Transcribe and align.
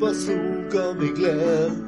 leen 0.00 1.86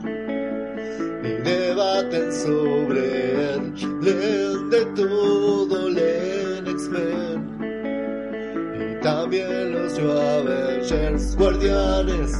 y 1.24 1.42
debaten 1.42 2.32
sobre 2.32 3.54
él. 3.54 3.72
Leen 4.00 4.70
de 4.70 4.84
todo, 4.94 5.88
leen 5.88 6.66
X-Men 6.66 7.52
y 8.74 9.00
también 9.02 9.72
los 9.72 9.98
Avengers, 9.98 11.36
guardianes, 11.36 12.32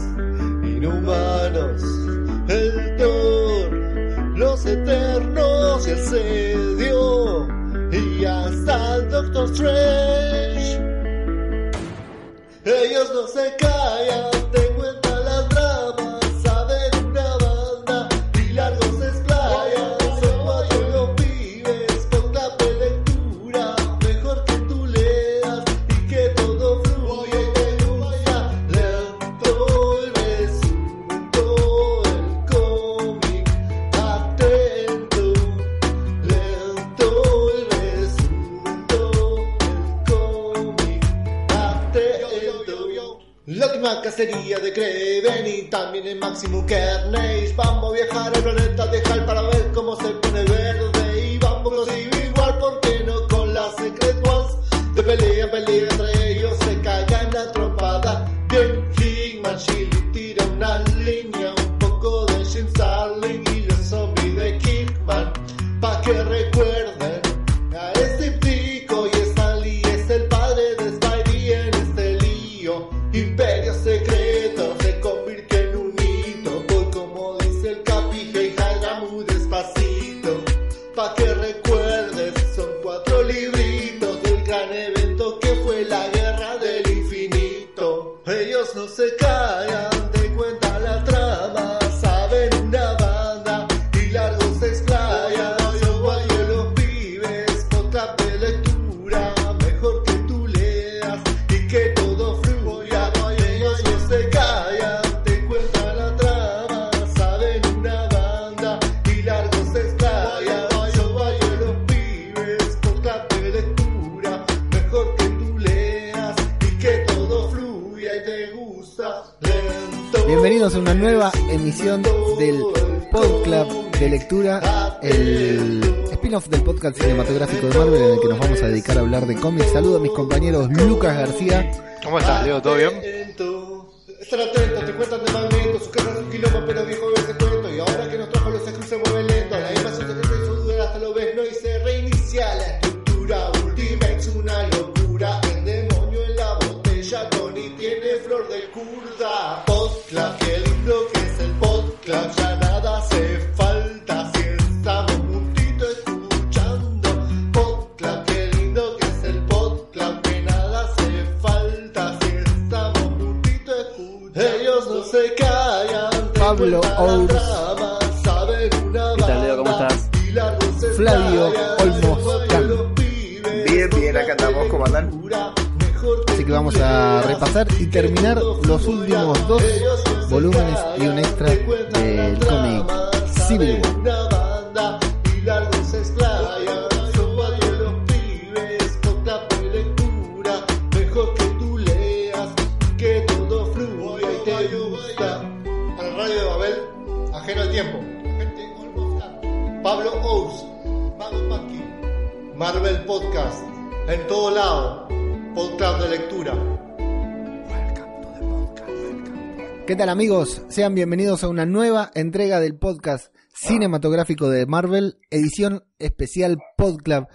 Sean 210.72 210.94
bienvenidos 210.94 211.44
a 211.44 211.49
una 211.49 211.66
nueva 211.66 212.10
entrega 212.15 212.59
del 212.59 212.78
podcast 212.78 213.27
cinematográfico 213.53 214.49
de 214.49 214.65
Marvel, 214.65 215.19
edición 215.28 215.84
especial 215.99 216.56
Podclub. 216.78 217.27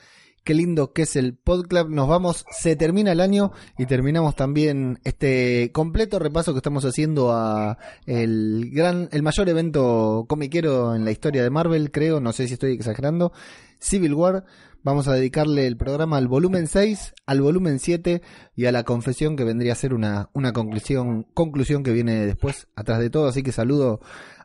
Qué 0.44 0.56
lindo 0.56 0.92
que 0.92 1.04
es 1.04 1.16
el 1.16 1.36
Podclub. 1.36 1.88
Nos 1.88 2.08
vamos, 2.08 2.48
se 2.50 2.76
termina 2.76 3.12
el 3.12 3.22
año 3.22 3.52
y 3.78 3.86
terminamos 3.86 4.36
también 4.36 4.98
este 5.04 5.72
completo 5.72 6.18
repaso 6.18 6.52
que 6.52 6.58
estamos 6.58 6.84
haciendo 6.84 7.32
a 7.32 7.78
el 8.08 8.72
gran, 8.74 9.08
el 9.12 9.22
mayor 9.22 9.48
evento 9.50 10.26
comiquero 10.28 10.96
en 10.96 11.06
la 11.06 11.12
historia 11.12 11.44
de 11.44 11.52
Marvel, 11.52 11.92
creo, 11.92 12.20
no 12.20 12.34
sé 12.34 12.48
si 12.48 12.54
estoy 12.54 12.74
exagerando, 12.74 13.34
Civil 13.80 14.16
War. 14.16 14.46
Vamos 14.88 15.10
a 15.10 15.14
dedicarle 15.16 15.68
el 15.68 15.76
programa 15.76 16.16
al 16.16 16.30
volumen 16.30 16.66
6, 16.68 17.14
al 17.26 17.42
volumen 17.42 17.78
7 17.78 18.22
y 18.56 18.68
a 18.68 18.72
la 18.72 18.84
confesión 18.84 19.36
que 19.36 19.44
vendría 19.44 19.74
a 19.74 19.76
ser 19.76 19.94
una, 19.94 20.30
una 20.32 20.54
conclusión, 20.54 21.24
conclusión 21.34 21.84
que 21.84 21.92
viene 21.92 22.26
después, 22.26 22.70
atrás 22.74 23.00
de 23.00 23.10
todo. 23.10 23.28
Así 23.28 23.44
que 23.44 23.52
saludo 23.52 24.00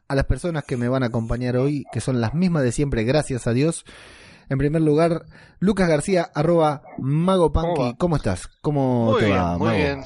a 0.08 0.16
las 0.16 0.24
personas 0.24 0.64
que 0.64 0.76
me 0.76 0.88
van 0.88 1.04
a 1.04 1.06
acompañar 1.06 1.56
hoy, 1.56 1.84
que 1.92 2.00
son 2.00 2.20
las 2.20 2.34
mismas 2.34 2.64
de 2.64 2.72
siempre, 2.72 3.04
gracias 3.04 3.46
a 3.46 3.52
Dios. 3.52 3.84
En 4.48 4.58
primer 4.58 4.82
lugar, 4.82 5.26
Lucas 5.60 5.88
García, 5.88 6.28
arroba 6.34 6.82
Mago 6.98 7.52
¿Cómo 7.52 7.74
Punky. 7.74 7.82
va? 7.92 7.96
¿Cómo 7.96 8.16
estás? 8.16 8.48
¿Cómo 8.62 9.12
Muy 9.12 9.20
te 9.20 9.26
bien, 9.26 9.38
va, 9.38 9.58
muy 9.58 9.66
Mago? 9.68 9.78
bien. 9.78 10.00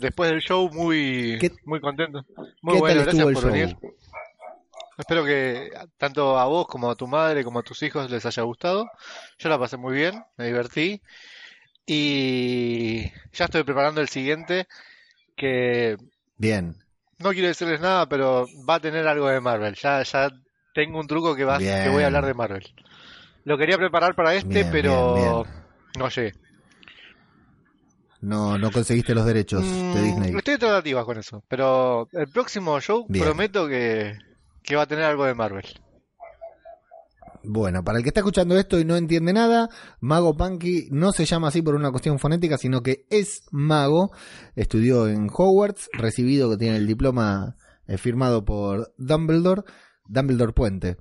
Después 0.00 0.30
del 0.32 0.40
show, 0.40 0.68
muy, 0.72 1.38
¿Qué- 1.40 1.52
muy 1.64 1.80
contento. 1.80 2.24
Muy 2.60 2.74
¿Qué 2.74 2.80
bueno, 2.80 3.04
tal 3.04 3.04
gracias 3.04 3.14
estuvo 3.14 3.28
el 3.28 3.34
por 3.34 3.44
show? 3.44 3.78
Espero 4.98 5.24
que 5.24 5.70
tanto 5.96 6.38
a 6.38 6.44
vos 6.46 6.66
como 6.66 6.90
a 6.90 6.94
tu 6.96 7.06
madre 7.06 7.44
como 7.44 7.60
a 7.60 7.62
tus 7.62 7.82
hijos 7.82 8.10
les 8.10 8.26
haya 8.26 8.42
gustado. 8.42 8.86
Yo 9.38 9.48
la 9.48 9.58
pasé 9.58 9.76
muy 9.76 9.94
bien, 9.94 10.22
me 10.36 10.46
divertí. 10.46 11.00
Y 11.86 13.10
ya 13.32 13.46
estoy 13.46 13.64
preparando 13.64 14.00
el 14.00 14.08
siguiente, 14.08 14.66
que 15.36 15.96
Bien, 16.36 16.76
no 17.18 17.30
quiero 17.32 17.48
decirles 17.48 17.80
nada, 17.80 18.06
pero 18.08 18.46
va 18.68 18.76
a 18.76 18.80
tener 18.80 19.06
algo 19.08 19.28
de 19.28 19.40
Marvel. 19.40 19.74
Ya, 19.74 20.02
ya 20.02 20.30
tengo 20.74 21.00
un 21.00 21.06
truco 21.06 21.34
que, 21.34 21.44
va, 21.44 21.58
que 21.58 21.88
voy 21.88 22.02
a 22.02 22.06
hablar 22.06 22.26
de 22.26 22.34
Marvel. 22.34 22.64
Lo 23.44 23.58
quería 23.58 23.76
preparar 23.78 24.14
para 24.14 24.34
este, 24.34 24.48
Bien, 24.48 24.70
pero 24.70 25.14
bien, 25.14 25.24
bien. 25.42 25.44
no 25.98 26.08
llegué. 26.08 26.34
no, 28.20 28.58
no 28.58 28.70
conseguiste 28.70 29.14
los 29.14 29.24
derechos 29.26 29.64
de 29.92 30.00
Mm, 30.00 30.04
Disney. 30.04 30.36
Estoy 30.36 30.58
tratativas 30.58 31.04
con 31.04 31.18
eso, 31.18 31.42
pero 31.48 32.08
el 32.12 32.28
próximo 32.28 32.80
show 32.80 33.06
prometo 33.08 33.66
que, 33.66 34.16
que 34.62 34.76
va 34.76 34.82
a 34.82 34.86
tener 34.86 35.04
algo 35.04 35.24
de 35.24 35.34
Marvel. 35.34 35.66
Bueno, 37.42 37.82
para 37.82 37.98
el 37.98 38.04
que 38.04 38.10
está 38.10 38.20
escuchando 38.20 38.58
esto 38.58 38.78
y 38.78 38.84
no 38.84 38.96
entiende 38.96 39.32
nada, 39.32 39.70
Mago 40.00 40.36
Punky 40.36 40.88
no 40.90 41.12
se 41.12 41.24
llama 41.24 41.48
así 41.48 41.62
por 41.62 41.74
una 41.74 41.90
cuestión 41.90 42.18
fonética, 42.18 42.58
sino 42.58 42.82
que 42.82 43.06
es 43.08 43.44
mago. 43.50 44.10
Estudió 44.54 45.08
en 45.08 45.28
Hogwarts, 45.32 45.88
recibido 45.94 46.50
que 46.50 46.58
tiene 46.58 46.76
el 46.76 46.86
diploma 46.86 47.56
eh, 47.86 47.96
firmado 47.96 48.44
por 48.44 48.92
Dumbledore, 48.98 49.62
Dumbledore 50.06 50.52
Puente. 50.52 50.96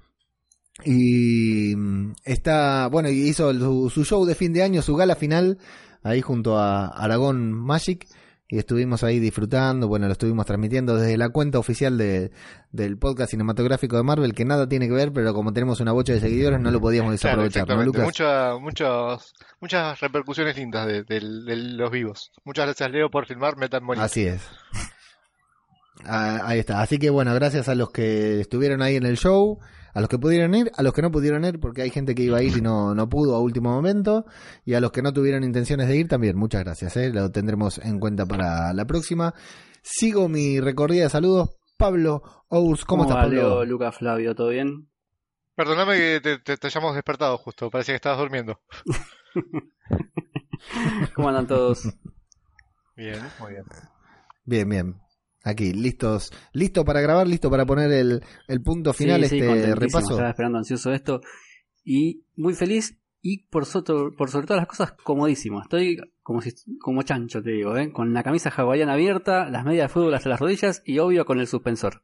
Y 0.85 1.75
mm, 1.75 2.13
está, 2.23 2.87
bueno, 2.87 3.09
hizo 3.09 3.53
su, 3.53 3.89
su 3.89 4.05
show 4.05 4.25
de 4.25 4.35
fin 4.35 4.53
de 4.53 4.63
año, 4.63 4.81
su 4.81 4.95
gala 4.95 5.15
final, 5.15 5.57
ahí 6.03 6.21
junto 6.21 6.57
a 6.57 6.87
Aragón 6.87 7.51
Magic. 7.51 8.07
Y 8.51 8.57
estuvimos 8.57 9.03
ahí 9.03 9.19
disfrutando, 9.19 9.87
bueno, 9.87 10.07
lo 10.07 10.13
estuvimos 10.13 10.43
transmitiendo 10.47 10.95
desde 10.95 11.17
la 11.17 11.29
cuenta 11.29 11.59
oficial 11.59 11.99
de, 11.99 12.31
del 12.71 12.97
podcast 12.97 13.29
cinematográfico 13.29 13.95
de 13.95 14.01
Marvel, 14.01 14.33
que 14.33 14.43
nada 14.43 14.67
tiene 14.67 14.87
que 14.87 14.93
ver, 14.95 15.13
pero 15.13 15.35
como 15.35 15.53
tenemos 15.53 15.79
una 15.81 15.91
bocha 15.91 16.13
de 16.13 16.19
seguidores, 16.19 16.59
no 16.59 16.71
lo 16.71 16.81
podíamos 16.81 17.21
Claro, 17.21 17.43
desaprovechar, 17.43 17.67
¿no, 17.67 17.83
exactamente. 17.83 17.85
Lucas? 17.85 18.05
Mucha- 18.05 18.57
muchas, 18.57 19.33
muchas 19.61 19.99
repercusiones 19.99 20.57
lindas 20.57 20.87
de, 20.87 21.21
los 21.21 21.91
vivos. 21.91 22.31
Muchas 22.43 22.65
gracias, 22.65 22.89
Leo, 22.89 23.11
por 23.11 23.27
filmar 23.27 23.55
Metal 23.55 23.83
Money. 23.83 24.03
Así 24.03 24.25
es. 24.25 24.41
Ah, 26.05 26.41
ahí 26.45 26.57
está. 26.59 26.81
Así 26.81 26.97
que 26.97 27.11
bueno, 27.11 27.33
gracias 27.35 27.69
a 27.69 27.75
los 27.75 27.91
que 27.91 28.39
estuvieron 28.39 28.81
ahí 28.81 28.95
en 28.95 29.05
el 29.05 29.17
show, 29.17 29.59
a 29.93 29.99
los 29.99 30.09
que 30.09 30.17
pudieron 30.17 30.53
ir, 30.55 30.71
a 30.75 30.83
los 30.83 30.93
que 30.93 31.01
no 31.01 31.11
pudieron 31.11 31.43
ir, 31.45 31.59
porque 31.59 31.81
hay 31.81 31.89
gente 31.89 32.15
que 32.15 32.23
iba 32.23 32.37
a 32.37 32.43
ir 32.43 32.57
y 32.57 32.61
no, 32.61 32.95
no 32.95 33.09
pudo 33.09 33.35
a 33.35 33.39
último 33.39 33.71
momento, 33.71 34.25
y 34.65 34.73
a 34.73 34.79
los 34.79 34.91
que 34.91 35.01
no 35.01 35.13
tuvieron 35.13 35.43
intenciones 35.43 35.87
de 35.87 35.97
ir 35.97 36.07
también, 36.07 36.37
muchas 36.37 36.63
gracias, 36.63 36.95
¿eh? 36.97 37.11
lo 37.11 37.31
tendremos 37.31 37.79
en 37.79 37.99
cuenta 37.99 38.25
para 38.25 38.73
la 38.73 38.85
próxima. 38.85 39.33
Sigo 39.81 40.29
mi 40.29 40.59
recorrida 40.59 41.03
de 41.03 41.09
saludos. 41.09 41.57
Pablo 41.77 42.21
Ous, 42.49 42.83
¿cómo, 42.83 43.03
estás, 43.03 43.17
va, 43.17 43.21
Pablo? 43.21 43.35
Leo, 43.35 43.65
Lucas, 43.65 43.97
Flavio? 43.97 44.35
¿Todo 44.35 44.49
bien? 44.49 44.89
Perdóname 45.55 45.97
que 45.97 46.19
te, 46.21 46.39
te, 46.39 46.57
te 46.57 46.67
hayamos 46.67 46.93
despertado 46.93 47.37
justo, 47.37 47.69
parecía 47.69 47.93
que 47.93 47.97
estabas 47.97 48.19
durmiendo. 48.19 48.59
¿Cómo 51.15 51.29
andan 51.29 51.47
todos? 51.47 51.83
Bien, 52.95 53.21
muy 53.39 53.51
bien. 53.51 53.63
Bien, 54.45 54.69
bien. 54.69 55.08
Aquí, 55.49 55.73
listos, 55.73 56.31
listo 56.53 56.85
para 56.85 57.01
grabar, 57.01 57.27
listo 57.27 57.49
para 57.49 57.65
poner 57.65 57.91
el, 57.91 58.23
el 58.47 58.61
punto 58.61 58.93
final, 58.93 59.23
sí, 59.25 59.39
este 59.39 59.75
repaso. 59.75 60.11
Estaba 60.11 60.29
esperando 60.29 60.57
ansioso 60.57 60.91
esto. 60.93 61.21
Y 61.83 62.23
muy 62.35 62.53
feliz 62.53 62.97
y 63.21 63.45
por, 63.47 63.65
so- 63.65 63.83
por 64.17 64.29
sobre 64.29 64.47
todas 64.47 64.61
las 64.61 64.67
cosas 64.69 64.93
comodísimo. 65.03 65.61
Estoy 65.61 65.97
como 66.23 66.41
si 66.41 66.53
como 66.79 67.01
chancho, 67.03 67.41
te 67.41 67.51
digo, 67.51 67.75
¿eh? 67.77 67.91
con 67.91 68.13
la 68.13 68.23
camisa 68.23 68.49
hawaiana 68.55 68.93
abierta, 68.93 69.49
las 69.49 69.65
medias 69.65 69.89
de 69.89 69.93
fútbol 69.93 70.13
hasta 70.13 70.29
las 70.29 70.39
rodillas 70.39 70.81
y 70.85 70.99
obvio 70.99 71.25
con 71.25 71.39
el 71.39 71.47
suspensor. 71.47 72.03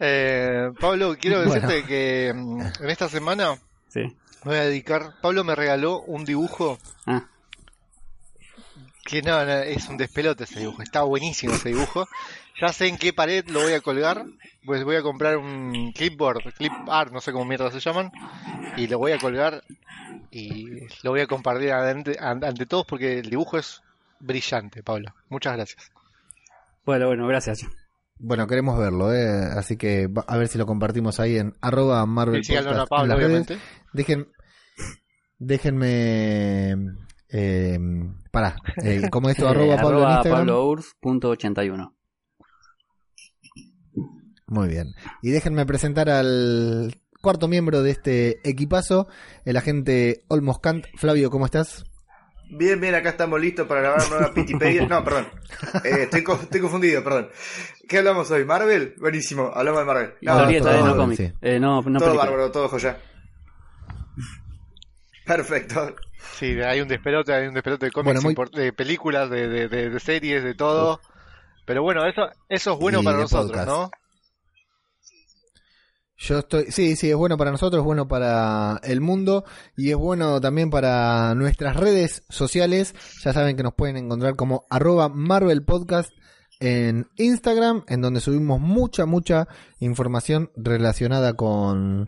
Eh, 0.00 0.70
Pablo, 0.80 1.16
quiero 1.20 1.44
Bueno. 1.44 1.54
decirte 1.66 1.84
que 1.86 2.32
mm, 2.34 2.60
en 2.82 2.90
esta 2.90 3.08
semana 3.08 3.54
Sí. 3.88 4.00
me 4.00 4.16
voy 4.44 4.56
a 4.56 4.62
dedicar. 4.64 5.14
Pablo 5.22 5.44
me 5.44 5.54
regaló 5.54 6.00
un 6.02 6.24
dibujo 6.24 6.78
Ah, 7.06 7.28
que 9.04 9.22
no, 9.22 9.44
no, 9.44 9.52
es 9.52 9.88
un 9.88 9.96
despelote 9.96 10.44
ese 10.44 10.60
dibujo. 10.60 10.82
Está 10.82 11.02
buenísimo 11.02 11.54
ese 11.54 11.70
dibujo. 11.70 12.06
Ya 12.60 12.68
sé 12.72 12.86
en 12.88 12.96
qué 12.98 13.12
pared 13.12 13.44
lo 13.48 13.62
voy 13.62 13.72
a 13.72 13.80
colgar. 13.80 14.24
Pues 14.64 14.84
voy 14.84 14.96
a 14.96 15.02
comprar 15.02 15.36
un 15.38 15.92
clipboard, 15.92 16.54
clip 16.54 16.72
art, 16.88 17.12
no 17.12 17.20
sé 17.20 17.32
cómo 17.32 17.44
mierda 17.44 17.70
se 17.70 17.80
llaman. 17.80 18.12
Y 18.76 18.86
lo 18.86 18.98
voy 18.98 19.12
a 19.12 19.18
colgar 19.18 19.62
y 20.30 20.86
lo 21.02 21.10
voy 21.10 21.20
a 21.20 21.26
compartir 21.26 21.72
ante, 21.72 22.16
ante 22.20 22.66
todos 22.66 22.86
porque 22.86 23.18
el 23.18 23.28
dibujo 23.30 23.58
es 23.58 23.82
brillante, 24.20 24.82
Pablo. 24.82 25.12
Muchas 25.28 25.56
gracias. 25.56 25.90
bueno, 26.84 27.08
bueno, 27.08 27.26
gracias. 27.26 27.66
Bueno, 28.24 28.46
queremos 28.46 28.78
verlo, 28.78 29.12
¿eh? 29.12 29.48
así 29.56 29.76
que 29.76 30.06
va- 30.06 30.24
a 30.28 30.36
ver 30.36 30.46
si 30.46 30.56
lo 30.56 30.64
compartimos 30.64 31.18
ahí 31.18 31.38
en 31.38 31.54
arroba 31.60 32.06
Marvel 32.06 32.42
Podcast 32.46 32.88
Pablo, 32.88 33.02
en 33.04 33.08
las 33.08 33.18
redes. 33.18 33.26
obviamente. 33.30 33.58
Dejen, 33.92 34.28
déjenme, 35.40 36.76
eh, 37.32 37.78
pará, 38.30 38.56
eh, 38.84 39.08
¿cómo 39.10 39.28
es 39.28 39.36
esto? 39.36 39.48
arroba 39.48 39.74
Eh, 39.74 39.76
Pablo 39.76 39.98
en 39.98 40.04
arroba 40.04 40.14
Instagram. 40.16 40.46
pablours.81. 40.46 41.94
Muy 44.46 44.68
bien. 44.68 44.88
Y 45.22 45.30
déjenme 45.30 45.64
presentar 45.66 46.10
al 46.10 46.94
cuarto 47.22 47.48
miembro 47.48 47.82
de 47.82 47.90
este 47.90 48.48
equipazo, 48.48 49.08
el 49.44 49.56
agente 49.56 50.24
Olmos 50.28 50.58
Kant. 50.60 50.86
Flavio, 50.96 51.30
¿cómo 51.30 51.46
estás? 51.46 51.84
Bien, 52.54 52.78
bien, 52.78 52.94
acá 52.94 53.10
estamos 53.10 53.40
listos 53.40 53.66
para 53.66 53.80
grabar 53.80 54.10
nueva 54.10 54.30
Pitipedia. 54.34 54.86
No, 54.86 55.02
perdón. 55.02 55.28
Eh, 55.84 56.02
estoy, 56.02 56.22
co- 56.22 56.34
estoy 56.34 56.60
confundido, 56.60 57.02
perdón. 57.02 57.28
¿Qué 57.88 57.98
hablamos 57.98 58.30
hoy? 58.30 58.44
¿Marvel? 58.44 58.94
Buenísimo, 59.00 59.50
hablamos 59.54 59.80
de 59.80 59.86
Marvel. 59.86 60.14
No, 60.20 60.32
todo 60.36 60.50
eh, 60.50 60.60
no 60.60 60.64
Marvel, 60.80 60.96
cómic. 60.96 61.16
sí. 61.16 61.32
Eh, 61.40 61.58
no, 61.58 61.76
no 61.80 61.82
todo 61.82 62.08
película. 62.10 62.16
bárbaro, 62.30 62.50
todo 62.52 62.68
joya. 62.68 62.98
Perfecto. 65.24 65.96
Sí, 66.38 66.60
hay 66.60 66.80
un 66.80 66.88
despelote, 66.88 67.32
hay 67.32 67.46
un 67.48 67.54
despelote 67.54 67.86
de 67.86 67.92
cómics, 67.92 68.06
Bueno, 68.14 68.20
muy- 68.22 68.34
import- 68.34 68.54
de 68.56 68.72
películas, 68.72 69.28
de, 69.30 69.48
de, 69.48 69.68
de- 69.68 69.90
de 69.90 70.00
series, 70.00 70.42
de 70.44 70.54
todo. 70.54 71.00
Pero 71.66 71.82
bueno, 71.82 72.06
eso, 72.06 72.22
eso 72.48 72.72
es 72.74 72.78
bueno 72.78 73.00
Y 73.00 73.04
para 73.04 73.18
nosotros, 73.18 73.48
podcast. 73.50 73.68
¿no? 73.68 73.90
Yo 76.16 76.38
estoy, 76.38 76.66
sí, 76.70 76.94
sí, 76.94 77.10
es 77.10 77.16
bueno 77.16 77.36
para 77.36 77.50
nosotros, 77.50 77.80
es 77.80 77.84
bueno 77.84 78.06
para 78.06 78.80
el 78.84 79.00
mundo 79.00 79.44
y 79.76 79.90
es 79.90 79.96
bueno 79.96 80.40
también 80.40 80.70
para 80.70 81.34
nuestras 81.34 81.76
redes 81.76 82.24
sociales. 82.28 82.94
Ya 83.24 83.32
saben 83.32 83.56
que 83.56 83.64
nos 83.64 83.74
pueden 83.74 83.96
encontrar 83.96 84.36
como 84.36 84.64
arroba 84.70 85.08
Marvel 85.08 85.64
Podcast 85.64 86.10
en 86.60 87.08
Instagram, 87.16 87.82
en 87.88 88.02
donde 88.02 88.20
subimos 88.20 88.60
mucha, 88.60 89.04
mucha 89.04 89.48
información 89.80 90.52
relacionada 90.54 91.32
con, 91.34 92.06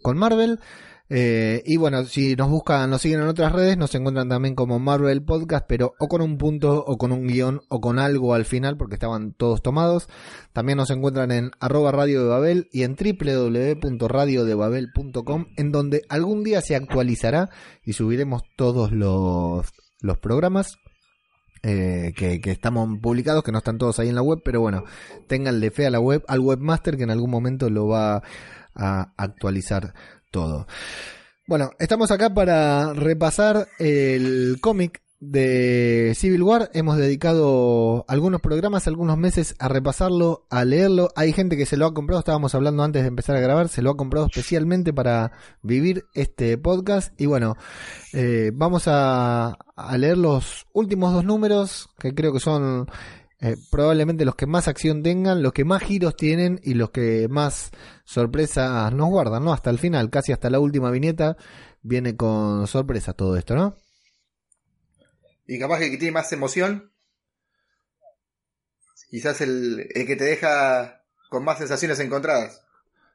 con 0.00 0.16
Marvel. 0.16 0.60
Eh, 1.08 1.62
y 1.64 1.76
bueno, 1.76 2.04
si 2.04 2.34
nos 2.34 2.50
buscan, 2.50 2.90
nos 2.90 3.00
siguen 3.02 3.20
en 3.20 3.28
otras 3.28 3.52
redes, 3.52 3.76
nos 3.76 3.94
encuentran 3.94 4.28
también 4.28 4.56
como 4.56 4.80
Marvel 4.80 5.22
Podcast, 5.22 5.64
pero 5.68 5.94
o 6.00 6.08
con 6.08 6.20
un 6.20 6.36
punto, 6.36 6.82
o 6.84 6.98
con 6.98 7.12
un 7.12 7.28
guion, 7.28 7.60
o 7.68 7.80
con 7.80 8.00
algo 8.00 8.34
al 8.34 8.44
final, 8.44 8.76
porque 8.76 8.94
estaban 8.94 9.32
todos 9.32 9.62
tomados. 9.62 10.08
También 10.52 10.78
nos 10.78 10.90
encuentran 10.90 11.30
en 11.30 11.52
arroba 11.60 11.92
Radio 11.92 12.22
de 12.22 12.28
Babel 12.28 12.68
y 12.72 12.82
en 12.82 12.96
www.radiodebabel.com, 12.96 15.46
en 15.56 15.70
donde 15.72 16.02
algún 16.08 16.42
día 16.42 16.60
se 16.60 16.74
actualizará 16.74 17.50
y 17.84 17.92
subiremos 17.92 18.42
todos 18.56 18.90
los, 18.90 19.66
los 20.00 20.18
programas. 20.18 20.76
eh, 21.62 22.12
que, 22.16 22.40
que 22.40 22.50
estamos 22.50 22.88
publicados, 23.00 23.42
que 23.42 23.52
no 23.52 23.58
están 23.58 23.78
todos 23.78 23.98
ahí 23.98 24.08
en 24.08 24.14
la 24.14 24.22
web, 24.22 24.40
pero 24.44 24.60
bueno, 24.60 24.84
ténganle 25.26 25.70
fe 25.70 25.86
a 25.86 25.90
la 25.90 26.00
web, 26.00 26.22
al 26.28 26.40
webmaster 26.40 26.96
que 26.96 27.02
en 27.04 27.10
algún 27.10 27.30
momento 27.30 27.70
lo 27.70 27.88
va 27.88 28.22
a 28.74 29.12
actualizar 29.16 29.94
todo. 30.36 30.66
Bueno, 31.46 31.70
estamos 31.78 32.10
acá 32.10 32.34
para 32.34 32.92
repasar 32.92 33.68
el 33.78 34.58
cómic 34.60 35.00
de 35.18 36.12
Civil 36.14 36.42
War. 36.42 36.70
Hemos 36.74 36.98
dedicado 36.98 38.04
algunos 38.06 38.42
programas, 38.42 38.86
algunos 38.86 39.16
meses 39.16 39.54
a 39.58 39.68
repasarlo, 39.68 40.46
a 40.50 40.66
leerlo. 40.66 41.08
Hay 41.16 41.32
gente 41.32 41.56
que 41.56 41.64
se 41.64 41.78
lo 41.78 41.86
ha 41.86 41.94
comprado, 41.94 42.18
estábamos 42.18 42.54
hablando 42.54 42.82
antes 42.82 43.00
de 43.00 43.08
empezar 43.08 43.34
a 43.34 43.40
grabar, 43.40 43.70
se 43.70 43.80
lo 43.80 43.92
ha 43.92 43.96
comprado 43.96 44.26
especialmente 44.26 44.92
para 44.92 45.32
vivir 45.62 46.04
este 46.12 46.58
podcast. 46.58 47.18
Y 47.18 47.24
bueno, 47.24 47.56
eh, 48.12 48.50
vamos 48.52 48.88
a, 48.88 49.56
a 49.74 49.96
leer 49.96 50.18
los 50.18 50.66
últimos 50.74 51.14
dos 51.14 51.24
números, 51.24 51.88
que 51.98 52.14
creo 52.14 52.34
que 52.34 52.40
son 52.40 52.88
eh, 53.40 53.56
probablemente 53.70 54.24
los 54.24 54.34
que 54.34 54.46
más 54.46 54.66
acción 54.66 55.02
tengan, 55.02 55.42
los 55.42 55.52
que 55.52 55.64
más 55.64 55.82
giros 55.82 56.16
tienen 56.16 56.58
y 56.62 56.74
los 56.74 56.90
que 56.90 57.28
más 57.28 57.70
sorpresas 58.04 58.92
nos 58.92 59.08
guardan, 59.08 59.44
¿no? 59.44 59.52
Hasta 59.52 59.70
el 59.70 59.78
final, 59.78 60.08
casi 60.10 60.32
hasta 60.32 60.48
la 60.48 60.58
última 60.58 60.90
viñeta, 60.90 61.36
viene 61.82 62.16
con 62.16 62.66
sorpresa 62.66 63.12
todo 63.12 63.36
esto, 63.36 63.54
¿no? 63.54 63.76
Y 65.46 65.58
capaz 65.58 65.78
que 65.78 65.84
el 65.86 65.90
que 65.92 65.98
tiene 65.98 66.12
más 66.12 66.32
emoción, 66.32 66.92
quizás 69.10 69.40
el, 69.42 69.86
el 69.94 70.06
que 70.06 70.16
te 70.16 70.24
deja 70.24 71.04
con 71.28 71.44
más 71.44 71.58
sensaciones 71.58 72.00
encontradas. 72.00 72.62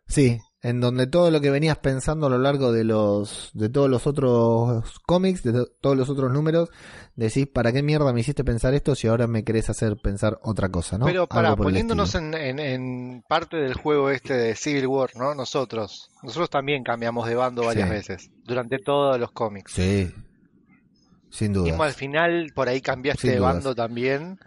Sí, 0.07 0.39
en 0.63 0.79
donde 0.79 1.07
todo 1.07 1.31
lo 1.31 1.41
que 1.41 1.49
venías 1.49 1.77
pensando 1.79 2.27
a 2.27 2.29
lo 2.29 2.37
largo 2.37 2.71
de 2.71 2.83
los 2.83 3.49
de 3.53 3.67
todos 3.69 3.89
los 3.89 4.05
otros 4.05 4.99
cómics, 5.07 5.41
de 5.41 5.53
to- 5.53 5.67
todos 5.81 5.97
los 5.97 6.07
otros 6.09 6.31
números, 6.31 6.69
decís, 7.15 7.47
¿para 7.47 7.71
qué 7.73 7.81
mierda 7.81 8.13
me 8.13 8.19
hiciste 8.21 8.43
pensar 8.43 8.73
esto 8.75 8.93
si 8.93 9.07
ahora 9.07 9.25
me 9.25 9.43
querés 9.43 9.69
hacer 9.71 9.97
pensar 9.97 10.37
otra 10.43 10.69
cosa, 10.69 10.97
¿no? 10.99 11.05
Pero 11.05 11.25
para, 11.27 11.55
poniéndonos 11.55 12.13
en, 12.13 12.33
en, 12.35 12.59
en 12.59 13.23
parte 13.27 13.57
del 13.57 13.73
juego 13.73 14.11
este 14.11 14.35
de 14.35 14.55
Civil 14.55 14.85
War, 14.87 15.09
¿no? 15.15 15.33
Nosotros, 15.33 16.11
nosotros 16.21 16.49
también 16.51 16.83
cambiamos 16.83 17.27
de 17.27 17.33
bando 17.35 17.65
varias 17.65 17.87
Sí. 17.89 17.93
veces, 17.95 18.29
durante 18.45 18.77
todos 18.77 19.19
los 19.19 19.31
cómics. 19.31 19.71
Sí, 19.73 20.11
sin 21.31 21.53
duda. 21.53 21.65
Mismo 21.65 21.83
al 21.83 21.93
final, 21.93 22.51
por 22.53 22.67
ahí 22.69 22.81
cambiaste 22.81 23.31
de 23.31 23.39
bando 23.39 23.73
también. 23.73 24.37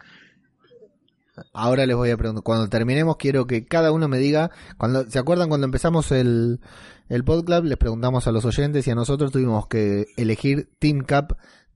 Ahora 1.53 1.87
les 1.87 1.97
voy 1.97 2.11
a 2.11 2.17
preguntar, 2.17 2.45
cuando 2.45 2.69
terminemos 2.69 3.17
quiero 3.17 3.47
que 3.47 3.67
cada 3.67 3.93
uno 3.93 4.09
me 4.09 4.19
diga, 4.19 4.51
cuando 4.79 5.09
¿se 5.11 5.19
acuerdan 5.19 5.49
cuando 5.49 5.65
empezamos 5.65 6.13
el, 6.13 6.61
el 7.09 7.25
podcast? 7.25 7.65
Les 7.65 7.77
preguntamos 7.77 8.27
a 8.27 8.33
los 8.33 8.45
oyentes 8.45 8.87
y 8.87 8.91
a 8.91 8.95
nosotros 8.95 9.33
tuvimos 9.33 9.67
que 9.67 10.07
elegir 10.17 10.71
Team 10.79 11.01
Cap, 11.01 11.33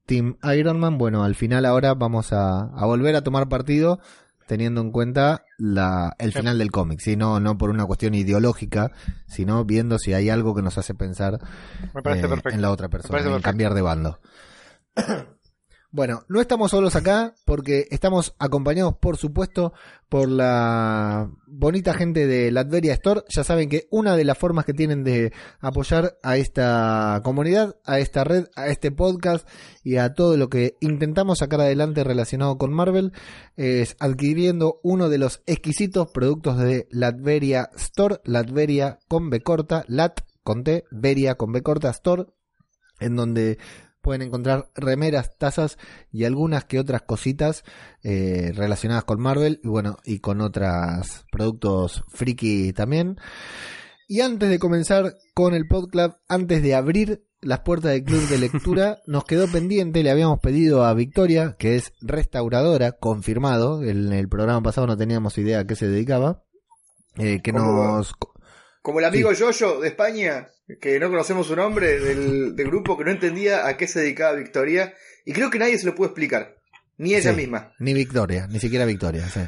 Team 0.06 0.36
Iron 0.56 0.78
Man. 0.78 0.98
Bueno, 0.98 1.24
al 1.24 1.34
final 1.34 1.66
ahora 1.66 1.94
vamos 1.94 2.32
a, 2.32 2.60
a 2.60 2.86
volver 2.86 3.16
a 3.16 3.22
tomar 3.22 3.48
partido 3.48 4.00
teniendo 4.48 4.80
en 4.80 4.90
cuenta 4.90 5.44
la, 5.58 6.16
el 6.18 6.32
final 6.32 6.58
del 6.58 6.70
cómic, 6.70 7.00
¿sí? 7.00 7.16
no, 7.16 7.38
no 7.38 7.58
por 7.58 7.68
una 7.68 7.84
cuestión 7.84 8.14
ideológica, 8.14 8.90
sino 9.26 9.64
viendo 9.64 9.98
si 9.98 10.14
hay 10.14 10.30
algo 10.30 10.54
que 10.54 10.62
nos 10.62 10.78
hace 10.78 10.94
pensar 10.94 11.38
eh, 12.04 12.22
en 12.46 12.62
la 12.62 12.70
otra 12.70 12.88
persona, 12.88 13.20
en 13.20 13.42
cambiar 13.42 13.74
de 13.74 13.82
bando. 13.82 14.18
Bueno, 15.90 16.20
no 16.28 16.42
estamos 16.42 16.72
solos 16.72 16.96
acá 16.96 17.34
porque 17.46 17.86
estamos 17.90 18.34
acompañados, 18.38 18.96
por 18.98 19.16
supuesto, 19.16 19.72
por 20.10 20.28
la 20.28 21.30
bonita 21.46 21.94
gente 21.94 22.26
de 22.26 22.52
Latveria 22.52 22.92
Store. 22.92 23.22
Ya 23.30 23.42
saben 23.42 23.70
que 23.70 23.88
una 23.90 24.14
de 24.14 24.24
las 24.24 24.36
formas 24.36 24.66
que 24.66 24.74
tienen 24.74 25.02
de 25.02 25.32
apoyar 25.60 26.18
a 26.22 26.36
esta 26.36 27.22
comunidad, 27.24 27.76
a 27.86 28.00
esta 28.00 28.22
red, 28.24 28.48
a 28.54 28.66
este 28.66 28.92
podcast 28.92 29.48
y 29.82 29.96
a 29.96 30.12
todo 30.12 30.36
lo 30.36 30.50
que 30.50 30.76
intentamos 30.80 31.38
sacar 31.38 31.62
adelante 31.62 32.04
relacionado 32.04 32.58
con 32.58 32.70
Marvel 32.70 33.14
es 33.56 33.96
adquiriendo 33.98 34.80
uno 34.82 35.08
de 35.08 35.16
los 35.16 35.42
exquisitos 35.46 36.10
productos 36.12 36.58
de 36.58 36.86
Latveria 36.90 37.70
Store, 37.76 38.20
Latveria 38.24 38.98
con 39.08 39.30
B 39.30 39.40
corta, 39.40 39.86
Lat 39.88 40.20
con 40.42 40.64
T, 40.64 40.84
Veria 40.90 41.36
con 41.36 41.50
B 41.50 41.62
corta 41.62 41.88
Store, 41.88 42.26
en 43.00 43.16
donde 43.16 43.58
pueden 44.08 44.22
encontrar 44.22 44.70
remeras, 44.74 45.36
tazas 45.36 45.76
y 46.10 46.24
algunas 46.24 46.64
que 46.64 46.80
otras 46.80 47.02
cositas 47.02 47.62
eh, 48.02 48.52
relacionadas 48.54 49.04
con 49.04 49.20
Marvel 49.20 49.60
y 49.62 49.68
bueno, 49.68 49.98
y 50.02 50.20
con 50.20 50.40
otros 50.40 51.26
productos 51.30 52.04
friki 52.08 52.72
también. 52.72 53.18
Y 54.06 54.22
antes 54.22 54.48
de 54.48 54.58
comenzar 54.58 55.16
con 55.34 55.52
el 55.52 55.68
podcast, 55.68 56.16
antes 56.26 56.62
de 56.62 56.74
abrir 56.74 57.22
las 57.42 57.60
puertas 57.60 57.92
del 57.92 58.04
club 58.04 58.26
de 58.28 58.38
lectura, 58.50 59.00
nos 59.06 59.24
quedó 59.24 59.46
pendiente, 59.46 60.02
le 60.02 60.10
habíamos 60.10 60.40
pedido 60.40 60.86
a 60.86 60.94
Victoria, 60.94 61.56
que 61.58 61.76
es 61.76 61.92
restauradora, 62.00 62.92
confirmado, 62.92 63.84
en 63.84 64.14
el 64.14 64.26
programa 64.30 64.62
pasado 64.62 64.86
no 64.86 64.96
teníamos 64.96 65.36
idea 65.36 65.58
a 65.58 65.66
qué 65.66 65.76
se 65.76 65.86
dedicaba, 65.86 66.44
eh, 67.18 67.42
que 67.42 67.52
¿Cómo 67.52 67.76
va? 67.76 68.02
Como 68.88 69.00
el 69.00 69.04
amigo 69.04 69.30
Yoyo 69.34 69.80
de 69.80 69.88
España, 69.88 70.48
que 70.80 70.98
no 70.98 71.10
conocemos 71.10 71.46
su 71.46 71.54
nombre, 71.54 72.00
del, 72.00 72.56
del 72.56 72.66
grupo 72.68 72.96
que 72.96 73.04
no 73.04 73.10
entendía 73.10 73.66
a 73.66 73.76
qué 73.76 73.86
se 73.86 74.00
dedicaba 74.00 74.32
Victoria, 74.32 74.94
y 75.26 75.34
creo 75.34 75.50
que 75.50 75.58
nadie 75.58 75.76
se 75.76 75.84
lo 75.84 75.94
pudo 75.94 76.06
explicar, 76.06 76.56
ni 76.96 77.14
ella 77.14 77.32
Sí. 77.32 77.36
misma. 77.36 77.74
Ni 77.80 77.92
Victoria, 77.92 78.46
ni 78.46 78.58
siquiera 78.60 78.86
Victoria, 78.86 79.28
sí. 79.28 79.40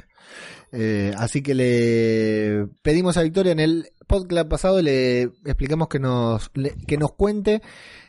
Eh, 0.72 1.12
así 1.16 1.40
que 1.42 1.54
le 1.54 2.66
pedimos 2.82 3.16
a 3.16 3.22
Victoria 3.22 3.52
en 3.52 3.60
el 3.60 3.88
podcast 4.06 4.46
pasado, 4.46 4.82
le 4.82 5.22
explicamos 5.46 5.88
que 5.88 6.00
nos, 6.00 6.50
le- 6.52 6.74
que 6.86 6.98
nos 6.98 7.14
cuente 7.14 7.62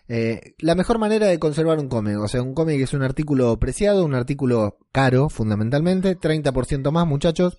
eh, 0.09 0.53
la 0.59 0.75
mejor 0.75 0.99
manera 0.99 1.27
de 1.27 1.39
conservar 1.39 1.79
un 1.79 1.87
cómic. 1.87 2.17
O 2.19 2.27
sea, 2.27 2.41
un 2.41 2.53
cómic 2.53 2.81
es 2.81 2.91
un 2.93 3.03
artículo 3.03 3.57
preciado, 3.57 4.03
un 4.03 4.15
artículo 4.15 4.77
caro, 4.91 5.29
fundamentalmente, 5.29 6.17
30% 6.17 6.91
más, 6.91 7.07
muchachos. 7.07 7.57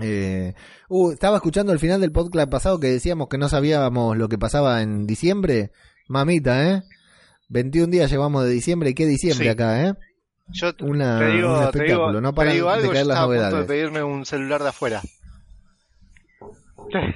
Eh, 0.00 0.54
uh, 0.88 1.12
estaba 1.12 1.36
escuchando 1.36 1.72
el 1.72 1.78
final 1.78 2.00
del 2.00 2.12
podcast 2.12 2.50
pasado 2.50 2.80
que 2.80 2.88
decíamos 2.88 3.28
que 3.28 3.38
no 3.38 3.48
sabíamos 3.48 4.16
lo 4.16 4.28
que 4.28 4.38
pasaba 4.38 4.82
en 4.82 5.06
diciembre. 5.06 5.70
Mamita, 6.08 6.68
¿eh? 6.70 6.82
21 7.48 7.90
días 7.90 8.10
llevamos 8.10 8.44
de 8.44 8.50
diciembre. 8.50 8.90
¿Y 8.90 8.94
qué 8.94 9.06
diciembre 9.06 9.44
Sí. 9.46 9.50
acá, 9.50 9.86
eh? 9.86 9.94
Yo 10.48 10.74
te 10.74 10.84
Una, 10.84 11.20
digo, 11.20 11.26
un 11.26 11.32
te 11.70 11.84
digo, 11.84 12.08
espectáculo. 12.08 12.20
no 12.20 12.32
digo 12.32 12.68
algo, 12.70 12.82
de 12.82 12.86
yo 12.88 12.92
caer 12.92 13.06
las 13.06 13.16
estaba 13.16 13.24
a 13.24 13.26
punto 13.26 13.32
de 13.32 13.38
novedades. 13.50 13.66
pedirme 13.68 14.02
un 14.02 14.26
celular 14.26 14.62
de 14.62 14.68
afuera. 14.70 15.00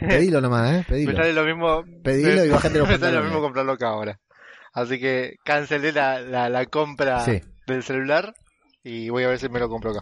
Pedilo 0.08 0.40
nomás, 0.40 0.72
¿eh? 0.72 0.76
Me 0.78 0.84
Pedilo. 0.84 1.16
sale 1.16 1.32
lo 1.32 1.44
mismo. 1.44 1.84
Pedilo 2.02 2.40
me- 2.42 2.46
y 2.46 2.50
bájate 2.50 2.78
los 2.78 2.88
Me 2.88 2.98
sale 2.98 3.16
lo 3.16 3.24
mismo 3.24 3.40
comprarlo 3.40 3.72
acá 3.72 3.88
ahora. 3.88 4.20
Así 4.72 4.98
que 5.00 5.36
cancelé 5.44 5.92
la, 5.92 6.20
la, 6.20 6.48
la 6.48 6.66
compra 6.66 7.20
Sí. 7.24 7.40
del 7.66 7.82
celular 7.82 8.34
y 8.84 9.08
voy 9.08 9.24
a 9.24 9.28
ver 9.28 9.38
si 9.38 9.48
me 9.48 9.58
lo 9.58 9.68
compro 9.68 9.90
acá. 9.90 10.00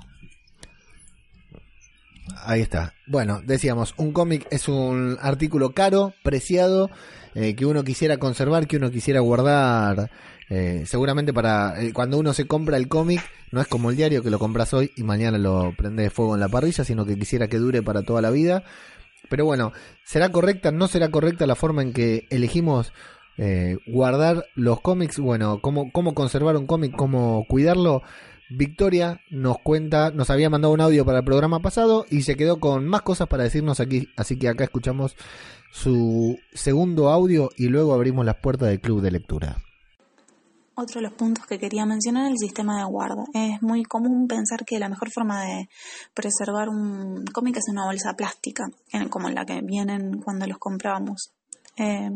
Ahí 2.45 2.63
está. 2.63 2.95
Bueno, 3.07 3.43
decíamos, 3.45 3.95
un 3.97 4.13
cómic 4.13 4.47
es 4.51 4.69
un 4.69 5.19
artículo 5.21 5.73
caro, 5.75 6.15
preciado, 6.23 6.91
eh, 7.35 7.55
que 7.55 7.67
uno 7.67 7.85
quisiera 7.85 8.17
conservar, 8.17 8.67
que 8.67 8.77
uno 8.77 8.91
quisiera 8.91 9.21
guardar. 9.21 10.11
eh, 10.51 10.85
seguramente 10.87 11.33
para 11.33 11.83
eh, 11.83 11.93
cuando 11.93 12.19
uno 12.19 12.33
se 12.35 12.47
compra 12.47 12.77
el 12.77 12.89
cómic, 12.89 13.21
no 13.51 13.61
es 13.61 13.67
como 13.67 13.91
el 13.91 13.97
diario 13.97 14.23
que 14.23 14.31
lo 14.31 14.39
compras 14.39 14.75
hoy 14.75 14.91
y 14.97 15.03
mañana 15.03 15.39
lo 15.39 15.73
prendes 15.77 16.13
fuego 16.13 16.35
en 16.35 16.41
la 16.41 16.49
parrilla, 16.49 16.85
sino 16.85 17.05
que 17.07 17.19
quisiera 17.19 17.49
que 17.49 17.59
dure 17.59 17.83
para 17.83 18.03
toda 18.03 18.21
la 18.23 18.31
vida. 18.31 18.65
Pero 19.29 19.45
bueno, 19.47 19.73
¿será 20.05 20.31
correcta? 20.31 20.71
¿No 20.71 20.87
será 20.87 21.11
correcta 21.11 21.47
la 21.47 21.55
forma 21.57 21.83
en 21.83 21.93
que 21.93 22.27
elegimos 22.31 22.93
guardar 23.87 24.45
los 24.55 24.81
cómics? 24.81 25.19
Bueno, 25.19 25.61
¿cómo, 25.61 25.91
cómo 25.93 26.15
conservar 26.15 26.57
un 26.57 26.67
cómic? 26.67 26.95
¿Cómo 26.95 27.45
cuidarlo? 27.49 28.03
Victoria 28.51 29.21
nos 29.31 29.59
cuenta, 29.59 30.11
nos 30.11 30.31
había 30.31 30.51
mandado 30.51 30.75
un 30.75 30.81
audio 30.81 31.05
para 31.05 31.19
el 31.19 31.25
programa 31.25 31.61
pasado 31.61 32.05
y 32.11 32.23
se 32.23 32.37
quedó 32.37 32.61
con 32.61 32.87
más 32.87 33.03
cosas 33.03 33.29
para 33.29 33.45
decirnos 33.45 33.81
aquí, 33.81 34.09
así 34.17 34.39
que 34.39 34.49
acá 34.49 34.65
escuchamos 34.65 35.17
su 35.73 36.39
segundo 36.53 37.11
audio 37.11 37.51
y 37.57 37.69
luego 37.69 37.95
abrimos 37.95 38.25
las 38.25 38.37
puertas 38.37 38.69
del 38.69 38.81
club 38.81 39.01
de 39.01 39.11
lectura. 39.11 39.57
Otro 40.77 41.01
de 41.01 41.07
los 41.07 41.13
puntos 41.15 41.47
que 41.47 41.59
quería 41.59 41.87
mencionar 41.87 42.27
es 42.27 42.33
el 42.33 42.49
sistema 42.49 42.79
de 42.79 42.85
guarda. 42.85 43.25
Es 43.33 43.63
muy 43.63 43.85
común 43.85 44.27
pensar 44.27 44.65
que 44.65 44.81
la 44.81 44.89
mejor 44.89 45.11
forma 45.13 45.45
de 45.45 45.69
preservar 46.13 46.69
un 46.69 47.25
cómic 47.33 47.59
es 47.59 47.69
una 47.71 47.85
bolsa 47.85 48.15
plástica, 48.15 48.65
como 49.09 49.31
la 49.31 49.45
que 49.45 49.61
vienen 49.63 50.21
cuando 50.21 50.47
los 50.49 50.59
compramos. 50.59 51.33
Eh, 51.77 52.11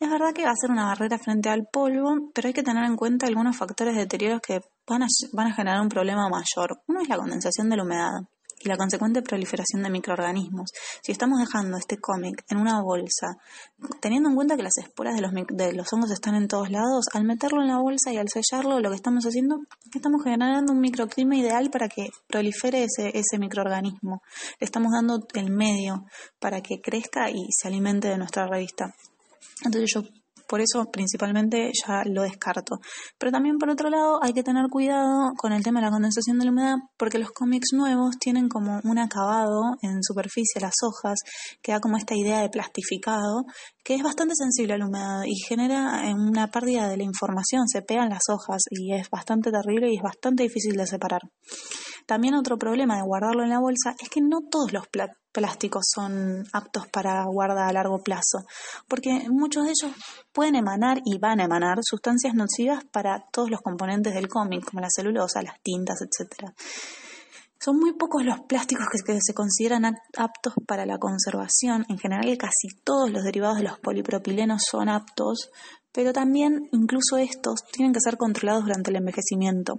es 0.00 0.10
verdad 0.10 0.32
que 0.32 0.44
va 0.44 0.52
a 0.52 0.56
ser 0.56 0.70
una 0.70 0.86
barrera 0.86 1.18
frente 1.18 1.50
al 1.50 1.66
polvo, 1.70 2.30
pero 2.34 2.48
hay 2.48 2.54
que 2.54 2.62
tener 2.62 2.84
en 2.84 2.96
cuenta 2.96 3.26
algunos 3.26 3.56
factores 3.56 3.94
de 3.94 4.00
deterioro 4.00 4.40
que 4.40 4.60
van 4.86 5.02
a, 5.02 5.54
generar 5.54 5.80
un 5.82 5.90
problema 5.90 6.26
mayor. 6.30 6.80
Uno 6.88 7.02
es 7.02 7.08
la 7.08 7.18
condensación 7.18 7.68
de 7.68 7.76
la 7.76 7.82
humedad 7.82 8.20
y 8.62 8.68
la 8.68 8.78
consecuente 8.78 9.20
proliferación 9.20 9.82
de 9.82 9.90
microorganismos. 9.90 10.70
Si 11.02 11.12
estamos 11.12 11.38
dejando 11.38 11.76
este 11.76 11.98
cómic 11.98 12.44
en 12.48 12.58
una 12.58 12.82
bolsa 12.82 13.36
teniendo 14.00 14.30
en 14.30 14.36
cuenta 14.36 14.56
que 14.56 14.62
las 14.62 14.78
esporas 14.78 15.14
de 15.14 15.20
los, 15.20 15.32
de 15.32 15.72
los 15.74 15.92
hongos 15.92 16.10
están 16.10 16.34
en 16.34 16.48
todos 16.48 16.70
lados, 16.70 17.04
al 17.12 17.24
meterlo 17.24 17.60
en 17.60 17.68
la 17.68 17.78
bolsa 17.78 18.10
y 18.10 18.16
al 18.16 18.28
sellarlo, 18.28 18.80
lo 18.80 18.88
que 18.88 18.96
estamos 18.96 19.24
haciendo 19.24 19.56
es 19.84 19.90
que 19.90 19.98
estamos 19.98 20.22
generando 20.24 20.72
un 20.72 20.80
microclima 20.80 21.36
ideal 21.36 21.70
para 21.70 21.88
que 21.88 22.08
prolifere 22.26 22.84
ese, 22.84 23.10
ese 23.18 23.38
microorganismo. 23.38 24.22
Le 24.58 24.64
estamos 24.64 24.92
dando 24.92 25.26
el 25.34 25.50
medio 25.50 26.06
para 26.38 26.62
que 26.62 26.80
crezca 26.80 27.30
y 27.30 27.48
se 27.50 27.68
alimente 27.68 28.08
de 28.08 28.16
nuestra 28.16 28.46
revista. 28.46 28.94
Entonces 29.64 29.90
yo 29.94 30.02
por 30.50 30.60
eso 30.60 30.84
principalmente 30.90 31.70
ya 31.72 32.02
lo 32.04 32.22
descarto. 32.22 32.80
Pero 33.18 33.30
también 33.30 33.56
por 33.56 33.70
otro 33.70 33.88
lado 33.88 34.18
hay 34.20 34.32
que 34.32 34.42
tener 34.42 34.66
cuidado 34.68 35.30
con 35.36 35.52
el 35.52 35.62
tema 35.62 35.78
de 35.78 35.86
la 35.86 35.92
condensación 35.92 36.40
de 36.40 36.44
la 36.44 36.50
humedad 36.50 36.76
porque 36.98 37.20
los 37.20 37.30
cómics 37.30 37.68
nuevos 37.72 38.18
tienen 38.18 38.48
como 38.48 38.80
un 38.82 38.98
acabado 38.98 39.76
en 39.82 40.02
superficie, 40.02 40.60
las 40.60 40.74
hojas, 40.82 41.20
que 41.62 41.70
da 41.70 41.78
como 41.78 41.96
esta 41.96 42.16
idea 42.16 42.40
de 42.40 42.48
plastificado 42.48 43.44
que 43.84 43.94
es 43.94 44.02
bastante 44.02 44.34
sensible 44.34 44.74
a 44.74 44.78
la 44.78 44.86
humedad 44.86 45.22
y 45.24 45.36
genera 45.48 46.08
eh, 46.08 46.14
una 46.14 46.48
pérdida 46.48 46.88
de 46.88 46.96
la 46.96 47.04
información, 47.04 47.68
se 47.68 47.82
pegan 47.82 48.10
las 48.10 48.28
hojas 48.28 48.62
y 48.70 48.92
es 48.92 49.08
bastante 49.08 49.50
terrible 49.50 49.90
y 49.90 49.96
es 49.96 50.02
bastante 50.02 50.42
difícil 50.42 50.76
de 50.76 50.86
separar. 50.86 51.20
También 52.06 52.34
otro 52.34 52.58
problema 52.58 52.96
de 52.96 53.02
guardarlo 53.02 53.42
en 53.42 53.50
la 53.50 53.60
bolsa 53.60 53.94
es 54.00 54.08
que 54.08 54.20
no 54.20 54.40
todos 54.50 54.72
los 54.72 54.84
plásticos 55.32 55.84
son 55.94 56.44
aptos 56.52 56.88
para 56.88 57.24
guardar 57.26 57.68
a 57.68 57.72
largo 57.72 58.02
plazo, 58.02 58.44
porque 58.88 59.28
muchos 59.30 59.64
de 59.64 59.70
ellos 59.70 59.96
pueden 60.32 60.56
emanar 60.56 61.00
y 61.04 61.18
van 61.18 61.40
a 61.40 61.44
emanar 61.44 61.78
sustancias 61.82 62.34
nocivas 62.34 62.84
para 62.90 63.24
todos 63.32 63.50
los 63.50 63.60
componentes 63.60 64.12
del 64.14 64.28
cómic, 64.28 64.64
como 64.64 64.80
la 64.80 64.88
celulosa, 64.90 65.42
las 65.42 65.60
tintas, 65.62 66.00
etc. 66.02 66.50
Son 67.62 67.78
muy 67.78 67.92
pocos 67.92 68.24
los 68.24 68.40
plásticos 68.40 68.86
que, 68.90 69.12
que 69.12 69.18
se 69.20 69.34
consideran 69.34 69.84
ap- 69.84 69.96
aptos 70.16 70.54
para 70.66 70.86
la 70.86 70.98
conservación. 70.98 71.84
En 71.90 71.98
general, 71.98 72.36
casi 72.38 72.68
todos 72.82 73.10
los 73.10 73.22
derivados 73.22 73.58
de 73.58 73.64
los 73.64 73.78
polipropilenos 73.78 74.62
son 74.68 74.88
aptos, 74.88 75.50
pero 75.92 76.12
también 76.12 76.68
incluso 76.72 77.18
estos 77.18 77.64
tienen 77.70 77.92
que 77.92 78.00
ser 78.00 78.16
controlados 78.16 78.64
durante 78.64 78.90
el 78.90 78.96
envejecimiento 78.96 79.74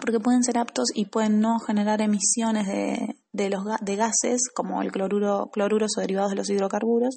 porque 0.00 0.20
pueden 0.20 0.42
ser 0.42 0.58
aptos 0.58 0.88
y 0.94 1.06
pueden 1.06 1.40
no 1.40 1.58
generar 1.60 2.00
emisiones 2.00 2.66
de, 2.66 3.16
de 3.32 3.50
los 3.50 3.64
de 3.80 3.96
gases 3.96 4.42
como 4.54 4.82
el 4.82 4.90
cloruro, 4.92 5.48
cloruros 5.52 5.92
o 5.96 6.00
derivados 6.00 6.30
de 6.30 6.36
los 6.36 6.50
hidrocarburos, 6.50 7.16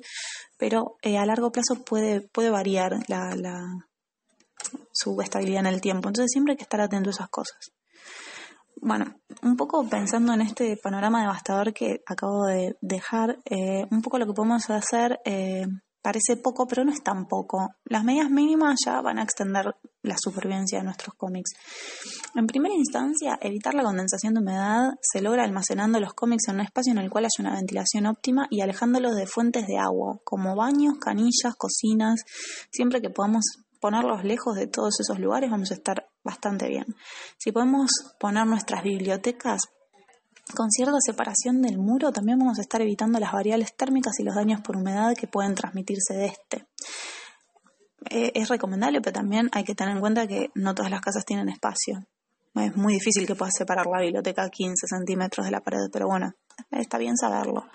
pero 0.57 0.95
eh, 1.01 1.17
a 1.17 1.25
largo 1.25 1.51
plazo 1.51 1.83
puede, 1.83 2.21
puede 2.21 2.49
variar 2.49 2.99
la, 3.07 3.35
la- 3.35 3.85
su 4.91 5.19
estabilidad 5.21 5.61
en 5.61 5.67
el 5.73 5.81
tiempo. 5.81 6.09
Entonces 6.09 6.31
siempre 6.31 6.51
hay 6.53 6.57
que 6.57 6.63
estar 6.63 6.81
atento 6.81 7.09
a 7.09 7.13
esas 7.13 7.29
cosas. 7.29 7.57
Bueno, 8.81 9.15
un 9.41 9.55
poco 9.57 9.87
pensando 9.89 10.33
en 10.33 10.41
este 10.41 10.77
panorama 10.77 11.21
devastador 11.21 11.73
que 11.73 12.01
acabo 12.05 12.45
de 12.45 12.75
dejar, 12.81 13.37
eh, 13.45 13.85
un 13.91 14.01
poco 14.01 14.17
lo 14.19 14.25
que 14.25 14.33
podemos 14.33 14.69
hacer 14.69 15.19
eh, 15.25 15.65
parece 16.01 16.37
poco, 16.37 16.67
pero 16.67 16.83
no 16.83 16.91
es 16.91 17.03
tan 17.03 17.25
poco. 17.27 17.69
Las 17.85 18.03
medidas 18.03 18.29
mínimas 18.29 18.79
ya 18.85 19.01
van 19.01 19.19
a 19.19 19.23
extender 19.23 19.75
la 20.01 20.15
supervivencia 20.17 20.79
de 20.79 20.85
nuestros 20.85 21.15
cómics. 21.15 21.51
En 22.35 22.47
primera 22.47 22.73
instancia, 22.73 23.37
evitar 23.41 23.73
la 23.73 23.83
condensación 23.83 24.33
de 24.33 24.39
humedad 24.39 24.93
se 25.01 25.21
logra 25.21 25.43
almacenando 25.43 25.99
los 25.99 26.13
cómics 26.13 26.47
en 26.47 26.55
un 26.55 26.61
espacio 26.61 26.91
en 26.93 26.99
el 26.99 27.09
cual 27.09 27.25
haya 27.25 27.47
una 27.47 27.55
ventilación 27.55 28.05
óptima 28.05 28.47
y 28.49 28.61
alejándolos 28.61 29.15
de 29.15 29.27
fuentes 29.27 29.67
de 29.67 29.77
agua, 29.77 30.19
como 30.23 30.55
baños, 30.55 30.97
canillas, 30.99 31.55
cocinas. 31.57 32.21
Siempre 32.71 33.01
que 33.01 33.09
podamos 33.09 33.43
ponerlos 33.79 34.23
lejos 34.23 34.55
de 34.55 34.67
todos 34.67 34.99
esos 34.99 35.19
lugares, 35.19 35.51
vamos 35.51 35.71
a 35.71 35.75
estar 35.75 36.09
bastante 36.23 36.67
bien. 36.67 36.85
Si 37.37 37.51
podemos 37.51 37.89
poner 38.19 38.45
nuestras 38.45 38.83
bibliotecas 38.83 39.61
con 40.55 40.71
cierta 40.71 40.97
separación 40.99 41.61
del 41.61 41.77
muro, 41.77 42.11
también 42.11 42.39
vamos 42.39 42.59
a 42.59 42.61
estar 42.61 42.81
evitando 42.81 43.19
las 43.19 43.31
variables 43.31 43.75
térmicas 43.75 44.19
y 44.19 44.23
los 44.23 44.35
daños 44.35 44.61
por 44.61 44.77
humedad 44.77 45.15
que 45.15 45.27
pueden 45.27 45.55
transmitirse 45.55 46.13
de 46.13 46.25
este. 46.25 46.67
Eh, 48.09 48.31
es 48.33 48.49
recomendable, 48.49 49.01
pero 49.01 49.13
también 49.13 49.49
hay 49.51 49.63
que 49.63 49.75
tener 49.75 49.95
en 49.95 50.01
cuenta 50.01 50.27
que 50.27 50.49
no 50.55 50.73
todas 50.73 50.91
las 50.91 51.01
casas 51.01 51.25
tienen 51.25 51.49
espacio. 51.49 52.05
Es 52.55 52.75
muy 52.75 52.93
difícil 52.93 53.27
que 53.27 53.35
puedas 53.35 53.53
separar 53.57 53.85
la 53.85 54.01
biblioteca 54.01 54.43
a 54.43 54.49
15 54.49 54.87
centímetros 54.87 55.45
de 55.45 55.51
la 55.51 55.61
pared, 55.61 55.87
pero 55.91 56.07
bueno, 56.07 56.33
está 56.71 56.97
bien 56.97 57.15
saberlo. 57.15 57.65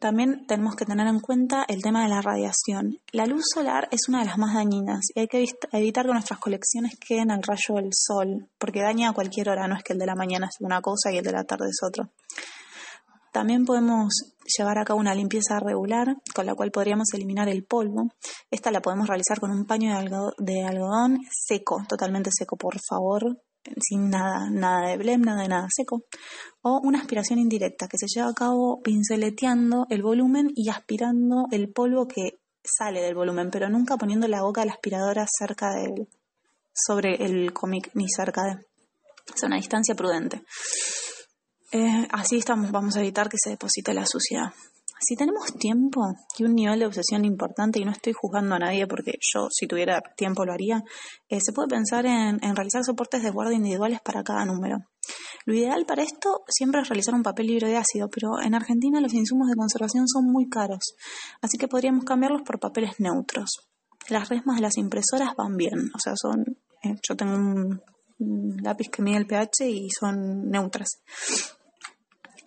También 0.00 0.46
tenemos 0.46 0.76
que 0.76 0.86
tener 0.86 1.06
en 1.06 1.20
cuenta 1.20 1.64
el 1.68 1.82
tema 1.82 2.02
de 2.02 2.08
la 2.08 2.22
radiación. 2.22 2.98
La 3.12 3.26
luz 3.26 3.44
solar 3.54 3.86
es 3.90 4.08
una 4.08 4.20
de 4.20 4.24
las 4.24 4.38
más 4.38 4.54
dañinas 4.54 5.00
y 5.14 5.20
hay 5.20 5.28
que 5.28 5.42
evit- 5.44 5.68
evitar 5.72 6.06
que 6.06 6.12
nuestras 6.12 6.38
colecciones 6.40 6.98
queden 6.98 7.30
al 7.30 7.42
rayo 7.42 7.74
del 7.74 7.90
sol, 7.92 8.48
porque 8.58 8.80
daña 8.80 9.10
a 9.10 9.12
cualquier 9.12 9.50
hora, 9.50 9.68
no 9.68 9.76
es 9.76 9.82
que 9.82 9.92
el 9.92 9.98
de 9.98 10.06
la 10.06 10.14
mañana 10.14 10.46
es 10.46 10.56
una 10.60 10.80
cosa 10.80 11.12
y 11.12 11.18
el 11.18 11.24
de 11.24 11.32
la 11.32 11.44
tarde 11.44 11.66
es 11.68 11.78
otro. 11.86 12.08
También 13.30 13.66
podemos 13.66 14.08
llevar 14.56 14.78
a 14.78 14.84
cabo 14.84 14.98
una 14.98 15.14
limpieza 15.14 15.60
regular, 15.60 16.16
con 16.34 16.46
la 16.46 16.54
cual 16.54 16.70
podríamos 16.72 17.12
eliminar 17.12 17.48
el 17.50 17.62
polvo. 17.64 18.08
Esta 18.50 18.70
la 18.70 18.80
podemos 18.80 19.06
realizar 19.06 19.38
con 19.38 19.50
un 19.50 19.66
paño 19.66 19.94
de 20.38 20.64
algodón 20.64 21.20
seco, 21.30 21.84
totalmente 21.86 22.30
seco, 22.32 22.56
por 22.56 22.80
favor, 22.80 23.38
sin 23.80 24.10
nada, 24.10 24.50
nada 24.50 24.88
de 24.88 24.96
blem, 24.96 25.20
nada 25.20 25.42
de 25.42 25.48
nada 25.48 25.68
seco. 25.74 26.04
O 26.62 26.80
una 26.82 27.00
aspiración 27.00 27.38
indirecta, 27.38 27.88
que 27.88 27.98
se 27.98 28.06
lleva 28.06 28.30
a 28.30 28.34
cabo 28.34 28.80
pinceleteando 28.82 29.86
el 29.90 30.02
volumen 30.02 30.50
y 30.54 30.68
aspirando 30.68 31.46
el 31.50 31.70
polvo 31.72 32.06
que 32.06 32.40
sale 32.62 33.00
del 33.00 33.14
volumen, 33.14 33.50
pero 33.50 33.68
nunca 33.68 33.96
poniendo 33.96 34.28
la 34.28 34.42
boca 34.42 34.60
de 34.60 34.68
la 34.68 34.72
aspiradora 34.74 35.26
cerca 35.26 35.70
del, 35.70 36.08
sobre 36.72 37.24
el 37.24 37.52
cómic 37.52 37.90
ni 37.94 38.06
cerca 38.08 38.42
de. 38.44 38.66
Es 39.34 39.42
una 39.42 39.56
distancia 39.56 39.94
prudente. 39.94 40.42
Eh, 41.72 42.08
así 42.10 42.38
estamos, 42.38 42.70
vamos 42.72 42.96
a 42.96 43.00
evitar 43.00 43.28
que 43.28 43.36
se 43.38 43.50
deposite 43.50 43.94
la 43.94 44.04
suciedad. 44.04 44.52
Si 45.02 45.16
tenemos 45.16 45.54
tiempo 45.54 46.02
y 46.36 46.44
un 46.44 46.54
nivel 46.54 46.80
de 46.80 46.86
obsesión 46.86 47.24
importante, 47.24 47.80
y 47.80 47.84
no 47.86 47.90
estoy 47.90 48.12
juzgando 48.12 48.54
a 48.54 48.58
nadie 48.58 48.86
porque 48.86 49.12
yo 49.20 49.48
si 49.50 49.66
tuviera 49.66 50.02
tiempo 50.14 50.44
lo 50.44 50.52
haría, 50.52 50.84
eh, 51.28 51.40
se 51.40 51.52
puede 51.54 51.68
pensar 51.68 52.04
en, 52.04 52.38
realizar 52.54 52.84
soportes 52.84 53.22
de 53.22 53.30
guarda 53.30 53.54
individuales 53.54 54.00
para 54.02 54.22
cada 54.22 54.44
número. 54.44 54.76
Lo 55.46 55.54
ideal 55.54 55.86
para 55.86 56.02
esto 56.02 56.42
siempre 56.48 56.82
es 56.82 56.88
realizar 56.88 57.14
un 57.14 57.22
papel 57.22 57.46
libre 57.46 57.68
de 57.68 57.78
ácido, 57.78 58.10
pero 58.10 58.42
en 58.42 58.54
Argentina 58.54 59.00
los 59.00 59.14
insumos 59.14 59.48
de 59.48 59.56
conservación 59.56 60.06
son 60.06 60.30
muy 60.30 60.50
caros, 60.50 60.94
así 61.40 61.56
que 61.56 61.66
podríamos 61.66 62.04
cambiarlos 62.04 62.42
por 62.42 62.60
papeles 62.60 63.00
neutros. 63.00 63.70
Las 64.10 64.28
resmas 64.28 64.56
de 64.56 64.62
las 64.62 64.76
impresoras 64.76 65.34
van 65.34 65.56
bien, 65.56 65.90
o 65.94 65.98
sea, 65.98 66.12
son, 66.14 66.44
eh, 66.82 66.94
yo 67.08 67.16
tengo 67.16 67.36
un 67.36 67.80
lápiz 68.62 68.90
que 68.90 69.02
mide 69.02 69.16
el 69.16 69.26
pH 69.26 69.66
y 69.66 69.88
son 69.90 70.50
neutras. 70.50 71.00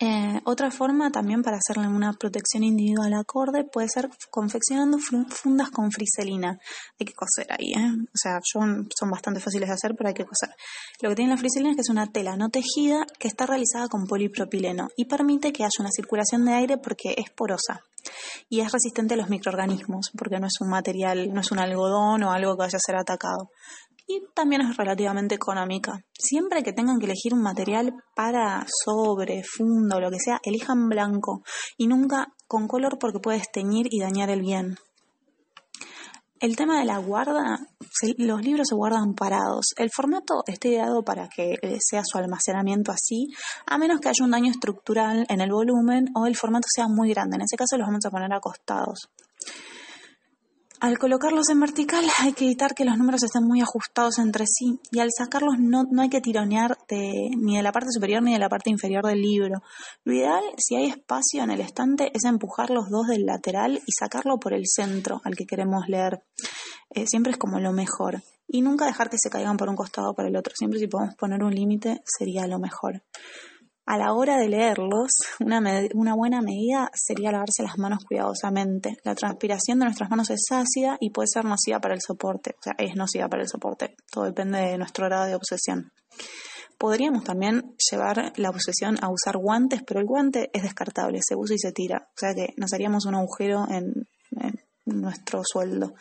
Eh, 0.00 0.40
otra 0.44 0.70
forma 0.70 1.10
también 1.10 1.42
para 1.42 1.58
hacerle 1.58 1.86
una 1.86 2.12
protección 2.12 2.64
individual 2.64 3.14
acorde 3.14 3.64
puede 3.64 3.88
ser 3.88 4.10
confeccionando 4.30 4.98
fundas 4.98 5.70
con 5.70 5.92
friselina. 5.92 6.58
Hay 6.98 7.06
que 7.06 7.14
coser 7.14 7.52
ahí, 7.52 7.72
¿eh? 7.72 7.92
O 8.02 8.16
sea, 8.16 8.40
son, 8.42 8.88
son 8.98 9.10
bastante 9.10 9.40
fáciles 9.40 9.68
de 9.68 9.74
hacer, 9.74 9.94
pero 9.96 10.08
hay 10.08 10.14
que 10.14 10.24
coser. 10.24 10.50
Lo 11.00 11.10
que 11.10 11.16
tiene 11.16 11.30
la 11.30 11.36
friselina 11.36 11.70
es 11.70 11.76
que 11.76 11.82
es 11.82 11.90
una 11.90 12.10
tela 12.10 12.36
no 12.36 12.48
tejida 12.48 13.06
que 13.18 13.28
está 13.28 13.46
realizada 13.46 13.88
con 13.88 14.06
polipropileno 14.06 14.88
y 14.96 15.04
permite 15.04 15.52
que 15.52 15.62
haya 15.62 15.70
una 15.78 15.90
circulación 15.94 16.44
de 16.44 16.54
aire 16.54 16.78
porque 16.78 17.14
es 17.16 17.30
porosa 17.30 17.80
y 18.48 18.60
es 18.60 18.72
resistente 18.72 19.14
a 19.14 19.16
los 19.16 19.30
microorganismos 19.30 20.10
porque 20.16 20.38
no 20.38 20.46
es 20.46 20.60
un 20.60 20.68
material, 20.68 21.32
no 21.32 21.40
es 21.40 21.50
un 21.52 21.58
algodón 21.58 22.22
o 22.22 22.32
algo 22.32 22.56
que 22.56 22.64
vaya 22.64 22.76
a 22.76 22.86
ser 22.86 22.96
atacado. 22.96 23.50
Y 24.06 24.22
también 24.34 24.62
es 24.62 24.76
relativamente 24.76 25.34
económica. 25.34 26.04
Siempre 26.12 26.62
que 26.62 26.72
tengan 26.72 26.98
que 26.98 27.06
elegir 27.06 27.32
un 27.32 27.42
material 27.42 27.94
para 28.14 28.66
sobre, 28.84 29.42
funda 29.44 29.96
o 29.96 30.00
lo 30.00 30.10
que 30.10 30.18
sea, 30.18 30.40
elijan 30.44 30.88
blanco 30.88 31.42
y 31.78 31.86
nunca 31.86 32.28
con 32.46 32.68
color 32.68 32.98
porque 32.98 33.18
puede 33.18 33.38
esteñir 33.38 33.86
y 33.90 34.00
dañar 34.00 34.28
el 34.28 34.42
bien. 34.42 34.76
El 36.44 36.56
tema 36.56 36.78
de 36.78 36.84
la 36.84 36.98
guarda, 36.98 37.58
los 38.18 38.42
libros 38.42 38.66
se 38.68 38.74
guardan 38.74 39.14
parados. 39.14 39.72
El 39.78 39.90
formato 39.90 40.42
está 40.46 40.68
ideado 40.68 41.02
para 41.02 41.26
que 41.26 41.54
eh, 41.62 41.78
sea 41.80 42.02
su 42.04 42.18
almacenamiento 42.18 42.92
así, 42.92 43.28
a 43.66 43.78
menos 43.78 43.98
que 43.98 44.10
haya 44.10 44.24
un 44.24 44.32
daño 44.32 44.50
estructural 44.50 45.24
en 45.30 45.40
el 45.40 45.50
volumen 45.50 46.08
o 46.14 46.26
el 46.26 46.36
formato 46.36 46.66
sea 46.68 46.86
muy 46.86 47.08
grande. 47.08 47.36
En 47.36 47.42
ese 47.42 47.56
caso 47.56 47.78
los 47.78 47.86
vamos 47.86 48.04
a 48.04 48.10
poner 48.10 48.30
acostados. 48.30 49.08
Al 50.80 50.98
colocarlos 50.98 51.48
en 51.48 51.60
vertical 51.60 52.04
hay 52.18 52.32
que 52.34 52.44
evitar 52.44 52.74
que 52.74 52.84
los 52.84 52.98
números 52.98 53.22
estén 53.22 53.44
muy 53.44 53.62
ajustados 53.62 54.18
entre 54.18 54.44
sí 54.46 54.78
y 54.90 54.98
al 54.98 55.08
sacarlos 55.16 55.54
no, 55.58 55.84
no 55.90 56.02
hay 56.02 56.10
que 56.10 56.20
tironear 56.20 56.76
de- 56.88 57.30
ni 57.38 57.56
de 57.56 57.62
la 57.62 57.72
parte 57.72 57.88
superior 57.90 58.22
ni 58.22 58.32
de 58.34 58.38
la 58.38 58.48
parte 58.50 58.70
inferior 58.70 59.02
del 59.06 59.22
libro. 59.22 59.62
Lo 60.04 60.12
ideal, 60.14 60.42
si 60.58 60.76
hay 60.76 60.86
espacio 60.86 61.42
en 61.42 61.50
el 61.52 61.60
estante, 61.60 62.10
es 62.12 62.24
empujar 62.24 62.70
los 62.70 62.90
dos 62.90 63.06
del 63.06 63.24
lateral 63.24 63.80
y 63.86 63.92
sacarlo 63.98 64.38
por 64.38 64.52
el 64.52 64.64
centro 64.66 65.20
al 65.24 65.36
que 65.36 65.46
queremos 65.46 65.84
leer. 65.88 66.22
Eh, 66.90 67.06
siempre 67.06 67.32
es 67.32 67.38
como 67.38 67.58
lo 67.60 67.72
mejor. 67.72 68.22
Y 68.46 68.60
nunca 68.60 68.84
dejar 68.84 69.08
que 69.08 69.16
se 69.18 69.30
caigan 69.30 69.56
por 69.56 69.70
un 69.70 69.76
costado 69.76 70.10
o 70.10 70.14
por 70.14 70.26
el 70.26 70.36
otro. 70.36 70.52
Siempre 70.54 70.78
si 70.78 70.86
podemos 70.86 71.14
poner 71.14 71.42
un 71.42 71.54
límite 71.54 72.02
sería 72.04 72.46
lo 72.46 72.58
mejor. 72.58 73.02
A 73.86 73.98
la 73.98 74.14
hora 74.14 74.38
de 74.38 74.48
leerlos, 74.48 75.10
una, 75.40 76.14
buena 76.14 76.40
medida 76.40 76.90
sería 76.94 77.30
lavarse 77.30 77.62
las 77.62 77.76
manos 77.76 78.04
cuidadosamente. 78.06 78.96
La 79.04 79.14
transpiración 79.14 79.78
de 79.78 79.84
nuestras 79.84 80.08
manos 80.08 80.30
es 80.30 80.46
ácida 80.50 80.96
y 81.00 81.10
puede 81.10 81.28
ser 81.28 81.44
nociva 81.44 81.80
para 81.80 81.94
el 81.94 82.00
soporte. 82.00 82.54
O 82.58 82.62
sea, 82.62 82.74
es 82.78 82.96
nociva 82.96 83.28
para 83.28 83.42
el 83.42 83.48
soporte. 83.48 83.94
Todo 84.10 84.24
depende 84.24 84.58
de 84.58 84.78
nuestro 84.78 85.04
grado 85.06 85.26
de 85.26 85.34
obsesión. 85.34 85.92
Podríamos 86.78 87.24
también 87.24 87.74
llevar 87.90 88.32
la 88.36 88.48
obsesión 88.48 88.96
a 89.02 89.10
usar 89.10 89.36
guantes, 89.36 89.82
pero 89.86 90.00
el 90.00 90.06
guante 90.06 90.50
es 90.54 90.62
descartable, 90.62 91.20
se 91.22 91.36
usa 91.36 91.54
y 91.54 91.58
se 91.58 91.72
tira. 91.72 92.08
O 92.08 92.18
sea 92.18 92.34
que 92.34 92.54
nos 92.56 92.72
haríamos 92.72 93.04
un 93.04 93.16
agujero 93.16 93.66
en, 93.68 94.08
en 94.40 95.00
nuestro 95.00 95.42
sueldo. 95.44 95.92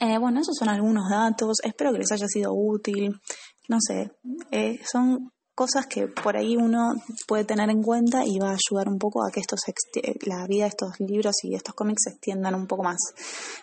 Eh, 0.00 0.18
bueno, 0.18 0.40
esos 0.40 0.56
son 0.58 0.68
algunos 0.68 1.08
datos. 1.10 1.58
Espero 1.62 1.92
que 1.92 1.98
les 1.98 2.12
haya 2.12 2.26
sido 2.28 2.52
útil. 2.54 3.20
No 3.68 3.78
sé, 3.80 4.12
eh, 4.50 4.80
son 4.90 5.32
cosas 5.56 5.86
que 5.86 6.06
por 6.06 6.36
ahí 6.36 6.56
uno 6.56 6.92
puede 7.26 7.44
tener 7.44 7.68
en 7.70 7.82
cuenta 7.82 8.24
y 8.24 8.38
va 8.38 8.50
a 8.50 8.56
ayudar 8.56 8.88
un 8.88 8.98
poco 8.98 9.24
a 9.26 9.30
que 9.32 9.40
estos 9.40 9.60
exti- 9.66 10.16
la 10.26 10.46
vida 10.46 10.64
de 10.64 10.68
estos 10.68 10.90
libros 11.00 11.34
y 11.42 11.54
estos 11.56 11.74
cómics 11.74 12.02
se 12.04 12.10
extiendan 12.10 12.54
un 12.54 12.66
poco 12.68 12.84
más. 12.84 12.98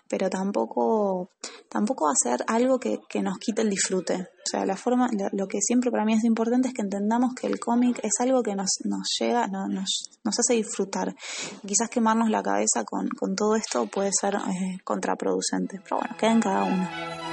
Pero 0.09 0.29
tampoco, 0.29 1.29
tampoco 1.69 2.07
hacer 2.09 2.43
algo 2.47 2.79
que, 2.79 2.99
que 3.07 3.21
nos 3.21 3.37
quite 3.37 3.61
el 3.61 3.69
disfrute. 3.69 4.15
O 4.15 4.49
sea, 4.49 4.65
la 4.65 4.75
forma, 4.75 5.07
lo, 5.31 5.47
que 5.47 5.59
siempre 5.61 5.89
para 5.91 6.03
mí 6.03 6.13
es 6.15 6.23
importante 6.25 6.67
es 6.67 6.73
que 6.73 6.81
entendamos 6.81 7.33
que 7.33 7.47
el 7.47 7.59
cómic 7.59 7.99
es 8.03 8.11
algo 8.19 8.43
que 8.43 8.55
nos, 8.55 8.71
nos 8.85 9.07
llega, 9.19 9.47
no- 9.47 9.67
nos, 9.67 10.09
nos 10.23 10.39
hace 10.39 10.55
disfrutar. 10.55 11.15
Quizás 11.65 11.89
quemarnos 11.89 12.29
la 12.29 12.41
cabeza 12.43 12.83
con, 12.83 13.07
con 13.09 13.35
todo 13.35 13.55
esto 13.55 13.85
puede 13.85 14.09
ser 14.19 14.35
eh, 14.35 14.79
contraproducente. 14.83 15.79
Pero 15.83 15.97
bueno, 15.97 16.15
queda 16.19 16.31
en 16.31 16.41
cada 16.41 16.63
uno. 16.65 17.32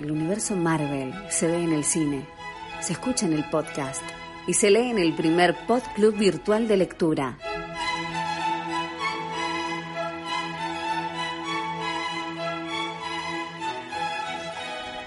El 0.00 0.10
universo 0.10 0.54
Marvel 0.54 1.14
se 1.30 1.46
ve 1.46 1.62
en 1.64 1.72
el 1.72 1.82
cine, 1.82 2.26
se 2.80 2.92
escucha 2.92 3.24
en 3.24 3.32
el 3.32 3.48
podcast 3.48 4.02
y 4.46 4.52
se 4.52 4.70
lee 4.70 4.90
en 4.90 4.98
el 4.98 5.14
primer 5.14 5.56
Pod 5.66 5.82
Club 5.94 6.14
virtual 6.16 6.68
de 6.68 6.76
lectura. 6.76 7.38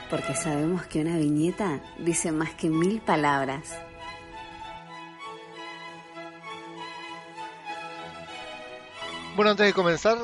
Porque 0.10 0.34
sabemos 0.34 0.88
que 0.88 1.02
una 1.02 1.18
viñeta 1.18 1.82
dice 2.00 2.32
más 2.32 2.56
que 2.56 2.70
mil 2.70 3.00
palabras. 3.00 3.80
Bueno, 9.36 9.52
antes 9.52 9.68
de 9.68 9.74
comenzar, 9.74 10.18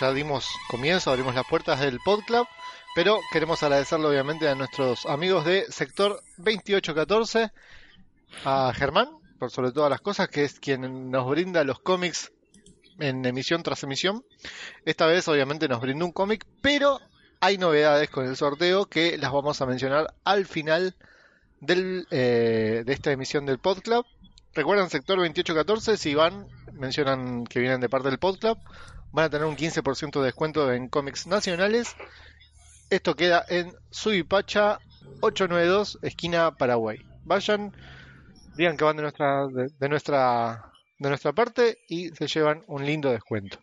ya 0.00 0.12
dimos 0.12 0.48
comienzo, 0.68 1.10
abrimos 1.10 1.34
las 1.34 1.46
puertas 1.46 1.80
del 1.80 2.00
PodClub, 2.00 2.48
pero 2.94 3.20
queremos 3.32 3.62
agradecerle 3.62 4.06
obviamente 4.06 4.48
a 4.48 4.54
nuestros 4.54 5.04
amigos 5.06 5.44
de 5.44 5.66
Sector 5.70 6.22
2814, 6.36 7.50
a 8.44 8.72
Germán, 8.74 9.08
por 9.38 9.50
sobre 9.50 9.72
todas 9.72 9.90
las 9.90 10.00
cosas, 10.00 10.28
que 10.28 10.44
es 10.44 10.60
quien 10.60 11.10
nos 11.10 11.28
brinda 11.28 11.64
los 11.64 11.80
cómics 11.80 12.32
en 12.98 13.24
emisión 13.24 13.62
tras 13.62 13.82
emisión. 13.82 14.24
Esta 14.84 15.06
vez 15.06 15.26
obviamente 15.28 15.68
nos 15.68 15.80
brindó 15.80 16.06
un 16.06 16.12
cómic, 16.12 16.46
pero 16.62 17.00
hay 17.40 17.58
novedades 17.58 18.10
con 18.10 18.26
el 18.26 18.36
sorteo 18.36 18.86
que 18.86 19.18
las 19.18 19.32
vamos 19.32 19.60
a 19.60 19.66
mencionar 19.66 20.14
al 20.24 20.46
final 20.46 20.94
del, 21.60 22.06
eh, 22.10 22.84
de 22.86 22.92
esta 22.92 23.12
emisión 23.12 23.44
del 23.44 23.58
PodClub. 23.58 24.06
Recuerden 24.54 24.88
sector 24.88 25.16
2814, 25.16 25.96
si 25.96 26.14
van, 26.14 26.46
mencionan 26.72 27.44
que 27.44 27.58
vienen 27.58 27.80
de 27.80 27.88
parte 27.88 28.08
del 28.08 28.18
PodClub, 28.18 28.58
van 29.12 29.24
a 29.24 29.30
tener 29.30 29.46
un 29.46 29.56
15% 29.56 30.20
de 30.20 30.26
descuento 30.26 30.72
en 30.72 30.88
cómics 30.88 31.26
nacionales. 31.26 31.96
Esto 32.90 33.14
queda 33.16 33.44
en 33.48 33.72
Suipacha 33.90 34.78
892, 35.20 35.98
esquina 36.02 36.56
Paraguay. 36.56 36.98
Vayan, 37.24 37.74
digan 38.56 38.76
que 38.76 38.84
van 38.84 38.96
de 38.96 39.02
nuestra, 39.02 39.46
de, 39.46 39.68
de 39.78 39.88
nuestra, 39.88 40.72
de 40.98 41.08
nuestra 41.08 41.32
parte 41.32 41.78
y 41.88 42.08
se 42.10 42.26
llevan 42.26 42.64
un 42.66 42.84
lindo 42.84 43.10
descuento. 43.10 43.58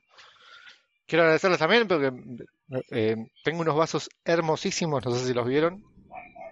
quiero 1.07 1.23
agradecerles 1.23 1.59
también 1.59 1.87
porque 1.87 2.11
eh, 2.91 3.15
tengo 3.43 3.61
unos 3.61 3.75
vasos 3.75 4.09
hermosísimos, 4.25 5.05
no 5.05 5.11
sé 5.11 5.27
si 5.27 5.33
los 5.33 5.47
vieron. 5.47 5.83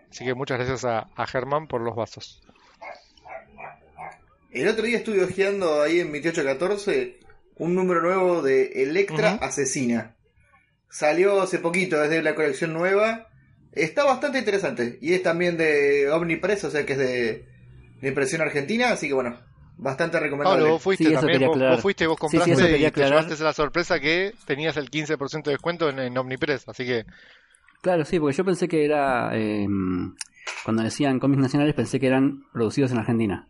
Así 0.09 0.25
que 0.25 0.33
muchas 0.33 0.57
gracias 0.57 0.85
a, 0.85 1.07
a 1.15 1.27
Germán 1.27 1.67
por 1.67 1.81
los 1.81 1.95
vasos. 1.95 2.41
El 4.51 4.67
otro 4.67 4.83
día 4.83 4.97
estuve 4.97 5.23
hojeando 5.23 5.81
ahí 5.81 5.99
en 5.99 6.07
2814 6.07 7.19
un 7.57 7.75
número 7.75 8.01
nuevo 8.01 8.41
de 8.41 8.83
Electra. 8.83 9.37
Asesina. 9.41 10.15
Salió 10.89 11.41
hace 11.41 11.59
poquito, 11.59 12.03
es 12.03 12.09
de 12.09 12.21
la 12.21 12.35
colección 12.35 12.73
nueva. 12.73 13.27
Está 13.71 14.03
bastante 14.03 14.39
interesante. 14.39 14.97
Y 15.01 15.13
es 15.13 15.23
también 15.23 15.57
de 15.57 16.09
Omnipress, 16.11 16.63
o 16.65 16.71
sea 16.71 16.85
que 16.85 16.93
es 16.93 16.99
de, 16.99 17.45
de 18.01 18.07
impresión 18.07 18.41
argentina. 18.41 18.89
Así 18.91 19.07
que 19.07 19.13
bueno, 19.13 19.39
bastante 19.77 20.19
recomendable. 20.19 20.59
Pablo, 20.61 20.73
vos 20.73 20.81
fuiste 20.83 21.03
Sí, 21.05 21.13
también, 21.13 21.39
quería 21.39 21.47
vos, 21.47 21.81
fuiste, 21.81 22.07
vos 22.07 22.17
Sí, 22.27 22.37
sí, 22.37 22.37
compraste 22.37 22.55
quería 22.63 22.77
y 22.77 22.81
te 22.91 23.03
aclarar. 23.03 23.23
llevaste 23.25 23.43
la 23.43 23.53
sorpresa 23.53 23.99
que 23.99 24.33
tenías 24.45 24.77
el 24.77 24.89
15% 24.89 25.43
de 25.43 25.51
descuento 25.51 25.89
en, 25.89 25.99
en 25.99 26.17
Omnipress, 26.17 26.67
así 26.67 26.85
que 26.85 27.05
Claro, 27.81 28.03
sí, 28.03 28.19
porque 28.19 28.35
yo 28.35 28.43
pensé 28.43 28.67
que 28.67 28.83
era. 28.83 29.29
eh, 29.37 29.67
cuando 30.63 30.83
decían 30.83 31.19
cómics 31.19 31.41
nacionales, 31.41 31.75
pensé 31.75 31.99
que 31.99 32.07
eran 32.07 32.43
producidos 32.51 32.91
en 32.91 32.97
Argentina. 32.97 33.47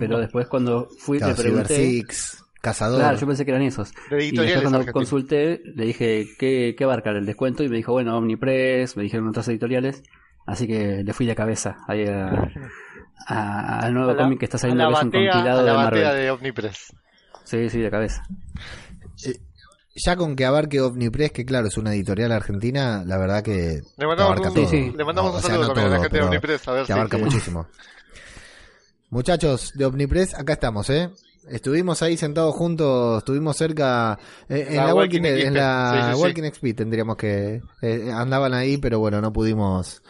Pero 0.00 0.18
después, 0.18 0.46
cuando 0.48 0.88
fui, 0.98 1.18
Claro, 1.18 1.34
le 1.36 1.42
pregunté. 1.42 1.74
Cyber 1.74 1.90
Six, 1.90 2.43
Cazador. 2.64 2.98
Claro, 3.00 3.18
yo 3.18 3.26
pensé 3.26 3.44
que 3.44 3.50
eran 3.50 3.62
esos. 3.62 3.92
de 4.10 4.24
Y 4.24 4.30
después 4.32 4.62
cuando 4.62 4.92
consulté, 4.92 5.60
le 5.76 5.84
dije 5.84 6.26
qué, 6.38 6.74
qué 6.76 6.84
abarca 6.84 7.10
el 7.10 7.26
descuento 7.26 7.62
y 7.62 7.68
me 7.68 7.76
dijo, 7.76 7.92
bueno, 7.92 8.16
Omnipress, 8.16 8.96
me 8.96 9.02
dijeron 9.02 9.28
otras 9.28 9.46
editoriales, 9.48 10.02
así 10.46 10.66
que 10.66 11.02
le 11.04 11.12
fui 11.12 11.26
de 11.26 11.34
cabeza 11.34 11.76
ahí 11.86 12.06
a- 12.06 12.50
a- 13.26 13.80
al 13.80 13.92
nuevo 13.94 14.10
A 14.10 14.14
la- 14.14 14.22
cómic 14.22 14.38
que 14.38 14.44
está 14.46 14.56
a 14.56 14.60
saliendo, 14.60 14.84
la 14.84 14.88
que 14.90 14.94
es 14.94 15.02
un 15.04 15.10
compilado 15.10 15.60
a 15.60 15.62
la 15.62 15.70
de 15.72 15.76
Marvel. 15.78 16.16
de 16.16 16.30
Omnipress. 16.30 16.92
Sí, 17.44 17.68
sí, 17.70 17.78
de 17.80 17.90
cabeza. 17.90 18.22
Ya 19.96 20.16
con 20.16 20.34
que 20.34 20.44
abarque 20.44 20.80
Omnipress, 20.80 21.30
que 21.30 21.44
claro, 21.44 21.68
es 21.68 21.76
una 21.76 21.94
editorial 21.94 22.32
argentina, 22.32 23.04
la 23.06 23.16
verdad 23.16 23.42
que 23.44 23.82
Le 23.96 24.06
mandamos 24.06 24.32
abarca 24.32 24.48
un, 24.48 24.54
todo. 24.54 24.68
Sí, 24.68 24.70
sí. 24.90 24.96
le 24.96 25.04
mandamos 25.04 25.30
No, 25.32 25.38
un 25.38 25.44
o 25.44 25.46
sea, 25.46 25.50
saludo 25.50 25.68
no 25.68 25.74
también 25.74 25.86
a 25.86 25.90
la 25.90 25.96
todo, 25.96 26.02
gente 26.04 26.16
de 26.18 26.24
Omnipress, 26.24 26.68
a 26.68 26.72
ver 26.72 26.80
te 26.82 26.86
si 26.86 26.92
abarca 26.92 27.18
muchísimo. 27.18 27.66
Muchachos 29.10 29.72
de 29.76 29.84
Omnipress, 29.84 30.34
acá 30.34 30.54
estamos, 30.54 30.90
¿eh? 30.90 31.10
Estuvimos 31.48 32.02
ahí 32.02 32.16
sentados 32.16 32.54
juntos, 32.54 33.18
estuvimos 33.18 33.56
cerca 33.56 34.18
eh, 34.48 34.66
en 34.70 34.76
La 34.76 34.86
la, 34.86 34.94
Walking 34.94 35.20
Walking, 35.22 35.46
en 35.46 35.54
la 35.54 35.92
sí, 35.92 36.08
sí, 36.10 36.16
sí. 36.16 36.22
Walking 36.22 36.42
XP 36.50 36.76
tendríamos 36.76 37.16
que 37.16 37.60
eh, 37.82 38.10
andaban 38.12 38.54
ahí, 38.54 38.78
pero 38.78 38.98
bueno, 38.98 39.20
no 39.20 39.32
pudimos 39.32 40.02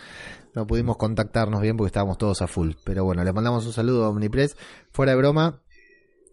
no 0.54 0.66
pudimos 0.66 0.96
contactarnos 0.96 1.60
bien 1.60 1.76
porque 1.76 1.88
estábamos 1.88 2.16
todos 2.18 2.40
a 2.42 2.46
full. 2.46 2.72
Pero 2.84 3.04
bueno, 3.04 3.24
les 3.24 3.34
mandamos 3.34 3.66
un 3.66 3.72
saludo 3.72 4.04
a 4.04 4.10
Omnipress, 4.10 4.56
fuera 4.92 5.12
de 5.12 5.18
broma. 5.18 5.60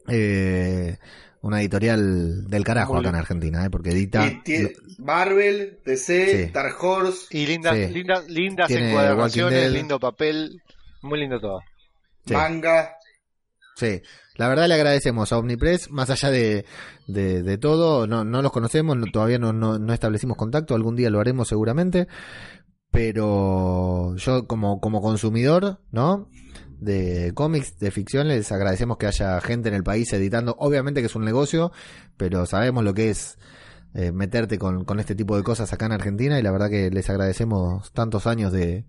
Eh, 0.07 0.97
una 1.41 1.59
editorial 1.61 2.47
del 2.47 2.63
carajo 2.63 2.93
Muy 2.93 3.01
acá 3.01 3.09
en. 3.09 3.15
Argentina, 3.15 3.65
¿eh? 3.65 3.69
porque 3.71 3.89
edita 3.89 4.31
Marvel, 4.99 5.79
DC, 5.83 6.45
Sí. 6.45 6.51
Dark 6.53 6.75
Horse. 6.83 7.25
Y 7.31 7.47
lindas, 7.47 7.75
Sí. 7.75 7.87
lindas, 7.93 8.27
lindas 8.27 8.69
encuadernaciones, 8.69 9.71
lindo 9.71 9.99
papel, 9.99 10.61
muy 11.01 11.19
lindo 11.19 11.39
todo. 11.39 11.61
Sí. 12.27 12.33
Manga. 12.33 12.95
Sí, 13.81 13.99
la 14.35 14.47
verdad 14.47 14.67
le 14.67 14.75
agradecemos 14.75 15.31
a 15.33 15.39
Omnipress, 15.39 15.89
más 15.89 16.11
allá 16.11 16.29
de, 16.29 16.65
de, 17.07 17.57
todo, 17.57 18.05
no, 18.05 18.23
no 18.23 18.43
los 18.43 18.51
conocemos, 18.51 18.95
no- 18.95 19.07
todavía 19.11 19.39
no, 19.39 19.53
no, 19.53 19.79
no 19.79 19.91
establecimos 19.91 20.37
contacto, 20.37 20.75
algún 20.75 20.95
día 20.95 21.09
lo 21.09 21.19
haremos 21.19 21.47
seguramente, 21.47 22.07
pero 22.91 24.15
yo 24.17 24.45
como, 24.45 24.79
como 24.79 25.01
consumidor, 25.01 25.79
¿no? 25.91 26.29
De 26.79 27.31
cómics, 27.33 27.79
de 27.79 27.89
ficción, 27.89 28.27
les 28.27 28.51
agradecemos 28.51 28.97
que 28.97 29.07
haya 29.07 29.41
gente 29.41 29.69
en 29.69 29.75
el 29.75 29.83
país 29.83 30.13
editando, 30.13 30.55
obviamente 30.59 30.99
que 31.01 31.07
es 31.07 31.15
un 31.15 31.25
negocio, 31.25 31.71
pero 32.17 32.45
sabemos 32.45 32.83
lo 32.83 32.93
que 32.93 33.09
es 33.09 33.39
eh, 33.93 34.11
meterte 34.11 34.57
con, 34.57 34.85
con 34.85 34.99
este 34.99 35.15
tipo 35.15 35.35
de 35.35 35.43
cosas 35.43 35.73
acá 35.73 35.85
en 35.85 35.91
Argentina 35.91 36.39
y 36.39 36.43
la 36.43 36.51
verdad 36.51 36.69
que 36.69 36.89
les 36.89 37.09
agradecemos 37.09 37.91
tantos 37.91 38.25
años 38.25 38.51
de, 38.51 38.85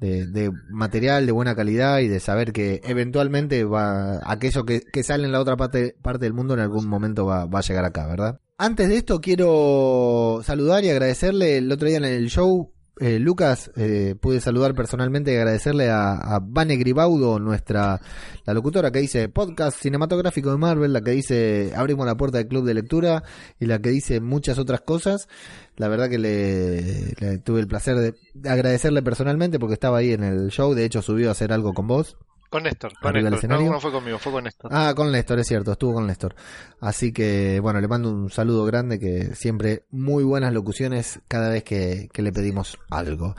de, 0.00 0.26
de 0.26 0.50
material 0.70 1.26
de 1.26 1.32
buena 1.32 1.54
calidad 1.54 2.00
y 2.00 2.08
de 2.08 2.20
saber 2.20 2.52
que 2.52 2.80
eventualmente 2.84 3.64
va 3.64 4.20
aquello 4.24 4.64
que, 4.64 4.80
que 4.80 5.02
sale 5.02 5.24
en 5.24 5.32
la 5.32 5.40
otra 5.40 5.56
parte, 5.56 5.94
parte 6.02 6.24
del 6.24 6.34
mundo 6.34 6.54
en 6.54 6.60
algún 6.60 6.88
momento 6.88 7.24
va, 7.24 7.46
va 7.46 7.60
a 7.60 7.62
llegar 7.62 7.84
acá, 7.84 8.06
¿verdad? 8.06 8.40
Antes 8.58 8.88
de 8.88 8.96
esto 8.96 9.20
quiero 9.20 10.40
saludar 10.44 10.84
y 10.84 10.90
agradecerle 10.90 11.58
el 11.58 11.70
otro 11.72 11.88
día 11.88 11.98
en 11.98 12.04
el 12.04 12.28
show. 12.28 12.72
Eh, 13.00 13.18
Lucas, 13.18 13.70
eh, 13.76 14.14
pude 14.20 14.40
saludar 14.40 14.74
personalmente 14.74 15.32
y 15.32 15.36
agradecerle 15.36 15.90
a, 15.90 16.12
a 16.12 16.40
Vane 16.42 16.76
Gribaudo, 16.76 17.38
nuestra 17.38 18.00
la 18.44 18.54
locutora 18.54 18.90
que 18.90 19.00
dice 19.00 19.28
podcast 19.28 19.80
cinematográfico 19.80 20.50
de 20.50 20.58
Marvel, 20.58 20.92
la 20.92 21.00
que 21.00 21.12
dice 21.12 21.72
abrimos 21.74 22.06
la 22.06 22.16
puerta 22.16 22.38
del 22.38 22.48
club 22.48 22.66
de 22.66 22.74
lectura 22.74 23.22
y 23.58 23.66
la 23.66 23.78
que 23.78 23.90
dice 23.90 24.20
muchas 24.20 24.58
otras 24.58 24.82
cosas. 24.82 25.28
La 25.76 25.88
verdad 25.88 26.10
que 26.10 26.18
le, 26.18 27.14
le 27.18 27.38
tuve 27.38 27.60
el 27.60 27.66
placer 27.66 27.96
de, 27.96 28.14
de 28.34 28.50
agradecerle 28.50 29.02
personalmente 29.02 29.58
porque 29.58 29.74
estaba 29.74 29.98
ahí 29.98 30.12
en 30.12 30.22
el 30.22 30.50
show. 30.50 30.74
De 30.74 30.84
hecho, 30.84 31.00
subió 31.00 31.30
a 31.30 31.32
hacer 31.32 31.52
algo 31.52 31.72
con 31.72 31.86
vos. 31.86 32.18
Con 32.52 32.64
Néstor, 32.64 32.92
con 33.00 33.14
Néstor. 33.14 33.48
No, 33.48 33.80
fue 33.80 33.90
conmigo, 33.90 34.18
fue 34.18 34.30
con 34.30 34.44
Néstor. 34.44 34.70
Ah, 34.74 34.92
con 34.94 35.10
Néstor, 35.10 35.40
es 35.40 35.48
cierto, 35.48 35.72
estuvo 35.72 35.94
con 35.94 36.06
Néstor. 36.06 36.34
Así 36.80 37.10
que, 37.10 37.60
bueno, 37.60 37.80
le 37.80 37.88
mando 37.88 38.10
un 38.10 38.28
saludo 38.28 38.66
grande, 38.66 39.00
que 39.00 39.34
siempre 39.34 39.86
muy 39.90 40.22
buenas 40.22 40.52
locuciones 40.52 41.20
cada 41.28 41.48
vez 41.48 41.64
que, 41.64 42.10
que 42.12 42.20
le 42.20 42.30
pedimos 42.30 42.78
algo. 42.90 43.34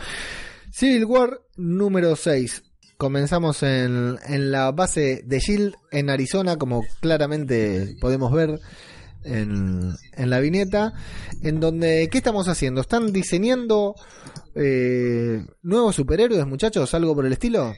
Civil 0.72 1.06
War 1.06 1.42
número 1.58 2.16
6. 2.16 2.64
Comenzamos 2.98 3.62
en, 3.62 4.18
en 4.26 4.50
la 4.50 4.72
base 4.72 5.22
de 5.24 5.40
Shield 5.40 5.76
en 5.92 6.10
Arizona, 6.10 6.58
como 6.58 6.82
claramente 7.00 7.96
podemos 8.02 8.32
ver 8.32 8.62
en, 9.24 9.94
en 10.14 10.30
la 10.32 10.40
viñeta, 10.40 10.94
en 11.44 11.60
donde, 11.60 12.10
¿qué 12.12 12.18
estamos 12.18 12.48
haciendo? 12.48 12.82
¿Están 12.82 13.14
diseñando 13.14 13.94
eh, 14.56 15.46
nuevos 15.62 15.96
superhéroes, 15.98 16.48
muchachos? 16.48 16.96
¿Algo 16.96 17.14
por 17.14 17.28
el 17.28 17.34
estilo? 17.34 17.76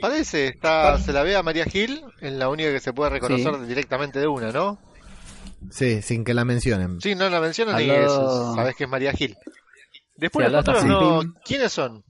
Parece, 0.00 0.46
está, 0.48 0.98
se 0.98 1.12
la 1.12 1.22
ve 1.22 1.36
a 1.36 1.42
María 1.42 1.64
Gil, 1.64 2.02
en 2.20 2.38
la 2.38 2.48
única 2.48 2.70
que 2.72 2.80
se 2.80 2.92
puede 2.92 3.10
reconocer 3.10 3.54
Sí. 3.54 3.66
directamente 3.66 4.18
de 4.18 4.26
una, 4.26 4.50
¿no? 4.52 4.78
Sí, 5.70 6.02
sin 6.02 6.24
que 6.24 6.34
la 6.34 6.44
mencionen. 6.44 7.00
Sí, 7.00 7.14
no 7.14 7.28
la 7.30 7.40
mencionan 7.40 7.76
ni 7.76 7.86
lado- 7.86 8.04
eso, 8.04 8.54
sabes 8.54 8.76
que 8.76 8.84
es 8.84 8.90
María 8.90 9.12
Gil. 9.12 9.36
Después 10.16 10.46
Sí, 10.46 10.52
los 10.52 10.60
otros 10.60 10.84
no, 10.84 11.10
Jampín. 11.20 11.34
¿quiénes 11.44 11.72
son? 11.72 12.04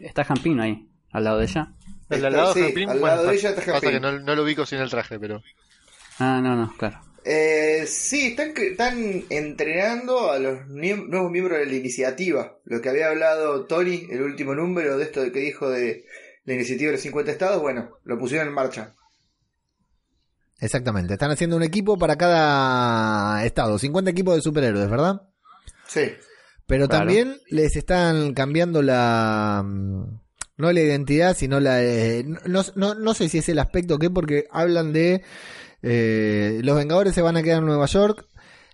Está 0.00 0.24
Jampino 0.24 0.62
ahí, 0.62 0.88
al 1.12 1.24
lado 1.24 1.38
de 1.38 1.44
ella. 1.46 1.72
El 2.08 2.24
al 2.24 2.32
Está- 2.32 2.42
lado 2.42 2.54
sí, 2.54 2.60
de 2.60 2.66
Jampín, 2.66 2.90
al 2.90 2.98
bueno, 3.00 3.16
lado 3.16 3.28
de 3.28 3.34
ella 3.36 3.48
está 3.50 3.60
Pasa 3.72 3.80
que 3.80 3.92
Jampín. 3.92 4.02
no, 4.02 4.18
no 4.20 4.34
lo 4.34 4.42
ubico 4.44 4.66
sin 4.66 4.78
el 4.78 4.90
traje, 4.90 5.18
pero... 5.18 5.42
Ah, 6.18 6.40
no, 6.42 6.56
no, 6.56 6.74
claro. 6.76 7.00
Eh, 7.24 7.84
sí, 7.86 8.28
están, 8.28 8.54
están 8.56 9.24
entrenando 9.28 10.30
a 10.32 10.38
los 10.38 10.66
nuevos 10.68 11.30
miembros 11.30 11.58
de 11.58 11.66
la 11.66 11.74
iniciativa. 11.74 12.56
Lo 12.64 12.80
que 12.80 12.88
había 12.88 13.08
hablado 13.08 13.66
Tony, 13.66 14.06
el 14.10 14.22
último 14.22 14.54
número 14.54 14.96
de 14.96 15.04
esto 15.04 15.20
de 15.20 15.30
que 15.30 15.40
dijo 15.40 15.68
de 15.68 16.06
la 16.44 16.54
iniciativa 16.54 16.88
de 16.88 16.92
los 16.92 17.02
50 17.02 17.30
estados, 17.32 17.60
bueno, 17.62 17.90
lo 18.04 18.18
pusieron 18.18 18.48
en 18.48 18.54
marcha. 18.54 18.94
Exactamente, 20.58 21.14
están 21.14 21.30
haciendo 21.30 21.56
un 21.56 21.62
equipo 21.62 21.96
para 21.96 22.16
cada 22.16 23.44
estado, 23.46 23.78
50 23.78 24.10
equipos 24.10 24.36
de 24.36 24.42
superhéroes, 24.42 24.90
¿verdad? 24.90 25.22
Sí. 25.86 26.12
Pero 26.66 26.86
Claro. 26.86 27.06
también 27.06 27.36
les 27.48 27.76
están 27.76 28.34
cambiando 28.34 28.82
la... 28.82 29.62
mm, 29.64 30.04
No 30.58 30.72
la 30.72 30.80
identidad, 30.80 31.34
sino 31.36 31.60
la... 31.60 31.82
eh, 31.82 32.24
no, 32.46 32.62
no, 32.74 32.94
no 32.94 33.14
sé 33.14 33.28
si 33.30 33.38
es 33.38 33.48
el 33.48 33.58
aspecto 33.58 33.98
que, 33.98 34.10
porque 34.10 34.44
hablan 34.50 34.92
de... 34.92 35.22
eh, 35.82 36.60
los 36.62 36.76
Vengadores 36.76 37.14
se 37.14 37.22
van 37.22 37.38
a 37.38 37.42
quedar 37.42 37.58
en 37.60 37.66
Nueva 37.66 37.86
York. 37.86 38.26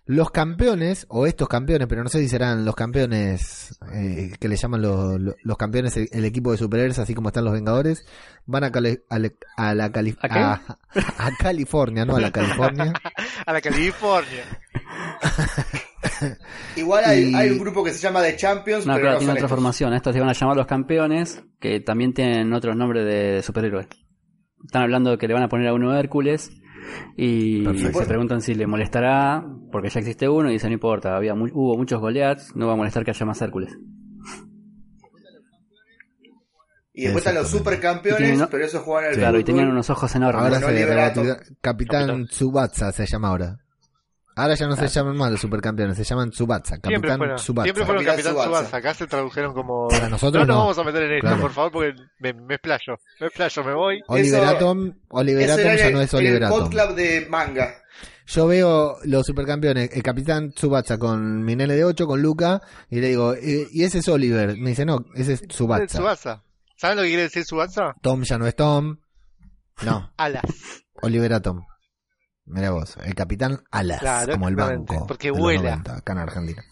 Los 0.09 0.31
campeones, 0.31 1.05
o 1.09 1.27
estos 1.27 1.49
campeones, 1.49 1.89
pero 1.89 2.05
no 2.05 2.09
sé 2.09 2.21
si 2.21 2.29
serán 2.29 2.65
los 2.65 2.77
campeones 2.77 3.77
eh, 3.93 4.33
que 4.39 4.47
le 4.49 4.55
llaman 4.57 4.81
los, 4.83 5.21
los- 5.21 5.35
los 5.43 5.57
campeones, 5.57 5.97
el, 5.97 6.09
el 6.13 6.25
equipo 6.25 6.53
de 6.53 6.59
superhéroes, 6.59 7.01
así 7.01 7.13
como 7.13 7.29
están 7.31 7.45
los 7.45 7.53
Vengadores, 7.53 8.07
van 8.47 8.63
a, 8.63 8.71
Cali- 8.71 9.01
a, 9.11 9.19
la- 9.19 9.33
a 9.57 9.75
la 9.75 9.91
Cali- 9.91 10.17
¿A 10.23 10.29
qué? 10.29 10.39
a- 10.39 10.63
a 11.19 11.31
California, 11.39 12.05
no 12.05 12.15
a 12.17 12.21
la 12.21 12.31
California. 12.31 12.93
A 13.47 13.53
la 13.53 13.61
California. 13.61 14.45
Igual 16.77 17.05
hay, 17.05 17.25
Y- 17.31 17.35
hay 17.35 17.51
un 17.51 17.59
grupo 17.59 17.83
que 17.85 17.91
se 17.93 17.99
llama 18.01 18.23
The 18.23 18.37
Champions, 18.37 18.87
No, 18.87 18.93
pero 18.95 19.03
claro, 19.05 19.15
no 19.15 19.19
tiene 19.21 19.33
otra 19.33 19.41
estos. 19.47 19.51
formación. 19.51 19.93
Estos 19.95 20.15
se 20.15 20.21
van 20.21 20.29
a 20.29 20.33
llamar 20.33 20.57
los 20.57 20.67
campeones, 20.67 21.43
que 21.61 21.81
también 21.81 22.13
tienen 22.15 22.53
otros 22.53 22.77
nombres 22.77 23.05
de 23.05 23.43
superhéroes. 23.43 23.89
Están 24.65 24.83
hablando 24.83 25.11
de 25.11 25.19
que 25.19 25.29
le 25.29 25.35
van 25.35 25.43
a 25.45 25.49
poner 25.49 25.69
a 25.69 25.75
uno 25.75 25.97
Hércules 25.97 26.51
y 27.17 27.63
Perfecto. 27.65 28.01
se 28.01 28.07
preguntan 28.07 28.41
si 28.43 28.55
le 28.55 28.67
molestará, 28.67 29.45
porque 29.73 29.89
ya 29.91 30.01
existe 30.01 30.29
uno 30.29 30.51
y 30.51 30.55
dicen 30.55 30.71
no 30.71 30.75
importa, 30.75 31.17
había 31.17 31.35
mu- 31.35 31.51
hubo 31.53 31.77
muchos 31.77 32.01
Goliaths, 32.01 32.55
no 32.57 32.67
va 32.67 32.75
a 32.75 32.77
molestar 32.77 33.05
que 33.05 33.11
haya 33.13 33.27
más 33.27 33.41
Hércules. 33.43 33.77
Y 36.99 37.03
después 37.03 37.27
están 37.27 37.35
los 37.35 37.51
supercampeones, 37.51 38.19
tienen, 38.19 38.39
¿no? 38.39 38.49
pero 38.49 38.65
esos 38.65 38.83
juegan 38.83 39.11
al 39.11 39.17
Claro, 39.19 39.39
y 39.39 39.45
tenían 39.45 39.69
unos 39.69 39.91
ojos 39.91 40.15
enormes. 40.15 40.43
Ahora 40.43 40.61
no 40.61 40.67
se 40.67 40.73
Capitán 41.61 42.07
Capitán. 42.07 42.27
Tsubasa 42.27 42.91
se 42.93 43.05
llama 43.07 43.29
ahora. 43.29 43.59
Ahora 44.39 44.55
ya 44.55 44.67
no 44.67 44.77
se 44.77 44.87
llaman 44.87 45.17
más 45.17 45.31
los 45.31 45.41
supercampeones, 45.41 45.97
se 45.97 46.05
llaman 46.05 46.31
Tsubasa. 46.31 46.77
Siempre 46.77 46.93
Capitán 46.93 47.19
fueron, 47.19 47.37
Tsubasa. 47.37 47.65
siempre 47.65 47.85
fueron 47.87 48.05
Capitán 48.05 48.33
Tsubasa. 48.35 48.49
Tsubasa. 48.51 48.77
Acá 48.77 48.95
se 48.95 49.07
tradujeron 49.07 49.55
como... 49.55 49.89
Para 49.89 50.09
nosotros 50.11 50.47
no 50.47 50.47
nos 50.47 50.55
no. 50.57 50.61
vamos 50.63 50.79
a 50.79 50.85
meter 50.85 51.03
en 51.05 51.13
esto, 51.15 51.27
Claro. 51.27 51.41
por 51.43 51.53
favor, 51.53 51.73
porque 51.73 51.95
me, 52.19 52.33
me 52.35 52.55
explayo. 52.57 52.99
Me 53.19 53.27
explayo, 53.29 53.65
me 53.65 53.75
voy. 53.75 54.01
Oliver 54.09 54.43
Eso- 54.43 54.51
Atom, 54.51 54.93
Oliver 55.09 55.43
Eso 55.43 55.53
Atom 55.55 55.65
era 55.67 55.77
ya 55.77 55.91
no 55.91 56.01
es 56.03 56.13
en 56.13 56.19
Oliver 56.19 56.37
el 56.37 56.45
Atom. 56.45 56.61
podclub 56.61 56.95
de 56.95 57.27
manga. 57.31 57.75
yo 58.27 58.47
veo 58.47 58.97
los 59.05 59.25
supercampeones, 59.27 59.91
el 59.97 60.03
capitán 60.03 60.51
Tsubasa 60.53 60.99
con 60.99 61.43
mi 61.43 61.55
de 61.57 61.85
8, 61.85 62.07
con 62.07 62.21
Luca, 62.21 62.61
y 62.91 63.01
le 63.01 63.09
digo, 63.09 63.35
"¿Y- 63.35 63.69
¿y 63.73 63.85
ese 63.85 64.01
es 64.01 64.09
Oliver? 64.09 64.55
Me 64.59 64.71
dice, 64.71 64.85
no, 64.85 64.99
ese 65.15 65.33
es 65.33 65.49
Tsubasa. 65.49 65.97
Subasa. 65.97 66.43
¿Sabes 66.77 66.97
lo 66.99 67.03
que 67.05 67.09
quiere 67.09 67.23
decir 67.23 67.43
Subasa? 67.45 67.95
Tom 68.03 68.23
ya 68.23 68.37
no 68.37 68.47
es 68.47 68.55
Tom. 68.55 68.99
No, 69.83 70.13
Alas. 70.19 70.43
Oliver 71.01 71.33
a 71.33 71.41
Tom. 71.41 71.63
Mira 72.47 72.71
vos, 72.71 72.97
el 73.05 73.15
capitán 73.15 73.61
Alas, 73.71 74.01
Claro, 74.01 74.33
como 74.35 74.49
el 74.49 74.57
banco. 74.57 75.07
porque 75.07 75.31
vuela. 75.31 75.71
90, 75.77 75.97
acá 75.97 76.13
en 76.13 76.19
Argentina. 76.19 76.65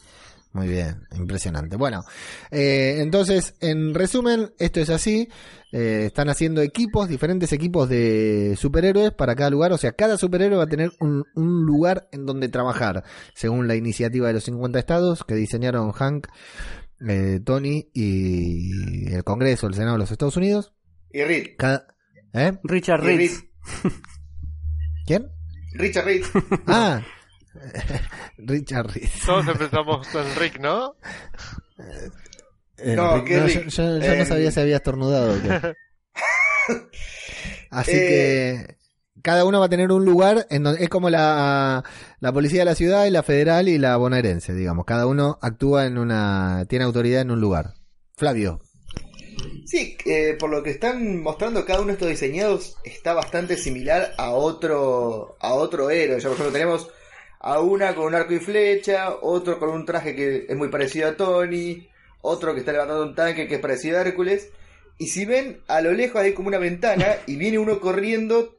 Muy 0.52 0.68
bien, 0.68 1.02
impresionante. 1.16 1.74
Bueno, 1.76 2.04
eh, 2.52 2.98
entonces, 3.00 3.56
en 3.60 3.92
resumen, 3.92 4.52
esto 4.60 4.78
es 4.78 4.88
así. 4.88 5.28
Eh, 5.72 6.04
están 6.06 6.28
haciendo 6.28 6.62
equipos, 6.62 7.08
diferentes 7.08 7.52
equipos 7.52 7.88
de 7.88 8.54
superhéroes 8.56 9.10
para 9.10 9.34
cada 9.34 9.50
lugar. 9.50 9.72
O 9.72 9.78
sea, 9.78 9.90
cada 9.92 10.16
superhéroe 10.16 10.56
va 10.56 10.62
a 10.62 10.68
tener 10.68 10.92
un, 11.00 11.24
un 11.34 11.66
lugar 11.66 12.08
en 12.12 12.24
donde 12.24 12.48
trabajar, 12.48 13.02
según 13.34 13.66
la 13.66 13.74
iniciativa 13.74 14.28
de 14.28 14.34
los 14.34 14.44
50 14.44 14.78
estados 14.78 15.24
que 15.24 15.34
diseñaron 15.34 15.90
Hank, 15.90 16.28
eh, 17.08 17.40
Tony 17.44 17.90
y 17.92 19.12
el 19.12 19.24
Congreso, 19.24 19.66
el 19.66 19.74
Senado 19.74 19.94
de 19.94 19.98
los 19.98 20.12
Estados 20.12 20.36
Unidos. 20.36 20.72
Y 21.10 21.24
Reed. 21.24 21.56
Cada, 21.58 21.88
¿Eh? 22.32 22.52
Richard. 22.62 23.02
Reed. 23.02 23.32
¿Quién? 25.06 25.32
Richard 25.74 26.04
Reed. 26.06 26.24
Ah, 26.66 27.02
Richard 28.38 28.88
Reed. 28.92 29.08
Todos 29.26 29.46
empezamos 29.48 30.06
con 30.08 30.24
Rick, 30.36 30.58
¿no? 30.60 30.94
Eh, 32.78 32.96
No, 32.96 33.16
Rick- 33.16 33.24
que 33.26 33.36
no, 33.36 33.46
yo, 33.46 33.60
Rick. 33.60 33.68
yo- 33.68 33.82
yo 33.98 33.98
no 33.98 34.04
Eh, 34.04 34.26
sabía 34.26 34.50
si 34.50 34.60
había 34.60 34.76
estornudado. 34.76 35.34
Así 37.70 37.90
Eh, 37.92 38.66
que 38.66 38.76
cada 39.22 39.44
uno 39.44 39.58
va 39.60 39.66
a 39.66 39.70
tener 39.70 39.90
un 39.92 40.04
lugar 40.04 40.46
en 40.50 40.62
donde 40.64 40.82
es 40.82 40.88
como 40.88 41.10
la, 41.10 41.82
la 42.20 42.32
policía 42.32 42.60
de 42.60 42.64
la 42.66 42.74
ciudad 42.74 43.06
y 43.06 43.10
la 43.10 43.22
federal 43.22 43.68
y 43.68 43.78
la 43.78 43.96
bonaerense, 43.96 44.54
digamos. 44.54 44.84
Cada 44.84 45.06
uno 45.06 45.38
actúa 45.40 45.86
en 45.86 45.98
una, 45.98 46.66
tiene 46.68 46.84
autoridad 46.84 47.22
en 47.22 47.30
un 47.30 47.40
lugar. 47.40 47.74
Flavio. 48.16 48.60
Sí, 49.64 49.96
eh, 50.04 50.36
por 50.38 50.50
lo 50.50 50.62
que 50.62 50.70
están 50.70 51.22
mostrando 51.22 51.64
cada 51.64 51.80
uno 51.80 51.88
de 51.88 51.92
estos 51.94 52.08
diseñados 52.08 52.76
está 52.84 53.14
bastante 53.14 53.56
similar 53.56 54.12
a 54.18 54.30
otro 54.32 55.36
a 55.40 55.54
otro 55.54 55.90
héroe. 55.90 56.20
Ya 56.20 56.28
por 56.28 56.36
ejemplo 56.36 56.52
tenemos 56.52 56.90
a 57.40 57.60
una 57.60 57.94
con 57.94 58.06
un 58.06 58.14
arco 58.14 58.34
y 58.34 58.38
flecha, 58.38 59.14
otro 59.20 59.58
con 59.58 59.70
un 59.70 59.84
traje 59.84 60.14
que 60.14 60.46
es 60.48 60.56
muy 60.56 60.68
parecido 60.68 61.08
a 61.08 61.16
Tony, 61.16 61.88
otro 62.22 62.54
que 62.54 62.60
está 62.60 62.72
levantando 62.72 63.02
un 63.04 63.14
tanque 63.14 63.46
que 63.46 63.56
es 63.56 63.60
parecido 63.60 63.98
a 63.98 64.02
Hércules. 64.02 64.50
Y 64.98 65.08
si 65.08 65.24
ven, 65.24 65.60
a 65.66 65.80
lo 65.80 65.92
lejos 65.92 66.22
hay 66.22 66.32
como 66.32 66.48
una 66.48 66.58
ventana 66.58 67.16
y 67.26 67.36
viene 67.36 67.58
uno 67.58 67.80
corriendo, 67.80 68.56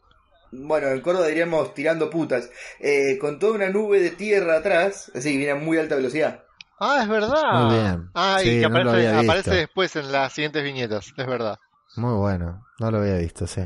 bueno, 0.52 0.90
en 0.90 1.02
Córdoba 1.02 1.28
diríamos 1.28 1.74
tirando 1.74 2.10
putas, 2.10 2.50
eh, 2.80 3.18
con 3.20 3.40
toda 3.40 3.54
una 3.54 3.70
nube 3.70 4.00
de 4.00 4.12
tierra 4.12 4.58
atrás, 4.58 5.12
así 5.16 5.32
que 5.32 5.38
viene 5.38 5.54
a 5.54 5.56
muy 5.56 5.78
alta 5.78 5.96
velocidad. 5.96 6.45
Ah, 6.80 7.00
es 7.02 7.08
verdad. 7.08 7.64
Muy 7.64 7.76
bien. 7.76 8.10
Ah, 8.14 8.42
y 8.44 8.60
que 8.60 8.66
aparece, 8.66 9.52
después 9.52 9.96
en 9.96 10.12
las 10.12 10.34
siguientes 10.34 10.64
viñetas, 10.64 11.14
es 11.16 11.28
verdad. 11.28 11.58
Muy 11.96 12.14
bueno, 12.16 12.66
no 12.80 12.92
lo 12.92 13.00
había 13.00 13.18
visto, 13.18 13.48
sí. 13.48 13.62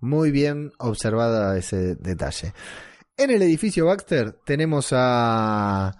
Muy 0.00 0.30
bien 0.30 0.72
observada 0.78 1.56
ese 1.56 1.94
detalle. 1.96 2.52
En 3.16 3.30
el 3.30 3.42
edificio 3.42 3.86
Baxter 3.86 4.38
tenemos 4.44 4.90
a 4.92 5.98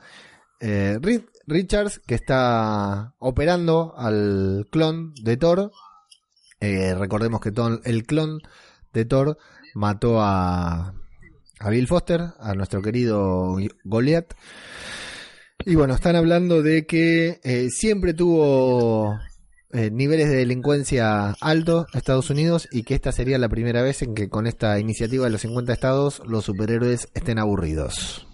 eh, 0.61 0.99
Reed 1.01 1.23
Richards 1.47 2.01
que 2.07 2.15
está 2.15 3.15
operando 3.19 3.95
al 3.97 4.69
clon 4.71 5.15
de 5.23 5.37
Thor. 5.37 5.73
Eh, 6.61 6.95
recordemos 6.95 7.41
que 7.41 7.53
el 7.85 8.05
clon 8.05 8.41
de 8.93 9.05
Thor 9.05 9.39
mató 9.75 10.21
a, 10.21 10.93
a 11.59 11.71
Bill 11.71 11.87
Foster, 11.87 12.35
a 12.39 12.55
nuestro 12.55 12.83
querido 12.83 13.57
Goliath. 13.85 14.35
Y 15.65 15.75
bueno, 15.75 15.95
están 15.95 16.17
hablando 16.17 16.63
de 16.63 16.87
que 16.87 17.41
eh, 17.43 17.69
siempre 17.71 18.15
tuvo 18.15 19.19
eh, 19.73 19.91
niveles 19.91 20.29
de 20.31 20.37
delincuencia 20.37 21.31
altos 21.41 21.87
Estados 21.95 22.31
Unidos 22.31 22.69
y 22.71 22.85
que 22.85 22.95
esta 22.95 23.13
sería 23.13 23.39
la 23.39 23.49
primera 23.49 23.83
vez 23.83 24.01
en 24.03 24.15
que 24.15 24.29
con 24.29 24.47
esta 24.47 24.79
iniciativa 24.79 25.25
de 25.25 25.31
los 25.31 25.41
50 25.43 25.73
estados 25.73 26.23
los 26.27 26.45
superhéroes 26.45 27.09
estén 27.15 27.39
aburridos. 27.39 28.27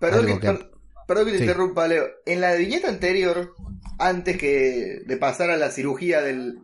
Perdón 0.00 0.26
que, 0.26 0.32
que- 0.40 0.46
per- 0.46 0.70
perdón 1.06 1.26
que 1.26 1.32
te 1.32 1.38
Sí. 1.38 1.44
interrumpa, 1.44 1.86
Leo. 1.86 2.06
En 2.26 2.40
la 2.40 2.54
viñeta 2.54 2.88
anterior, 2.88 3.54
antes 3.98 4.38
que 4.38 5.02
de 5.06 5.16
pasar 5.18 5.50
a 5.50 5.56
la 5.56 5.70
cirugía 5.70 6.20
del, 6.22 6.58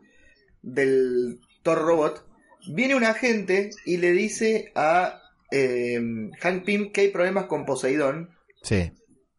del 0.63 1.39
Thor 1.63 1.79
Robot, 1.83 2.27
viene 2.73 2.97
un 2.97 3.05
agente 3.05 3.71
y 3.85 3.99
le 3.99 4.11
dice 4.13 4.73
a 4.75 5.21
eh, 5.53 6.01
Hank 6.41 6.65
Pym 6.65 6.91
que 6.93 7.03
hay 7.03 7.09
problemas 7.09 7.45
con 7.45 7.65
Poseidón. 7.67 8.31
Sí. 8.63 8.91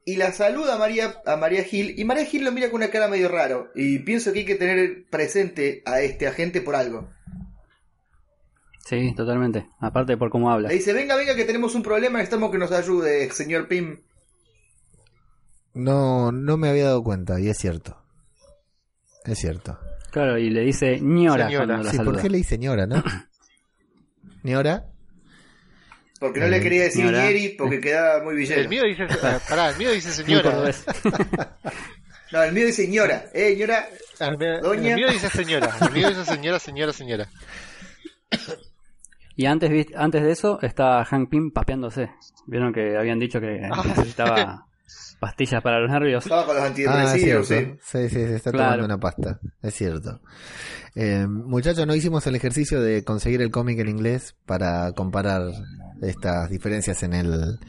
Y 0.09 0.15
la 0.15 0.31
saluda 0.31 0.73
a 0.73 0.77
María, 0.79 1.21
a 1.23 1.35
María 1.35 1.63
Gil. 1.63 1.99
Y 1.99 2.03
María 2.03 2.25
Gil 2.25 2.43
lo 2.43 2.51
mira 2.51 2.71
con 2.71 2.77
una 2.81 2.89
cara 2.89 3.07
medio 3.07 3.29
raro. 3.29 3.69
Y 3.75 3.99
pienso 3.99 4.33
que 4.33 4.39
hay 4.39 4.45
que 4.45 4.55
tener 4.55 5.05
presente 5.11 5.83
a 5.85 6.01
este 6.01 6.25
agente 6.25 6.61
por 6.61 6.75
algo. 6.75 7.09
Sí, 8.87 9.13
totalmente. 9.15 9.67
Aparte 9.79 10.17
por 10.17 10.31
cómo 10.31 10.49
habla. 10.49 10.69
Le 10.69 10.73
dice, 10.73 10.93
venga, 10.93 11.15
venga, 11.15 11.35
que 11.35 11.45
tenemos 11.45 11.75
un 11.75 11.83
problema, 11.83 12.17
necesitamos 12.17 12.49
que 12.49 12.57
nos 12.57 12.71
ayude, 12.71 13.29
señor 13.29 13.67
Pym. 13.67 13.99
No, 15.75 16.31
no 16.31 16.57
me 16.57 16.69
había 16.69 16.85
dado 16.85 17.03
cuenta 17.03 17.39
y 17.39 17.47
es 17.49 17.57
cierto. 17.59 17.95
Es 19.25 19.37
cierto. 19.37 19.77
Claro, 20.11 20.39
y 20.39 20.49
le 20.49 20.61
dice 20.61 20.99
ñora, 20.99 21.45
Señora. 21.45 21.65
cuando 21.67 21.83
la 21.83 21.91
Sí, 21.91 21.97
saluda. 21.97 22.13
¿por 22.13 22.21
qué 22.23 22.29
le 22.31 22.37
dice 22.37 22.49
señora, 22.49 22.87
no? 22.87 23.03
¿Ñora? 24.43 24.87
Porque 26.19 26.39
no 26.41 26.47
Eh, 26.47 26.49
le 26.49 26.59
quería 26.61 26.83
decir 26.83 27.01
señora. 27.05 27.21
Nieri 27.23 27.49
porque 27.57 27.79
quedaba 27.79 28.23
muy 28.23 28.35
villero. 28.35 28.61
El 28.61 28.67
mío 28.69 28.83
dice, 28.83 29.03
eh, 29.03 29.39
pará, 29.47 29.69
el 29.69 29.77
mío 29.77 29.91
dice 29.91 30.11
señora. 30.23 30.51
No, 32.31 32.43
el 32.43 32.53
mío 32.53 32.67
dice 32.67 32.87
ñora. 32.87 33.25
Eh, 33.33 33.55
ñora. 33.57 33.87
Ah, 34.19 34.27
El 34.27 34.37
mío, 34.37 34.59
Doña. 34.61 34.89
el 34.91 34.95
mío 34.97 35.07
dice 35.11 35.29
señora. 35.29 35.75
El 35.81 35.91
mío 35.91 36.09
dice 36.09 36.25
señora, 36.25 36.59
señora, 36.59 36.93
señora. 36.93 37.27
Y 39.35 39.45
antes, 39.47 39.87
antes 39.95 40.21
de 40.21 40.31
eso 40.31 40.59
está 40.61 41.03
Hank 41.05 41.29
Pym 41.29 41.51
papeándose. 41.51 42.11
Vieron 42.45 42.71
que 42.73 42.95
habían 42.97 43.17
dicho 43.17 43.39
que 43.39 43.61
Ah. 43.71 43.81
necesitaba 43.83 44.67
pastillas 45.19 45.61
para 45.61 45.79
los 45.79 45.89
nervios. 45.91 46.23
Estaba 46.25 46.45
con 46.45 46.55
los 46.55 46.63
Ah, 46.63 46.67
antidepresivos, 46.67 47.47
sí. 47.47 47.55
Sí, 47.81 48.09
sí, 48.09 48.15
se 48.15 48.35
está 48.35 48.51
Claro. 48.51 48.65
tomando 48.73 48.85
una 48.85 48.99
pasta. 48.99 49.39
Es 49.61 49.73
cierto. 49.75 50.19
Eh, 50.95 51.25
muchachos, 51.27 51.85
no 51.87 51.95
hicimos 51.95 52.25
el 52.27 52.35
ejercicio 52.35 52.81
de 52.81 53.03
conseguir 53.03 53.41
el 53.41 53.51
cómic 53.51 53.79
en 53.79 53.89
inglés 53.89 54.35
para 54.45 54.91
comparar 54.93 55.43
estas 56.01 56.49
diferencias 56.49 57.03
en 57.03 57.13
el 57.13 57.59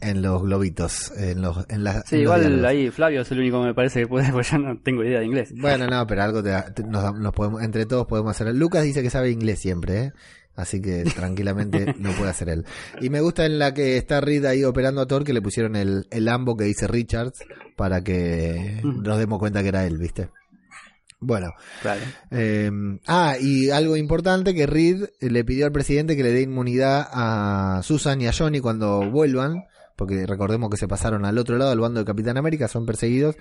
en 0.00 0.20
los 0.20 0.42
globitos, 0.42 1.12
en 1.16 1.40
los 1.42 1.64
en 1.70 1.84
las 1.84 2.04
Sí, 2.08 2.16
en 2.16 2.24
los 2.24 2.24
igual 2.24 2.40
diálogos. 2.40 2.66
ahí 2.66 2.90
Flavio 2.90 3.20
es 3.22 3.30
el 3.30 3.38
único 3.38 3.60
que 3.60 3.66
me 3.68 3.74
parece 3.74 4.00
que 4.00 4.06
puede, 4.08 4.28
porque 4.32 4.48
yo 4.50 4.58
no 4.58 4.78
tengo 4.80 5.04
idea 5.04 5.20
de 5.20 5.26
inglés. 5.26 5.52
Bueno, 5.56 5.86
no, 5.86 6.06
pero 6.06 6.22
algo 6.22 6.42
te, 6.42 6.50
te- 6.74 6.82
nos, 6.84 7.14
nos 7.14 7.32
podemos, 7.32 7.62
entre 7.62 7.86
todos 7.86 8.06
podemos 8.06 8.32
hacer. 8.32 8.52
Lucas 8.54 8.82
dice 8.82 9.02
que 9.02 9.10
sabe 9.10 9.30
inglés 9.30 9.60
siempre, 9.60 9.98
¿eh? 10.06 10.12
Así 10.56 10.80
que 10.82 11.04
tranquilamente 11.16 11.94
lo 11.98 12.12
puede 12.12 12.30
hacer 12.30 12.48
él. 12.50 12.64
Y 13.00 13.08
me 13.10 13.20
gusta 13.20 13.46
en 13.46 13.58
la 13.58 13.72
que 13.72 13.96
está 13.96 14.20
Reed 14.20 14.44
ahí 14.44 14.64
operando 14.64 15.00
a 15.00 15.06
Thor 15.06 15.24
que 15.24 15.32
le 15.32 15.40
pusieron 15.42 15.76
el, 15.76 16.06
el 16.10 16.28
ambo 16.28 16.56
que 16.56 16.64
dice 16.64 16.86
Richards 16.86 17.40
para 17.76 18.02
que 18.02 18.80
nos 18.82 19.18
demos 19.18 19.38
cuenta 19.38 19.62
que 19.62 19.68
era 19.68 19.86
él, 19.86 19.96
¿viste? 19.98 20.28
Bueno, 21.22 21.50
Claro. 21.82 22.00
eh, 22.30 22.70
ah, 23.06 23.36
y 23.38 23.68
algo 23.70 23.96
importante 23.96 24.54
que 24.54 24.66
Reed 24.66 25.04
le 25.20 25.44
pidió 25.44 25.66
al 25.66 25.72
presidente 25.72 26.16
que 26.16 26.22
le 26.22 26.32
dé 26.32 26.40
inmunidad 26.42 27.06
a 27.12 27.80
Susan 27.82 28.20
y 28.22 28.26
a 28.26 28.32
Johnny 28.32 28.60
cuando 28.60 29.10
vuelvan, 29.10 29.64
porque 29.96 30.24
recordemos 30.26 30.70
que 30.70 30.78
se 30.78 30.88
pasaron 30.88 31.26
al 31.26 31.36
otro 31.36 31.58
lado, 31.58 31.72
al 31.72 31.80
bando 31.80 32.00
de 32.00 32.06
Capitán 32.06 32.38
América, 32.38 32.68
son 32.68 32.86
perseguidos, 32.86 33.36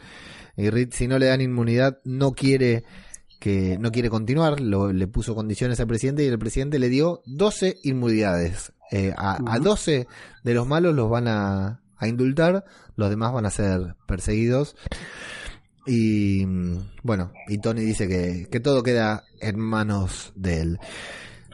y 0.57 0.69
Reed 0.69 0.89
si 0.91 1.07
no 1.07 1.17
le 1.19 1.27
dan 1.27 1.39
inmunidad 1.39 1.99
no 2.03 2.33
quiere 2.33 2.83
que 3.39 3.77
no 3.79 3.91
quiere 3.91 4.09
continuar, 4.09 4.59
lo- 4.59 4.91
le 4.91 5.07
puso 5.07 5.33
condiciones 5.35 5.79
al 5.79 5.87
presidente 5.87 6.23
y 6.23 6.27
el 6.27 6.37
presidente 6.39 6.77
le 6.79 6.89
dio 6.89 7.21
12 7.25 7.77
inmunidades. 7.83 8.73
Eh, 8.91 9.13
a, 9.17 9.35
a 9.35 9.55
Ujú. 9.57 9.63
12 9.63 10.07
de 10.43 10.53
los 10.53 10.67
malos 10.67 10.95
los 10.95 11.09
van 11.09 11.27
a, 11.27 11.81
a 11.97 12.07
indultar, 12.07 12.65
los 12.95 13.09
demás 13.09 13.31
van 13.33 13.45
a 13.45 13.49
ser 13.51 13.95
perseguidos. 14.07 14.75
Y 15.85 16.45
mm, 16.45 16.77
bueno, 17.03 17.31
y 17.47 17.57
Tony 17.59 17.81
dice 17.81 18.07
que, 18.07 18.47
que 18.51 18.59
todo 18.59 18.83
queda 18.83 19.23
en 19.39 19.59
manos 19.59 20.33
de 20.35 20.61
él. 20.61 20.79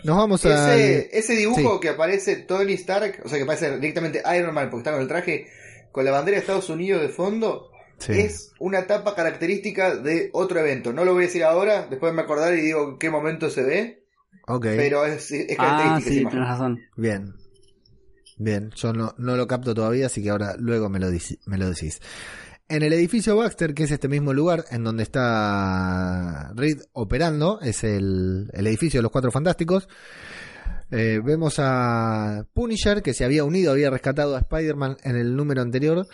Nos 0.04 0.18
vamos 0.18 0.46
a... 0.46 0.76
Ese, 0.76 1.10
ese 1.18 1.34
dibujo 1.36 1.74
Sí. 1.76 1.80
que 1.82 1.90
aparece 1.90 2.36
Tony 2.38 2.74
Stark, 2.74 3.22
o 3.24 3.30
sea 3.30 3.38
que 3.38 3.44
aparece 3.44 3.78
directamente 3.80 4.22
Iron 4.38 4.54
Man 4.54 4.70
porque 4.70 4.82
está 4.82 4.92
con 4.92 5.02
el 5.02 5.08
traje, 5.08 5.48
con 5.92 6.06
la 6.06 6.12
bandera 6.12 6.36
de 6.36 6.42
Estados 6.42 6.70
Unidos 6.70 7.02
de 7.02 7.10
fondo, 7.10 7.70
Sí. 7.98 8.12
es 8.14 8.52
una 8.60 8.88
tapa 8.88 9.16
característica 9.16 9.96
de 9.96 10.30
otro 10.34 10.60
evento. 10.60 10.92
No 10.94 11.06
lo 11.06 11.14
voy 11.14 11.24
a 11.24 11.28
decir 11.28 11.44
ahora, 11.44 11.88
después 11.90 12.14
me 12.14 12.22
acordar 12.24 12.54
y 12.54 12.62
digo 12.62 12.90
en 12.92 12.98
qué 13.00 13.10
momento 13.10 13.50
se 13.50 13.64
ve, 13.64 14.04
Ok, 14.48 14.66
pero 14.76 15.06
es, 15.06 15.32
es 15.32 15.56
Ah, 15.58 15.98
característica 15.98 16.10
sí, 16.10 16.26
tienes 16.30 16.48
razón. 16.50 16.80
bien. 16.98 17.34
Bien, 18.38 18.70
yo 18.76 18.92
no, 18.92 19.16
no 19.18 19.38
lo 19.38 19.48
capto 19.48 19.74
todavía, 19.74 20.08
así 20.08 20.22
que 20.22 20.30
ahora 20.30 20.56
luego 20.60 20.90
me 20.90 21.00
lo, 21.00 21.08
me 21.46 21.58
lo 21.58 21.70
decís. 21.70 22.02
En 22.68 22.82
el 22.84 22.92
edificio 22.94 23.38
Baxter, 23.38 23.74
que 23.74 23.84
es 23.84 23.92
este 23.92 24.08
mismo 24.10 24.34
lugar 24.34 24.66
en 24.72 24.84
donde 24.84 25.04
está 25.04 26.52
Reed 26.56 26.80
operando, 26.94 27.60
es 27.62 27.84
el, 27.84 28.50
el 28.54 28.68
edificio 28.68 28.98
de 29.00 29.04
los 29.04 29.12
Cuatro 29.12 29.32
Fantásticos, 29.32 29.88
Eh, 30.92 31.20
vemos 31.24 31.56
a 31.58 32.46
Punisher 32.54 33.02
que 33.02 33.14
se 33.16 33.26
había 33.26 33.44
unido, 33.44 33.72
había 33.72 33.90
rescatado 33.90 34.36
a 34.36 34.40
Spider-Man 34.40 34.98
en 35.04 35.16
el 35.16 35.36
número 35.36 35.62
anterior, 35.64 36.06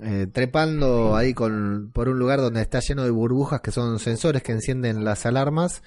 eh, 0.00 0.26
trepando 0.32 1.16
ahí 1.16 1.34
con, 1.34 1.90
por 1.92 2.08
un 2.08 2.18
lugar 2.18 2.40
donde 2.40 2.60
está 2.62 2.80
lleno 2.80 3.04
de 3.04 3.10
burbujas 3.10 3.60
que 3.60 3.70
son 3.70 3.98
sensores 3.98 4.42
que 4.42 4.52
encienden 4.52 5.04
las 5.04 5.24
alarmas 5.26 5.82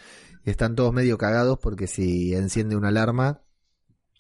y 0.45 0.49
están 0.49 0.75
todos 0.75 0.93
medio 0.93 1.17
cagados 1.17 1.59
porque 1.61 1.87
si 1.87 2.33
enciende 2.33 2.75
una 2.75 2.87
alarma, 2.89 3.41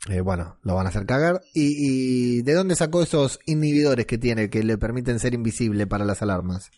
eh, 0.09 0.21
bueno, 0.21 0.57
lo 0.63 0.75
van 0.75 0.85
a 0.85 0.89
hacer 0.89 1.05
cagar. 1.05 1.41
¿Y, 1.53 2.37
¿Y 2.39 2.41
de 2.43 2.53
dónde 2.53 2.75
sacó 2.75 3.01
esos 3.01 3.39
inhibidores 3.45 4.05
que 4.05 4.17
tiene 4.17 4.49
que 4.49 4.63
le 4.63 4.77
permiten 4.77 5.19
ser 5.19 5.33
invisible 5.33 5.87
para 5.87 6.05
las 6.05 6.21
alarmas? 6.21 6.69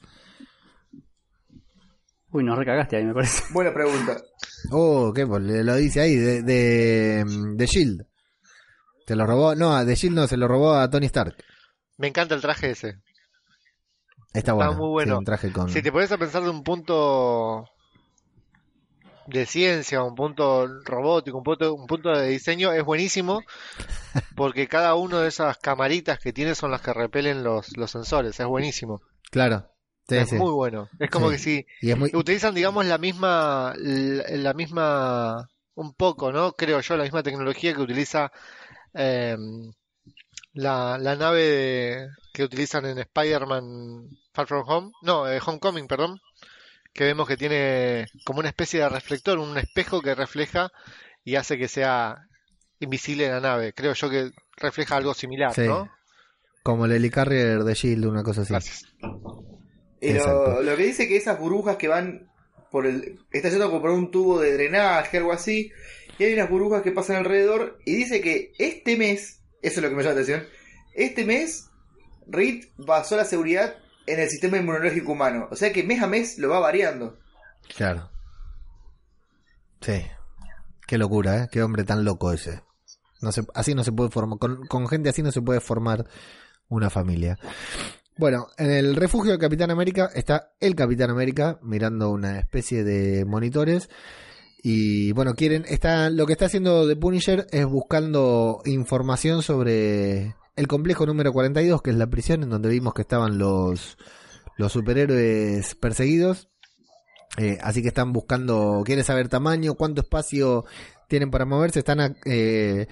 Uy, 2.32 2.44
nos 2.44 2.58
recagaste 2.58 2.96
ahí, 2.98 3.06
me 3.06 3.14
parece. 3.14 3.44
Buena 3.54 3.74
pregunta. 3.74 4.18
Oh, 4.72 5.12
¿qué? 5.14 5.26
Pues 5.26 5.42
le- 5.44 5.64
lo 5.64 5.76
dice 5.76 6.02
ahí, 6.02 6.16
de, 6.16 6.44
de, 6.44 7.26
de 7.56 7.66
Shield. 7.66 8.06
Se 9.08 9.16
lo 9.16 9.26
robó, 9.26 9.56
no, 9.56 9.84
de 9.84 9.96
Shield 9.96 10.16
no, 10.16 10.28
se 10.28 10.38
lo 10.38 10.48
robó 10.48 10.76
a 10.76 10.88
Tony 10.90 11.08
Stark. 11.08 11.36
Me 12.00 12.08
encanta 12.08 12.34
el 12.34 12.42
traje 12.42 12.72
ese. 12.72 12.96
Está 14.34 14.54
bueno. 14.54 14.74
muy 14.74 14.88
bueno. 14.90 15.14
sí, 15.16 15.18
un 15.20 15.26
traje 15.26 15.52
con... 15.52 15.70
Si 15.70 15.82
te 15.82 15.92
pones 15.92 16.12
a 16.12 16.18
pensar 16.18 16.42
de 16.44 16.50
un 16.50 16.64
punto 16.64 17.66
de 19.28 19.46
ciencia, 19.46 20.02
un 20.02 20.16
punto 20.16 20.66
robótico, 20.86 21.38
un 21.38 21.44
punto, 21.44 21.74
un 21.76 21.88
punto 21.88 22.10
de 22.10 22.30
diseño, 22.30 22.72
es 22.72 22.84
buenísimo 22.84 23.44
porque 24.36 24.68
cada 24.68 24.96
una 24.96 25.22
de 25.22 25.28
esas 25.28 25.58
camaritas 25.58 26.20
que 26.20 26.32
tiene 26.34 26.56
son 26.56 26.72
las 26.72 26.82
que 26.82 26.94
repelen 26.94 27.44
los, 27.44 27.76
los 27.78 27.92
sensores. 27.92 28.40
Es 28.40 28.48
buenísimo. 28.48 29.02
Claro. 29.30 29.70
Sí, 30.08 30.16
es 30.16 30.30
sí. 30.30 30.36
muy 30.36 30.52
bueno. 30.52 30.88
Es 31.00 31.10
como 31.10 31.28
Sí. 31.30 31.34
que 31.34 31.38
si 31.40 31.66
Y 31.82 31.92
es 31.92 31.98
muy... 31.98 32.10
utilizan, 32.14 32.56
digamos, 32.56 32.86
la 32.86 32.98
misma, 32.98 33.74
la, 33.78 34.24
la 34.38 34.54
misma, 34.54 35.50
un 35.76 35.94
poco, 35.94 36.32
¿no? 36.32 36.54
Creo 36.54 36.80
yo, 36.80 36.96
la 36.98 37.04
misma 37.04 37.24
tecnología 37.24 37.74
que 37.76 37.82
utiliza 37.82 38.32
em, 38.94 39.72
la, 40.54 40.98
la 41.00 41.16
nave 41.16 41.44
de- 41.44 42.08
que 42.34 42.44
utilizan 42.44 42.86
en 42.86 43.00
Spider-Man 43.00 44.08
Far 44.34 44.48
From 44.48 44.64
Home, 44.68 44.92
no, 45.02 45.30
eh, 45.30 45.40
Homecoming, 45.46 45.88
perdón, 45.88 46.20
que 46.94 47.04
vemos 47.04 47.28
que 47.28 47.38
tiene 47.38 48.06
como 48.26 48.40
una 48.40 48.50
especie 48.50 48.80
de 48.80 48.90
reflector, 48.90 49.38
un 49.40 49.58
espejo 49.58 50.02
que 50.02 50.16
refleja 50.16 50.70
y 51.24 51.36
hace 51.36 51.58
que 51.58 51.68
sea 51.68 52.18
invisible 52.80 53.30
la 53.30 53.40
nave. 53.40 53.74
Creo 53.74 53.94
yo 53.94 54.10
que 54.10 54.32
refleja 54.58 54.96
algo 54.98 55.14
similar, 55.14 55.54
Sí. 55.54 55.62
¿no? 55.62 55.90
Como 56.64 56.86
el 56.86 56.92
Helicarrier 56.94 57.64
de 57.64 57.74
Shield, 57.74 58.06
una 58.06 58.24
cosa 58.24 58.42
así. 58.42 58.52
Gracias. 58.54 58.84
Y 60.02 60.14
lo, 60.14 60.20
Exacto. 60.20 60.62
lo 60.64 60.76
que 60.78 60.84
dice 60.84 61.08
que 61.08 61.18
esas 61.18 61.40
burbujas 61.40 61.78
que 61.78 61.88
van 61.88 62.30
por 62.72 62.86
el. 62.86 63.20
Está 63.32 63.50
yendo 63.50 63.70
como 63.70 63.82
por 63.82 63.92
un 63.92 64.12
tubo 64.12 64.40
de 64.40 64.54
drenaje, 64.54 65.18
algo 65.18 65.32
así. 65.34 65.72
Y 66.18 66.24
hay 66.24 66.34
unas 66.34 66.50
burbujas 66.50 66.82
que 66.84 66.92
pasan 66.92 67.18
alrededor. 67.18 67.80
Y 67.86 67.96
dice 67.96 68.22
que 68.22 68.52
este 68.58 68.96
mes. 68.98 69.39
Eso 69.62 69.80
es 69.80 69.84
lo 69.84 69.90
que 69.90 69.96
me 69.96 70.04
llama 70.04 70.16
la 70.16 70.22
atención. 70.22 70.48
Este 70.94 71.26
mes, 71.26 71.70
Reed 72.28 72.66
basó 72.78 73.16
la 73.16 73.26
seguridad 73.26 73.76
en 74.06 74.20
el 74.20 74.30
sistema 74.30 74.58
inmunológico 74.58 75.12
humano. 75.12 75.48
O 75.52 75.56
sea 75.56 75.72
que 75.72 75.84
mes 75.84 76.02
a 76.02 76.08
mes 76.08 76.38
lo 76.38 76.50
va 76.50 76.60
variando. 76.60 77.20
Claro. 77.76 78.10
Sí. 79.82 80.04
Qué 80.88 80.98
locura, 80.98 81.44
¿eh? 81.44 81.48
Qué 81.52 81.62
hombre 81.62 81.84
tan 81.84 82.04
loco 82.04 82.32
ese. 82.32 82.62
No 83.22 83.32
se, 83.32 83.44
así 83.54 83.76
no 83.76 83.84
se 83.84 83.92
puede 83.92 84.10
formar, 84.10 84.40
con, 84.40 84.66
con 84.68 84.88
gente 84.88 85.10
así 85.10 85.22
no 85.22 85.32
se 85.32 85.42
puede 85.42 85.60
formar 85.60 86.08
una 86.70 86.90
familia. 86.90 87.38
Bueno, 88.18 88.48
en 88.58 88.72
el 88.72 88.96
refugio 88.96 89.32
del 89.32 89.40
Capitán 89.40 89.72
América 89.72 90.10
está 90.14 90.52
el 90.60 90.76
Capitán 90.76 91.10
América 91.10 91.60
mirando 91.62 92.10
una 92.10 92.40
especie 92.40 92.84
de 92.84 93.24
monitores 93.26 93.90
y 94.62 95.12
bueno, 95.14 95.36
quieren, 95.36 95.66
está, 95.68 96.10
lo 96.10 96.26
que 96.26 96.34
está 96.34 96.46
haciendo 96.46 96.88
The 96.88 96.96
Punisher 96.96 97.48
es 97.52 97.66
buscando 97.66 98.62
información 98.66 99.42
sobre 99.42 100.36
el 100.56 100.68
complejo 100.68 101.06
número 101.06 101.32
42, 101.32 101.82
que 101.82 101.92
es 101.92 101.96
la 101.96 102.08
prisión 102.08 102.44
en 102.44 102.50
donde 102.50 102.68
vimos 102.68 102.94
que 102.94 103.04
estaban 103.04 103.38
los, 103.38 103.98
los 104.58 104.72
superhéroes 104.74 105.76
perseguidos. 105.76 106.50
Eh, 107.38 107.58
así 107.62 107.82
que 107.82 107.88
están 107.88 108.12
buscando, 108.12 108.82
quieren 108.86 109.06
saber 109.06 109.30
tamaño, 109.30 109.76
cuánto 109.76 110.02
espacio 110.02 110.66
tienen 111.08 111.32
para 111.32 111.46
moverse, 111.46 111.80
están 111.80 112.18
eh, 112.26 112.88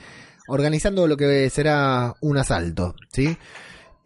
organizando 0.47 1.06
lo 1.06 1.17
que 1.17 1.49
será 1.49 2.15
un 2.21 2.38
asalto, 2.38 2.95
¿sí? 3.12 3.38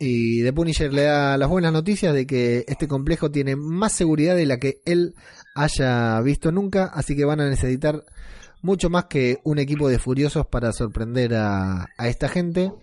Y 0.03 0.41
The 0.41 0.51
Punisher 0.51 0.91
le 0.91 1.03
da 1.03 1.37
las 1.37 1.47
buenas 1.47 1.71
noticias 1.71 2.11
de 2.11 2.25
que 2.25 2.65
este 2.67 2.87
complejo 2.87 3.29
tiene 3.29 3.55
más 3.55 3.93
seguridad 3.93 4.35
de 4.35 4.47
la 4.47 4.57
que 4.57 4.81
él 4.83 5.13
haya 5.53 6.19
visto 6.21 6.51
nunca, 6.51 6.85
así 6.85 7.15
que 7.15 7.23
van 7.23 7.39
a 7.39 7.47
necesitar 7.47 8.03
mucho 8.63 8.89
más 8.89 9.05
que 9.05 9.37
un 9.43 9.59
equipo 9.59 9.89
de 9.89 9.99
furiosos 9.99 10.47
para 10.47 10.73
sorprender 10.73 11.35
a, 11.35 11.87
esta 11.99 12.29
gente. 12.29 12.73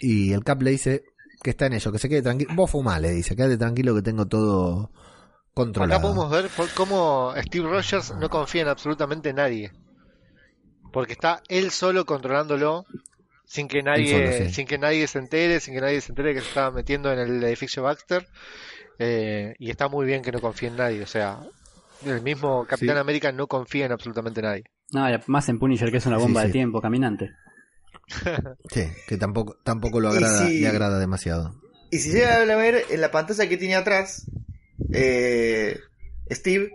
Y 0.00 0.32
el 0.32 0.44
Cap 0.44 0.62
le 0.62 0.70
dice 0.70 1.04
que 1.42 1.50
está 1.50 1.66
en 1.66 1.74
ello, 1.74 1.92
que 1.92 1.98
se 1.98 2.08
quede 2.08 2.22
tranquilo. 2.22 2.54
Vos 2.54 2.70
fumá, 2.70 2.98
le 2.98 3.10
dice, 3.10 3.36
quédate 3.36 3.58
tranquilo 3.58 3.94
que 3.94 4.00
tengo 4.00 4.26
todo 4.26 4.90
controlado. 5.52 5.92
Acá 5.92 6.02
podemos 6.02 6.30
ver 6.30 6.48
por 6.48 6.70
cómo 6.70 7.34
Steve 7.36 7.68
Rogers 7.68 8.14
no 8.16 8.30
confía 8.30 8.62
en 8.62 8.68
absolutamente 8.68 9.34
nadie. 9.34 9.72
Porque 10.90 11.12
está 11.12 11.42
él 11.48 11.70
solo 11.70 12.06
controlándolo 12.06 12.86
sin 13.48 13.66
que 13.66 13.82
nadie, 13.82 14.10
solo, 14.30 14.46
sí. 14.48 14.54
sin 14.54 14.66
que 14.66 14.78
nadie 14.78 15.06
se 15.06 15.18
entere, 15.18 15.58
sin 15.60 15.74
que 15.74 15.80
nadie 15.80 16.00
se 16.00 16.12
entere 16.12 16.34
que 16.34 16.40
se 16.42 16.48
está 16.48 16.70
metiendo 16.70 17.10
en 17.12 17.18
el 17.18 17.42
edificio 17.42 17.82
Baxter. 17.82 18.28
Eh, 18.98 19.54
y 19.58 19.70
está 19.70 19.88
muy 19.88 20.06
bien 20.06 20.22
que 20.22 20.30
no 20.32 20.40
confíe 20.40 20.68
en 20.68 20.76
nadie. 20.76 21.02
O 21.02 21.06
sea, 21.06 21.38
el 22.04 22.20
mismo 22.22 22.66
Capitán 22.66 22.96
Sí. 22.96 23.00
América 23.00 23.32
no 23.32 23.46
confía 23.46 23.86
en 23.86 23.92
absolutamente 23.92 24.42
nadie. 24.42 24.64
No, 24.92 25.06
más 25.26 25.48
en 25.48 25.58
Punisher, 25.58 25.90
que 25.90 25.96
es 25.98 26.06
una 26.06 26.18
bomba 26.18 26.42
sí. 26.42 26.46
de 26.48 26.52
tiempo 26.52 26.80
caminante. 26.80 27.30
Sí, 28.70 28.84
que 29.06 29.16
tampoco, 29.18 29.56
tampoco 29.64 30.00
lo 30.00 30.08
agrada, 30.10 30.46
si- 30.46 30.60
le 30.60 30.68
agrada 30.68 30.98
demasiado. 30.98 31.54
Y 31.90 31.98
si 31.98 32.10
llega 32.12 32.36
a 32.42 32.56
ver 32.56 32.84
en 32.90 33.00
la 33.00 33.10
pantalla 33.10 33.48
que 33.48 33.56
tiene 33.56 33.74
atrás, 33.74 34.30
eh, 34.92 35.78
Steve, 36.30 36.70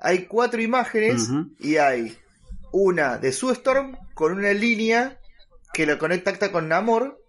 hay 0.00 0.26
cuatro 0.26 0.60
imágenes 0.60 1.28
y 1.60 1.76
hay 1.76 2.16
una 2.72 3.18
de 3.18 3.32
Sue 3.32 3.52
Storm 3.52 3.96
con 4.14 4.32
una 4.32 4.52
línea 4.52 5.18
que 5.72 5.86
lo 5.86 5.98
conecta 5.98 6.50
con 6.52 6.68
Namor. 6.68 7.22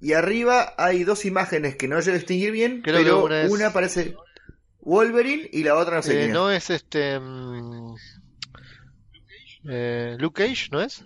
Y 0.00 0.12
arriba 0.12 0.74
hay 0.76 1.04
dos 1.04 1.24
imágenes 1.24 1.76
que 1.76 1.88
no 1.88 1.98
llego 2.00 2.14
a 2.14 2.18
distinguir 2.18 2.50
bien, 2.52 2.82
Creo 2.82 2.96
pero 2.98 3.18
que 3.20 3.24
una 3.24 3.42
es- 3.42 3.50
una 3.50 3.72
parece 3.72 4.14
Wolverine 4.80 5.48
y 5.52 5.62
la 5.64 5.74
otra 5.76 5.96
no 5.96 6.02
sé 6.02 6.26
Eh, 6.26 6.28
no 6.28 6.50
es 6.50 6.68
este. 6.70 7.18
mm, 7.18 7.94
eh, 9.68 10.16
Luke 10.18 10.44
Cage, 10.46 10.68
¿no 10.70 10.80
es? 10.82 11.02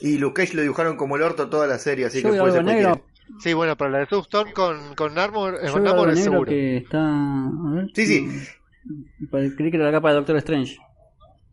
Y 0.00 0.18
Luke 0.18 0.42
Cage 0.42 0.54
lo 0.56 0.62
dibujaron 0.62 0.96
como 0.96 1.16
el 1.16 1.22
orto 1.22 1.48
toda 1.48 1.66
la 1.66 1.78
serie, 1.78 2.06
así 2.06 2.22
Yo 2.22 2.32
que 2.32 2.38
puede 2.38 2.52
ser. 2.52 3.00
Sí, 3.40 3.52
bueno, 3.54 3.76
pero 3.76 3.90
la 3.90 3.98
de 4.00 4.06
Substorm 4.06 4.52
con, 4.52 4.94
con 4.94 5.14
Namor, 5.14 5.54
eh, 5.56 5.66
yo 5.66 5.72
con 5.72 5.82
veo 5.82 5.92
Namor 5.94 6.10
es 6.10 6.16
negro 6.16 6.32
seguro. 6.32 6.50
que 6.50 6.76
está... 6.78 6.98
a 6.98 7.50
ver. 7.74 7.90
Sí, 7.94 8.06
sí. 8.06 8.28
Creí 9.56 9.70
que 9.70 9.76
era 9.76 9.86
la 9.86 9.92
capa 9.92 10.10
de 10.10 10.16
Doctor 10.16 10.36
Strange. 10.36 10.76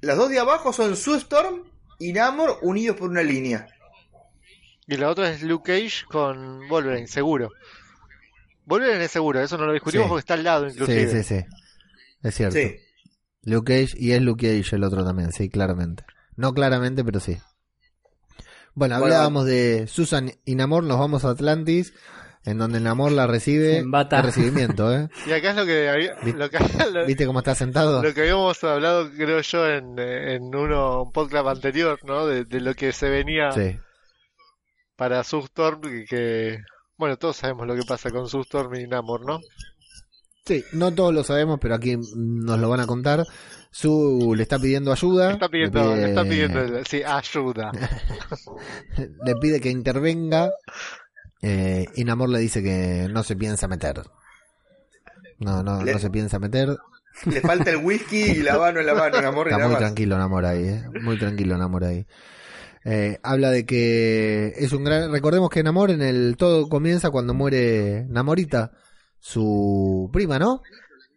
Las 0.02 0.18
dos 0.18 0.30
de 0.30 0.40
abajo 0.40 0.74
son 0.74 0.96
Sue 0.96 1.18
Storm 1.18 1.64
y 2.02 2.14
Namor 2.14 2.58
unidos 2.62 2.98
por 2.98 3.10
una 3.10 3.24
línea. 3.24 3.68
Y 4.88 4.98
la 4.98 5.10
otra 5.10 5.30
es 5.32 5.42
Luke 5.44 5.72
Cage 5.72 6.06
con 6.10 6.68
Wolverine, 6.68 7.08
seguro. 7.08 7.50
Wolverine 8.66 9.06
es 9.06 9.12
seguro, 9.12 9.40
eso 9.42 9.58
no 9.58 9.66
lo 9.66 9.74
discutimos 9.74 10.06
Sí. 10.06 10.10
porque 10.10 10.20
está 10.20 10.34
al 10.34 10.44
lado 10.44 10.68
Sí, 10.70 10.74
inclusive. 10.74 11.24
sí, 11.24 11.24
sí. 11.24 11.46
Es 12.24 12.36
cierto. 12.36 12.56
Sí. 12.58 12.76
Luke 13.44 13.74
Cage 13.74 13.96
y 13.98 14.12
es 14.12 14.22
Luke 14.22 14.46
Cage 14.46 14.76
el 14.76 14.84
otro 14.84 15.04
también, 15.04 15.32
sí, 15.32 15.50
claramente. 15.50 16.04
No 16.36 16.54
claramente, 16.54 17.04
pero 17.04 17.20
sí. 17.20 17.38
Bueno, 18.74 18.98
Bueno. 19.00 19.06
hablábamos 19.06 19.46
de 19.46 19.88
Susan 19.88 20.32
y 20.46 20.56
Namor, 20.56 20.84
nos 20.84 21.00
vamos 21.00 21.26
a 21.26 21.30
Atlantis, 21.32 21.94
en 22.44 22.58
donde 22.58 22.80
Namor 22.80 23.12
la 23.12 23.28
recibe 23.28 23.84
de 23.84 24.22
recibimiento, 24.22 24.94
¿eh? 24.94 25.08
Y 25.28 25.32
acá 25.32 25.52
es 25.52 25.56
lo 25.56 25.66
que, 25.66 25.90
había- 25.90 26.16
Vi- 26.24 26.34
lo 26.34 26.50
que, 26.50 26.58
lo- 26.92 27.06
¿Viste 27.06 27.26
cómo 27.26 27.40
está 27.40 27.54
sentado? 27.56 28.02
lo 28.02 28.14
que 28.14 28.22
habíamos 28.22 28.64
hablado, 28.64 29.10
creo 29.12 29.42
yo, 29.42 29.68
en, 29.68 29.98
en 30.00 30.44
uno, 30.56 31.04
un 31.04 31.12
podcast 31.12 31.48
anterior, 31.48 32.00
¿no? 32.04 32.26
De, 32.26 32.46
de 32.46 32.60
lo 32.62 32.74
que 32.74 32.92
se 32.94 33.10
venía 33.10 33.52
Sí. 33.52 33.78
para 34.96 35.24
Substorm, 35.24 35.82
que, 35.82 36.06
que- 36.10 36.60
bueno, 36.98 37.18
todos 37.18 37.38
sabemos 37.38 37.66
lo 37.68 37.76
que 37.76 37.84
pasa 37.84 38.10
con 38.12 38.28
Substorm 38.28 38.76
y 38.76 38.88
Namor, 38.88 39.26
¿no? 39.26 39.40
Sí, 40.46 40.64
no 40.74 40.92
todos 40.94 41.14
lo 41.14 41.24
sabemos, 41.24 41.60
pero 41.62 41.76
aquí 41.76 41.96
nos 42.16 42.60
lo 42.60 42.70
van 42.70 42.80
a 42.80 42.88
contar. 42.88 43.24
Su 43.70 44.34
le 44.36 44.42
está 44.44 44.58
pidiendo 44.60 44.92
ayuda. 44.92 45.32
Está 45.34 45.46
le 45.46 45.50
pidiendo, 45.52 45.80
pide- 45.82 45.96
le 46.02 46.10
está 46.10 46.24
pidiendo, 46.24 46.84
sí, 46.86 47.04
ayuda. 47.04 47.72
le 49.26 49.36
pide 49.36 49.62
que 49.62 49.70
intervenga. 49.70 50.52
Eh, 51.42 51.86
y 51.96 52.04
Namor 52.04 52.30
le 52.30 52.40
dice 52.40 52.62
que 52.64 53.08
no 53.12 53.24
se 53.24 53.36
piensa 53.36 53.68
meter. 53.68 54.02
No, 55.40 55.64
no, 55.64 55.84
Le- 55.84 55.94
no 55.94 56.00
se 56.00 56.10
piensa 56.10 56.40
meter. 56.40 56.78
Le 57.26 57.42
falta 57.42 57.72
el 57.72 57.78
whisky 57.78 58.22
y 58.22 58.36
la 58.44 58.58
mano 58.58 58.80
en 58.80 58.86
la 58.86 58.94
mano, 58.94 59.22
Namor 59.22 59.48
y 59.48 59.52
Está 59.52 59.68
muy 59.68 59.76
tranquilo 59.78 60.18
Namor 60.18 60.46
ahí, 60.46 60.64
¿eh? 60.64 60.84
Muy 61.02 61.18
tranquilo 61.20 61.58
Namor 61.58 61.84
ahí. 61.84 62.06
Eh, 62.86 63.20
habla 63.22 63.52
de 63.52 63.66
que 63.66 64.54
es 64.58 64.72
un 64.72 64.84
gran... 64.84 65.12
Recordemos 65.12 65.50
que 65.50 65.62
Namor 65.62 65.92
en 65.92 66.02
el 66.02 66.36
todo 66.38 66.68
comienza 66.70 67.10
cuando 67.12 67.34
muere 67.34 68.06
Namorita, 68.10 68.72
su 69.20 70.10
prima, 70.14 70.40
¿no? 70.40 70.62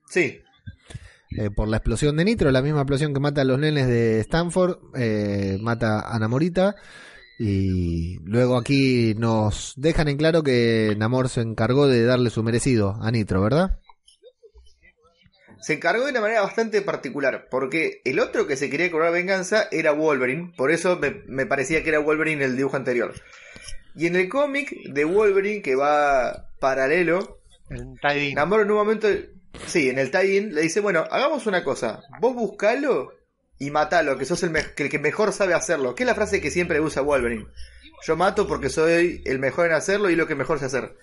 Sí. 0.09 0.41
eh, 1.39 1.51
por 1.55 1.69
la 1.69 1.79
explosión 1.79 2.17
de 2.17 2.25
Nitro, 2.25 2.51
la 2.51 2.61
misma 2.63 2.81
explosión 2.81 3.15
que 3.15 3.21
mata 3.21 3.41
a 3.41 3.45
los 3.45 3.59
nenes 3.59 3.87
de 3.87 4.21
Stanford, 4.21 4.77
eh, 4.97 5.59
mata 5.61 6.01
a 6.01 6.19
Namorita. 6.19 6.75
Y 7.39 8.19
luego 8.21 8.57
aquí 8.57 9.15
nos 9.17 9.75
dejan 9.77 10.09
en 10.09 10.17
claro 10.17 10.43
que 10.43 10.95
Namor 10.97 11.29
se 11.29 11.41
encargó 11.41 11.89
de 11.89 12.05
darle 12.05 12.31
su 12.31 12.43
merecido 12.43 12.97
a 13.01 13.11
Nitro, 13.11 13.43
¿verdad? 13.43 13.81
Se 15.61 15.73
encargó 15.73 16.05
de 16.05 16.11
una 16.11 16.21
manera 16.21 16.43
bastante 16.43 16.83
particular, 16.83 17.49
porque 17.51 18.03
el 18.05 18.21
otro 18.21 18.47
que 18.47 18.57
se 18.57 18.69
quería 18.69 18.91
cobrar 18.91 19.13
venganza 19.13 19.67
era 19.73 19.93
Wolverine, 19.93 20.53
por 20.57 20.71
eso 20.71 20.99
me, 20.99 21.23
me 21.27 21.47
parecía 21.47 21.83
que 21.83 21.89
era 21.89 22.01
Wolverine 22.01 22.45
el 22.45 22.57
dibujo 22.57 22.77
anterior. 22.77 23.15
Y 23.97 24.07
en 24.07 24.17
el 24.17 24.29
cómic 24.29 24.71
de 24.93 25.05
Wolverine, 25.05 25.63
que 25.63 25.75
va 25.75 26.49
paralelo. 26.61 27.41
Namor 28.35 28.61
en 28.61 28.71
un 28.71 28.77
momento, 28.77 29.09
sí, 29.67 29.89
en 29.89 29.99
el 29.99 30.11
tie-in 30.11 30.55
le 30.55 30.63
dice, 30.63 30.81
bueno, 30.81 31.05
hagamos 31.11 31.47
una 31.47 31.65
cosa, 31.65 32.03
vos 32.21 32.35
buscalo 32.35 33.13
y 33.59 33.71
matalo, 33.71 34.19
que 34.19 34.25
sos 34.25 34.43
el, 34.43 34.51
me- 34.51 34.73
que 34.75 34.85
el 34.85 34.89
que 34.91 34.99
mejor 34.99 35.33
sabe 35.33 35.55
hacerlo, 35.55 35.95
que 35.95 36.03
es 36.03 36.07
la 36.07 36.15
frase 36.15 36.41
que 36.41 36.51
siempre 36.51 36.81
usa 36.81 37.03
Wolverine. 37.03 37.47
Yo 38.07 38.17
mato 38.17 38.47
porque 38.47 38.69
soy 38.69 39.23
el 39.25 39.39
mejor 39.39 39.67
en 39.67 39.73
hacerlo 39.73 40.11
y 40.11 40.17
lo 40.17 40.27
que 40.27 40.35
mejor 40.35 40.59
sé 40.59 40.67
hacer. 40.67 40.97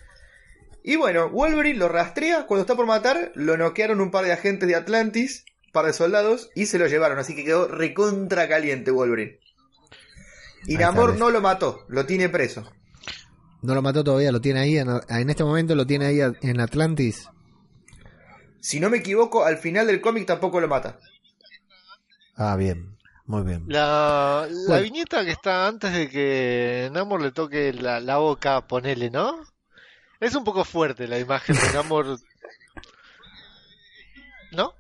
Y 0.84 0.95
bueno, 0.95 1.30
Wolverine 1.30 1.78
lo 1.80 1.88
rastrea, 1.89 2.45
cuando 2.47 2.62
está 2.62 2.76
por 2.76 2.86
matar, 2.86 3.32
lo 3.36 3.58
noquearon 3.58 4.02
un 4.02 4.12
par 4.12 4.26
de 4.26 4.34
agentes 4.34 4.68
de 4.68 4.76
Atlantis, 4.76 5.45
un 5.68 5.72
par 5.72 5.86
de 5.86 5.93
soldados, 5.93 6.49
y 6.56 6.66
se 6.66 6.78
lo 6.80 6.88
llevaron, 6.88 7.20
así 7.20 7.36
que 7.36 7.45
quedó 7.45 7.68
recontra 7.68 8.47
caliente 8.49 8.91
Wolverine. 8.91 9.39
Y 10.68 10.78
Namor 10.78 11.18
no 11.18 11.30
lo 11.32 11.41
mató, 11.41 11.86
lo 11.88 12.06
tiene 12.06 12.30
preso. 12.30 12.72
No 13.64 13.74
lo 13.76 13.82
mató 13.82 14.04
todavía, 14.04 14.32
lo 14.32 14.41
tiene 14.41 14.60
ahí, 14.60 14.78
en, 14.78 14.89
en 15.10 15.30
este 15.30 15.43
momento 15.43 15.76
lo 15.76 15.86
tiene 15.88 16.08
ahí 16.08 16.20
en 16.41 16.60
Atlantis. 16.60 17.28
Si 18.60 18.80
no 18.80 18.89
me 18.89 18.97
equivoco, 18.97 19.43
al 19.45 19.58
final 19.58 19.88
del 19.88 20.02
cómic 20.02 20.26
tampoco 20.28 20.60
lo 20.62 20.68
mata. 20.68 20.99
Ah, 22.44 22.56
bien, 22.56 22.98
muy 23.28 23.44
bien. 23.44 23.66
La, 23.68 24.48
la 24.50 24.68
Bueno. 24.68 24.84
viñeta 24.84 25.24
que 25.24 25.30
está 25.32 25.68
antes 25.68 25.94
de 25.94 26.10
que 26.10 26.89
Namor 26.92 27.22
le 27.22 27.32
toque 27.32 27.72
la, 27.72 28.00
la 28.00 28.18
boca, 28.18 28.62
ponele, 28.68 29.12
¿no? 29.12 29.46
Es 30.20 30.34
un 30.34 30.44
poco 30.44 30.66
fuerte 30.66 31.08
la 31.08 31.20
imagen 31.20 31.56
de 31.56 31.72
Namor. 31.74 32.18
¿No? 34.54 34.74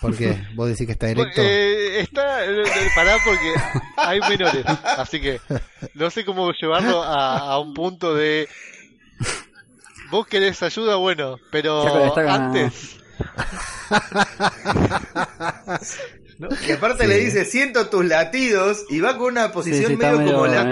¿Por 0.00 0.16
qué? 0.16 0.42
¿Vos 0.54 0.68
decís 0.68 0.86
que 0.86 0.92
está 0.92 1.10
erecto? 1.10 1.42
Eh, 1.44 2.00
está. 2.00 2.46
eh, 2.46 2.62
eh, 2.62 2.88
Pará 2.94 3.18
porque 3.22 3.52
hay 3.98 4.18
menores. 4.20 4.64
Así 4.96 5.20
que 5.20 5.42
no 5.92 6.08
sé 6.10 6.24
cómo 6.24 6.50
llevarlo 6.52 7.02
a, 7.02 7.52
a 7.52 7.58
un 7.58 7.74
punto 7.74 8.14
de. 8.14 8.48
Vos 10.10 10.26
querés 10.26 10.62
ayuda, 10.62 10.96
bueno, 10.96 11.36
pero 11.52 11.84
Ya 11.84 11.90
antes. 16.48 16.68
Y 16.68 16.72
aparte 16.72 17.04
Sí. 17.04 17.08
le 17.08 17.16
dice, 17.18 17.44
siento 17.44 17.88
tus 17.88 18.04
latidos, 18.04 18.84
y 18.88 19.00
va 19.00 19.16
con 19.16 19.32
una 19.32 19.52
posición 19.52 19.90
sí, 19.92 19.96
medio, 19.96 20.18
medio- 20.18 20.32
como 20.34 20.46
la 20.46 20.64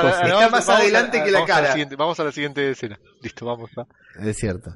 cosa. 0.00 0.22
Está 0.22 0.48
más 0.50 0.68
a- 0.68 0.76
adelante 0.78 1.22
que 1.24 1.30
la 1.30 1.44
cara. 1.44 1.74
vamos 1.98 2.18
a 2.20 2.24
la 2.24 2.32
siguiente 2.32 2.70
escena. 2.70 2.98
Listo, 3.20 3.46
vamos. 3.46 3.70
¿va? 3.78 3.86
Es 4.20 4.36
cierto. 4.36 4.74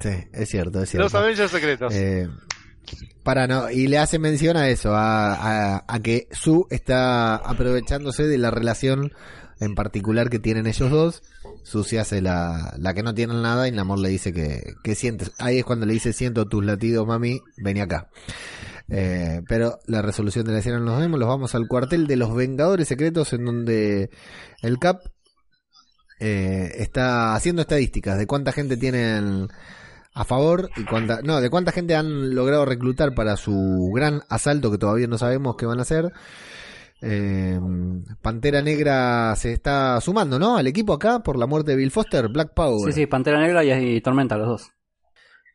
Sí, 0.00 0.10
es 0.32 0.48
cierto, 0.48 0.82
es 0.82 0.90
cierto. 0.90 1.04
Los 1.04 1.14
Avengers 1.14 1.50
secretos. 1.50 1.92
Eh, 1.94 2.28
para 3.24 3.46
no, 3.46 3.70
y 3.70 3.86
le 3.88 3.98
hace 3.98 4.18
mención 4.18 4.56
a 4.56 4.68
eso, 4.68 4.94
a, 4.94 5.34
a- 5.76 5.84
a 5.86 6.00
que 6.00 6.28
Su 6.30 6.66
está 6.70 7.36
aprovechándose 7.36 8.24
de 8.24 8.38
la 8.38 8.50
relación 8.50 9.12
en 9.60 9.74
particular 9.74 10.30
que 10.30 10.38
tienen 10.38 10.66
ellos 10.66 10.90
dos. 10.90 11.22
Su 11.68 11.84
se 11.84 11.98
hace 11.98 12.22
la, 12.22 12.74
la 12.78 12.94
que 12.94 13.02
no 13.02 13.12
tienen 13.12 13.42
nada 13.42 13.68
y 13.68 13.72
Namor 13.72 13.98
le 13.98 14.08
dice 14.08 14.32
que, 14.32 14.62
que 14.82 14.94
sientes. 14.94 15.32
Ahí 15.38 15.58
es 15.58 15.66
cuando 15.66 15.84
le 15.84 15.92
dice 15.92 16.14
siento 16.14 16.46
tus 16.46 16.64
latidos, 16.64 17.06
mami, 17.06 17.42
vení 17.58 17.80
acá. 17.80 18.08
Eh, 18.88 19.42
pero 19.46 19.78
la 19.86 20.00
resolución 20.00 20.46
de 20.46 20.52
la 20.52 20.60
escena 20.60 20.78
no 20.78 20.86
nos 20.86 20.98
vemos, 20.98 21.20
los 21.20 21.28
vamos 21.28 21.54
al 21.54 21.68
cuartel 21.68 22.06
de 22.06 22.16
los 22.16 22.34
Vengadores 22.34 22.88
Secretos 22.88 23.34
en 23.34 23.44
donde 23.44 24.08
el 24.62 24.78
Cap 24.78 25.00
eh, 26.20 26.72
está 26.76 27.34
haciendo 27.34 27.60
estadísticas 27.60 28.16
de 28.16 28.26
cuánta 28.26 28.52
gente 28.52 28.78
tienen 28.78 29.48
a 30.14 30.24
favor 30.24 30.70
y 30.74 30.86
cuánta 30.86 31.20
no 31.20 31.38
de 31.42 31.50
cuánta 31.50 31.70
gente 31.70 31.96
han 31.96 32.34
logrado 32.34 32.64
reclutar 32.64 33.14
para 33.14 33.36
su 33.36 33.92
gran 33.94 34.22
asalto 34.30 34.70
que 34.70 34.78
todavía 34.78 35.06
no 35.06 35.18
sabemos 35.18 35.56
qué 35.56 35.66
van 35.66 35.80
a 35.80 35.82
hacer 35.82 36.12
Eh, 37.00 37.60
Pantera 38.22 38.60
Negra 38.60 39.34
se 39.36 39.52
está 39.52 40.00
sumando 40.00 40.38
no 40.38 40.56
al 40.56 40.66
equipo 40.66 40.92
acá 40.92 41.20
por 41.20 41.38
la 41.38 41.46
muerte 41.46 41.70
de 41.70 41.76
Bill 41.76 41.92
Foster 41.92 42.28
Black 42.28 42.54
Power 42.54 42.92
Sí, 42.92 43.00
sí, 43.02 43.06
Pantera 43.06 43.40
Negra 43.40 43.62
y, 43.64 43.70
y 43.96 44.00
Tormenta, 44.00 44.36
los 44.36 44.48
dos. 44.48 44.70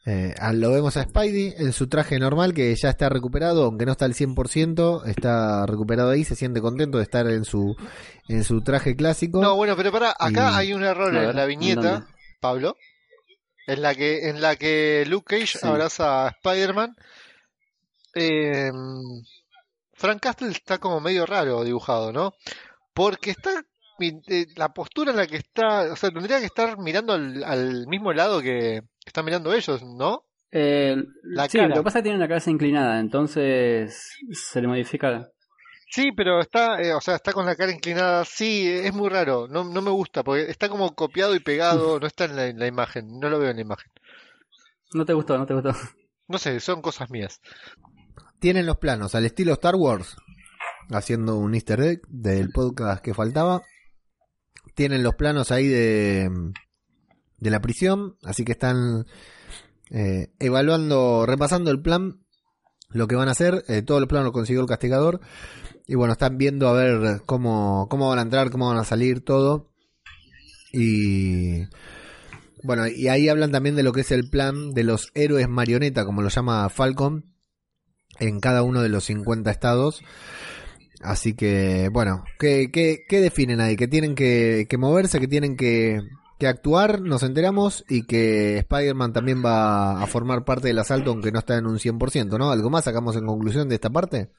Eh, 0.05 0.33
lo 0.53 0.71
vemos 0.71 0.97
a 0.97 1.03
Spidey 1.03 1.53
en 1.57 1.71
su 1.71 1.87
traje 1.87 2.19
normal 2.19 2.53
que 2.53 2.75
ya 2.75 2.89
está 2.89 3.07
recuperado, 3.07 3.63
aunque 3.63 3.85
no 3.85 3.93
está 3.93 4.03
al 4.05 4.13
100%, 4.13 5.05
está 5.05 5.65
recuperado 5.65 6.09
ahí, 6.09 6.25
se 6.25 6.35
siente 6.35 6.59
contento 6.59 6.97
de 6.97 7.03
estar 7.05 7.25
en 7.27 7.45
su 7.45 7.75
en 8.27 8.43
su 8.43 8.61
traje 8.61 8.95
clásico. 8.97 9.41
No, 9.41 9.55
bueno, 9.55 9.75
pero 9.77 9.91
para 9.93 10.11
acá 10.11 10.51
Y- 10.51 10.55
hay 10.57 10.73
un 10.73 10.83
error 10.83 11.15
en 11.15 11.35
la 11.35 11.45
viñeta, 11.45 11.81
¿dónde? 11.91 12.07
Pablo, 12.41 12.75
en 13.67 13.81
la 13.81 13.95
que 13.95 14.27
en 14.29 14.41
la 14.41 14.57
que 14.57 15.05
Luke 15.07 15.37
Cage 15.39 15.57
Sí. 15.59 15.67
abraza 15.67 16.27
a 16.27 16.29
Spider-Man. 16.31 16.95
Eh, 18.15 18.71
Frank 20.03 20.19
Castle 20.19 20.51
está 20.51 20.79
como 20.79 20.99
medio 20.99 21.25
raro 21.25 21.63
dibujado, 21.63 22.11
¿no? 22.11 22.33
Porque 22.93 23.31
está 23.31 23.63
eh, 24.01 24.47
la 24.57 24.73
postura 24.73 25.11
en 25.11 25.17
la 25.17 25.27
que 25.27 25.37
está, 25.37 25.93
o 25.93 25.95
sea, 25.95 26.11
tendría 26.11 26.41
que 26.41 26.47
estar 26.47 26.77
mirando 26.77 27.13
al, 27.13 27.41
al 27.41 27.87
mismo 27.87 28.11
lado 28.11 28.41
que 28.41 28.81
están 29.05 29.23
mirando 29.23 29.53
ellos, 29.53 29.81
¿no? 29.81 30.25
Eh, 30.51 30.97
La 31.23 31.47
sí, 31.47 31.57
cara. 31.57 31.69
lo 31.69 31.75
que 31.75 31.83
pasa 31.83 31.99
es 31.99 32.01
que 32.01 32.09
tiene 32.09 32.19
la 32.19 32.27
cabeza 32.27 32.51
inclinada, 32.51 32.99
entonces 32.99 34.17
se 34.29 34.61
le 34.61 34.67
modifica. 34.67 35.29
Sí, 35.89 36.11
pero 36.11 36.41
está, 36.41 36.81
eh, 36.81 36.93
o 36.93 36.99
sea, 36.99 37.15
está 37.15 37.31
con 37.31 37.45
la 37.45 37.55
cara 37.55 37.71
inclinada. 37.71 38.25
Sí, 38.25 38.67
es 38.69 38.93
muy 38.93 39.07
raro. 39.07 39.47
No, 39.47 39.63
no 39.63 39.81
me 39.81 39.91
gusta 39.91 40.21
porque 40.21 40.49
está 40.51 40.67
como 40.67 40.93
copiado 40.95 41.33
y 41.33 41.39
pegado. 41.39 41.97
No 42.01 42.07
está 42.07 42.25
en 42.25 42.35
la, 42.35 42.47
en 42.47 42.59
la 42.59 42.67
imagen. 42.67 43.19
No 43.21 43.29
lo 43.29 43.39
veo 43.39 43.51
en 43.51 43.55
la 43.55 43.61
imagen. 43.61 43.89
No 44.93 45.05
te 45.05 45.13
gustó, 45.13 45.37
no 45.37 45.45
te 45.45 45.53
gustó. 45.53 45.71
No 46.27 46.37
sé, 46.39 46.59
son 46.59 46.81
cosas 46.81 47.09
mías. 47.09 47.41
Tienen 48.43 48.65
los 48.65 48.75
planos 48.75 49.15
al 49.15 49.25
estilo 49.25 49.53
Star 49.53 49.75
Wars, 49.77 50.17
haciendo 50.89 51.37
un 51.37 51.55
easter 51.55 51.79
egg 51.79 52.01
del 52.09 52.49
podcast 52.49 53.01
que 53.01 53.13
faltaba. 53.13 53.61
Tienen 54.75 55.01
los 55.01 55.15
planos 55.15 55.49
ahí 55.49 55.65
de, 55.65 56.29
de 57.37 57.49
la 57.49 57.61
prisión, 57.61 58.17
así 58.21 58.43
que 58.43 58.51
están 58.51 59.05
eh, 59.91 60.33
evaluando, 60.39 61.25
repasando 61.25 61.71
el 61.71 61.81
plan, 61.81 62.19
lo 62.89 63.07
que 63.07 63.15
van 63.15 63.29
a 63.29 63.31
hacer. 63.31 63.63
Eh, 63.69 63.81
todos 63.81 64.01
los 64.01 64.09
planos 64.09 64.25
lo 64.25 64.33
consiguió 64.33 64.59
el 64.59 64.67
castigador. 64.67 65.21
Y 65.87 65.95
bueno, 65.95 66.11
están 66.11 66.37
viendo 66.37 66.67
a 66.67 66.73
ver 66.73 67.21
cómo, 67.25 67.87
cómo 67.89 68.09
van 68.09 68.19
a 68.19 68.23
entrar, 68.23 68.51
cómo 68.51 68.67
van 68.67 68.77
a 68.77 68.83
salir, 68.83 69.23
todo. 69.23 69.71
Y 70.73 71.61
bueno, 72.61 72.87
y 72.89 73.07
ahí 73.07 73.29
hablan 73.29 73.53
también 73.53 73.77
de 73.77 73.83
lo 73.83 73.93
que 73.93 74.01
es 74.01 74.11
el 74.11 74.29
plan 74.29 74.73
de 74.73 74.83
los 74.83 75.11
héroes 75.13 75.47
marioneta, 75.47 76.03
como 76.03 76.21
lo 76.21 76.27
llama 76.27 76.67
Falcon, 76.67 77.32
en 78.19 78.39
cada 78.39 78.63
uno 78.63 78.81
de 78.81 78.89
los 78.89 79.05
50 79.05 79.49
estados. 79.51 80.01
Así 81.01 81.35
que, 81.35 81.89
bueno, 81.91 82.23
¿qué, 82.39 82.69
qué, 82.71 83.03
qué 83.07 83.19
definen 83.19 83.59
ahí? 83.59 83.75
Que 83.75 83.87
tienen 83.87 84.15
que, 84.15 84.67
que 84.69 84.77
moverse, 84.77 85.19
que 85.19 85.27
tienen 85.27 85.57
que, 85.57 85.99
que 86.39 86.47
actuar, 86.47 87.01
nos 87.01 87.23
enteramos, 87.23 87.83
y 87.89 88.05
que 88.05 88.57
Spider-Man 88.59 89.11
también 89.11 89.43
va 89.43 90.01
a 90.01 90.07
formar 90.07 90.45
parte 90.45 90.69
del 90.69 90.79
asalto, 90.79 91.11
aunque 91.11 91.31
no 91.31 91.39
está 91.39 91.57
en 91.57 91.65
un 91.65 91.77
100%, 91.77 92.37
¿no? 92.37 92.51
¿Algo 92.51 92.69
más 92.69 92.85
sacamos 92.85 93.17
en 93.17 93.25
conclusión 93.25 93.67
de 93.67 93.75
esta 93.75 93.89
parte? 93.89 94.29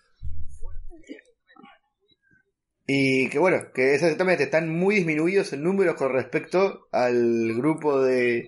Y 2.87 3.29
que 3.29 3.39
bueno, 3.39 3.59
que 3.75 3.95
exactamente, 3.95 4.45
están 4.45 4.69
muy 4.69 4.97
disminuidos 4.97 5.53
en 5.53 5.63
números 5.63 5.95
con 5.95 6.13
respecto 6.13 6.87
al 6.93 7.55
grupo 7.55 8.03
de, 8.03 8.47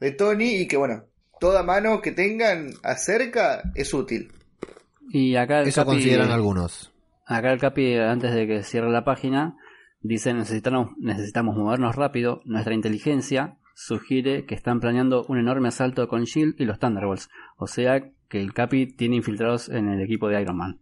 de 0.00 0.10
Tony 0.12 0.56
y 0.56 0.66
que 0.66 0.78
bueno, 0.78 1.04
toda 1.38 1.62
mano 1.62 2.00
que 2.00 2.12
tengan 2.12 2.70
acerca 2.82 3.62
es 3.74 3.92
útil. 3.92 4.32
Y 5.10 5.36
acá 5.36 5.60
el 5.60 5.68
Eso 5.68 5.82
Capi, 5.82 5.92
consideran 5.96 6.30
algunos. 6.30 6.92
acá 7.26 7.52
el 7.52 7.58
Capi, 7.60 7.94
antes 7.96 8.34
de 8.34 8.46
que 8.46 8.62
cierre 8.62 8.90
la 8.90 9.04
página, 9.04 9.56
dice 10.00 10.32
necesitamos, 10.34 10.90
necesitamos 10.98 11.56
movernos 11.56 11.94
rápido. 11.96 12.40
Nuestra 12.44 12.74
inteligencia 12.74 13.58
sugiere 13.74 14.46
que 14.46 14.54
están 14.54 14.80
planeando 14.80 15.24
un 15.28 15.38
enorme 15.38 15.68
asalto 15.68 16.08
con 16.08 16.24
Shield 16.24 16.54
y 16.58 16.64
los 16.64 16.78
Thunderbolts. 16.78 17.28
O 17.56 17.66
sea 17.66 18.10
que 18.28 18.40
el 18.40 18.52
Capi 18.54 18.86
tiene 18.86 19.16
infiltrados 19.16 19.68
en 19.68 19.88
el 19.88 20.00
equipo 20.00 20.28
de 20.28 20.40
Iron 20.40 20.56
Man. 20.56 20.80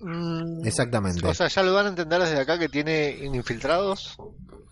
Mm, 0.00 0.66
Exactamente. 0.66 1.26
O 1.26 1.34
sea, 1.34 1.48
ya 1.48 1.62
lo 1.62 1.74
van 1.74 1.86
a 1.86 1.88
entender 1.90 2.20
desde 2.20 2.40
acá 2.40 2.58
que 2.58 2.68
tiene 2.68 3.18
infiltrados. 3.24 4.16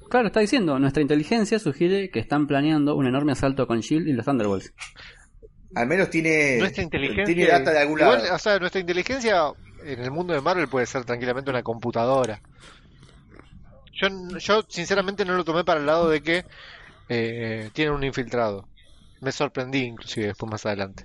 Claro, 0.09 0.29
está 0.29 0.41
diciendo, 0.41 0.79
nuestra 0.79 1.03
inteligencia 1.03 1.59
sugiere 1.59 2.09
que 2.11 2.19
están 2.19 2.47
planeando 2.47 2.97
un 2.97 3.07
enorme 3.07 3.33
asalto 3.33 3.66
con 3.66 3.81
Shield 3.81 4.09
y 4.09 4.14
los 4.14 4.25
Thunderbolts. 4.25 4.73
Al 5.75 5.87
menos 5.87 6.11
tiene, 6.11 6.59
Nuestra 6.59 6.83
inteligencia. 6.83 7.25
tiene 7.27 7.47
data 7.47 7.71
de 7.73 7.79
algún 7.81 8.01
Igual, 8.01 8.23
lado. 8.23 8.35
o 8.35 8.39
sea, 8.39 8.59
nuestra 8.59 8.81
inteligencia 8.81 9.53
en 9.85 10.01
el 10.01 10.11
mundo 10.11 10.33
de 10.33 10.41
Marvel 10.41 10.69
puede 10.69 10.87
ser 10.87 11.05
tranquilamente 11.05 11.51
una 11.51 11.62
computadora. 11.62 12.41
Yo, 14.01 14.09
yo 14.39 14.62
sinceramente 14.69 15.25
no 15.25 15.35
lo 15.37 15.45
tomé 15.45 15.64
para 15.64 15.81
el 15.81 15.87
lado 15.87 16.09
de 16.09 16.23
que 16.23 16.45
eh, 17.09 17.71
tienen 17.73 17.95
un 17.95 18.05
infiltrado. 18.05 18.69
Me 19.21 19.33
sorprendí 19.33 19.79
inclusive 19.81 20.29
después 20.29 20.51
más 20.51 20.64
adelante. 20.66 21.05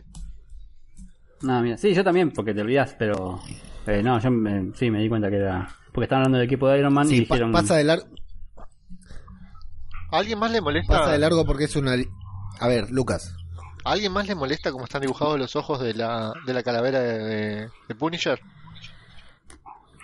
No, 1.41 1.61
mira, 1.61 1.77
sí, 1.77 1.93
yo 1.93 2.03
también, 2.03 2.31
porque 2.31 2.53
te 2.53 2.61
olvidás, 2.61 2.95
pero. 2.97 3.41
eh, 3.87 4.01
no, 4.03 4.19
yo 4.19 4.31
me- 4.31 4.71
sí 4.75 4.89
me 4.89 4.99
di 5.01 5.09
cuenta 5.09 5.29
que 5.29 5.37
era. 5.37 5.67
Porque 5.91 6.05
estaban 6.05 6.21
hablando 6.21 6.37
del 6.37 6.47
equipo 6.47 6.67
de 6.69 6.79
Iron 6.79 6.93
Man 6.93 7.07
y 7.07 7.09
Sí, 7.17 7.21
pa- 7.25 7.35
dijeron. 7.35 7.51
pasa, 7.51 7.75
de 7.75 7.83
lar- 7.83 8.05
¿A 10.11 10.17
alguien 10.19 10.39
más 10.39 10.51
le 10.51 10.61
molesta? 10.61 10.99
pasa 10.99 11.11
de 11.11 11.19
largo 11.19 11.45
porque 11.45 11.65
es 11.65 11.75
una... 11.75 11.95
A 12.59 12.67
ver, 12.67 12.91
Lucas. 12.91 13.35
¿A 13.85 13.91
alguien 13.91 14.11
más 14.13 14.27
le 14.27 14.35
molesta 14.35 14.71
cómo 14.71 14.85
están 14.85 15.01
dibujados 15.01 15.37
los 15.37 15.55
ojos 15.55 15.79
de 15.81 15.93
la, 15.93 16.33
de 16.45 16.53
la 16.53 16.63
calavera 16.63 16.99
de, 17.01 17.69
de 17.87 17.95
Punisher? 17.95 18.39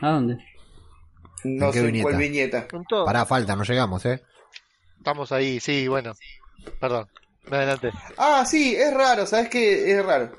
¿A 0.02 0.12
dónde? 0.12 0.38
No 1.46 1.68
¿En 1.68 1.72
qué 1.72 1.80
sé 1.80 1.88
en 1.90 2.02
cuál 2.02 2.18
viñeta? 2.18 2.68
viñeta. 2.68 3.06
Pará, 3.06 3.26
falta, 3.26 3.56
no 3.56 3.64
llegamos, 3.64 4.06
¿eh? 4.06 4.22
Estamos 4.98 5.32
ahí, 5.32 5.60
sí, 5.62 5.88
bueno. 5.88 6.14
Perdón. 6.80 7.08
Adelante. 7.50 7.92
Ah, 8.18 8.44
sí, 8.46 8.76
es 8.76 8.94
raro, 8.94 9.26
¿sabes 9.26 9.50
qué? 9.50 9.92
Es 9.92 10.06
raro. 10.06 10.38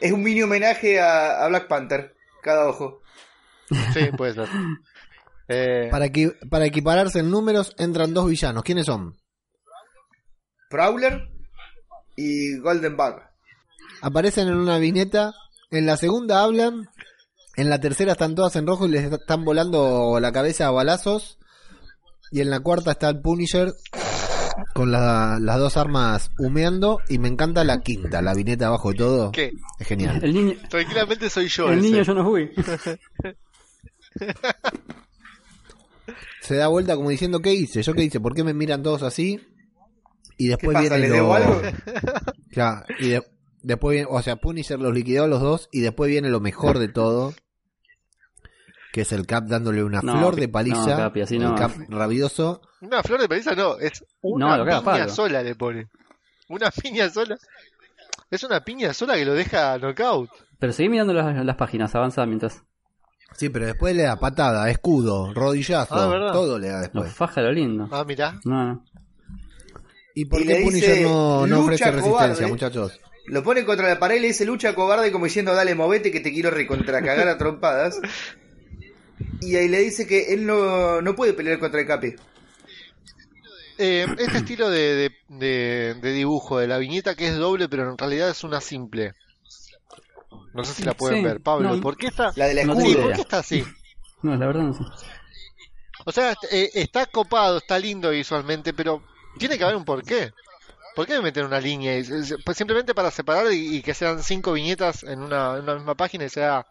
Es 0.00 0.12
un 0.12 0.22
mini 0.22 0.42
homenaje 0.42 1.00
a, 1.00 1.42
a 1.44 1.48
Black 1.48 1.66
Panther, 1.68 2.14
cada 2.42 2.68
ojo. 2.68 3.00
Sí, 3.92 4.10
puede 4.16 4.34
ser. 4.34 4.48
Eh, 5.46 5.88
Para, 5.90 6.06
equi- 6.06 6.34
para 6.48 6.64
equipararse 6.64 7.18
en 7.18 7.30
números 7.30 7.74
entran 7.76 8.14
dos 8.14 8.26
villanos. 8.30 8.62
¿Quiénes 8.62 8.86
son? 8.86 9.14
Prowler 10.70 11.28
y 12.16 12.58
Golden 12.58 12.96
Bug. 12.96 13.16
Aparecen 14.02 14.48
en 14.48 14.54
una 14.56 14.78
viñeta. 14.78 15.32
En 15.70 15.86
la 15.86 15.96
segunda 15.96 16.42
hablan. 16.42 16.88
En 17.56 17.70
la 17.70 17.80
tercera 17.80 18.12
están 18.12 18.34
todas 18.34 18.56
en 18.56 18.66
rojo 18.66 18.86
y 18.86 18.90
les 18.90 19.12
están 19.12 19.44
volando 19.44 20.18
la 20.20 20.32
cabeza 20.32 20.66
a 20.66 20.70
balazos. 20.70 21.38
Y 22.30 22.40
en 22.40 22.50
la 22.50 22.60
cuarta 22.60 22.92
está 22.92 23.08
el 23.10 23.20
Punisher 23.20 23.72
con 24.74 24.90
la- 24.90 25.38
las 25.40 25.58
dos 25.58 25.76
armas 25.76 26.30
humeando. 26.38 26.98
Y 27.08 27.18
me 27.18 27.28
encanta 27.28 27.62
la 27.64 27.80
quinta, 27.80 28.22
la 28.22 28.34
viñeta 28.34 28.66
abajo 28.66 28.90
de 28.90 28.96
todo. 28.98 29.32
¿Qué? 29.32 29.52
Es 29.78 29.86
genial. 29.86 30.20
El 30.22 30.34
niño, 30.34 30.54
Tranquilamente 30.68 31.30
soy 31.30 31.48
yo. 31.48 31.68
el 31.70 31.78
ese. 31.78 31.88
niño 31.90 32.02
yo 32.02 32.14
no 32.14 32.24
fui. 32.28 32.50
Se 36.40 36.56
da 36.56 36.66
vuelta 36.68 36.94
como 36.96 37.08
diciendo, 37.10 37.40
¿qué 37.40 37.54
hice? 37.54 37.82
¿Yo 37.82 37.94
qué 37.94 38.02
hice? 38.04 38.20
¿Por 38.20 38.34
qué 38.34 38.44
me 38.44 38.52
miran 38.52 38.82
todos 38.82 39.02
así? 39.02 39.40
Y 40.36 40.44
¿Qué 40.44 40.50
después 40.50 40.74
pasa? 40.74 40.88
viene 40.96 41.08
¿Les 41.08 41.18
lo... 41.18 41.34
algo? 41.34 41.60
Claro, 42.50 42.84
y 43.00 43.08
de- 43.08 43.22
después 43.62 43.94
viene, 43.94 44.08
o 44.10 44.22
sea, 44.22 44.36
Punisher 44.36 44.78
los 44.78 44.92
liquidó 44.94 45.24
a 45.24 45.28
los 45.28 45.40
dos 45.40 45.68
y 45.72 45.80
después 45.80 46.08
viene 46.10 46.28
lo 46.30 46.40
mejor 46.40 46.78
de 46.78 46.88
todo, 46.88 47.34
que 48.92 49.00
es 49.00 49.12
el 49.12 49.26
Cap 49.26 49.44
dándole 49.46 49.82
una 49.82 50.00
No, 50.02 50.18
flor 50.18 50.36
de 50.36 50.46
no, 50.46 50.52
paliza, 50.52 50.96
Capi, 50.96 51.20
así 51.22 51.36
el 51.36 51.42
no. 51.42 51.54
Cap 51.56 51.72
rabioso. 51.88 52.60
Una 52.80 53.02
flor 53.02 53.20
de 53.20 53.28
paliza 53.28 53.54
no, 53.54 53.76
es 53.78 54.04
No, 54.22 54.46
una 54.54 54.64
piña 54.64 54.82
palo. 54.82 55.08
sola 55.08 55.42
le 55.42 55.54
pone. 55.56 55.88
Una 56.48 56.70
piña 56.70 57.08
sola. 57.10 57.36
Es 58.30 58.44
una 58.44 58.60
piña 58.60 58.92
sola 58.94 59.14
que 59.14 59.24
lo 59.24 59.34
deja 59.34 59.78
knockout. 59.78 60.30
Pero 60.60 60.72
seguí 60.72 60.88
mirando 60.88 61.12
las, 61.12 61.44
las 61.44 61.56
páginas, 61.56 61.92
avanza 61.94 62.24
mientras. 62.26 62.62
Sí, 63.36 63.48
pero 63.48 63.66
después 63.66 63.96
le 63.96 64.04
da 64.04 64.16
patada, 64.16 64.70
escudo, 64.70 65.34
rodillazo, 65.34 65.94
Ah, 65.96 66.30
todo 66.32 66.58
le 66.58 66.68
da 66.68 66.74
Los 66.74 66.82
después. 66.82 67.12
faja 67.12 67.40
lo 67.42 67.50
lindo. 67.50 67.88
Ah, 67.90 68.04
mirá. 68.06 68.38
No, 68.44 68.64
no. 68.64 68.84
¿Y 70.14 70.24
por 70.26 70.40
Y 70.40 70.46
qué 70.46 70.54
le 70.54 70.62
Punisher 70.64 70.90
dice, 70.90 71.02
no, 71.02 71.46
no 71.46 71.60
ofrece 71.60 71.84
"Lucha, 71.84 71.96
resistencia, 71.96 72.10
cobarde". 72.34 72.46
muchachos? 72.46 73.00
Lo 73.26 73.42
pone 73.42 73.64
contra 73.64 73.88
la 73.88 73.98
pared 73.98 74.16
y 74.16 74.20
le 74.20 74.26
dice 74.28 74.44
lucha 74.44 74.74
cobarde 74.74 75.10
como 75.10 75.24
diciendo 75.24 75.54
dale 75.54 75.74
movete 75.74 76.10
que 76.12 76.20
te 76.20 76.32
quiero 76.32 76.50
recontracagar 76.50 77.26
a 77.28 77.38
trompadas. 77.38 77.98
Y 79.40 79.56
ahí 79.56 79.68
le 79.68 79.78
dice 79.80 80.06
que 80.06 80.32
él 80.34 80.46
no, 80.46 81.00
no 81.02 81.14
puede 81.14 81.32
pelear 81.32 81.58
contra 81.58 81.80
el 81.80 81.86
Capi. 81.86 82.14
Eh, 83.78 84.06
este 84.18 84.38
estilo 84.38 84.70
de, 84.70 84.94
de, 84.94 85.10
de- 85.28 85.94
de 86.00 86.12
dibujo 86.12 86.58
de 86.58 86.68
la 86.68 86.78
viñeta 86.78 87.16
que 87.16 87.26
es 87.28 87.36
doble, 87.36 87.68
pero 87.68 87.90
en 87.90 87.98
realidad 87.98 88.28
es 88.30 88.44
una 88.44 88.60
simple. 88.60 89.14
No 90.52 90.62
sé 90.64 90.74
si 90.74 90.82
la 90.84 90.94
pueden 90.94 91.18
Sí, 91.18 91.24
ver. 91.24 91.40
Pablo, 91.40 91.74
no. 91.74 91.80
¿por 91.82 91.96
qué 91.96 92.06
está? 92.08 92.32
La 92.36 92.48
Sí, 92.50 92.54
tengo 92.56 92.74
escudo. 92.78 93.02
¿por 93.02 93.12
qué 93.14 93.20
está 93.22 93.38
así? 93.38 93.64
No, 94.22 94.36
la 94.36 94.46
verdad 94.46 94.62
no 94.62 94.74
sé. 94.74 94.84
O 96.04 96.12
sea, 96.12 96.34
eh, 96.52 96.70
está 96.74 97.06
copado, 97.06 97.58
está 97.58 97.78
lindo 97.78 98.10
visualmente, 98.10 98.72
pero 98.72 99.02
tiene 99.38 99.58
que 99.58 99.64
haber 99.64 99.76
un 99.76 99.84
porqué. 99.84 100.32
¿Por 100.94 101.06
qué 101.06 101.20
meter 101.20 101.44
una 101.44 101.60
línea? 101.60 101.98
Y- 101.98 102.04
Pues 102.44 102.56
simplemente 102.56 102.94
para 102.94 103.10
separar 103.10 103.52
y, 103.52 103.76
y 103.78 103.82
que 103.82 103.94
sean 103.94 104.22
cinco 104.22 104.52
viñetas 104.52 105.02
en 105.02 105.20
una, 105.20 105.56
en 105.56 105.62
una 105.64 105.74
misma 105.74 105.94
página 105.96 106.24
y 106.24 106.28
sea 106.28 106.66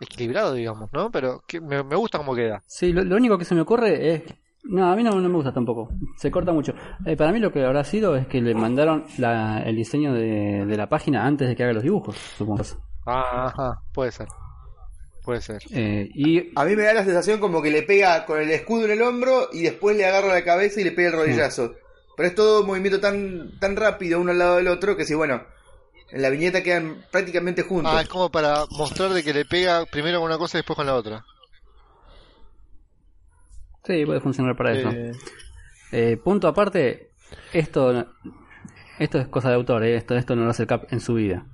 equilibrado, 0.00 0.54
digamos, 0.54 0.90
¿no? 0.92 1.10
Pero 1.10 1.42
que 1.46 1.60
me, 1.60 1.82
me 1.82 1.96
gusta 1.96 2.18
cómo 2.18 2.34
queda. 2.34 2.62
Sí, 2.66 2.92
lo, 2.92 3.04
lo 3.04 3.16
único 3.16 3.38
que 3.38 3.44
se 3.44 3.54
me 3.54 3.60
ocurre 3.60 4.14
es. 4.14 4.22
No, 4.66 4.90
a 4.90 4.96
mí 4.96 5.02
no, 5.02 5.10
no 5.20 5.28
me 5.28 5.34
gusta 5.34 5.52
tampoco. 5.52 5.90
Se 6.16 6.30
corta 6.30 6.50
mucho. 6.52 6.72
Eh, 7.04 7.16
para 7.18 7.32
mí 7.32 7.38
lo 7.38 7.52
que 7.52 7.62
habrá 7.64 7.84
sido 7.84 8.16
es 8.16 8.26
que 8.26 8.40
le 8.40 8.54
mandaron 8.54 9.04
la- 9.18 9.62
el 9.62 9.76
diseño 9.76 10.14
de, 10.14 10.64
de 10.64 10.76
la 10.78 10.88
página 10.88 11.26
antes 11.26 11.46
de 11.48 11.54
que 11.54 11.64
haga 11.64 11.74
los 11.74 11.82
dibujos, 11.82 12.16
supongo. 12.38 12.62
Ah, 13.04 13.46
ajá, 13.54 13.82
puede 13.92 14.10
ser. 14.10 14.26
Puede 15.24 15.40
ser. 15.40 15.62
Eh, 15.72 16.10
y 16.14 16.52
A 16.54 16.64
mí 16.66 16.76
me 16.76 16.82
da 16.82 16.92
la 16.92 17.04
sensación 17.04 17.40
como 17.40 17.62
que 17.62 17.70
le 17.70 17.82
pega 17.82 18.26
con 18.26 18.40
el 18.40 18.50
escudo 18.50 18.84
en 18.84 18.90
el 18.90 19.02
hombro 19.02 19.48
y 19.52 19.62
después 19.62 19.96
le 19.96 20.04
agarra 20.04 20.28
la 20.28 20.44
cabeza 20.44 20.80
y 20.80 20.84
le 20.84 20.92
pega 20.92 21.08
el 21.08 21.14
rodillazo. 21.14 21.74
Pero 22.16 22.28
es 22.28 22.34
todo 22.34 22.60
un 22.60 22.66
movimiento 22.66 23.00
tan, 23.00 23.58
tan 23.58 23.74
rápido 23.74 24.20
uno 24.20 24.32
al 24.32 24.38
lado 24.38 24.56
del 24.56 24.68
otro 24.68 24.96
que 24.96 25.06
si 25.06 25.14
bueno, 25.14 25.42
en 26.10 26.20
la 26.22 26.28
viñeta 26.28 26.62
quedan 26.62 27.04
prácticamente 27.10 27.62
juntos. 27.62 27.92
Ah, 27.94 28.02
es 28.02 28.08
como 28.08 28.30
para 28.30 28.66
mostrar 28.70 29.12
de 29.14 29.24
que 29.24 29.32
le 29.32 29.46
pega 29.46 29.86
primero 29.86 30.18
con 30.18 30.26
una 30.26 30.38
cosa 30.38 30.58
y 30.58 30.60
después 30.60 30.76
con 30.76 30.86
la 30.86 30.94
otra. 30.94 31.24
sí, 33.84 34.04
puede 34.04 34.20
funcionar 34.20 34.56
para 34.56 34.72
eso. 34.78 34.90
Eh, 34.90 35.12
Eh, 35.92 36.16
punto 36.16 36.48
aparte, 36.48 37.12
esto 37.52 38.06
esto 38.98 39.18
es 39.18 39.28
cosa 39.28 39.48
de 39.48 39.54
autor, 39.54 39.84
eh, 39.84 39.96
esto, 39.96 40.16
esto 40.16 40.34
no 40.36 40.44
lo 40.44 40.50
hace 40.50 40.62
el 40.62 40.68
Cap 40.68 40.86
en 40.90 41.00
su 41.00 41.14
vida. 41.14 41.46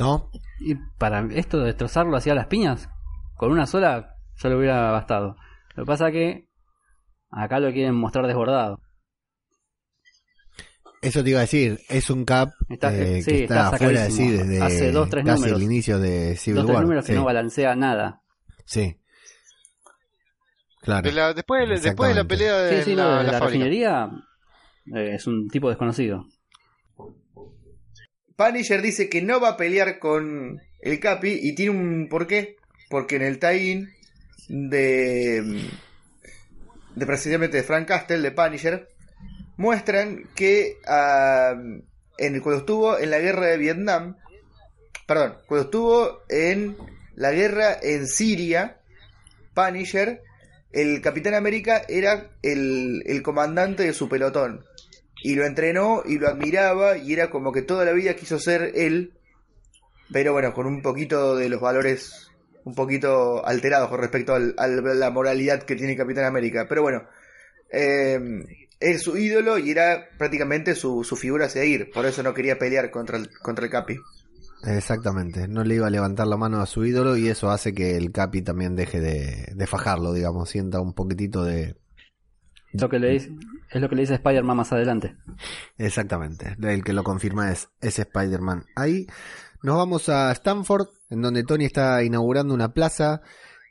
¿No? 0.00 0.30
Y 0.58 0.74
para 0.98 1.20
esto 1.32 1.58
de 1.58 1.66
destrozarlo 1.66 2.16
hacia 2.16 2.34
las 2.34 2.46
piñas, 2.46 2.88
con 3.36 3.52
una 3.52 3.66
sola 3.66 4.16
ya 4.42 4.48
lo 4.48 4.56
hubiera 4.58 4.90
bastado. 4.90 5.36
Lo 5.76 5.84
que 5.84 5.86
pasa 5.86 6.10
que 6.10 6.48
acá 7.30 7.60
lo 7.60 7.70
quieren 7.72 7.94
mostrar 7.94 8.26
desbordado. 8.26 8.80
Eso 11.02 11.22
te 11.24 11.30
iba 11.30 11.38
a 11.38 11.42
decir, 11.42 11.80
es 11.88 12.10
un 12.10 12.24
Cap 12.26 12.50
Está- 12.68 12.94
eh, 12.94 13.22
sí, 13.22 13.30
que 13.30 13.42
está, 13.44 13.64
está 13.64 13.76
afuera 13.76 14.02
de 14.04 14.10
sí 14.10 14.30
desde 14.30 14.60
Hace 14.62 14.92
dos, 14.92 15.08
tres 15.08 15.24
casi 15.24 15.36
números. 15.40 15.58
el 15.58 15.64
inicio 15.64 15.98
de 15.98 16.36
Civil 16.36 16.56
Dos 16.56 16.66
tres 16.66 16.74
War. 16.74 16.82
números 16.84 17.04
que 17.06 17.12
no 17.14 17.24
balancea 17.24 17.74
nada. 17.76 18.22
sí. 18.64 18.96
Claro. 20.82 21.02
de 21.02 21.12
la- 21.12 21.34
después, 21.34 21.68
de- 21.68 21.78
después 21.78 22.08
de 22.08 22.14
la 22.14 22.24
pelea 22.26 22.56
de 22.56 22.78
Sí, 22.78 22.84
sí, 22.92 22.94
la, 22.96 23.22
de 23.22 23.30
la 23.32 23.38
refinería 23.40 24.10
eh, 24.94 25.10
es 25.14 25.26
un 25.26 25.46
tipo 25.48 25.68
desconocido. 25.68 26.24
Punisher 28.40 28.80
dice 28.80 29.10
que 29.10 29.20
no 29.20 29.38
va 29.38 29.50
a 29.50 29.56
pelear 29.58 29.98
con 29.98 30.62
el 30.80 30.98
Capi 30.98 31.40
y 31.42 31.54
tiene 31.54 31.72
un 31.72 32.08
porqué. 32.08 32.56
Porque 32.88 33.16
en 33.16 33.22
el 33.22 33.38
tie-in 33.38 33.92
de, 34.48 35.68
de 36.94 37.06
precisamente 37.06 37.58
de 37.58 37.62
Frank 37.62 37.86
Castle, 37.86 38.22
de 38.22 38.30
Punisher, 38.30 38.88
muestran 39.58 40.24
que 40.34 40.78
ah, 40.86 41.54
en, 42.16 42.40
cuando 42.40 42.60
estuvo 42.60 42.98
en 42.98 43.10
la 43.10 43.18
guerra 43.18 43.46
de 43.46 43.58
Vietnam, 43.58 44.16
perdón, 45.06 45.36
cuando 45.46 45.66
estuvo 45.66 46.22
en 46.30 46.78
la 47.16 47.32
guerra 47.32 47.76
en 47.82 48.08
Siria, 48.08 48.78
Punisher, 49.52 50.22
el 50.72 51.02
Capitán 51.02 51.34
América 51.34 51.82
era 51.88 52.30
el, 52.42 53.02
el 53.04 53.22
comandante 53.22 53.82
de 53.82 53.92
su 53.92 54.08
pelotón. 54.08 54.64
Y 55.22 55.34
lo 55.34 55.44
entrenó 55.44 56.02
y 56.04 56.18
lo 56.18 56.28
admiraba 56.28 56.96
y 56.96 57.12
era 57.12 57.30
como 57.30 57.52
que 57.52 57.62
toda 57.62 57.84
la 57.84 57.92
vida 57.92 58.14
quiso 58.14 58.38
ser 58.38 58.72
él, 58.74 59.12
pero 60.12 60.32
bueno, 60.32 60.52
con 60.52 60.66
un 60.66 60.82
poquito 60.82 61.36
de 61.36 61.48
los 61.48 61.60
valores 61.60 62.28
un 62.64 62.74
poquito 62.74 63.44
alterados 63.46 63.88
con 63.88 64.00
respecto 64.00 64.34
al- 64.34 64.54
al- 64.58 64.86
a 64.86 64.94
la 64.94 65.10
moralidad 65.10 65.62
que 65.62 65.76
tiene 65.76 65.96
Capitán 65.96 66.24
América. 66.24 66.66
Pero 66.68 66.82
bueno, 66.82 67.04
eh, 67.72 68.18
es 68.78 69.02
su 69.02 69.16
ídolo 69.16 69.58
y 69.58 69.70
era 69.70 70.08
prácticamente 70.18 70.74
su, 70.74 71.04
su 71.04 71.16
figura 71.16 71.46
a 71.46 71.50
seguir, 71.50 71.90
por 71.92 72.06
eso 72.06 72.22
no 72.22 72.34
quería 72.34 72.58
pelear 72.58 72.90
contra 72.90 73.18
el, 73.18 73.30
contra 73.42 73.64
el 73.64 73.70
Capi. 73.70 73.98
Exactamente, 74.66 75.48
no 75.48 75.64
le 75.64 75.76
iba 75.76 75.86
a 75.86 75.90
levantar 75.90 76.26
la 76.26 76.36
mano 76.36 76.60
a 76.60 76.66
su 76.66 76.84
ídolo 76.84 77.16
y 77.16 77.28
eso 77.28 77.50
hace 77.50 77.72
que 77.74 77.96
el 77.96 78.12
Capi 78.12 78.42
también 78.42 78.76
deje 78.76 79.00
de, 79.00 79.52
de 79.54 79.66
fajarlo, 79.66 80.12
digamos, 80.12 80.50
sienta 80.50 80.80
un 80.80 80.92
poquitito 80.92 81.44
de... 81.44 81.76
Lo 82.72 82.88
que 82.88 82.98
le 82.98 83.10
dice, 83.10 83.30
es 83.72 83.80
lo 83.80 83.88
que 83.88 83.94
le 83.96 84.02
dice 84.02 84.14
Spider-Man 84.14 84.56
más 84.56 84.72
adelante. 84.72 85.16
Exactamente, 85.78 86.56
el 86.60 86.84
que 86.84 86.92
lo 86.92 87.04
confirma 87.04 87.50
es, 87.52 87.68
es 87.80 87.98
Spider-Man. 87.98 88.66
Ahí 88.76 89.06
nos 89.62 89.76
vamos 89.76 90.08
a 90.08 90.32
Stanford, 90.32 90.88
en 91.10 91.22
donde 91.22 91.44
Tony 91.44 91.64
está 91.66 92.02
inaugurando 92.02 92.54
una 92.54 92.72
plaza 92.72 93.22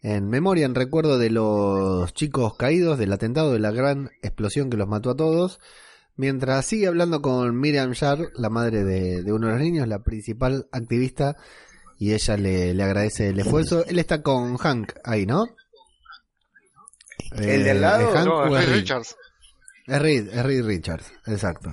en 0.02 0.30
memoria, 0.30 0.66
en 0.66 0.76
recuerdo 0.76 1.18
de 1.18 1.30
los 1.30 2.14
chicos 2.14 2.56
caídos 2.56 2.98
del 2.98 3.12
atentado 3.12 3.52
de 3.52 3.60
la 3.60 3.72
gran 3.72 4.12
explosión 4.22 4.70
que 4.70 4.78
los 4.78 4.88
mató 4.88 5.12
a 5.12 5.16
todos. 5.18 5.60
Mientras 6.16 6.66
sigue 6.66 6.88
hablando 6.88 7.22
con 7.22 7.58
Miriam 7.58 7.94
Yar, 7.94 8.30
la 8.36 8.50
madre 8.50 8.84
de, 8.84 9.24
de 9.24 9.34
uno 9.34 9.48
de 9.48 9.54
los 9.54 9.62
niños, 9.62 9.88
la 9.88 10.04
principal 10.04 10.68
activista, 10.72 11.38
y 11.98 12.14
ella 12.14 12.38
le, 12.38 12.74
le 12.74 12.84
agradece 12.84 13.30
el 13.30 13.40
esfuerzo. 13.40 13.86
Él 13.86 14.00
está 14.00 14.22
con 14.22 14.58
Hank 14.58 14.94
ahí, 15.04 15.26
¿no? 15.26 15.46
¿El 17.32 17.64
de 17.64 17.72
al 17.72 17.82
lado? 17.82 18.10
¿es 18.10 18.16
Hank 18.16 18.26
No, 18.26 18.58
es? 18.58 18.70
Richards. 18.70 19.16
Es 19.90 20.02
Reed, 20.02 20.28
es 20.30 20.44
Reed 20.46 20.66
Richards, 20.66 21.12
exacto. 21.26 21.72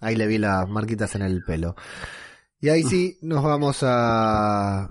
Ahí 0.00 0.16
le 0.16 0.26
vi 0.26 0.38
las 0.38 0.68
marquitas 0.68 1.14
en 1.14 1.22
el 1.22 1.42
pelo. 1.44 1.74
Y 2.60 2.68
ahí 2.70 2.82
sí 2.82 3.18
nos 3.22 3.42
vamos 3.42 3.78
a 3.82 4.88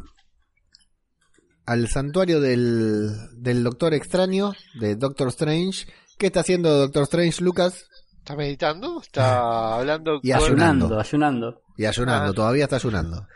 al 1.66 1.88
santuario 1.88 2.40
del, 2.42 3.12
del 3.38 3.64
Doctor 3.64 3.94
Extraño, 3.94 4.54
de 4.80 4.96
Doctor 4.96 5.28
Strange. 5.30 5.88
¿Qué 6.18 6.28
está 6.28 6.40
haciendo 6.42 6.78
Doctor 6.78 7.04
Strange, 7.04 7.44
Lucas? 7.44 7.86
¿Está 8.18 8.36
meditando? 8.36 9.02
¿Está 9.02 9.76
hablando 9.80 10.20
Y 10.24 10.32
con- 10.32 10.44
ayunando. 10.44 10.86
Ayunando, 10.86 11.00
ayunando. 11.00 11.62
Y 11.78 11.86
ayunando, 11.86 12.32
Ah. 12.32 12.34
todavía 12.36 12.64
está 12.66 12.76
ayunando. 12.78 13.28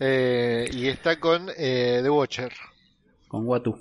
eh, 0.00 0.68
y 0.72 0.88
está 0.88 1.20
con 1.20 1.48
eh, 1.56 2.00
The 2.02 2.10
Watcher. 2.10 2.52
Con 3.28 3.46
Watu. 3.46 3.78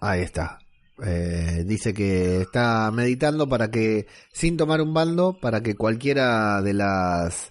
Ahí 0.00 0.22
está. 0.22 0.58
Eh, 1.04 1.64
dice 1.66 1.94
que 1.94 2.40
está 2.42 2.90
meditando 2.92 3.48
para 3.48 3.70
que, 3.70 4.06
sin 4.32 4.56
tomar 4.56 4.80
un 4.80 4.92
bando, 4.92 5.38
para 5.40 5.62
que 5.62 5.74
cualquiera 5.74 6.60
de 6.62 6.74
las 6.74 7.50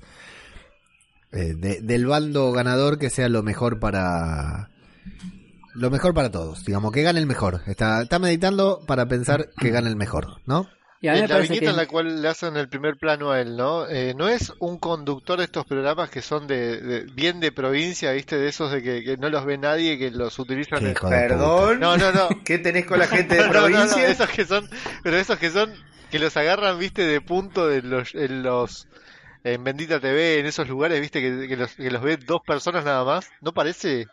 eh, 1.31 1.53
de- 1.55 1.81
del 1.81 2.05
bando 2.07 2.51
ganador 2.51 2.97
que 2.99 3.09
sea 3.09 3.29
lo 3.29 3.43
mejor 3.43 3.79
para 3.79 4.69
lo 5.75 5.89
mejor 5.91 6.13
para 6.13 6.31
todos, 6.31 6.65
digamos 6.65 6.91
que 6.91 7.03
gane 7.03 7.19
el 7.19 7.25
mejor. 7.27 7.61
Está, 7.67 8.01
está 8.01 8.19
meditando 8.19 8.81
para 8.87 9.07
pensar 9.07 9.49
que 9.59 9.69
gane 9.69 9.87
el 9.89 9.95
mejor, 9.95 10.41
¿no? 10.45 10.67
Y 11.01 11.07
a 11.07 11.13
mí 11.13 11.19
En 11.19 11.23
me 11.23 11.27
la 11.29 11.39
viñeta 11.39 11.59
que 11.59 11.65
en 11.67 11.75
la 11.77 11.87
cual 11.87 12.21
le 12.21 12.27
hacen 12.27 12.57
el 12.57 12.67
primer 12.67 12.97
plano 12.97 13.31
a 13.31 13.39
él, 13.39 13.55
¿no? 13.55 13.87
Eh, 13.87 14.13
no 14.17 14.27
es 14.27 14.51
un 14.59 14.77
conductor 14.77 15.37
de 15.39 15.45
estos 15.45 15.65
programas 15.65 16.09
que 16.09 16.21
son 16.21 16.45
de, 16.45 16.81
de- 16.81 17.01
bien 17.13 17.39
de 17.39 17.53
provincia, 17.53 18.11
¿viste? 18.11 18.37
De 18.37 18.49
esos 18.49 18.69
de 18.71 18.83
que, 18.83 19.03
que 19.03 19.15
no 19.17 19.29
los 19.29 19.45
ve 19.45 19.57
nadie, 19.57 19.97
que 19.97 20.11
los 20.11 20.37
utilizan. 20.39 20.85
En- 20.85 20.93
Perdón. 20.93 21.79
No, 21.79 21.95
no, 21.97 22.11
no. 22.11 22.27
¿Qué 22.43 22.57
tenés 22.57 22.85
con 22.85 22.99
la 22.99 23.07
gente 23.07 23.35
de 23.35 23.41
No, 23.41 23.47
no, 23.47 23.53
no, 23.53 23.67
provincia? 23.67 24.07
esos 24.09 24.29
que 24.29 24.45
son, 24.45 24.69
pero 25.01 25.15
esos 25.17 25.37
que 25.39 25.49
son, 25.51 25.73
que 26.11 26.19
los 26.19 26.35
agarran, 26.35 26.77
viste, 26.77 27.03
de 27.03 27.21
punto 27.21 27.67
de 27.67 27.81
los, 27.81 28.13
en 28.13 28.43
los, 28.43 28.87
en 29.45 29.63
Bendita 29.63 30.01
TV, 30.01 30.39
en 30.39 30.47
esos 30.47 30.67
lugares, 30.67 30.99
viste, 30.99 31.21
que, 31.21 31.47
que 31.47 31.55
los, 31.55 31.75
que 31.75 31.91
los 31.91 32.01
ve 32.01 32.17
dos 32.17 32.41
personas 32.45 32.83
nada 32.83 33.05
más. 33.05 33.29
¿No 33.39 33.53
parece 33.53 34.07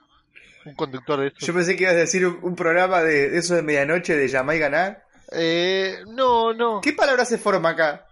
un 0.65 0.75
conductor 0.77 1.21
de 1.21 1.33
Yo 1.39 1.53
esos? 1.53 1.55
pensé 1.55 1.77
que 1.77 1.85
ibas 1.85 1.95
a 1.95 1.99
decir 1.99 2.27
un, 2.27 2.39
un 2.43 2.55
programa 2.57 3.03
de, 3.03 3.31
de 3.31 3.39
eso 3.39 3.55
de 3.57 3.63
medianoche 3.63 4.17
de 4.17 4.29
llamar 4.29 4.57
y 4.57 4.59
ganar. 4.61 5.06
Eh, 5.33 5.99
no, 6.09 6.53
no. 6.55 6.81
¿Qué 6.81 6.93
palabra 6.93 7.25
se 7.25 7.39
forma 7.39 7.71
acá? 7.71 8.07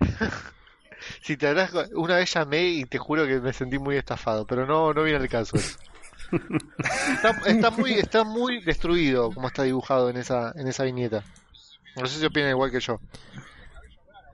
Si 1.22 1.36
te 1.36 1.46
habrás, 1.48 1.70
una 1.94 2.16
vez 2.16 2.32
llamé 2.34 2.64
y 2.64 2.84
te 2.84 2.98
juro 2.98 3.26
que 3.26 3.38
me 3.40 3.52
sentí 3.52 3.78
muy 3.78 3.96
estafado, 3.96 4.46
pero 4.46 4.66
no, 4.66 4.92
no 4.92 5.02
viene 5.04 5.18
al 5.18 5.28
caso 5.28 5.56
eso. 5.56 5.78
Está, 7.14 7.30
está 7.46 7.70
muy, 7.70 7.92
está 7.92 8.24
muy 8.24 8.62
destruido 8.62 9.30
como 9.32 9.46
está 9.48 9.62
dibujado 9.62 10.10
en 10.10 10.16
esa, 10.18 10.52
en 10.56 10.68
esa 10.68 10.84
viñeta. 10.84 11.22
No 11.96 12.06
sé 12.06 12.18
si 12.18 12.26
opinan 12.26 12.50
igual 12.50 12.70
que 12.70 12.80
yo. 12.80 13.00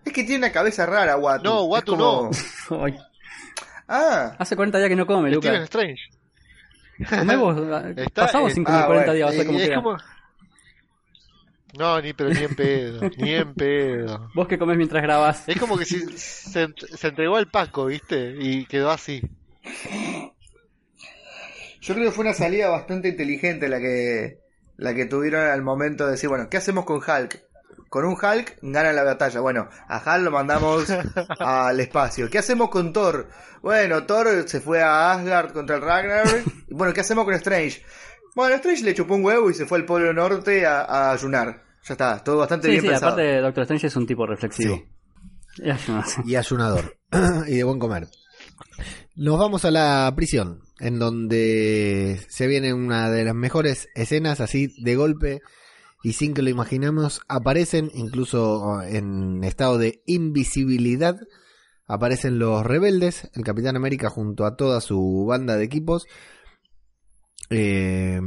Es 0.05 0.13
que 0.13 0.23
tiene 0.25 0.39
una 0.39 0.53
cabeza 0.53 0.85
rara, 0.87 1.17
Watu. 1.17 1.45
No, 1.45 1.63
Watu 1.65 1.93
como- 1.97 2.31
Ay, 2.85 2.99
Ah, 3.87 4.35
hace 4.39 4.57
40 4.57 4.79
días 4.79 4.89
que 4.89 4.97
no 4.97 5.07
come, 5.07 5.31
Lucas. 5.31 5.55
Strange. 5.65 6.03
Comemos, 7.09 7.57
Está- 7.97 8.27
pasamos 8.27 8.53
sin 8.53 8.65
comer 8.65 8.81
ah, 8.83 8.87
40 8.87 9.13
bueno, 9.13 9.13
días, 9.15 9.27
vas 9.27 9.35
a 9.35 9.39
ver 9.39 9.47
Eh, 9.47 9.47
cómo 9.47 9.59
es 9.61 9.71
como- 10.01 10.14
No, 11.79 12.01
ni, 12.01 12.13
pero 12.13 12.31
ni 12.31 12.43
en 12.45 12.55
pedo, 12.55 13.01
ni 13.19 13.33
en 13.35 13.55
pedo. 13.55 14.31
Vos 14.35 14.47
que 14.47 14.59
comés 14.59 14.77
mientras 14.77 15.03
grabás. 15.03 15.49
Es 15.49 15.59
como 15.59 15.77
que 15.77 15.85
si 15.85 16.01
se, 16.19 16.69
ent- 16.69 16.87
se 16.97 17.09
entregó 17.09 17.37
al 17.37 17.51
Paco, 17.51 17.87
¿viste? 17.87 18.35
Y 18.39 18.67
quedó 18.67 18.91
así. 18.91 19.23
yo 21.81 21.95
creo 21.95 22.07
que 22.07 22.13
fue 22.13 22.25
una 22.25 22.35
salida 22.35 22.69
bastante 22.69 23.09
inteligente 23.09 23.69
la 23.69 23.79
que 23.79 24.39
la 24.77 24.95
que 24.95 25.07
tuvieron 25.07 25.43
al 25.47 25.63
momento 25.63 26.05
de 26.07 26.13
decir, 26.13 26.29
bueno, 26.29 26.49
¿qué 26.51 26.57
hacemos 26.57 26.85
con 26.85 26.97
Hulk? 26.97 27.43
Con 27.89 28.05
un 28.05 28.15
Hulk 28.15 28.59
ganan 28.63 28.97
la 28.97 29.05
batalla. 29.05 29.39
Bueno, 29.41 29.69
a 29.89 29.99
Hulk 29.99 30.25
lo 30.25 30.31
mandamos 30.33 30.87
al 31.39 31.79
espacio. 31.79 32.29
¿Qué 32.29 32.39
hacemos 32.39 32.71
con 32.71 32.93
Thor? 32.93 33.29
Bueno, 33.63 34.05
Thor 34.05 34.49
se 34.49 34.61
fue 34.61 34.83
a 34.83 35.13
Asgard 35.13 35.53
contra 35.53 35.77
el 35.77 35.83
Ragnarok. 35.83 36.43
Y 36.69 36.75
Bueno, 36.75 36.93
¿qué 36.93 37.03
hacemos 37.03 37.25
con 37.25 37.35
Strange? 37.35 37.83
Bueno, 38.35 38.57
Strange 38.57 38.83
le 38.83 38.95
chupó 38.95 39.15
un 39.15 39.25
huevo 39.25 39.49
y 39.49 39.55
se 39.55 39.65
fue 39.65 39.79
al 39.79 39.85
Polo 39.85 40.13
Norte 40.13 40.67
a, 40.67 40.81
a 40.83 41.13
ayunar. 41.13 41.63
Ya 41.87 41.93
está, 41.93 42.25
todo 42.25 42.39
bastante 42.39 42.67
Sí, 42.67 42.73
bien 42.73 42.83
sí, 42.83 42.89
pensado. 42.89 43.13
aparte 43.13 43.41
Doctor 43.41 43.63
Strange 43.63 43.87
es 43.89 43.97
un 43.97 44.07
tipo 44.07 44.27
reflexivo. 44.27 44.83
Y 45.57 45.71
ayuno, 45.71 46.03
sí. 46.05 46.21
y 46.27 46.37
ayunador 46.37 46.99
y 47.47 47.57
de 47.57 47.65
buen 47.65 47.79
comer. 47.79 48.09
Nos 49.17 49.39
vamos 49.39 49.65
a 49.65 49.71
la 49.71 50.13
prisión, 50.17 50.63
en 50.81 50.99
donde 50.99 52.21
se 52.29 52.47
viene 52.47 52.75
una 52.75 53.11
de 53.11 53.25
las 53.25 53.35
mejores 53.35 53.89
escenas, 53.95 54.41
así 54.41 54.75
de 54.83 54.97
golpe 54.97 55.41
y 56.03 56.13
sin 56.15 56.35
que 56.35 56.43
lo 56.43 56.51
imaginemos, 56.51 57.23
aparecen 57.29 57.91
incluso 57.95 58.83
en 58.83 59.43
estado 59.45 59.79
de 59.79 60.03
invisibilidad, 60.05 61.17
aparecen 61.87 62.39
los 62.39 62.65
rebeldes, 62.65 63.31
el 63.35 63.43
Capitán 63.43 63.77
América 63.77 64.11
junto 64.11 64.45
a 64.45 64.57
toda 64.57 64.83
su 64.83 65.25
banda 65.27 65.57
de 65.57 65.65
equipos. 65.65 66.07
Eh, 67.49 68.21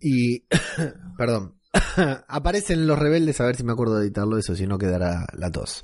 y, 0.00 0.44
perdón, 1.18 1.56
aparecen 2.28 2.86
los 2.86 2.98
rebeldes, 2.98 3.40
a 3.40 3.46
ver 3.46 3.56
si 3.56 3.64
me 3.64 3.72
acuerdo 3.72 3.98
de 3.98 4.06
editarlo 4.06 4.38
eso, 4.38 4.56
si 4.56 4.66
no 4.66 4.78
quedará 4.78 5.26
la 5.36 5.50
tos. 5.50 5.82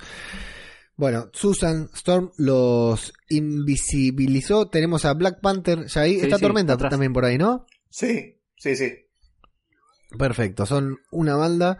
Bueno, 0.95 1.29
Susan 1.31 1.89
Storm 1.93 2.31
los 2.37 3.13
invisibilizó. 3.29 4.67
Tenemos 4.67 5.05
a 5.05 5.13
Black 5.13 5.41
Panther 5.41 5.85
ya 5.85 6.01
ahí. 6.01 6.15
Sí, 6.15 6.21
Está 6.25 6.37
sí, 6.37 6.41
Tormenta 6.41 6.73
atrás. 6.73 6.89
también 6.89 7.13
por 7.13 7.23
ahí, 7.23 7.37
¿no? 7.37 7.67
Sí, 7.89 8.39
sí, 8.57 8.75
sí. 8.75 8.91
Perfecto, 10.17 10.65
son 10.65 10.97
una 11.11 11.35
banda, 11.35 11.77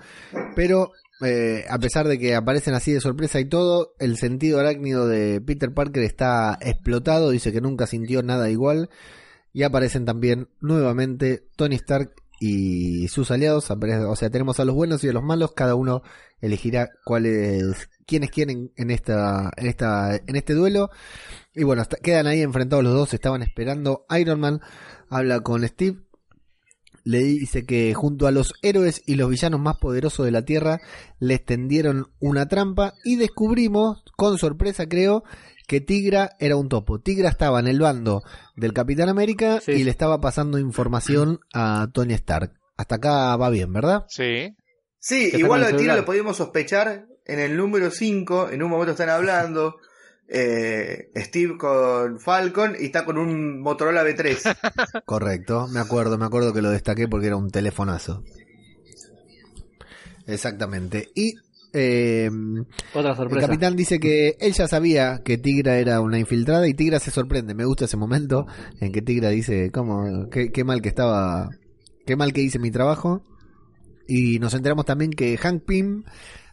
pero 0.56 0.92
eh, 1.26 1.64
a 1.70 1.80
pesar 1.80 2.08
de 2.08 2.20
que 2.20 2.36
aparecen 2.36 2.74
así 2.74 2.92
de 2.92 3.00
sorpresa 3.00 3.40
y 3.40 3.46
todo, 3.46 3.96
el 4.00 4.18
sentido 4.18 4.60
arácnido 4.60 5.08
de 5.08 5.40
Peter 5.42 5.74
Parker 5.74 6.04
está 6.04 6.58
explotado, 6.62 7.32
dice 7.32 7.54
que 7.54 7.62
nunca 7.62 7.88
sintió 7.88 8.22
nada 8.24 8.50
igual, 8.50 8.90
y 9.54 9.64
aparecen 9.64 10.04
también 10.04 10.50
nuevamente 10.60 11.48
Tony 11.56 11.76
Stark 11.76 12.14
y 12.40 13.08
sus 13.08 13.32
aliados, 13.32 13.72
o 13.72 14.16
sea, 14.16 14.30
tenemos 14.30 14.60
a 14.60 14.66
los 14.66 14.76
buenos 14.76 15.04
y 15.04 15.10
a 15.10 15.14
los 15.14 15.24
malos, 15.24 15.54
cada 15.54 15.76
uno 15.76 16.04
elegirá 16.40 16.90
cuáles, 17.04 17.90
quiénes 18.06 18.30
quieren 18.30 18.72
en 18.76 18.92
esta, 18.92 19.52
en 19.58 19.68
esta, 19.68 20.16
en 20.16 20.36
este 20.36 20.54
duelo, 20.54 20.90
y 21.54 21.64
bueno, 21.64 21.84
quedan 22.04 22.28
ahí 22.28 22.42
enfrentados 22.42 22.84
los 22.84 22.94
dos, 22.94 23.14
estaban 23.14 23.42
esperando, 23.42 24.06
Iron 24.18 24.40
Man 24.40 24.62
habla 25.10 25.40
con 25.40 25.68
Steve, 25.68 25.98
le 27.04 27.20
dice 27.20 27.66
que 27.66 27.94
junto 27.94 28.28
a 28.28 28.32
los 28.32 28.54
héroes 28.62 29.02
y 29.06 29.16
los 29.16 29.30
villanos 29.30 29.62
más 29.62 29.78
poderosos 29.78 30.26
de 30.26 30.32
la 30.32 30.44
Tierra 30.44 30.82
les 31.20 31.44
tendieron 31.46 32.12
una 32.20 32.50
trampa 32.50 32.96
y 33.06 33.16
descubrimos, 33.16 34.04
con 34.18 34.38
sorpresa 34.38 34.90
creo, 34.90 35.24
que 35.68 35.82
Tigra 35.82 36.32
era 36.40 36.56
un 36.56 36.70
topo. 36.70 37.00
Tigra 37.00 37.30
estaba 37.30 37.60
en 37.60 37.68
el 37.68 37.80
bando 37.80 38.24
del 38.56 38.74
Capitán 38.74 39.10
América 39.10 39.60
Sí. 39.62 39.74
y 39.74 39.84
le 39.84 39.92
estaba 39.92 40.20
pasando 40.22 40.58
información 40.58 41.40
a 41.54 41.88
Tony 41.94 42.14
Stark. 42.14 42.54
Hasta 42.78 42.96
acá 42.96 43.36
va 43.36 43.50
bien, 43.50 43.72
¿verdad? 43.74 44.06
Sí. 44.08 44.56
Sí, 45.00 45.30
igual 45.34 45.62
lo 45.62 45.66
de 45.68 45.72
Tigre 45.74 45.84
celular. 45.84 46.00
lo 46.00 46.06
podíamos 46.06 46.38
sospechar 46.38 47.06
en 47.26 47.40
el 47.40 47.56
número 47.58 47.92
5. 47.92 48.50
En 48.50 48.64
un 48.64 48.70
momento 48.70 48.92
están 48.92 49.10
hablando. 49.10 49.76
eh, 50.30 51.10
Steve 51.16 51.58
con 51.58 52.20
Falcon 52.20 52.76
y 52.80 52.86
está 52.86 53.06
con 53.06 53.18
un 53.18 53.62
Motorola 53.62 54.04
B3. 54.04 55.04
Correcto, 55.06 55.68
me 55.68 55.80
acuerdo, 55.80 56.18
me 56.18 56.26
acuerdo 56.26 56.54
que 56.54 56.62
lo 56.62 56.70
destaqué 56.70 57.08
porque 57.08 57.28
era 57.28 57.38
un 57.38 57.50
telefonazo. 57.50 58.24
Exactamente. 60.26 61.10
Y 61.16 61.36
eh, 61.78 62.30
Otra 62.94 63.12
El 63.12 63.16
sorpresa. 63.18 63.48
capitán 63.48 63.76
dice 63.76 64.00
que 64.00 64.36
él 64.40 64.54
ya 64.54 64.68
sabía 64.68 65.22
que 65.24 65.38
Tigra 65.38 65.78
era 65.78 66.02
una 66.02 66.20
infiltrada 66.20 66.68
y 66.68 66.74
Tigra 66.74 67.00
se 67.00 67.12
sorprende. 67.12 67.54
Me 67.54 67.66
gusta 67.66 67.86
ese 67.86 67.96
momento 67.98 68.46
en 68.82 68.92
que 68.92 69.02
Tigra 69.02 69.30
dice, 69.30 69.72
¿cómo? 69.72 70.30
Qué, 70.30 70.52
qué 70.52 70.64
mal 70.64 70.82
que 70.82 70.90
estaba, 70.90 71.50
qué 72.06 72.16
mal 72.16 72.34
que 72.34 72.42
hice 72.42 72.60
mi 72.60 72.72
trabajo. 72.72 73.24
Y 74.08 74.40
nos 74.40 74.54
enteramos 74.54 74.86
también 74.86 75.12
que 75.12 75.38
Hank 75.38 75.64
Pym 75.66 76.04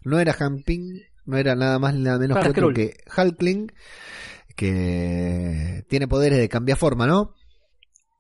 no 0.05 0.19
era 0.19 0.33
Hank 0.33 0.65
Pym, 0.65 1.01
no 1.25 1.37
era 1.39 1.55
nada 1.55 1.79
más 1.79 1.95
ni 1.95 2.03
nada 2.03 2.19
menos 2.19 2.37
Para 2.37 2.53
que 2.53 2.61
otro 2.61 2.73
que 2.75 2.97
Hulkling, 3.17 3.73
que 4.57 5.85
tiene 5.89 6.09
poderes 6.09 6.39
de 6.39 6.49
cambiar 6.49 6.79
forma, 6.79 7.07
¿no? 7.07 7.35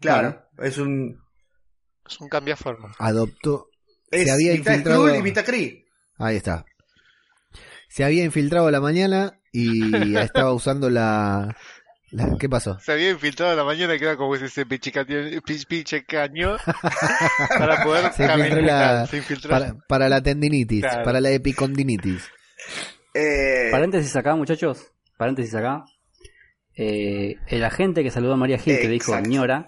Claro, 0.00 0.42
es 0.58 0.78
un. 0.78 1.18
Es 2.08 2.20
un 2.20 2.28
cambiaforma. 2.28 2.92
Adoptó, 2.98 3.68
Es 4.10 4.24
Se 4.24 4.30
había 4.30 4.52
mitad 4.52 4.74
infiltrado- 4.74 5.04
Skrull 5.06 5.18
y 5.18 5.22
mitad 5.22 5.44
Kree. 5.44 5.84
Ahí 6.18 6.36
está. 6.36 6.64
Se 7.94 8.02
había 8.02 8.24
infiltrado 8.24 8.66
a 8.66 8.70
la 8.72 8.80
mañana 8.80 9.38
y 9.52 9.94
estaba 10.18 10.52
usando 10.52 10.90
la, 10.90 11.56
la- 12.10 12.36
¿Qué 12.40 12.48
pasó? 12.48 12.76
Se 12.80 12.90
había 12.90 13.10
infiltrado 13.10 13.52
a 13.52 13.54
la 13.54 13.62
mañana 13.64 13.96
que 13.96 14.04
era 14.04 14.16
como 14.16 14.34
ese 14.34 14.66
pichicaño, 14.66 15.40
pichicaño 15.44 16.56
para 17.58 17.84
poder 17.84 18.12
Se 18.12 18.24
infiltró 18.24 18.26
caminar. 18.26 18.62
la- 18.62 19.06
Se 19.06 19.16
infiltró. 19.18 19.50
Para, 19.50 19.74
para 19.88 20.08
la 20.08 20.20
tendinitis, 20.22 20.80
Claro. 20.82 21.04
para 21.04 21.20
la 21.20 21.30
epicondinitis. 21.30 22.28
Eh, 23.14 23.68
Paréntesis 23.70 24.16
acá, 24.16 24.34
muchachos. 24.34 24.90
Paréntesis 25.16 25.54
acá. 25.54 25.84
Eh, 26.76 27.36
el 27.46 27.64
agente 27.64 28.02
que 28.02 28.10
saludó 28.10 28.32
a 28.32 28.36
María 28.36 28.58
Gil, 28.58 28.76
que 28.78 28.88
le 28.88 28.94
dijo 28.94 29.16
ñora, 29.20 29.66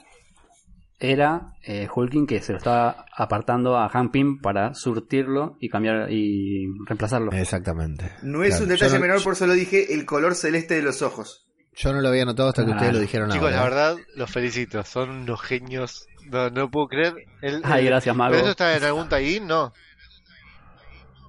era 0.98 1.52
eh, 1.62 1.88
Hulking 1.94 2.26
que 2.26 2.40
se 2.40 2.52
lo 2.52 2.58
estaba 2.58 3.04
apartando 3.14 3.76
a 3.76 3.88
Hank 3.88 4.12
Pym 4.12 4.40
para 4.40 4.72
surtirlo 4.74 5.56
y 5.60 5.68
cambiar 5.68 6.10
y 6.10 6.66
reemplazarlo. 6.86 7.32
Exactamente. 7.32 8.12
No 8.22 8.42
es 8.42 8.50
Claro, 8.50 8.62
un 8.64 8.68
detalle 8.70 8.94
no- 8.94 9.00
menor, 9.00 9.22
por 9.22 9.34
eso 9.34 9.46
lo 9.46 9.52
dije, 9.52 9.92
el 9.94 10.06
color 10.06 10.34
celeste 10.34 10.74
de 10.74 10.82
los 10.82 11.02
ojos. 11.02 11.46
Yo 11.74 11.92
no 11.92 12.00
lo 12.00 12.08
había 12.08 12.24
notado 12.24 12.48
hasta 12.48 12.64
que 12.64 12.72
Ah, 12.72 12.76
ustedes 12.76 12.92
lo 12.94 13.00
dijeron 13.00 13.30
Chicos, 13.30 13.52
ahora. 13.52 13.56
la 13.56 13.62
verdad, 13.64 13.96
los 14.14 14.30
felicito. 14.30 14.82
Son 14.84 15.10
unos 15.10 15.42
genios. 15.42 16.06
No, 16.30 16.48
no 16.48 16.70
puedo 16.70 16.88
creer. 16.88 17.14
El- 17.42 17.60
Ay, 17.64 17.80
el- 17.84 17.86
gracias, 17.90 18.16
Mago. 18.16 18.30
¿Pero 18.30 18.42
eso 18.44 18.50
está 18.52 18.74
en 18.76 18.84
algún 18.84 19.08
tallín? 19.08 19.46
No. 19.46 19.72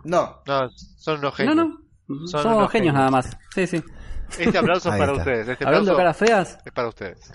No, 0.06 0.42
No, 0.46 0.70
son 0.98 1.20
unos 1.20 1.24
No, 1.24 1.32
genios. 1.34 1.56
no. 1.58 1.78
Son 2.28 2.28
Somos 2.44 2.58
unos 2.60 2.72
genios 2.72 2.72
genios. 2.72 2.94
nada 2.94 3.12
más. 3.12 3.38
Sí, 3.54 3.68
sí. 3.68 3.84
Este 4.40 4.58
aplauso 4.58 4.90
es 4.90 4.98
para 4.98 5.12
está. 5.12 5.22
ustedes. 5.24 5.48
Este 5.50 5.66
Hablando 5.66 5.92
de 5.92 5.98
caras 5.98 6.18
feas, 6.18 6.58
es 6.66 6.72
para 6.72 6.88
ustedes. 6.88 7.34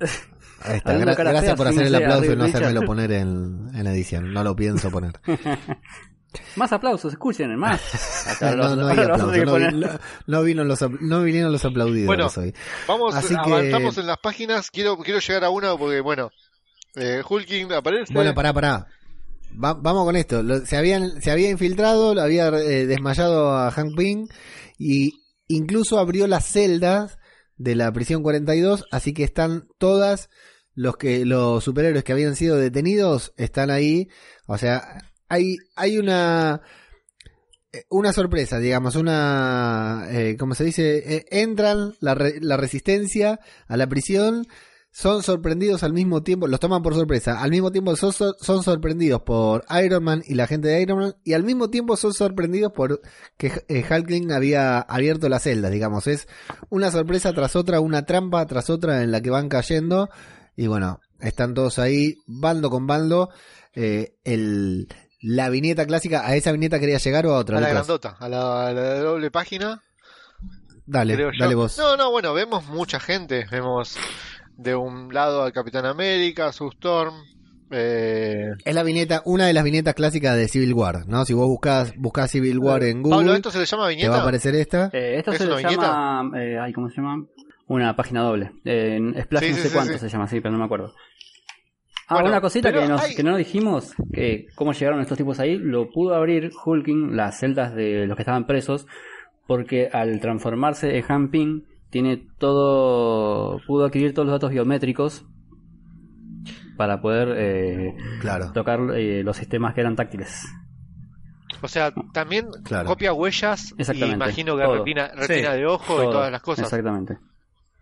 Ahí 0.62 0.76
está. 0.76 0.96
Gra- 0.98 1.16
gracias 1.16 1.56
por 1.56 1.68
hacer 1.68 1.86
el 1.86 1.94
aplauso 1.94 2.32
y 2.32 2.36
no 2.36 2.44
hacérmelo 2.44 2.82
poner 2.82 3.12
en, 3.12 3.70
en 3.74 3.86
edición. 3.86 4.32
No 4.32 4.44
lo 4.44 4.54
pienso 4.56 4.90
poner. 4.90 5.12
más 6.56 6.72
aplausos, 6.72 7.12
escuchen, 7.12 7.56
más. 7.56 7.80
Acá 8.28 8.54
no, 8.54 8.64
hay 8.88 8.96
que 8.96 9.06
vino 10.42 10.64
los, 10.64 10.80
no 11.00 11.22
vinieron 11.22 11.52
los 11.52 11.64
aplaudidos 11.64 12.06
Bueno, 12.06 12.28
hoy. 12.36 12.54
Vamos, 12.86 13.14
Así 13.14 13.34
que- 13.34 13.40
avanzamos 13.40 13.98
en 13.98 14.06
las 14.06 14.18
páginas. 14.18 14.70
Quiero, 14.70 14.96
quiero 14.98 15.18
llegar 15.20 15.44
a 15.44 15.50
una 15.50 15.76
porque, 15.76 16.00
bueno, 16.00 16.30
eh, 16.94 17.22
Hulking 17.28 17.72
aparece. 17.72 18.12
Bueno, 18.12 18.34
pará, 18.34 18.52
pará. 18.52 18.86
Va- 19.52 19.74
vamos 19.74 20.04
con 20.04 20.16
esto. 20.16 20.42
Lo- 20.42 20.64
se, 20.64 20.76
habían, 20.76 21.20
se 21.22 21.30
había 21.30 21.50
infiltrado, 21.50 22.14
lo 22.14 22.22
había 22.22 22.48
eh, 22.48 22.86
desmayado 22.86 23.56
a 23.56 23.70
Hank 23.70 23.96
Pym 23.96 24.28
y 24.78 25.14
incluso 25.48 25.98
abrió 25.98 26.26
las 26.28 26.44
celdas 26.46 27.18
de 27.60 27.74
la 27.74 27.92
prisión 27.92 28.22
42, 28.22 28.86
así 28.90 29.12
que 29.12 29.22
están 29.22 29.68
todas 29.76 30.30
los 30.74 30.96
que 30.96 31.26
los 31.26 31.62
superhéroes 31.62 32.04
que 32.04 32.12
habían 32.12 32.34
sido 32.34 32.56
detenidos 32.56 33.34
están 33.36 33.70
ahí. 33.70 34.08
O 34.46 34.56
sea, 34.56 35.02
hay 35.28 35.56
hay 35.76 35.98
una 35.98 36.62
eh, 37.72 37.84
una 37.90 38.14
sorpresa, 38.14 38.58
digamos, 38.58 38.96
una 38.96 40.06
eh, 40.10 40.36
¿cómo 40.38 40.54
se 40.54 40.64
dice? 40.64 41.16
Eh, 41.16 41.26
entran 41.30 41.94
la, 42.00 42.14
re- 42.14 42.40
la 42.40 42.56
resistencia 42.56 43.40
a 43.68 43.76
la 43.76 43.86
prisión 43.88 44.46
son 44.92 45.22
sorprendidos 45.22 45.82
al 45.82 45.92
mismo 45.92 46.22
tiempo, 46.22 46.48
los 46.48 46.58
toman 46.58 46.82
por 46.82 46.94
sorpresa, 46.94 47.40
al 47.40 47.50
mismo 47.50 47.70
tiempo 47.70 47.94
son, 47.94 48.12
son 48.12 48.62
sorprendidos 48.62 49.22
por 49.22 49.64
Iron 49.84 50.02
Man 50.02 50.22
y 50.26 50.34
la 50.34 50.46
gente 50.46 50.68
de 50.68 50.82
Iron 50.82 50.98
Man, 50.98 51.16
y 51.24 51.34
al 51.34 51.44
mismo 51.44 51.70
tiempo 51.70 51.96
son 51.96 52.12
sorprendidos 52.12 52.72
por 52.72 53.00
que 53.36 53.52
eh, 53.68 53.84
Hulkling 53.88 54.32
había 54.32 54.80
abierto 54.80 55.28
las 55.28 55.44
celdas, 55.44 55.70
digamos, 55.70 56.06
es 56.06 56.26
una 56.70 56.90
sorpresa 56.90 57.32
tras 57.32 57.54
otra, 57.54 57.80
una 57.80 58.04
trampa 58.04 58.44
tras 58.46 58.68
otra 58.68 59.02
en 59.02 59.12
la 59.12 59.20
que 59.20 59.30
van 59.30 59.48
cayendo, 59.48 60.10
y 60.56 60.66
bueno, 60.66 61.00
están 61.20 61.54
todos 61.54 61.78
ahí, 61.78 62.16
bando 62.26 62.68
con 62.68 62.86
bando, 62.88 63.30
eh, 63.74 64.16
el, 64.24 64.88
la 65.22 65.50
viñeta 65.50 65.86
clásica, 65.86 66.26
¿a 66.26 66.34
esa 66.34 66.50
viñeta 66.50 66.80
quería 66.80 66.98
llegar 66.98 67.26
o 67.26 67.34
a 67.34 67.38
otra? 67.38 67.58
a 67.58 67.60
la 67.60 67.68
grandota, 67.68 68.16
a 68.18 68.28
la, 68.28 68.66
a 68.66 68.72
la 68.72 68.82
de 68.94 69.00
doble 69.00 69.30
página. 69.30 69.84
Dale, 70.86 71.16
dale 71.38 71.54
vos. 71.54 71.78
No, 71.78 71.96
no, 71.96 72.10
bueno, 72.10 72.34
vemos 72.34 72.66
mucha 72.66 72.98
gente. 72.98 73.46
Vemos 73.48 73.96
de 74.62 74.74
un 74.74 75.12
lado 75.12 75.42
al 75.42 75.52
Capitán 75.52 75.86
América, 75.86 76.52
su 76.52 76.68
Storm. 76.68 77.14
Eh, 77.72 78.48
Es 78.64 78.74
la 78.74 78.82
viñeta, 78.82 79.22
una 79.24 79.46
de 79.46 79.52
las 79.52 79.62
viñetas 79.64 79.94
clásicas 79.94 80.36
de 80.36 80.48
Civil 80.48 80.74
War, 80.74 81.06
¿no? 81.06 81.24
Si 81.24 81.32
vos 81.34 81.46
buscás, 81.46 81.92
buscás 81.96 82.30
Civil 82.30 82.58
War 82.58 82.82
en 82.82 83.02
Google, 83.02 83.18
Pablo, 83.18 83.34
¿esto 83.34 83.50
se 83.52 83.58
le 83.60 83.64
llama 83.66 83.82
te 83.84 83.86
va 83.86 83.92
a 83.92 83.96
viñeta? 83.96 84.20
aparecer 84.22 84.54
esta. 84.56 84.90
Eh, 84.92 85.14
esto 85.18 85.30
¿Es 85.32 85.38
se 85.38 85.46
le 85.46 85.56
viñeta? 85.56 85.70
llama. 85.82 86.30
Eh, 86.40 86.58
ay, 86.60 86.72
¿Cómo 86.72 86.88
se 86.90 86.96
llama? 86.96 87.24
Una 87.68 87.94
página 87.94 88.22
doble. 88.22 88.50
Eh, 88.64 88.96
en 88.96 89.14
Splash 89.22 89.44
Sí, 89.44 89.50
no 89.50 89.56
sí, 89.56 89.62
sé 89.62 89.68
sí, 89.68 89.74
cuánto 89.74 89.92
sí. 89.94 89.98
se 90.00 90.08
llama, 90.08 90.26
sí, 90.26 90.40
pero 90.40 90.50
no 90.52 90.58
me 90.58 90.64
acuerdo. 90.64 90.92
Ah, 92.08 92.14
Bueno, 92.14 92.30
una 92.30 92.40
cosita 92.40 92.72
que, 92.72 92.88
nos, 92.88 93.00
hay- 93.00 93.14
que 93.14 93.22
no 93.22 93.36
dijimos, 93.36 93.94
que 94.12 94.46
cómo 94.56 94.72
llegaron 94.72 95.00
estos 95.00 95.16
tipos 95.16 95.38
ahí, 95.38 95.56
lo 95.56 95.88
pudo 95.90 96.14
abrir 96.16 96.50
Hulking 96.64 97.16
las 97.16 97.38
celdas 97.38 97.72
de 97.76 98.06
los 98.08 98.16
que 98.16 98.22
estaban 98.22 98.48
presos, 98.48 98.88
porque 99.46 99.88
al 99.92 100.18
transformarse 100.18 100.98
en 100.98 101.04
Han 101.08 101.30
Ping, 101.30 101.62
tiene 101.90 102.16
todo, 102.38 103.60
pudo 103.66 103.84
adquirir 103.86 104.14
todos 104.14 104.26
los 104.26 104.34
datos 104.34 104.50
biométricos 104.50 105.24
para 106.76 107.00
poder 107.00 107.34
eh, 107.36 107.94
Claro. 108.20 108.52
tocar 108.52 108.80
eh, 108.94 109.22
los 109.22 109.36
sistemas 109.36 109.74
que 109.74 109.80
eran 109.82 109.96
táctiles. 109.96 110.46
O 111.62 111.68
sea, 111.68 111.92
también 112.14 112.46
Claro. 112.64 112.88
copia 112.88 113.12
huellas 113.12 113.72
y 113.72 113.78
Exactamente, 113.78 114.14
imagino 114.14 114.56
que 114.56 114.62
todo. 114.62 114.78
retina, 114.78 115.08
retina 115.08 115.52
Sí, 115.52 115.58
de 115.58 115.66
ojo 115.66 115.94
y 115.94 115.96
Todo. 115.98 116.12
todas 116.12 116.32
las 116.32 116.40
cosas. 116.42 116.64
Exactamente. 116.64 117.18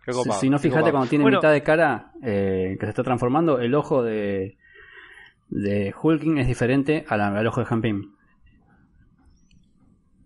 Qué 0.05 0.13
Si, 0.13 0.19
copado, 0.19 0.41
si 0.41 0.51
no, 0.51 0.59
fíjate 0.59 0.91
cuando 0.91 1.09
tiene 1.09 1.23
Bueno, 1.23 1.39
mitad 1.39 1.53
de 1.53 1.63
cara 1.63 2.13
eh, 2.23 2.77
que 2.81 2.87
se 2.87 2.91
está 2.91 3.05
transformando, 3.05 3.61
el 3.61 3.75
ojo 3.75 4.03
de, 4.03 4.57
de 5.51 5.95
Hulking 6.03 6.39
es 6.39 6.47
diferente 6.49 7.05
a 7.09 7.17
la- 7.17 7.29
al 7.39 7.47
ojo 7.47 7.61
de 7.61 7.67
Han 7.71 7.83
Pym. 7.83 8.03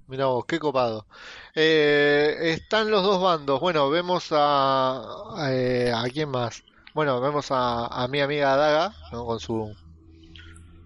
Mirá 0.09 0.27
vos, 0.27 0.45
qué 0.47 0.59
copado. 0.59 1.07
Eh, 1.55 2.37
están 2.53 2.91
los 2.91 3.03
dos 3.03 3.23
bandos. 3.23 3.61
Bueno, 3.61 3.91
vemos 3.91 4.29
a... 4.33 5.03
a, 5.37 5.53
eh, 5.53 5.93
¿a 5.95 6.03
quién 6.11 6.29
más? 6.31 6.63
Bueno, 6.95 7.21
vemos 7.21 7.51
a, 7.51 7.87
a 7.87 8.09
mi 8.09 8.21
amiga 8.21 8.57
Daga, 8.57 8.95
¿no? 9.13 9.25
Con 9.27 9.41
su... 9.41 9.75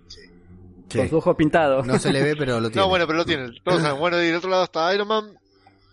Sí. 0.09 0.21
Con 0.99 1.09
su 1.09 1.17
ojo 1.19 1.37
pintado. 1.37 1.83
No 1.83 1.99
se 1.99 2.13
le 2.13 2.23
ve, 2.23 2.37
pero 2.37 2.61
lo 2.61 2.69
tiene. 2.71 2.83
No, 2.83 2.89
bueno, 2.89 3.07
pero 3.07 3.19
lo. 3.19 3.25
Todos 3.65 3.83
saben. 3.83 3.99
Bueno, 3.99 4.21
y 4.23 4.27
del 4.27 4.37
otro 4.37 4.51
lado 4.51 4.65
está 4.65 4.93
Iron 4.95 5.09
Man. 5.09 5.39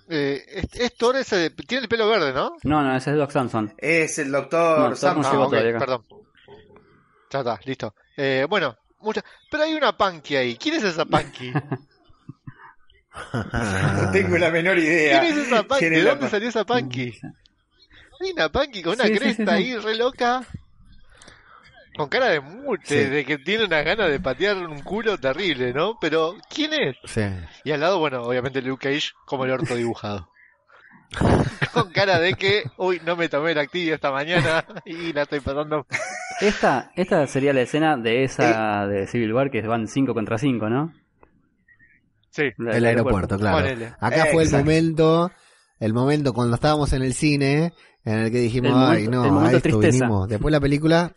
Eh, 0.10 0.44
es, 0.48 0.66
es 0.80 0.96
Thor 0.96 1.16
ese 1.16 1.36
de- 1.38 1.50
Tiene 1.52 1.84
el 1.84 1.90
pelo 1.90 2.08
verde, 2.10 2.34
¿no? 2.34 2.58
No, 2.64 2.84
no, 2.84 2.96
ese 2.96 3.12
es 3.12 3.18
Doc 3.18 3.32
Samson. 3.32 3.74
es 3.78 4.20
el 4.20 4.32
doctor 4.32 4.80
No, 4.80 4.86
Thor 4.90 4.98
Sam. 4.98 5.22
no 5.22 5.28
Ah, 5.28 5.32
llegó 5.32 5.44
ok, 5.46 5.50
todavía 5.52 5.70
acá. 5.72 5.80
perdón. 5.80 6.04
Ya 7.32 7.40
está, 7.40 7.60
listo. 7.66 7.96
Eh, 8.18 8.46
bueno, 8.48 8.76
mucha... 9.00 9.24
Pero 9.50 9.64
hay 9.64 9.74
una 9.74 9.98
Punky 9.98 10.36
ahí. 10.36 10.56
¿Quién 10.58 10.76
es 10.76 10.84
esa 10.84 11.06
Punky? 11.06 11.52
No 13.34 14.11
tengo 14.11 14.38
la 14.38 14.49
menor 14.49 14.78
idea. 14.78 15.22
¿Quién 15.22 15.38
es 15.38 15.47
esa? 15.47 15.64
¿Quién 15.80 15.93
¿De 15.93 16.01
dónde 16.03 16.30
salió 16.30 16.49
esa 16.49 16.66
Punky? 16.66 17.14
Hay 18.22 18.32
una 18.32 18.49
Punky 18.49 18.82
con 18.82 18.93
una 18.95 19.05
Sí, 19.05 19.14
cresta 19.18 19.57
sí, 19.57 19.64
sí. 19.64 19.72
ahí 19.74 19.78
re 19.78 19.95
loca. 19.95 20.41
Con 21.95 22.09
cara 22.09 22.30
de 22.30 22.39
mute, 22.39 22.86
Sí. 22.86 22.95
de 23.09 23.24
que 23.24 23.38
tiene 23.38 23.66
una 23.66 23.84
gana 23.84 24.07
de 24.07 24.20
patear 24.20 24.57
un 24.57 24.80
culo 24.82 25.18
terrible, 25.20 25.74
¿no? 25.74 25.99
Pero, 26.01 26.36
¿quién 26.49 26.74
es? 26.74 26.95
Sí. 27.05 27.22
Y 27.64 27.72
al 27.72 27.82
lado, 27.82 27.99
bueno, 27.99 28.24
obviamente 28.24 28.61
Luke 28.64 28.89
Cage 28.89 29.11
como 29.26 29.45
el 29.45 29.51
orto 29.51 29.76
dibujado. 29.76 30.28
Con 31.74 31.91
cara 31.91 32.20
de 32.20 32.34
que, 32.34 32.64
uy, 32.78 32.99
no 33.05 33.16
me 33.16 33.30
tomé 33.30 33.53
la 33.53 33.61
actividad 33.61 33.95
esta 33.95 34.11
mañana 34.11 34.66
y 34.86 35.14
la 35.14 35.24
estoy 35.24 35.41
pasando. 35.41 35.86
Esta, 36.41 36.91
esta 36.95 37.28
sería 37.28 37.53
la 37.53 37.61
escena 37.61 37.95
de 37.97 38.24
esa 38.24 38.88
de 38.88 39.05
Civil 39.05 39.32
War 39.34 39.51
que 39.51 39.61
van 39.61 39.88
5 39.88 40.14
contra 40.16 40.39
5, 40.39 40.70
¿no? 40.70 40.91
Sí, 42.34 42.44
del 42.58 42.86
aeropuerto, 42.86 43.38
claro. 43.38 43.58
Ponele. 43.58 43.94
Acá 44.00 44.26
fue 44.32 44.42
el 44.44 44.48
Exacto. 44.50 44.66
momento, 44.66 45.32
el 45.80 45.94
momento 45.94 46.34
cuando 46.34 46.56
estábamos 46.56 46.92
en 46.94 47.04
el 47.04 47.14
cine, 47.14 47.74
en 48.06 48.20
el 48.20 48.32
que 48.32 48.40
dijimos, 48.40 48.72
El 48.72 48.76
momento- 48.76 48.92
ay, 48.98 49.04
el 49.06 49.12
no, 49.12 49.40
a 49.42 49.46
esto 49.52 49.62
tristeza. 49.62 49.92
vinimos. 50.06 50.28
Después 50.28 50.52
la 50.52 50.60
película, 50.60 51.14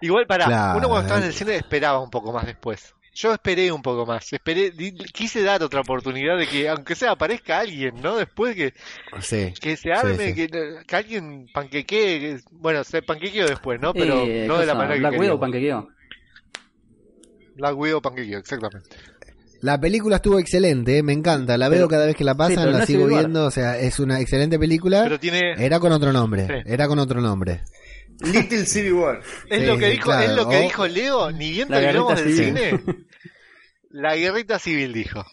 Igual 0.00 0.26
para, 0.26 0.44
Claro. 0.46 0.78
uno 0.78 0.88
cuando 0.88 1.02
estaba 1.06 1.20
en 1.20 1.26
el 1.28 1.32
cine 1.32 1.56
esperaba 1.56 2.00
un 2.00 2.10
poco 2.10 2.32
más 2.32 2.44
después. 2.46 2.94
Yo 3.14 3.32
esperé 3.32 3.72
un 3.72 3.82
poco 3.82 4.06
más, 4.06 4.32
esperé, 4.32 4.70
di- 4.70 4.92
quise 4.92 5.42
dar 5.42 5.62
otra 5.62 5.80
oportunidad 5.80 6.36
de 6.38 6.46
que, 6.46 6.68
aunque 6.68 6.94
sea, 6.94 7.12
aparezca 7.12 7.58
alguien, 7.60 7.94
¿no? 8.00 8.16
Después 8.16 8.54
que, 8.54 8.74
sí. 9.20 9.52
que 9.60 9.76
se 9.76 9.92
arme, 9.92 10.28
sí. 10.28 10.34
Que, 10.34 10.48
que 10.86 10.96
alguien 10.96 11.46
panquequee, 11.52 12.20
que- 12.20 12.40
bueno, 12.52 12.84
se 12.84 13.02
panquequeó 13.02 13.46
después, 13.48 13.80
¿no? 13.80 13.92
Pero 13.92 14.22
Eh, 14.24 14.44
no 14.46 14.58
de 14.58 14.66
la 14.66 14.72
cosa, 14.74 14.74
manera 14.74 14.94
que 14.94 15.00
Black 15.00 15.12
Widow 15.20 15.40
queríamos. 15.50 15.84
panquequeó. 15.86 15.88
Black 17.56 17.76
Widow 17.76 18.00
panquequeó, 18.02 18.38
exactamente. 18.38 18.88
La 19.60 19.80
película 19.80 20.16
estuvo 20.16 20.38
excelente, 20.38 20.98
eh, 20.98 21.02
me 21.02 21.12
encanta, 21.12 21.58
la 21.58 21.68
Pero- 21.68 21.80
veo 21.80 21.88
cada 21.88 22.06
vez 22.06 22.14
que 22.16 22.24
la 22.24 22.36
pasan, 22.36 22.70
no 22.70 22.78
la 22.78 22.86
sigo 22.86 23.06
viendo, 23.06 23.44
o 23.46 23.50
sea, 23.50 23.78
es 23.78 23.98
una 23.98 24.20
excelente 24.20 24.58
película. 24.58 25.02
Pero 25.02 25.18
tiene, 25.18 25.54
Era 25.58 25.80
con 25.80 25.90
otro 25.92 26.12
nombre, 26.12 26.46
Sí. 26.46 26.52
era 26.66 26.86
con 26.86 26.98
otro 26.98 27.20
nombre. 27.20 27.62
Little 28.20 28.66
Civil 28.66 28.92
War. 28.94 29.20
es 29.50 29.60
sí, 29.60 29.66
lo 29.66 29.78
que 29.78 29.90
dijo, 29.90 30.04
claro. 30.06 30.30
es 30.30 30.36
lo 30.36 30.48
que 30.48 30.60
dijo 30.60 30.86
Leo, 30.86 31.30
ni 31.32 31.50
bien 31.50 31.68
La 31.70 31.80
terminamos 31.80 32.14
guerrita 32.14 32.42
del 32.42 32.54
cine. 32.80 32.80
La 33.90 34.16
guerrita 34.16 34.58
civil 34.58 34.92
dijo. 34.92 35.24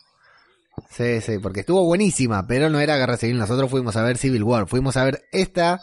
Sí, 0.89 1.19
sí, 1.21 1.39
porque 1.41 1.61
estuvo 1.61 1.85
buenísima, 1.85 2.45
pero 2.47 2.69
no 2.69 2.79
era 2.79 2.97
Guerra 2.97 3.17
Civil. 3.17 3.37
Nosotros 3.37 3.69
fuimos 3.69 3.95
a 3.97 4.03
ver 4.03 4.17
Civil 4.17 4.43
War, 4.43 4.67
fuimos 4.67 4.95
a 4.97 5.03
ver 5.05 5.23
esta, 5.31 5.79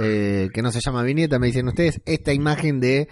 eh, 0.00 0.48
que 0.54 0.62
no 0.62 0.70
se 0.72 0.80
llama 0.80 1.02
viñeta, 1.02 1.38
me 1.38 1.48
dicen 1.48 1.66
ustedes, 1.68 2.00
esta 2.06 2.32
imagen 2.32 2.80
de 2.80 3.08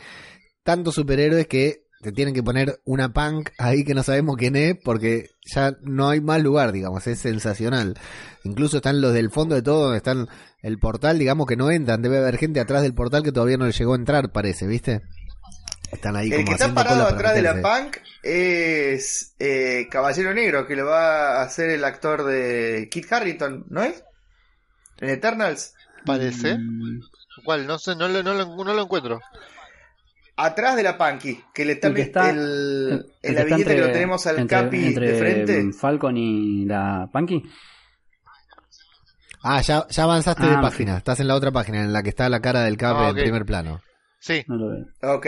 tantos 0.62 0.94
superhéroes 0.94 1.46
que 1.48 1.84
te 2.00 2.12
tienen 2.12 2.34
que 2.34 2.42
poner 2.42 2.80
una 2.84 3.12
punk 3.12 3.50
ahí 3.58 3.84
que 3.84 3.94
no 3.94 4.02
sabemos 4.02 4.36
quién 4.36 4.56
es, 4.56 4.74
porque 4.82 5.30
ya 5.44 5.76
no 5.82 6.08
hay 6.08 6.20
más 6.20 6.42
lugar, 6.42 6.72
digamos, 6.72 7.06
es 7.06 7.18
sensacional. 7.18 7.98
Incluso 8.44 8.78
están 8.78 9.00
los 9.00 9.12
del 9.12 9.30
fondo 9.30 9.54
de 9.54 9.62
todo, 9.62 9.84
donde 9.84 9.98
están 9.98 10.28
el 10.62 10.78
portal, 10.78 11.18
digamos 11.18 11.46
que 11.46 11.56
no 11.56 11.70
entran, 11.70 12.00
debe 12.00 12.18
haber 12.18 12.38
gente 12.38 12.60
atrás 12.60 12.82
del 12.82 12.94
portal 12.94 13.22
que 13.22 13.32
todavía 13.32 13.58
no 13.58 13.66
le 13.66 13.72
llegó 13.72 13.92
a 13.92 13.96
entrar, 13.96 14.32
parece, 14.32 14.66
¿viste? 14.66 15.02
Están 15.92 16.16
ahí 16.16 16.28
El 16.28 16.36
como 16.36 16.46
que 16.46 16.52
está 16.52 16.72
parado 16.72 17.02
atrás 17.06 17.34
de 17.34 17.42
la 17.42 17.60
punk 17.60 17.98
es 18.22 19.34
eh, 19.38 19.88
Caballero 19.90 20.32
Negro, 20.32 20.66
que 20.66 20.76
lo 20.76 20.86
va 20.86 21.40
a 21.40 21.42
hacer 21.42 21.68
el 21.70 21.84
actor 21.84 22.24
de 22.24 22.88
Kit 22.90 23.12
Harrington, 23.12 23.66
¿no 23.68 23.82
es? 23.82 24.02
En 24.98 25.10
Eternals. 25.10 25.74
Parece. 26.06 26.56
Mm, 26.56 27.00
¿Cuál? 27.44 27.66
No 27.66 27.78
sé, 27.78 27.96
no 27.96 28.08
lo, 28.08 28.22
no 28.22 28.34
lo, 28.34 28.64
no 28.64 28.72
lo 28.72 28.82
encuentro. 28.82 29.20
Atrás 30.44 30.76
de 30.76 30.82
la 30.82 30.96
Punky, 30.98 31.40
que 31.54 31.64
le 31.64 31.72
está, 31.72 31.88
El 31.88 31.94
que 31.94 32.02
está- 32.02 32.30
el- 32.30 32.38
el 32.38 32.92
en 32.94 33.06
que 33.22 33.32
la 33.32 33.40
está 33.40 33.44
viñeta 33.44 33.70
que 33.70 33.76
entre- 33.76 33.86
lo 33.86 33.92
tenemos 33.92 34.26
al 34.26 34.38
entre- 34.38 34.56
Capi 34.58 34.84
entre, 34.86 35.12
de 35.12 35.18
frente. 35.18 35.72
Falcon 35.72 36.16
y 36.16 36.64
la 36.66 37.08
Punky. 37.12 37.42
Ah, 39.42 39.60
ya, 39.62 39.86
ya 39.88 40.02
avanzaste 40.02 40.42
Ah, 40.44 40.48
de 40.50 40.56
ok. 40.56 40.60
página. 40.62 40.96
Estás 40.98 41.20
en 41.20 41.28
la 41.28 41.34
otra 41.34 41.50
página 41.50 41.82
en 41.82 41.92
la 41.92 42.02
que 42.02 42.10
está 42.10 42.28
la 42.28 42.40
cara 42.40 42.62
del 42.62 42.76
Cap 42.76 42.96
Ah, 42.98 43.04
en 43.08 43.16
ok. 43.16 43.22
primer 43.22 43.44
plano. 43.46 43.80
Sí, 44.18 44.44
No 44.48 44.56
lo 44.56 44.68
veo. 44.68 45.14
Ok. 45.16 45.26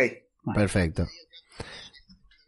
Perfecto. 0.54 1.06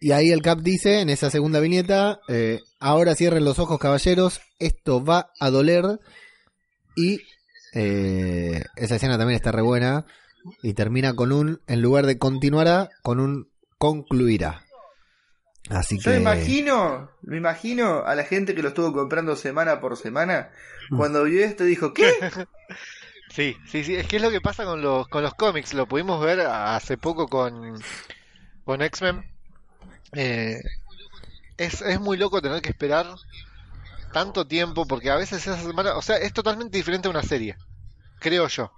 Y 0.01 0.13
ahí 0.13 0.31
el 0.31 0.43
Cap 0.43 0.59
dice, 0.59 1.01
en 1.01 1.09
esa 1.09 1.31
segunda 1.31 1.61
viñeta, 1.61 2.21
eh, 2.29 2.61
ahora 2.81 3.15
cierren 3.15 3.45
los 3.45 3.59
ojos 3.59 3.79
caballeros, 3.79 4.43
esto 4.59 5.03
va 5.03 5.31
a 5.41 5.49
doler. 5.51 5.85
Y 6.97 7.21
eh, 7.73 8.63
esa 8.77 8.97
escena 8.97 9.17
también 9.17 9.37
está 9.37 9.51
re 9.51 9.63
buena. 9.63 10.05
Y 10.63 10.75
termina 10.75 11.15
con 11.15 11.33
un, 11.33 11.61
en 11.67 11.83
lugar 11.83 12.07
de 12.07 12.19
continuará, 12.19 12.91
con 13.03 13.21
un 13.21 13.49
concluirá. 13.79 14.63
Así 15.71 15.99
Yo 15.99 16.05
que... 16.05 16.11
me 16.11 16.17
imagino, 16.17 17.11
me 17.23 17.39
imagino 17.39 18.05
a 18.05 18.15
la 18.15 18.25
gente 18.25 18.55
que 18.55 18.63
lo 18.63 18.69
estuvo 18.69 18.93
comprando 18.93 19.35
semana 19.37 19.81
por 19.81 19.97
semana, 19.97 20.51
cuando 20.95 21.25
vio 21.25 21.43
esto 21.45 21.65
dijo, 21.65 21.95
¿qué? 21.95 22.13
sí, 23.31 23.57
sí, 23.67 23.85
sí. 23.85 23.97
Es 23.97 24.07
que 24.07 24.17
es 24.17 24.23
lo 24.23 24.31
que 24.31 24.43
pasa 24.43 24.65
con 24.65 24.83
los, 24.83 25.09
con 25.09 25.23
los 25.23 25.35
cómics. 25.35 25.73
Lo 25.73 25.87
pudimos 25.87 26.23
ver 26.23 26.41
hace 26.41 26.99
poco 26.99 27.29
con, 27.29 27.83
con 28.65 28.83
X-Men. 28.83 29.25
Eh, 30.13 30.61
es, 31.57 31.81
es 31.81 32.01
muy 32.01 32.19
loco 32.19 32.43
tener 32.43 32.61
que 32.61 32.71
esperar 32.71 33.07
tanto 34.13 34.47
tiempo 34.47 34.87
porque 34.87 35.11
a 35.11 35.17
veces 35.17 35.47
esa 35.47 35.61
semana, 35.61 35.97
o 35.97 36.03
sea, 36.03 36.17
es 36.17 36.33
totalmente 36.33 36.77
diferente 36.77 37.09
a 37.09 37.11
una 37.11 37.23
serie, 37.23 37.57
creo 38.21 38.47
yo. 38.49 38.71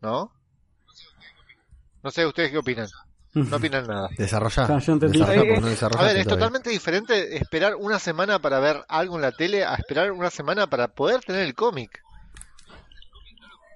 ¿No? 0.00 0.32
No 2.06 2.12
sé, 2.12 2.24
¿ustedes 2.24 2.52
qué 2.52 2.58
opinan? 2.58 2.86
No 3.34 3.56
opinan 3.56 3.84
nada. 3.84 4.08
Desarrollá. 4.16 4.66
Ah, 4.70 4.78
Eh, 4.78 4.92
A 4.92 4.96
ver, 4.96 5.00
es 5.00 5.80
todavía. 5.90 6.24
totalmente 6.24 6.70
diferente 6.70 7.36
esperar 7.36 7.74
una 7.74 7.98
semana 7.98 8.38
para 8.38 8.60
ver 8.60 8.76
algo 8.88 9.16
en 9.16 9.22
la 9.22 9.32
tele 9.32 9.64
a 9.64 9.74
esperar 9.74 10.12
una 10.12 10.30
semana 10.30 10.68
para 10.68 10.86
poder 10.86 11.18
tener 11.22 11.42
el 11.42 11.54
cómic. 11.56 12.00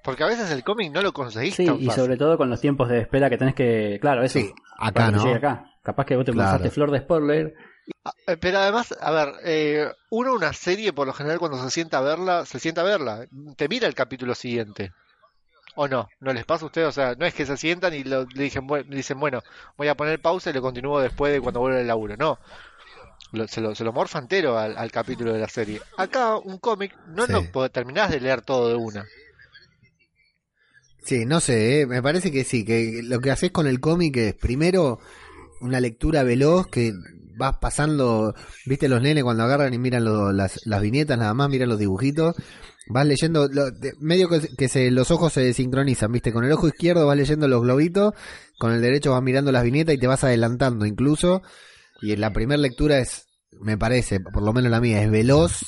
Porque 0.01 0.23
a 0.23 0.27
veces 0.27 0.49
el 0.49 0.63
cómic 0.63 0.93
no 0.93 1.01
lo 1.01 1.11
conseguís 1.11 1.55
Sí, 1.55 1.65
tan 1.65 1.75
y 1.75 1.87
fácil. 1.87 2.03
sobre 2.03 2.15
todo 2.17 2.37
con 2.37 2.49
los 2.49 2.61
tiempos 2.61 2.87
de 2.87 3.01
espera 3.01 3.29
que 3.29 3.37
tenés 3.37 3.53
que. 3.53 3.97
Claro, 3.99 4.23
eso. 4.23 4.39
Sí, 4.39 4.53
acá 4.79 5.11
no. 5.11 5.35
acá. 5.35 5.65
Capaz 5.83 6.05
que 6.05 6.15
vos 6.15 6.23
te 6.23 6.31
Claro. 6.31 6.51
pasaste 6.51 6.69
flor 6.71 6.89
de 6.91 6.99
spoiler. 6.99 7.53
Eh, 8.27 8.37
Pero 8.37 8.59
además, 8.59 8.95
a 8.97 9.11
ver, 9.11 9.33
eh, 9.43 9.91
uno 10.09 10.33
una 10.33 10.53
serie 10.53 10.93
por 10.93 11.05
lo 11.05 11.11
general 11.11 11.37
cuando 11.37 11.61
se 11.61 11.69
sienta 11.69 11.97
a 11.97 12.01
verla, 12.01 12.45
se 12.45 12.59
sienta 12.59 12.79
a 12.79 12.85
verla, 12.85 13.25
te 13.57 13.67
mira 13.67 13.87
el 13.87 13.93
capítulo 13.93 14.35
siguiente. 14.35 14.91
¿O 15.75 15.87
no? 15.87 16.09
¿No 16.19 16.33
les 16.33 16.43
pasa 16.45 16.65
a 16.65 16.67
ustedes? 16.67 16.87
O 16.89 16.91
sea, 16.91 17.15
no 17.15 17.25
es 17.25 17.33
que 17.33 17.45
se 17.45 17.55
sientan 17.57 17.93
y 17.93 18.03
lo, 18.03 18.25
le 18.25 18.43
dicen, 18.43 18.67
bue- 18.67 18.85
dicen, 18.85 19.19
bueno, 19.19 19.41
voy 19.77 19.87
a 19.87 19.95
poner 19.95 20.21
pausa 20.21 20.49
y 20.49 20.53
lo 20.53 20.61
continúo 20.61 20.99
después 20.99 21.31
de 21.31 21.39
cuando 21.41 21.61
vuelve 21.61 21.81
el 21.81 21.87
laburo. 21.87 22.17
No. 22.17 22.39
Lo- 23.31 23.47
se, 23.47 23.61
lo, 23.61 23.73
se 23.75 23.83
lo 23.85 23.93
morfa 23.93 24.19
entero 24.19 24.57
al, 24.57 24.77
al 24.77 24.91
capítulo 24.91 25.31
de 25.31 25.39
la 25.39 25.47
serie. 25.47 25.81
Acá, 25.97 26.35
un 26.37 26.57
cómic, 26.57 26.93
no 27.07 27.25
Sí. 27.25 27.31
lo 27.53 27.69
terminás 27.69 28.11
de 28.11 28.19
leer 28.19 28.41
todo 28.41 28.67
de 28.69 28.75
una. 28.75 29.05
Sí, 31.03 31.25
no 31.25 31.39
sé, 31.39 31.81
eh, 31.81 31.87
me 31.87 32.01
parece 32.03 32.31
que 32.31 32.43
sí, 32.43 32.63
que 32.63 33.01
lo 33.03 33.19
que 33.21 33.31
haces 33.31 33.51
con 33.51 33.65
el 33.65 33.79
cómic 33.79 34.17
es 34.17 34.33
primero 34.35 34.99
una 35.59 35.79
lectura 35.79 36.23
veloz 36.23 36.67
que 36.67 36.93
vas 37.37 37.57
pasando, 37.57 38.35
viste 38.65 38.87
los 38.87 39.01
nenes 39.01 39.23
cuando 39.23 39.43
agarran 39.43 39.73
y 39.73 39.79
miran 39.79 40.03
lo- 40.05 40.31
las, 40.31 40.59
las 40.65 40.81
viñetas 40.81 41.17
nada 41.17 41.33
más, 41.33 41.49
miran 41.49 41.69
los 41.69 41.79
dibujitos, 41.79 42.35
vas 42.91 43.05
leyendo, 43.05 43.47
lo- 43.47 43.71
medio 43.99 44.29
que, 44.29 44.41
que 44.57 44.67
se, 44.69 44.91
los 44.91 45.11
ojos 45.11 45.33
se 45.33 45.41
desincronizan, 45.41 46.11
viste, 46.11 46.31
con 46.33 46.43
el 46.45 46.51
ojo 46.51 46.67
izquierdo 46.67 47.07
vas 47.07 47.17
leyendo 47.17 47.47
los 47.47 47.61
globitos, 47.61 48.13
con 48.59 48.71
el 48.73 48.81
derecho 48.81 49.11
vas 49.11 49.23
mirando 49.23 49.51
las 49.51 49.63
viñetas 49.63 49.95
y 49.95 49.97
te 49.97 50.07
vas 50.07 50.23
adelantando 50.23 50.85
incluso, 50.85 51.41
y 52.01 52.15
la 52.15 52.33
primera 52.33 52.61
lectura 52.61 52.99
es, 52.99 53.25
me 53.61 53.77
parece, 53.77 54.19
por 54.19 54.43
lo 54.43 54.53
menos 54.53 54.71
la 54.71 54.81
mía, 54.81 55.01
es 55.03 55.11
veloz, 55.11 55.61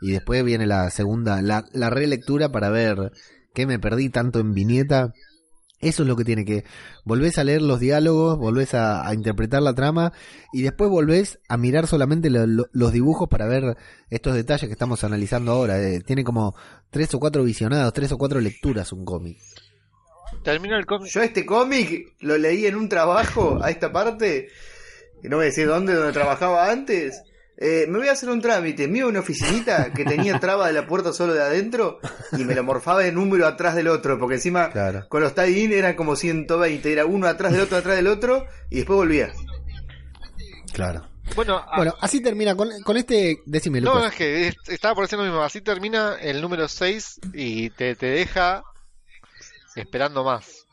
y 0.00 0.12
después 0.12 0.44
viene 0.44 0.66
la 0.66 0.90
segunda, 0.90 1.42
la, 1.42 1.64
la 1.72 1.90
relectura 1.90 2.50
para 2.50 2.70
ver 2.70 3.12
qué 3.54 3.66
me 3.66 3.78
perdí 3.78 4.10
tanto 4.10 4.38
en 4.40 4.52
viñeta. 4.54 5.12
Eso 5.80 6.02
es 6.02 6.08
lo 6.08 6.16
que 6.16 6.24
tiene 6.24 6.44
que. 6.44 6.64
Volvés 7.04 7.38
a 7.38 7.44
leer 7.44 7.62
los 7.62 7.78
diálogos, 7.78 8.36
volvés 8.36 8.74
a, 8.74 9.06
a 9.08 9.14
interpretar 9.14 9.62
la 9.62 9.74
trama 9.74 10.12
y 10.52 10.62
después 10.62 10.90
volvés 10.90 11.38
a 11.48 11.56
mirar 11.56 11.86
solamente 11.86 12.30
lo- 12.30 12.46
lo- 12.46 12.66
los 12.72 12.92
dibujos 12.92 13.28
para 13.28 13.46
ver 13.46 13.76
estos 14.10 14.34
detalles 14.34 14.66
que 14.66 14.72
estamos 14.72 15.04
analizando 15.04 15.52
ahora. 15.52 15.80
Eh, 15.80 16.00
tiene 16.00 16.24
como 16.24 16.54
tres 16.90 17.14
o 17.14 17.20
cuatro 17.20 17.44
visionados, 17.44 17.92
tres 17.92 18.10
o 18.10 18.18
cuatro 18.18 18.40
lecturas 18.40 18.92
un 18.92 19.04
cómic. 19.04 19.38
Termino 20.42 20.76
el 20.76 20.84
cómic. 20.84 21.10
Yo 21.12 21.22
este 21.22 21.46
cómic 21.46 22.14
lo 22.20 22.36
leí 22.38 22.66
en 22.66 22.74
un 22.76 22.88
trabajo, 22.88 23.58
a 23.62 23.70
esta 23.70 23.92
parte, 23.92 24.48
que 25.22 25.28
no 25.28 25.36
voy 25.36 25.44
a 25.44 25.46
decir 25.48 25.66
dónde, 25.68 25.94
donde 25.94 26.12
trabajaba 26.12 26.70
antes. 26.70 27.22
Eh, 27.60 27.86
me 27.88 27.98
voy 27.98 28.06
a 28.08 28.12
hacer 28.12 28.28
un 28.30 28.40
trámite, 28.40 28.86
me 28.86 28.98
iba 28.98 29.06
a 29.08 29.10
una 29.10 29.18
oficinita 29.20 29.92
que 29.92 30.04
tenía 30.04 30.38
traba 30.40 30.68
de 30.68 30.72
la 30.74 30.86
puerta 30.86 31.12
solo 31.12 31.34
de 31.34 31.42
adentro 31.42 31.98
y 32.38 32.44
me 32.44 32.54
lo 32.54 32.62
morfaba 32.62 33.00
de 33.02 33.10
número 33.10 33.48
atrás 33.48 33.74
del 33.74 33.88
otro, 33.88 34.16
porque 34.18 34.36
encima 34.36 34.70
Claro. 34.70 35.06
con 35.08 35.22
los 35.22 35.34
tie-in 35.34 35.72
eran 35.72 35.94
como 35.96 36.14
120, 36.14 36.92
era 36.92 37.04
uno 37.04 37.26
atrás 37.26 37.50
del 37.52 37.62
otro, 37.62 37.76
atrás 37.78 37.96
del 37.96 38.06
otro 38.06 38.46
y 38.70 38.76
después 38.76 38.96
volvía. 38.96 39.32
Claro. 40.72 41.08
Bueno, 41.34 41.56
a- 41.58 41.76
Bueno, 41.76 41.94
así 42.00 42.20
termina 42.22 42.54
con, 42.54 42.68
con 42.84 42.96
este. 42.96 43.40
Decime, 43.44 43.80
no, 43.80 43.94
Lucas. 43.94 44.12
es 44.12 44.16
que 44.18 44.48
es- 44.48 44.56
estaba 44.68 44.94
por 44.94 45.04
decir 45.04 45.18
lo 45.18 45.24
mismo. 45.24 45.42
Así 45.42 45.60
termina 45.60 46.14
el 46.20 46.40
número 46.40 46.68
6 46.68 47.20
y 47.34 47.70
te, 47.70 47.96
te 47.96 48.06
deja 48.06 48.62
esperando 49.76 50.24
más. 50.24 50.66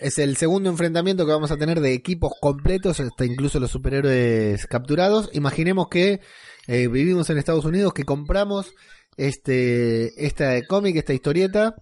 Es 0.00 0.18
el 0.18 0.36
segundo 0.36 0.68
enfrentamiento 0.70 1.24
que 1.24 1.32
vamos 1.32 1.50
a 1.50 1.56
tener 1.56 1.80
de 1.80 1.94
equipos 1.94 2.32
completos, 2.40 2.98
hasta 3.00 3.24
incluso 3.24 3.60
los 3.60 3.70
superhéroes 3.70 4.66
capturados. 4.66 5.30
Imaginemos 5.32 5.88
que 5.88 6.20
eh, 6.66 6.88
vivimos 6.88 7.30
en 7.30 7.38
Estados 7.38 7.64
Unidos, 7.64 7.92
que 7.94 8.04
compramos 8.04 8.72
este 9.16 10.26
esta 10.26 10.60
cómic, 10.66 10.96
esta 10.96 11.12
historieta, 11.14 11.76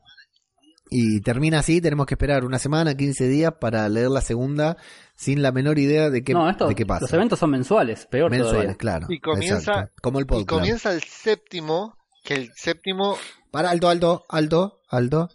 y 0.90 1.22
termina 1.22 1.60
así. 1.60 1.80
Tenemos 1.80 2.04
que 2.06 2.14
esperar 2.14 2.44
una 2.44 2.58
semana, 2.58 2.94
15 2.94 3.28
días 3.28 3.54
para 3.58 3.88
leer 3.88 4.10
la 4.10 4.20
segunda, 4.20 4.76
sin 5.16 5.40
la 5.40 5.50
menor 5.50 5.78
idea 5.78 6.10
de 6.10 6.22
qué, 6.22 6.34
no, 6.34 6.50
esto, 6.50 6.68
de 6.68 6.74
qué 6.74 6.84
pasa. 6.84 7.00
los 7.02 7.12
eventos 7.14 7.38
son 7.38 7.50
mensuales, 7.50 8.06
peor 8.10 8.30
Mensuales, 8.30 8.52
todavía. 8.54 8.74
claro. 8.76 9.06
Y 9.08 9.20
comienza- 9.20 9.56
exacto. 9.58 9.94
Como 10.02 10.18
el 10.18 10.24
Y 10.24 10.28
podcast. 10.28 10.48
comienza 10.50 10.92
el 10.92 11.02
séptimo, 11.02 11.96
que 12.22 12.34
el 12.34 12.50
séptimo 12.54 13.16
Para, 13.50 13.70
alto, 13.70 13.88
alto, 13.88 14.24
alto, 14.28 14.80
alto. 14.90 15.28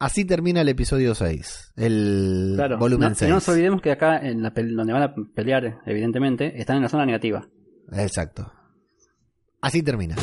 Así 0.00 0.24
termina 0.24 0.60
el 0.60 0.68
episodio 0.68 1.14
6, 1.14 1.72
el 1.76 2.52
Claro, 2.54 2.78
volumen 2.78 3.08
no, 3.08 3.12
y 3.12 3.16
6. 3.16 3.28
no 3.28 3.34
nos 3.36 3.48
olvidemos 3.48 3.82
que 3.82 3.90
acá, 3.90 4.18
en 4.18 4.42
la 4.42 4.50
donde 4.50 4.92
van 4.92 5.02
a 5.02 5.14
pelear, 5.34 5.80
evidentemente, 5.86 6.60
están 6.60 6.76
en 6.76 6.82
la 6.84 6.88
zona 6.88 7.04
negativa. 7.04 7.48
Exacto. 7.92 8.52
Así 9.60 9.82
termina. 9.82 10.14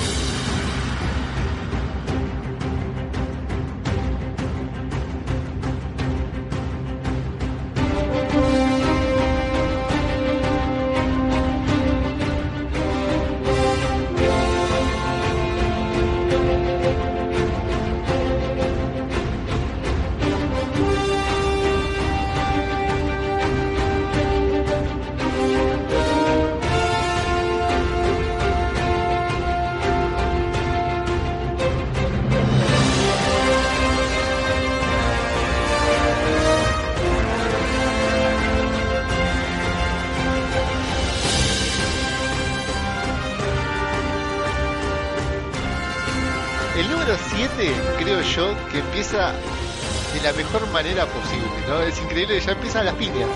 Increíble, 52.25 52.45
ya 52.45 52.51
empieza 52.53 52.83
las 52.83 52.95
piñas. 52.95 53.29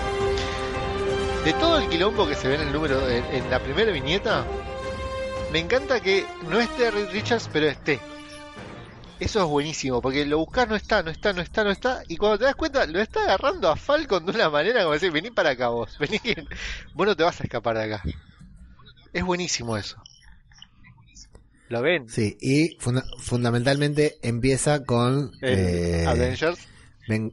De 1.44 1.52
todo 1.54 1.78
el 1.78 1.88
quilombo 1.88 2.26
que 2.26 2.34
se 2.34 2.48
ve 2.48 2.56
en 2.56 2.60
el 2.62 2.72
número, 2.72 3.08
en, 3.08 3.24
en 3.26 3.50
la 3.50 3.60
primera 3.60 3.90
viñeta, 3.92 4.44
me 5.52 5.58
encanta 5.60 6.00
que 6.00 6.24
no 6.48 6.60
esté 6.60 6.90
Reed 6.90 7.10
Richards, 7.10 7.48
pero 7.52 7.66
esté. 7.66 7.98
Eso 9.18 9.40
es 9.40 9.46
buenísimo, 9.46 10.00
porque 10.00 10.24
lo 10.24 10.38
buscas 10.38 10.66
no 10.68 10.76
está, 10.76 11.02
no 11.02 11.10
está, 11.10 11.32
no 11.32 11.42
está, 11.42 11.62
no 11.64 11.70
está, 11.70 12.02
y 12.08 12.16
cuando 12.16 12.38
te 12.38 12.44
das 12.44 12.54
cuenta, 12.54 12.86
lo 12.86 13.00
está 13.00 13.22
agarrando 13.22 13.68
a 13.68 13.76
Falcon 13.76 14.24
de 14.24 14.32
una 14.32 14.48
manera 14.48 14.80
como 14.82 14.94
decir, 14.94 15.10
vení 15.12 15.30
para 15.30 15.50
acá 15.50 15.68
vos, 15.68 15.98
vení, 15.98 16.18
vos 16.94 17.06
no 17.06 17.14
te 17.16 17.22
vas 17.22 17.38
a 17.40 17.44
escapar 17.44 17.76
de 17.76 17.84
acá. 17.84 18.02
Es 19.12 19.22
buenísimo 19.24 19.76
eso. 19.76 19.96
¿Lo 21.68 21.82
ven? 21.82 22.08
Sí, 22.08 22.36
y 22.40 22.76
funda- 22.80 23.04
fundamentalmente 23.18 24.18
empieza 24.22 24.84
con 24.84 25.32
eh, 25.42 26.04
Avengers. 26.08 26.58
ven- 27.06 27.32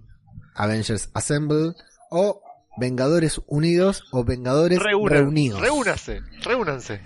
Avengers 0.57 1.09
Assemble, 1.13 1.73
o 2.09 2.41
Vengadores 2.79 3.41
Unidos 3.47 4.03
o 4.11 4.23
Vengadores 4.23 4.79
Reúnan- 4.79 5.09
Reunidos. 5.11 5.61
Reúnanse, 5.61 6.21
reúnanse. 6.43 7.01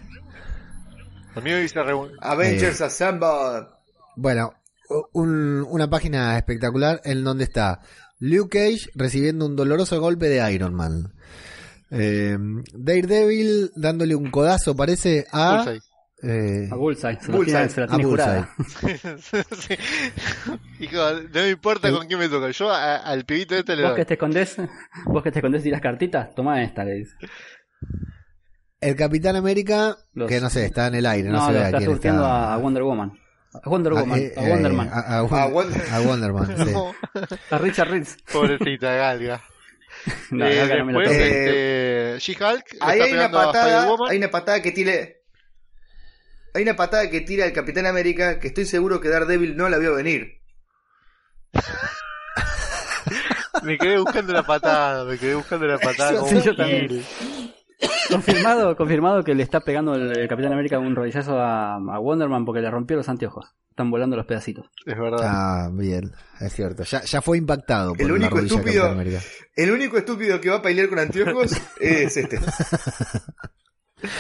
El 1.36 1.44
mío 1.44 1.58
dice 1.58 1.82
reúnanse. 1.82 2.18
Avengers 2.22 2.82
Eh. 2.82 2.86
Assemble. 2.86 3.68
Bueno, 4.16 4.54
un- 5.14 5.66
una 5.70 5.90
página 5.90 6.38
espectacular 6.38 7.00
en 7.06 7.24
donde 7.24 7.46
está 7.46 7.80
Luke 8.20 8.60
Cage 8.60 8.90
recibiendo 8.96 9.46
un 9.46 9.56
doloroso 9.56 10.00
golpe 10.02 10.28
de 10.28 10.52
Iron 10.54 10.74
Man. 10.74 11.14
Eh, 11.90 12.38
Daredevil 12.74 13.72
dándole 13.76 14.16
un 14.16 14.30
codazo, 14.32 14.76
parece, 14.76 15.26
a... 15.32 15.56
Bullseye. 15.64 15.82
Eh, 16.24 16.70
A 16.72 16.76
Bullseye. 16.76 17.20
Se, 17.22 17.32
lo 17.32 17.38
Bullseye. 17.38 17.56
tiene- 17.58 17.70
se 17.70 17.80
la 17.82 17.86
a 17.86 17.90
tiene 17.90 18.04
jurada. 18.04 18.50
Sí. 19.22 19.76
Hijo, 20.80 20.98
no 21.34 21.42
me 21.42 21.50
importa 21.50 21.92
con 21.92 22.08
quién 22.08 22.20
me 22.20 22.30
toca. 22.30 22.50
Yo 22.52 22.70
a- 22.72 22.98
al 22.98 23.26
pibito 23.26 23.56
este 23.56 23.76
le 23.76 23.84
Vos 23.84 23.92
doy. 23.92 24.00
que 24.00 24.06
te 24.06 24.14
escondés, 24.16 24.58
vos 25.06 25.24
que 25.24 25.32
te 25.32 25.40
escondés 25.40 25.62
y 25.62 25.66
tirás 25.66 25.82
cartitas, 25.82 26.34
toma 26.36 26.62
esta, 26.64 26.84
le 26.84 26.94
dice. 26.96 27.16
El 28.80 28.96
Capitán 28.96 29.36
América, 29.36 29.96
Los- 30.14 30.28
que 30.28 30.40
no 30.42 30.50
sé, 30.50 30.66
está 30.66 30.88
en 30.88 30.96
el 30.96 31.06
aire, 31.06 31.30
no, 31.30 31.38
No, 31.38 31.48
se 31.48 31.54
ve 31.54 31.60
a 31.60 31.66
está 31.68 31.78
quién 31.78 31.90
surtiendo 31.92 32.24
está. 32.24 32.54
a 32.54 32.58
Wonder 32.58 32.84
Woman. 32.84 33.12
A 33.64 33.70
Wonder 33.70 33.94
Ah, 33.96 34.00
Woman, 34.02 34.20
eh, 34.20 34.34
a 34.38 34.42
Wonder 34.42 34.72
eh, 34.72 34.78
a, 34.80 35.00
a 35.00 35.18
A 35.20 35.24
Won- 35.24 35.52
Wonder- 35.54 35.84
a 35.92 36.02
Wonderman, 36.02 36.58
sí. 36.66 36.72
No, 36.74 36.96
a 37.52 37.58
Richard 37.58 37.90
Reeves. 37.90 38.18
pobrecita 38.32 38.94
Galga. 38.94 39.42
No, 40.32 40.48
Eh, 40.48 40.62
acá 40.62 40.78
no 40.78 40.86
me 40.86 40.94
lo 40.94 41.00
después, 41.00 41.20
este, 41.22 42.16
She-Hulk 42.20 42.66
Ahí 42.80 43.00
está 43.00 43.04
hay 43.06 43.14
una 43.14 43.26
a 43.26 43.32
patada, 43.32 43.96
hay 44.10 44.18
una 44.18 44.30
patada 44.32 44.62
que 44.62 44.72
tira. 44.72 44.94
Hay 46.54 46.64
una 46.64 46.76
patada 46.76 47.10
que 47.10 47.22
tira 47.22 47.46
el 47.46 47.54
Capitán 47.54 47.86
América 47.86 48.40
que 48.40 48.48
estoy 48.48 48.66
seguro 48.66 49.00
que 49.00 49.10
Daredevil 49.10 49.56
no 49.56 49.70
la 49.70 49.78
vio 49.78 49.96
venir. 49.96 50.42
Me 53.64 53.78
quedé 53.78 53.98
buscando 54.00 54.34
la 54.34 54.44
patada, 54.44 55.06
me 55.06 55.18
quedé 55.20 55.36
buscando 55.36 55.68
la 55.68 55.78
patada. 55.78 56.16
como 56.16 56.28
Sí, 56.30 56.36
un 56.36 56.42
yo 56.42 56.56
también. 56.56 57.04
Confirmado, 58.10 58.76
confirmado 58.76 59.24
que 59.24 59.36
le 59.36 59.44
está 59.44 59.60
pegando 59.62 59.94
el, 59.94 60.18
el 60.18 60.28
Capitán 60.28 60.54
América 60.54 60.80
un 60.80 60.96
rodillazo 60.96 61.38
a, 61.40 61.76
a 61.76 62.00
Wonderman 62.00 62.44
porque 62.46 62.62
le 62.62 62.72
rompió 62.72 62.98
los 62.98 63.08
anteojos. 63.10 63.54
Están 63.70 63.92
volando 63.92 64.16
los 64.16 64.26
pedacitos. 64.26 64.66
Es 64.86 64.98
verdad. 64.98 65.20
Ah, 65.24 65.70
bien, 65.72 66.12
es 66.40 66.54
cierto. 66.54 66.84
Ya, 66.84 67.04
ya 67.04 67.22
fue 67.22 67.38
impactado 67.38 67.92
por 67.94 68.02
El 68.02 68.08
la 68.08 68.14
único 68.16 68.38
de 68.42 68.48
estúpido- 68.48 68.64
Capitán 68.84 68.92
América. 68.92 69.20
El 69.56 69.72
único 69.72 69.98
estúpido 69.98 70.42
que 70.42 70.50
va 70.50 70.58
a 70.58 70.62
pelear 70.62 70.90
con 70.90 71.00
anteojos 71.00 71.52
es 71.80 72.18
este. 72.18 72.40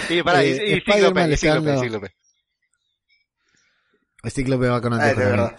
Y 0.09 0.21
pará, 0.23 0.43
y, 0.43 0.49
eh, 0.51 0.67
y 0.67 0.73
Spider-Man 0.77 0.83
Cíclope, 0.83 1.27
le 1.27 1.33
y 1.33 1.37
Cíclope, 1.37 1.77
Cíclope. 1.79 2.11
El 4.23 4.31
Cíclope 4.31 4.67
va 4.69 4.81
con 4.81 4.93
es 4.93 4.99
anteojos 4.99 5.31
verdad. 5.31 5.57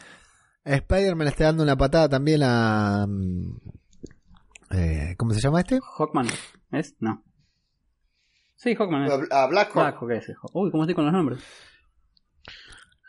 Spider-Man 0.64 1.24
le 1.24 1.30
está 1.30 1.44
dando 1.44 1.62
una 1.62 1.76
patada 1.76 2.08
también 2.08 2.40
a... 2.44 3.06
mm, 3.08 3.56
eh, 4.70 5.14
¿Cómo 5.18 5.34
se 5.34 5.40
llama 5.40 5.60
este? 5.60 5.80
Hawkman, 5.98 6.28
¿es? 6.70 6.94
No. 7.00 7.24
Sí, 8.56 8.74
Hawkman 8.76 9.04
es. 9.04 9.12
A, 9.30 9.42
a 9.42 9.46
Black 9.48 9.68
Hawk. 9.74 9.82
Black 9.82 9.96
Hawk 10.00 10.10
ese. 10.12 10.34
Uy, 10.52 10.70
¿cómo 10.70 10.84
estoy 10.84 10.94
con 10.94 11.04
los 11.04 11.12
nombres? 11.12 11.40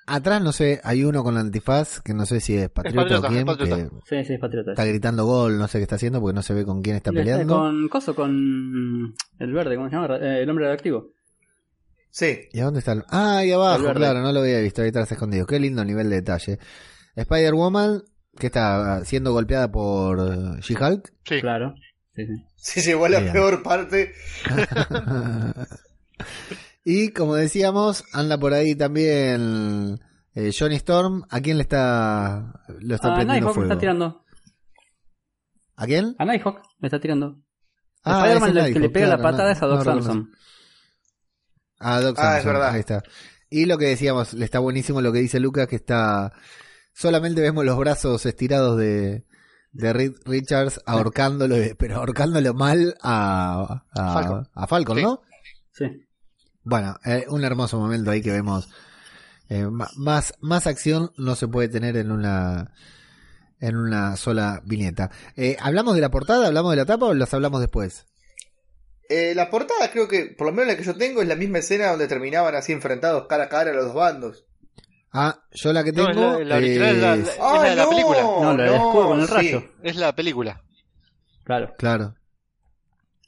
Atrás, 0.05 0.41
no 0.41 0.51
sé, 0.51 0.81
hay 0.83 1.05
uno 1.05 1.23
con 1.23 1.33
la 1.35 1.39
antifaz 1.39 2.01
que 2.01 2.13
no 2.13 2.25
sé 2.25 2.41
si 2.41 2.57
es 2.57 2.69
patriota, 2.69 3.03
patriota, 3.03 3.27
o 3.27 3.29
quién, 3.29 3.39
es 3.39 3.45
patriota. 3.45 3.77
que 3.77 3.89
Sí, 4.03 4.25
sí, 4.25 4.33
es 4.33 4.39
patriota. 4.39 4.71
está 4.71 4.83
gritando 4.83 5.25
gol, 5.25 5.57
no 5.57 5.67
sé 5.69 5.77
qué 5.77 5.83
está 5.83 5.95
haciendo 5.95 6.19
porque 6.19 6.35
no 6.35 6.41
se 6.41 6.53
ve 6.53 6.65
con 6.65 6.81
quién 6.81 6.97
está 6.97 7.11
Le 7.11 7.21
está 7.21 7.31
peleando. 7.31 7.55
Con 7.57 7.87
Coso, 7.87 8.13
con 8.13 9.15
el 9.39 9.53
verde, 9.53 9.77
¿cómo 9.77 9.89
se 9.89 9.95
llama? 9.95 10.17
Eh, 10.17 10.43
el 10.43 10.49
hombre 10.49 10.65
radioactivo. 10.65 11.11
Sí. 12.15 12.41
¿Y 12.53 12.59
a 12.59 12.65
dónde 12.65 12.79
está? 12.79 12.91
el- 12.91 13.03
Ah, 13.09 13.37
ahí 13.37 13.51
abajo, 13.51 13.87
El 13.89 13.95
claro, 13.95 14.21
no 14.21 14.31
lo 14.31 14.41
había 14.41 14.59
visto, 14.59 14.83
ahí 14.83 14.89
atrás 14.89 15.11
escondido. 15.11 15.47
Qué 15.47 15.59
lindo 15.59 15.83
nivel 15.83 16.11
de 16.11 16.17
detalle. 16.17 16.59
Spider-Woman, 17.15 18.03
que 18.37 18.45
está 18.47 19.03
siendo 19.03 19.31
golpeada 19.33 19.71
por 19.71 20.19
eh, 20.19 20.59
She-Hulk. 20.61 21.11
Sí. 21.25 21.41
Claro. 21.41 21.73
Sí, 22.15 22.27
sí. 22.27 22.33
Sí, 22.55 22.81
llegó 22.81 23.05
a 23.05 23.09
la 23.09 23.31
peor 23.31 23.63
parte. 23.63 24.13
y 26.85 27.09
como 27.09 27.35
decíamos, 27.35 28.03
anda 28.13 28.37
por 28.37 28.53
ahí 28.53 28.75
también 28.75 29.99
eh, 30.35 30.51
Johnny 30.57 30.75
Storm. 30.75 31.23
¿A 31.29 31.41
quién 31.41 31.57
le 31.57 31.63
está, 31.63 32.61
lo 32.79 32.95
está 32.95 33.13
A 33.13 33.15
prendiendo 33.15 33.33
Nighthawk 33.33 33.49
le 33.49 33.53
fuego? 33.55 33.71
está 33.71 33.79
tirando. 33.79 34.23
¿A 35.75 35.85
quién? 35.87 36.15
A 36.19 36.25
Nighthawk 36.25 36.61
le 36.79 36.87
está 36.87 36.99
tirando. 36.99 37.39
Ah, 38.03 38.19
Spider-Man 38.27 38.53
le- 38.53 38.73
que 38.73 38.79
le 38.79 38.89
pega 38.89 39.05
claro, 39.07 39.21
la 39.23 39.29
patada 39.31 39.45
no- 39.45 39.51
es 39.53 39.61
a 39.61 39.65
Doc 39.65 39.85
no. 40.05 40.27
Ah, 41.83 41.99
Doc 42.01 42.17
Ah, 42.19 42.21
Samson, 42.23 42.39
es 42.39 42.45
verdad. 42.45 42.69
Ahí 42.73 42.79
está. 42.79 43.03
Y 43.49 43.65
lo 43.65 43.77
que 43.77 43.85
decíamos, 43.85 44.33
le 44.33 44.45
está 44.45 44.59
buenísimo 44.59 45.01
lo 45.01 45.11
que 45.13 45.19
dice 45.19 45.39
Lucas, 45.39 45.67
que 45.67 45.75
está. 45.75 46.33
Solamente 46.93 47.41
vemos 47.41 47.65
los 47.65 47.77
brazos 47.77 48.25
estirados 48.25 48.77
de, 48.77 49.23
de 49.71 49.93
Reed 49.93 50.13
Richards 50.25 50.81
ahorcándolo, 50.85 51.55
pero 51.77 51.97
ahorcándolo 51.97 52.53
mal 52.53 52.95
a, 53.01 53.83
a, 53.91 54.13
Falcon. 54.13 54.49
a 54.53 54.67
Falcon, 54.67 54.97
Sí. 54.97 55.03
¿no? 55.03 55.21
Sí. 55.71 55.85
Bueno, 56.63 56.97
eh, 57.03 57.25
un 57.29 57.43
hermoso 57.43 57.77
momento 57.79 58.11
ahí 58.11 58.21
que 58.21 58.31
vemos. 58.31 58.69
eh, 59.49 59.67
más, 59.69 60.33
más 60.39 60.65
acción 60.67 61.11
no 61.17 61.35
se 61.35 61.47
puede 61.47 61.67
tener 61.67 61.97
en 61.97 62.11
una 62.11 62.71
en 63.59 63.75
una 63.77 64.15
sola 64.17 64.61
viñeta. 64.65 65.09
Eh, 65.35 65.57
¿Hablamos 65.61 65.95
de 65.95 66.01
la 66.01 66.11
portada? 66.11 66.47
¿Hablamos 66.47 66.71
de 66.71 66.77
la 66.77 66.85
tapa 66.85 67.05
o 67.05 67.13
las 67.13 67.33
hablamos 67.33 67.59
después? 67.61 68.05
Eh, 69.09 69.33
la 69.35 69.49
portada 69.49 69.91
creo 69.91 70.07
que, 70.07 70.27
por 70.37 70.47
lo 70.47 70.53
menos 70.53 70.67
la 70.67 70.77
que 70.77 70.83
yo 70.83 70.95
tengo, 70.95 71.21
es 71.21 71.27
la 71.27 71.35
misma 71.35 71.59
escena 71.59 71.87
donde 71.89 72.07
terminaban 72.07 72.55
así 72.55 72.71
enfrentados 72.71 73.27
cara 73.27 73.45
a 73.45 73.49
cara 73.49 73.73
los 73.73 73.85
dos 73.85 73.95
bandos. 73.95 74.45
Ah, 75.11 75.39
yo 75.51 75.71
la 75.73 75.83
que 75.83 75.91
No, 75.91 76.07
tengo. 76.07 76.37
es 76.39 76.39
la- 76.39 76.45
la 76.45 76.55
original 76.57 76.95
es 76.95 77.01
la- 77.01 77.15
es- 77.15 77.37
la- 77.37 77.55
Es 77.57 77.61
de 77.69 77.75
la 77.75 77.89
película. 77.89 78.21
No, 78.21 78.57
la 78.57 78.63
del 78.63 78.73
escudo 78.73 79.07
con 79.09 79.19
el 79.21 79.27
sí. 79.27 79.33
rayo. 79.33 79.63
Es 79.83 79.95
la 79.97 80.15
película. 80.15 80.63
Claro. 81.43 81.73
Claro. 81.77 82.15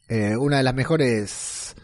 Eh, 0.07 0.35
una 0.37 0.57
de 0.57 0.63
las 0.63 0.73
mejores. 0.73 1.75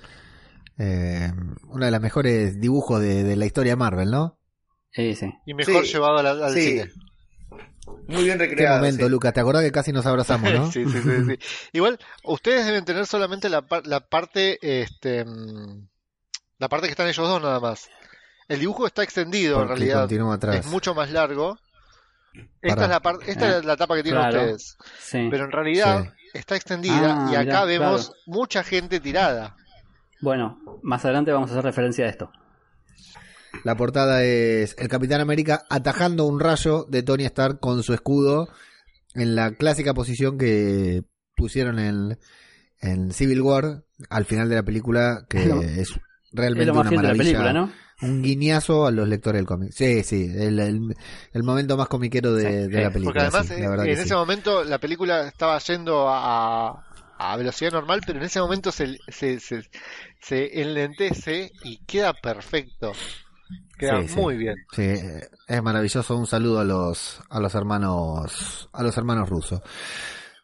Eh, 0.78 1.32
una 1.68 1.86
de 1.86 1.92
las 1.92 2.02
mejores 2.02 2.60
dibujos 2.60 3.00
de, 3.02 3.24
de 3.24 3.36
la 3.36 3.46
historia 3.46 3.74
de 3.74 3.78
Marvel, 3.78 4.10
¿no? 4.10 4.40
Sí, 4.92 5.14
sí. 5.16 5.32
Y 5.46 5.54
mejor 5.54 5.86
Sí. 5.86 5.94
llevado 5.94 6.18
al, 6.18 6.26
al 6.44 6.54
Sí. 6.54 6.62
cine. 6.62 6.92
Muy 8.12 8.24
bien 8.26 8.38
Qué 8.38 8.48
recreado. 8.48 8.78
momento, 8.78 9.06
sí. 9.06 9.10
Lucas. 9.12 9.34
¿Te 9.34 9.40
acordás 9.40 9.64
que 9.64 9.72
casi 9.72 9.92
nos 9.92 10.06
abrazamos, 10.06 10.52
no? 10.54 10.66
sí, 10.72 10.86
sí, 10.86 11.02
sí, 11.02 11.26
sí. 11.26 11.40
Igual, 11.74 12.00
ustedes 12.24 12.66
deben 12.66 12.86
tener 12.86 13.06
solamente 13.06 13.50
la, 13.50 13.62
par- 13.62 13.86
la 13.88 14.02
parte, 14.02 14.60
este, 14.62 15.26
mm, 15.26 15.88
la 16.60 16.70
parte 16.70 16.88
que 16.88 16.92
están 16.92 17.08
ellos 17.08 17.28
dos 17.28 17.42
nada 17.42 17.60
más. 17.60 17.90
El 18.48 18.60
dibujo 18.60 18.86
está 18.86 19.04
extendido 19.04 19.62
en 19.62 19.68
Porque 19.68 19.80
realidad. 19.80 20.02
continúa 20.02 20.36
atrás. 20.36 20.56
Es 20.58 20.66
mucho 20.68 20.94
más 20.94 21.10
largo. 21.12 21.58
Esta 22.62 22.76
Pará. 22.76 22.84
es 22.86 22.90
la 22.90 23.00
parte, 23.02 23.32
esta 23.32 23.50
Eh, 23.50 23.60
es 23.60 23.66
la 23.66 23.76
tapa 23.78 23.96
que 23.96 24.04
tienen 24.04 24.22
claro. 24.22 24.40
ustedes. 24.42 24.78
Sí. 25.00 25.28
Pero 25.30 25.46
en 25.46 25.52
realidad 25.52 26.04
Sí. 26.04 26.10
está 26.34 26.56
extendida 26.56 27.26
Ah, 27.28 27.30
y 27.32 27.36
acá 27.36 27.44
mirá, 27.44 27.66
vemos 27.66 28.08
claro. 28.08 28.20
mucha 28.26 28.64
gente 28.64 29.00
tirada. 29.00 29.56
Bueno, 30.22 30.60
más 30.84 31.04
adelante 31.04 31.32
vamos 31.32 31.50
a 31.50 31.54
hacer 31.54 31.64
referencia 31.66 32.06
a 32.06 32.10
esto. 32.10 32.32
La 33.64 33.76
portada 33.78 34.24
es 34.24 34.76
el 34.80 34.88
Capitán 34.88 35.22
América 35.22 35.66
atajando 35.70 36.26
un 36.26 36.40
rayo 36.40 36.86
de 36.90 37.04
Tony 37.04 37.26
Stark 37.26 37.60
con 37.60 37.84
su 37.84 37.94
escudo 37.94 38.50
en 39.16 39.36
la 39.36 39.54
clásica 39.56 39.94
posición 39.94 40.38
que 40.38 41.04
pusieron 41.36 41.80
en, 41.80 42.20
en 42.82 43.12
Civil 43.14 43.42
War 43.42 43.84
al 44.10 44.26
final 44.26 44.50
de 44.50 44.56
la 44.56 44.64
película, 44.64 45.26
que 45.30 45.84
Es 46.54 46.66
realmente 46.66 46.66
lo 46.66 46.74
más 46.76 46.88
una 46.88 46.88
fiel 46.88 47.02
de 47.02 47.08
la 47.08 47.16
maravilla. 47.16 47.16
película, 47.16 47.52
¿no? 47.52 47.78
Un 48.02 48.22
guiñazo 48.24 48.86
a 48.88 48.92
los 48.92 49.08
lectores 49.08 49.40
del 49.40 49.48
cómic. 49.48 49.72
Sí, 49.74 50.04
sí, 50.04 50.32
el, 50.36 50.60
el- 50.60 50.96
el 51.34 51.44
momento 51.44 51.78
más 51.78 51.88
comiquero 51.88 52.34
de, 52.34 52.48
Sí, 52.48 52.70
de 52.70 52.82
sí, 52.82 52.82
la 52.82 52.92
Porque 53.04 53.20
película. 53.20 53.30
además 53.30 53.50
sí, 53.50 53.52
eh, 53.52 53.58
la 53.58 53.70
verdad 53.70 53.90
en 53.92 54.00
ese 54.00 54.16
sí. 54.16 54.16
momento 54.16 54.64
la 54.64 54.80
película 54.80 55.28
estaba 55.28 55.60
yendo 55.60 56.08
a, 56.10 56.84
a 57.18 57.38
velocidad 57.38 57.72
normal, 57.72 58.04
pero 58.06 58.20
en 58.20 58.26
ese 58.26 58.40
momento 58.42 58.72
se, 58.72 58.98
se, 59.08 59.40
se, 59.40 59.70
se 60.20 60.62
enlentece 60.62 61.52
y 61.62 61.80
queda 61.86 62.14
perfecto. 62.14 63.00
Queda 63.82 64.02
Sí, 64.04 64.08
sí. 64.10 64.16
muy 64.20 64.38
bien. 64.38 64.56
Sí, 64.74 64.94
es 65.48 65.64
maravilloso. 65.64 66.16
Un 66.16 66.28
saludo 66.28 66.60
a 66.60 66.64
los 66.64 67.20
a 67.30 67.40
los 67.40 67.54
hermanos 67.56 68.70
a 68.72 68.84
los 68.84 68.96
hermanos 68.98 69.28
rusos. 69.30 69.62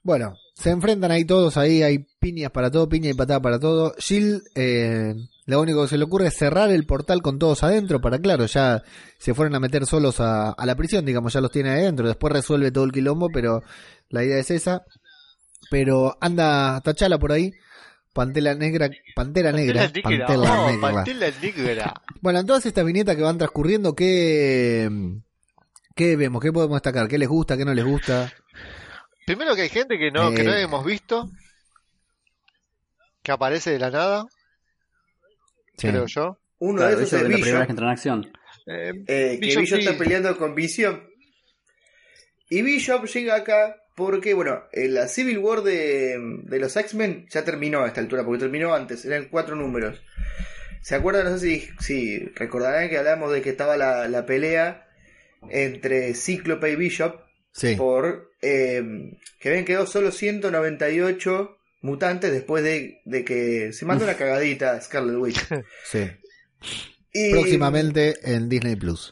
Bueno, 0.04 0.36
se 0.56 0.70
enfrentan 0.72 1.12
ahí 1.12 1.26
todos, 1.26 1.58
ahí 1.58 1.84
hay 1.84 2.00
piñas 2.20 2.52
para 2.52 2.72
todo, 2.72 2.88
piña 2.90 3.10
y 3.10 3.14
patada 3.14 3.42
para 3.42 3.60
todo. 3.60 3.94
Jill, 4.00 4.42
eh, 4.56 5.14
lo 5.46 5.62
único 5.62 5.82
que 5.84 5.90
se 5.90 5.98
le 5.98 6.06
ocurre 6.06 6.28
es 6.28 6.38
cerrar 6.38 6.70
el 6.72 6.86
portal 6.86 7.22
con 7.22 7.38
todos 7.40 7.62
adentro 7.64 8.00
para, 8.00 8.18
claro, 8.20 8.46
ya 8.46 8.84
se 9.20 9.34
fueron 9.34 9.56
a 9.56 9.60
meter 9.60 9.86
solos 9.86 10.20
a, 10.22 10.52
a 10.52 10.66
la 10.66 10.76
prisión, 10.76 11.04
digamos, 11.06 11.34
ya 11.34 11.42
los 11.42 11.52
tiene 11.52 11.70
adentro. 11.72 12.08
Después 12.08 12.32
resuelve 12.34 12.72
todo 12.72 12.86
el 12.86 12.92
quilombo, 12.94 13.28
pero 13.34 13.62
la 14.10 14.24
idea 14.24 14.38
es 14.40 14.50
esa. 14.50 14.84
Pero 15.70 16.18
anda 16.22 16.80
Tachala 16.82 17.20
por 17.20 17.34
ahí, 17.34 17.52
Pantera 18.18 18.55
Negra, 18.55 18.89
Pantera 19.15 19.51
Negra, 19.51 19.82
Pantera 19.84 20.01
Pantera 20.03 20.38
negra. 20.38 20.61
Oh, 20.61 20.72
Negra. 20.72 20.91
Pantera 20.91 21.32
negra. 21.41 21.93
Bueno, 22.20 22.39
en 22.39 22.45
todas 22.47 22.65
estas 22.65 22.84
viñetas 22.84 23.15
que 23.15 23.22
van 23.22 23.38
transcurriendo, 23.38 23.93
¿qué, 23.93 24.89
¿qué 25.95 26.15
vemos? 26.15 26.41
¿Qué 26.41 26.51
podemos 26.51 26.76
destacar? 26.78 27.07
¿Qué 27.07 27.18
les 27.20 27.30
gusta? 27.30 27.55
¿Qué 27.55 27.63
no 27.63 27.74
les 27.76 27.86
gusta? 27.86 28.34
Primero 29.26 29.55
que 29.55 29.61
hay 29.61 29.70
gente 29.70 29.99
que 29.99 30.09
no, 30.09 30.32
que 30.34 30.43
no 30.43 30.51
Eh. 30.53 30.63
hemos 30.63 30.84
visto, 30.84 31.30
que 33.22 33.32
aparece 33.32 33.72
de 33.72 33.80
la 33.80 33.91
nada, 33.91 34.26
Sí. 35.78 35.89
creo 35.89 36.07
yo. 36.07 36.39
Uno 36.59 36.78
Claro, 36.80 36.97
de 36.97 37.03
esos 37.03 37.13
eso 37.13 37.18
es 37.18 37.24
es 37.24 37.30
la 37.30 37.36
primera 37.36 37.57
vez 37.59 37.68
que 37.68 37.72
entra 37.72 37.86
en 37.86 37.91
acción. 37.91 38.32
Eh, 38.65 38.91
eh, 39.07 39.39
que 39.39 39.51
sí. 39.65 39.76
está 39.76 39.95
peleando 39.97 40.36
con 40.38 40.55
Vision. 40.55 41.07
Y 42.49 42.61
Bishop 42.63 43.05
llega 43.05 43.36
acá 43.36 43.76
porque, 43.98 44.36
bueno, 44.36 44.64
eh, 44.72 44.88
la 44.88 45.08
Civil 45.08 45.39
War 45.39 45.64
de, 45.64 46.18
de 46.43 46.60
los 46.60 46.78
X-Men 46.78 47.26
ya 47.32 47.43
terminó 47.43 47.84
a 47.84 47.88
esta 47.88 48.00
altura, 48.00 48.24
porque 48.24 48.41
terminó 48.41 48.76
antes, 48.76 49.04
eran 49.06 49.26
cuatro 49.32 49.56
números. 49.56 50.04
¿Se 50.84 50.93
acuerdan? 50.93 51.26
No 51.26 51.38
sé 51.39 51.50
si, 51.50 51.70
si 51.80 52.20
recordarán 52.36 52.89
que 52.89 53.00
hablamos 53.00 53.34
de 53.34 53.41
que 53.41 53.50
estaba 53.50 53.76
la, 53.76 54.08
la 54.08 54.28
pelea 54.28 54.88
entre 55.50 56.14
Cíclope 56.14 56.72
y 56.72 56.76
Bishop 56.76 57.22
Sí, 57.52 57.76
por 57.76 58.32
eh, 58.43 58.84
que 59.39 59.50
habían 59.50 59.66
quedado 59.66 59.88
solo 59.88 60.12
198 60.12 61.58
mutantes 61.82 62.32
después 62.32 62.64
de, 62.64 63.02
de 63.06 63.26
que 63.26 63.74
se 63.74 63.86
mandó 63.88 64.04
una 64.06 64.14
cagadita 64.16 64.80
Scarlet 64.80 65.16
Witch. 65.18 65.43
sí. 65.86 66.02
Y- 67.12 67.32
Próximamente 67.32 68.16
en 68.32 68.48
Disney 68.48 68.76
Plus. 68.76 69.12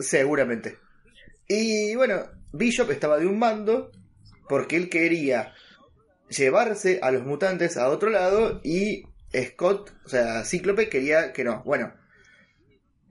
Seguramente. 0.00 0.78
Y 1.46 1.94
bueno, 1.94 2.24
Bishop 2.52 2.90
estaba 2.90 3.18
de 3.18 3.26
un 3.26 3.38
bando 3.38 3.92
porque 4.48 4.76
él 4.76 4.88
quería 4.88 5.54
llevarse 6.28 6.98
a 7.02 7.10
los 7.10 7.24
mutantes 7.24 7.76
a 7.76 7.88
otro 7.88 8.10
lado 8.10 8.60
y 8.64 9.04
Scott, 9.34 9.92
o 10.04 10.08
sea, 10.08 10.44
Cíclope 10.44 10.88
quería 10.88 11.32
que 11.32 11.44
no. 11.44 11.62
Bueno, 11.64 11.92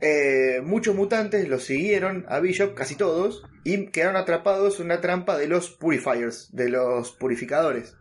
eh, 0.01 0.61
muchos 0.63 0.95
mutantes 0.95 1.47
lo 1.47 1.59
siguieron 1.59 2.25
a 2.27 2.39
Bishop, 2.39 2.73
casi 2.73 2.95
todos, 2.95 3.43
y 3.63 3.87
quedaron 3.87 4.17
atrapados 4.17 4.79
en 4.79 4.87
una 4.87 5.01
trampa 5.01 5.37
de 5.37 5.47
los 5.47 5.69
Purifiers, 5.71 6.49
de 6.51 6.69
los 6.69 7.11
purificadores. 7.13 7.95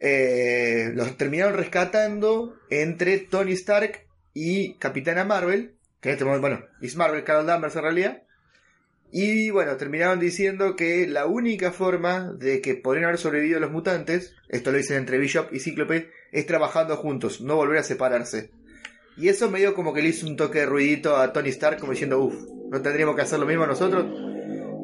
Eh, 0.00 0.92
los 0.94 1.16
terminaron 1.16 1.54
rescatando 1.54 2.58
entre 2.70 3.18
Tony 3.18 3.52
Stark 3.52 4.06
y 4.32 4.78
Capitana 4.78 5.24
Marvel, 5.24 5.76
que 6.00 6.08
en 6.08 6.12
este 6.14 6.24
momento, 6.24 6.48
bueno, 6.48 6.64
es 6.80 6.96
Marvel, 6.96 7.24
Carol 7.24 7.46
Danvers 7.46 7.76
en 7.76 7.82
realidad. 7.82 8.22
Y 9.12 9.50
bueno, 9.50 9.76
terminaron 9.76 10.20
diciendo 10.20 10.76
que 10.76 11.06
la 11.08 11.26
única 11.26 11.72
forma 11.72 12.32
de 12.32 12.60
que 12.60 12.76
podrían 12.76 13.06
haber 13.06 13.18
sobrevivido 13.18 13.58
los 13.58 13.72
mutantes, 13.72 14.34
esto 14.48 14.70
lo 14.70 14.78
dicen 14.78 14.98
entre 14.98 15.18
Bishop 15.18 15.52
y 15.52 15.58
Cíclope, 15.58 16.10
es 16.30 16.46
trabajando 16.46 16.96
juntos, 16.96 17.40
no 17.40 17.56
volver 17.56 17.78
a 17.78 17.82
separarse. 17.82 18.50
Y 19.16 19.28
eso 19.28 19.50
medio 19.50 19.74
como 19.74 19.92
que 19.92 20.02
le 20.02 20.10
hizo 20.10 20.26
un 20.26 20.36
toque 20.36 20.60
de 20.60 20.66
ruidito 20.66 21.16
a 21.16 21.32
Tony 21.32 21.48
Stark, 21.48 21.80
como 21.80 21.92
diciendo, 21.92 22.20
uff, 22.20 22.34
no 22.70 22.80
tendríamos 22.80 23.16
que 23.16 23.22
hacer 23.22 23.40
lo 23.40 23.46
mismo 23.46 23.66
nosotros. 23.66 24.06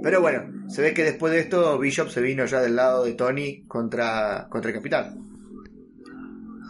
Pero 0.03 0.21
bueno, 0.21 0.69
se 0.69 0.83
ve 0.83 0.93
que 0.93 1.05
después 1.05 1.33
de 1.33 1.39
esto 1.39 1.79
Bishop 1.79 2.09
se 2.09 2.21
vino 2.21 2.45
ya 2.47 2.61
del 2.61 2.77
lado 2.77 3.05
de 3.05 3.15
Tony 3.15 3.65
contra, 3.67 4.49
contra 4.51 4.71
el 4.71 4.77
capitán. 4.77 5.27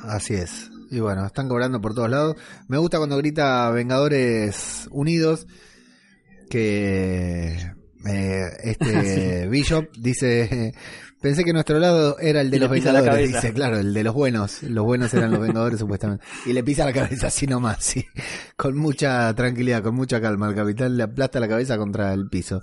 Así 0.02 0.34
es. 0.34 0.70
Y 0.90 1.00
bueno, 1.00 1.26
están 1.26 1.48
cobrando 1.48 1.80
por 1.80 1.94
todos 1.94 2.10
lados. 2.10 2.36
Me 2.68 2.78
gusta 2.78 2.98
cuando 2.98 3.16
grita 3.16 3.70
Vengadores 3.70 4.88
Unidos 4.90 5.46
que 6.48 7.56
eh, 8.06 8.46
este 8.62 9.46
Bishop 9.50 9.90
dice 9.98 10.72
pensé 11.20 11.44
que 11.44 11.52
nuestro 11.52 11.78
lado 11.78 12.18
era 12.20 12.40
el 12.40 12.50
de 12.50 12.56
Y 12.56 12.60
los 12.60 12.70
Vengadores, 12.70 13.32
dice, 13.32 13.52
claro, 13.52 13.78
el 13.78 13.92
de 13.92 14.04
los 14.04 14.14
buenos, 14.14 14.62
los 14.62 14.84
buenos 14.84 15.12
eran 15.14 15.30
los 15.30 15.40
Vengadores 15.40 15.78
supuestamente. 15.80 16.24
Y 16.44 16.52
le 16.52 16.62
pisa 16.62 16.84
la 16.84 16.92
cabeza 16.92 17.28
así 17.28 17.46
nomás, 17.46 17.78
sí, 17.84 18.04
con 18.56 18.76
mucha 18.76 19.34
tranquilidad, 19.34 19.82
con 19.82 19.94
mucha 19.94 20.20
calma, 20.20 20.48
el 20.48 20.54
capitán 20.54 20.96
le 20.96 21.02
aplasta 21.02 21.40
la 21.40 21.48
cabeza 21.48 21.76
contra 21.78 22.12
el 22.12 22.28
piso. 22.28 22.62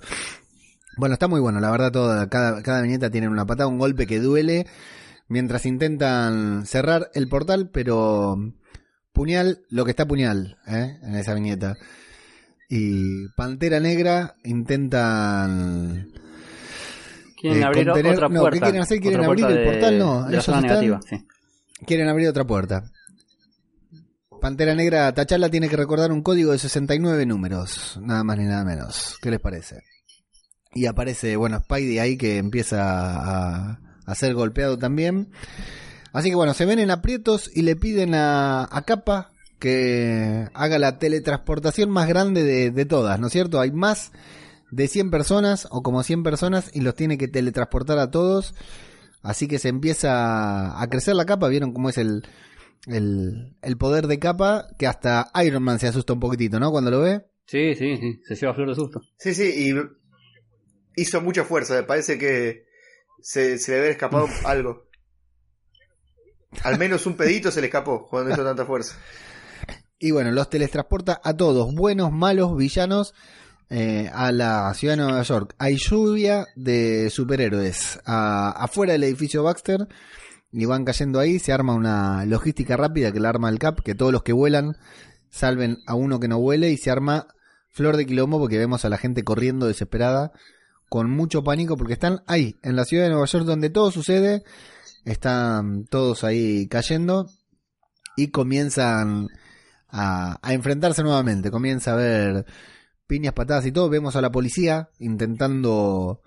Bueno, 0.96 1.14
está 1.14 1.28
muy 1.28 1.40
bueno, 1.40 1.60
la 1.60 1.70
verdad, 1.70 1.90
toda, 1.90 2.28
cada, 2.28 2.62
cada 2.62 2.80
viñeta 2.82 3.10
tiene 3.10 3.28
una 3.28 3.44
patada, 3.44 3.68
un 3.68 3.78
golpe 3.78 4.06
que 4.06 4.20
duele, 4.20 4.66
mientras 5.28 5.66
intentan 5.66 6.64
cerrar 6.66 7.10
el 7.14 7.28
portal, 7.28 7.70
pero 7.70 8.36
puñal, 9.12 9.64
lo 9.68 9.84
que 9.84 9.90
está 9.90 10.06
puñal, 10.06 10.58
¿eh? 10.66 10.98
en 11.02 11.16
esa 11.16 11.34
viñeta. 11.34 11.76
Y 12.68 13.28
Pantera 13.36 13.80
Negra 13.80 14.34
intentan... 14.44 16.10
Quieren 17.40 17.62
Eh, 17.62 17.64
abrir 17.64 17.86
contener- 17.88 18.14
otra 18.14 18.28
no, 18.28 18.34
¿qué 18.34 18.40
puerta. 18.40 18.60
quieren 18.60 18.82
hacer? 18.82 19.00
¿Quieren 19.00 19.24
abrir 19.24 19.44
puerta 19.44 19.60
el 19.60 19.64
de- 19.66 19.70
portal? 19.72 19.98
No, 19.98 20.28
ellos 20.30 20.48
están- 20.48 20.62
negativa, 20.62 21.00
sí. 21.08 21.26
quieren 21.86 22.08
abrir 22.08 22.28
otra 22.28 22.44
puerta. 22.46 22.84
Pantera 24.40 24.74
Negra, 24.74 25.12
Tachala 25.14 25.48
tiene 25.50 25.68
que 25.68 25.76
recordar 25.76 26.10
un 26.12 26.22
código 26.22 26.52
de 26.52 26.58
69 26.58 27.24
números, 27.26 27.98
nada 28.02 28.24
más 28.24 28.36
ni 28.38 28.44
nada 28.44 28.64
menos. 28.64 29.16
¿Qué 29.22 29.30
les 29.30 29.40
parece? 29.40 29.82
Y 30.74 30.86
aparece, 30.86 31.36
bueno, 31.36 31.60
Spidey 31.60 31.98
ahí 31.98 32.16
que 32.18 32.36
empieza 32.38 32.80
a, 32.82 33.78
a 34.04 34.14
ser 34.14 34.34
golpeado 34.34 34.76
también. 34.78 35.30
Así 36.12 36.28
que 36.30 36.34
bueno, 36.34 36.52
se 36.54 36.66
ven 36.66 36.78
en 36.78 36.90
aprietos 36.90 37.50
y 37.54 37.62
le 37.62 37.76
piden 37.76 38.14
a, 38.14 38.68
a 38.70 38.82
Capa 38.82 39.30
que 39.64 40.46
haga 40.52 40.78
la 40.78 40.98
teletransportación 40.98 41.88
más 41.88 42.06
grande 42.06 42.42
de, 42.42 42.70
de 42.70 42.84
todas, 42.84 43.18
¿no 43.18 43.28
es 43.28 43.32
cierto? 43.32 43.60
Hay 43.60 43.72
más 43.72 44.12
de 44.70 44.88
100 44.88 45.10
personas 45.10 45.66
o 45.70 45.82
como 45.82 46.02
100 46.02 46.22
personas 46.22 46.70
y 46.74 46.82
los 46.82 46.94
tiene 46.94 47.16
que 47.16 47.28
teletransportar 47.28 47.98
a 47.98 48.10
todos. 48.10 48.54
Así 49.22 49.48
que 49.48 49.58
se 49.58 49.70
empieza 49.70 50.78
a 50.78 50.86
crecer 50.90 51.16
la 51.16 51.24
capa. 51.24 51.48
¿Vieron 51.48 51.72
cómo 51.72 51.88
es 51.88 51.96
el, 51.96 52.24
el, 52.86 53.56
el 53.62 53.76
poder 53.78 54.06
de 54.06 54.18
capa? 54.18 54.66
Que 54.78 54.86
hasta 54.86 55.30
Iron 55.42 55.62
Man 55.62 55.78
se 55.78 55.88
asusta 55.88 56.12
un 56.12 56.20
poquitito, 56.20 56.60
¿no? 56.60 56.70
Cuando 56.70 56.90
lo 56.90 57.00
ve. 57.00 57.24
Sí, 57.46 57.74
sí, 57.74 57.96
sí. 57.96 58.20
Se 58.22 58.34
lleva 58.34 58.52
flor 58.52 58.68
de 58.68 58.74
susto. 58.74 59.00
Sí, 59.16 59.34
sí, 59.34 59.70
y 59.70 61.00
hizo 61.00 61.22
mucha 61.22 61.44
fuerza, 61.44 61.72
me 61.72 61.84
parece 61.84 62.18
que 62.18 62.66
se, 63.22 63.56
se 63.58 63.72
le 63.72 63.78
haber 63.78 63.90
escapado 63.92 64.28
algo. 64.44 64.90
Al 66.64 66.78
menos 66.78 67.06
un 67.06 67.16
pedito 67.16 67.50
se 67.50 67.62
le 67.62 67.68
escapó 67.68 68.06
cuando 68.06 68.30
hizo 68.30 68.44
tanta 68.44 68.66
fuerza. 68.66 68.98
Y 70.04 70.10
bueno, 70.10 70.32
los 70.32 70.50
teletransporta 70.50 71.18
a 71.24 71.34
todos, 71.34 71.74
buenos, 71.74 72.12
malos, 72.12 72.54
villanos, 72.58 73.14
eh, 73.70 74.10
a 74.12 74.32
la 74.32 74.74
ciudad 74.74 74.98
de 74.98 75.02
Nueva 75.02 75.22
York. 75.22 75.54
Hay 75.56 75.78
lluvia 75.78 76.44
de 76.56 77.08
superhéroes 77.08 78.00
afuera 78.04 78.92
del 78.92 79.04
edificio 79.04 79.42
Baxter 79.42 79.88
y 80.52 80.66
van 80.66 80.84
cayendo 80.84 81.20
ahí. 81.20 81.38
Se 81.38 81.54
arma 81.54 81.72
una 81.72 82.26
logística 82.26 82.76
rápida 82.76 83.12
que 83.12 83.18
la 83.18 83.30
arma 83.30 83.48
el 83.48 83.58
CAP, 83.58 83.80
que 83.80 83.94
todos 83.94 84.12
los 84.12 84.22
que 84.22 84.34
vuelan 84.34 84.76
salven 85.30 85.78
a 85.86 85.94
uno 85.94 86.20
que 86.20 86.28
no 86.28 86.38
vuele 86.38 86.70
y 86.70 86.76
se 86.76 86.90
arma 86.90 87.28
flor 87.70 87.96
de 87.96 88.04
quilombo 88.04 88.38
porque 88.38 88.58
vemos 88.58 88.84
a 88.84 88.90
la 88.90 88.98
gente 88.98 89.24
corriendo 89.24 89.68
desesperada 89.68 90.32
con 90.90 91.08
mucho 91.08 91.42
pánico 91.42 91.78
porque 91.78 91.94
están 91.94 92.22
ahí, 92.26 92.58
en 92.62 92.76
la 92.76 92.84
ciudad 92.84 93.04
de 93.04 93.08
Nueva 93.08 93.24
York 93.24 93.46
donde 93.46 93.70
todo 93.70 93.90
sucede. 93.90 94.42
Están 95.06 95.86
todos 95.86 96.24
ahí 96.24 96.68
cayendo 96.68 97.30
y 98.18 98.28
comienzan 98.28 99.28
a, 99.94 100.38
a 100.42 100.52
enfrentarse 100.52 101.02
nuevamente. 101.02 101.50
Comienza 101.50 101.92
a 101.92 101.96
ver 101.96 102.44
piñas, 103.06 103.32
patadas 103.34 103.64
y 103.66 103.72
todo. 103.72 103.88
Vemos 103.88 104.16
a 104.16 104.20
la 104.20 104.32
policía 104.32 104.88
intentando 104.98 106.20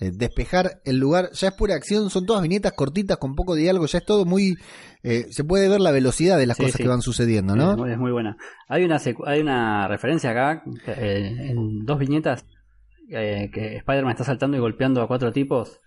eh, 0.00 0.10
despejar 0.12 0.80
el 0.84 0.98
lugar. 0.98 1.30
Ya 1.34 1.48
es 1.48 1.54
pura 1.54 1.74
acción, 1.74 2.08
son 2.08 2.24
todas 2.24 2.42
viñetas 2.42 2.72
cortitas 2.72 3.18
con 3.18 3.34
poco 3.34 3.54
diálogo. 3.54 3.86
Ya 3.86 3.98
es 3.98 4.04
todo 4.06 4.24
muy. 4.24 4.56
eh, 5.02 5.26
se 5.30 5.44
puede 5.44 5.68
ver 5.68 5.80
la 5.80 5.90
velocidad 5.92 6.38
de 6.38 6.46
las 6.46 6.56
Sí, 6.56 6.62
cosas 6.62 6.76
sí. 6.78 6.82
que 6.82 6.88
van 6.88 7.02
sucediendo, 7.02 7.54
¿no? 7.54 7.86
Es 7.86 7.98
muy 7.98 8.10
buena. 8.10 8.36
Hay 8.68 8.84
una, 8.84 8.98
hay 9.26 9.40
una 9.40 9.86
referencia 9.88 10.30
acá, 10.30 10.62
eh, 10.86 11.50
en 11.50 11.84
dos 11.84 11.98
viñetas, 11.98 12.44
eh, 13.10 13.50
que 13.52 13.76
Spider-Man 13.76 14.12
está 14.12 14.24
saltando 14.24 14.56
y 14.56 14.60
golpeando 14.60 15.02
a 15.02 15.06
cuatro 15.06 15.30
tipos. 15.30 15.80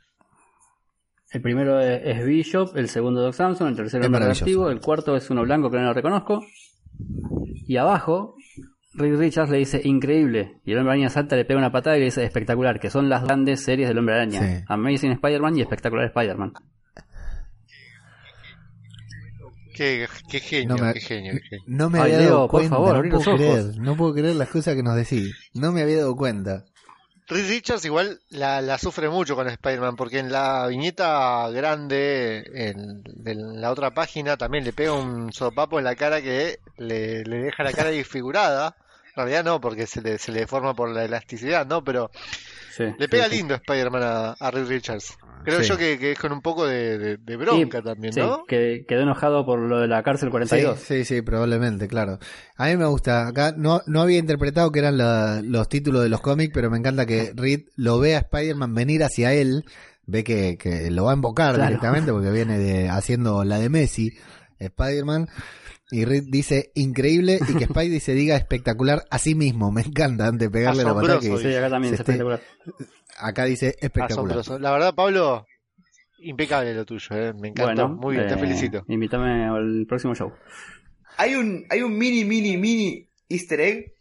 El 1.32 1.42
primero 1.42 1.82
es, 1.82 2.26
Bishop, 2.26 2.78
el 2.78 2.88
segundo 2.88 3.22
Doc 3.22 3.34
Samson, 3.34 3.68
el 3.68 3.76
tercero 3.76 4.06
Es. 4.06 4.12
Radioactivo, 4.12 4.70
el 4.70 4.80
cuarto 4.80 5.16
es 5.18 5.30
uno 5.30 5.42
blanco 5.42 5.70
que 5.70 5.76
no 5.78 5.84
lo 5.84 5.94
reconozco. 5.94 6.42
Y 7.68 7.78
abajo, 7.78 8.36
Rick 8.96 9.18
Richards 9.18 9.50
le 9.52 9.58
dice 9.58 9.82
increíble. 9.84 10.60
Y 10.66 10.72
el 10.72 10.78
hombre 10.80 10.94
araña 10.94 11.10
salta, 11.10 11.36
le 11.36 11.46
pega 11.46 11.60
una 11.60 11.72
patada 11.72 11.98
y 11.98 12.00
le 12.00 12.06
dice 12.06 12.24
espectacular, 12.24 12.80
que 12.80 12.90
son 12.90 13.10
las 13.10 13.24
grandes 13.24 13.64
series 13.64 13.88
del 13.90 13.98
hombre 13.98 14.16
araña. 14.16 14.42
Sí. 14.60 14.64
Amazing 14.68 15.12
Spider-Man 15.14 15.58
y 15.58 15.62
Espectacular 15.62 16.06
Spider-Man. 16.06 16.54
Qué, 19.76 20.08
qué 20.28 20.40
genio, 20.40 20.76
No 20.76 20.84
me- 20.84 20.94
qué 20.94 21.00
genio, 21.02 21.34
qué 21.34 21.40
genio. 21.50 21.66
No 21.68 21.90
me 21.92 22.00
Ay, 22.00 22.06
había 22.14 22.18
Leo, 22.26 22.30
dado 22.30 22.42
por 22.48 22.60
cuenta, 22.62 22.70
favor, 22.76 22.96
no 22.96 23.02
puedo 23.02 23.12
los 23.12 23.28
ojos. 23.28 23.40
creer, 23.40 23.80
no 23.80 23.96
puedo 23.96 24.14
creer 24.14 24.36
las 24.36 24.50
cosas 24.50 24.76
que 24.76 24.82
nos 24.82 24.96
decís. 24.96 25.36
No 25.54 25.72
me 25.72 25.82
había 25.84 25.98
dado 25.98 26.16
cuenta. 26.16 26.66
Reed 27.30 27.50
Richards 27.50 27.84
igual 27.84 28.22
la, 28.30 28.62
la 28.62 28.78
sufre 28.78 29.10
mucho 29.10 29.36
con 29.36 29.50
Spider-Man 29.50 29.98
porque 29.98 30.20
en 30.20 30.32
la 30.32 30.66
viñeta 30.68 31.50
grande, 31.50 32.50
en, 32.54 33.62
la 33.62 33.72
otra 33.72 33.94
página, 33.94 34.38
también 34.38 34.64
le 34.64 34.72
pega 34.72 34.94
un 34.94 35.34
sopapo 35.34 35.78
en 35.78 35.84
la 35.84 35.96
cara 35.96 36.22
que 36.22 36.60
le, 36.78 37.26
le 37.26 37.38
deja 37.40 37.64
la 37.64 37.74
cara 37.74 37.90
disfigurada. 37.90 38.78
En 39.10 39.16
realidad 39.16 39.44
no, 39.44 39.60
porque 39.60 39.88
se 39.88 40.02
le, 40.02 40.18
se 40.20 40.32
le 40.32 40.42
deforma 40.42 40.74
por 40.74 40.90
la 40.90 41.04
elasticidad, 41.04 41.66
¿no? 41.66 41.84
Pero 41.84 42.12
Sí, 42.78 42.84
le 42.98 43.10
pega 43.10 43.24
sí, 43.26 43.32
sí. 43.32 43.38
lindo 43.38 43.56
Spider-Man 43.56 44.04
a, 44.04 44.32
a 44.34 44.52
Reed 44.52 44.68
Richards. 44.68 45.18
Creo 45.44 45.62
Sí. 45.64 45.70
yo 45.70 45.78
que, 45.78 45.98
que 45.98 46.12
es 46.12 46.20
con 46.20 46.32
un 46.34 46.42
poco 46.42 46.66
de, 46.68 46.98
de- 46.98 47.18
de 47.18 47.36
bronca 47.38 47.82
también, 47.82 48.14
Sí, 48.14 48.20
¿no? 48.20 48.44
que 48.46 48.86
quedó 48.88 49.02
enojado 49.02 49.46
por 49.46 49.60
lo 49.60 49.80
de 49.80 49.88
la 49.88 50.04
cárcel 50.04 50.30
42. 50.30 50.78
Sí, 50.80 51.04
sí, 51.04 51.16
sí, 51.16 51.22
probablemente, 51.22 51.88
claro. 51.88 52.20
A 52.58 52.66
mí 52.68 52.76
me 52.78 52.86
gusta. 52.86 53.28
Acá 53.28 53.54
no, 53.58 53.82
no 53.88 54.02
había 54.02 54.20
interpretado 54.20 54.72
que 54.72 54.80
eran 54.80 54.98
la- 54.98 55.42
los 55.44 55.68
títulos 55.70 56.04
de 56.04 56.10
los 56.10 56.22
cómics, 56.22 56.52
pero 56.54 56.70
me 56.70 56.78
encanta 56.78 57.06
que 57.06 57.32
Reed 57.36 57.62
lo 57.78 57.98
ve 58.00 58.16
a 58.16 58.20
Spider-Man 58.20 58.74
venir 58.76 59.04
hacia 59.04 59.34
él. 59.34 59.64
Ve 60.06 60.24
que, 60.24 60.58
que 60.58 60.90
lo 60.92 61.06
va 61.06 61.12
a 61.12 61.14
embocar 61.16 61.56
Claro. 61.56 61.68
directamente 61.70 62.12
porque 62.14 62.32
viene 62.32 62.58
de, 62.58 62.90
haciendo 62.90 63.44
la 63.44 63.60
de 63.60 63.70
Messi, 63.70 64.14
Spider-Man. 64.60 65.28
Y 65.90 66.04
Reed 66.06 66.24
dice 66.28 66.72
increíble 66.76 67.40
y 67.48 67.54
que 67.56 67.66
Spidey 67.66 68.00
se 68.02 68.14
diga 68.14 68.36
espectacular 68.36 69.06
a 69.10 69.18
sí 69.20 69.36
mismo. 69.36 69.72
Me 69.72 69.82
encanta 69.82 70.28
antes 70.28 70.48
de 70.48 70.50
pegarle 70.52 70.84
la 70.84 70.94
patada 70.94 71.18
Asombroso, 71.18 71.44
que 71.44 71.50
Sí, 71.52 71.56
acá 71.58 71.70
también 71.70 71.94
esté- 71.94 73.46
dice 73.46 73.68
espectacular. 73.80 74.12
Asombroso. 74.40 74.60
La 74.60 74.72
verdad, 74.72 74.94
Pablo, 74.94 75.46
impecable 76.20 76.74
lo 76.74 76.86
tuyo, 76.86 77.16
¿eh? 77.16 77.34
Me 77.34 77.50
encantó. 77.50 77.84
Bueno, 77.88 78.02
Muy 78.02 78.16
bien, 78.16 78.28
te 78.28 78.34
eh, 78.34 78.38
felicito. 78.38 78.84
Invítame 78.90 79.46
al 79.46 79.86
próximo 79.88 80.14
show. 80.14 80.32
Hay 81.18 81.36
un, 81.36 81.66
hay 81.70 81.82
un 81.82 81.98
mini, 81.98 82.26
mini, 82.26 82.58
mini 82.58 83.10
easter 83.30 83.60
egg 83.62 83.94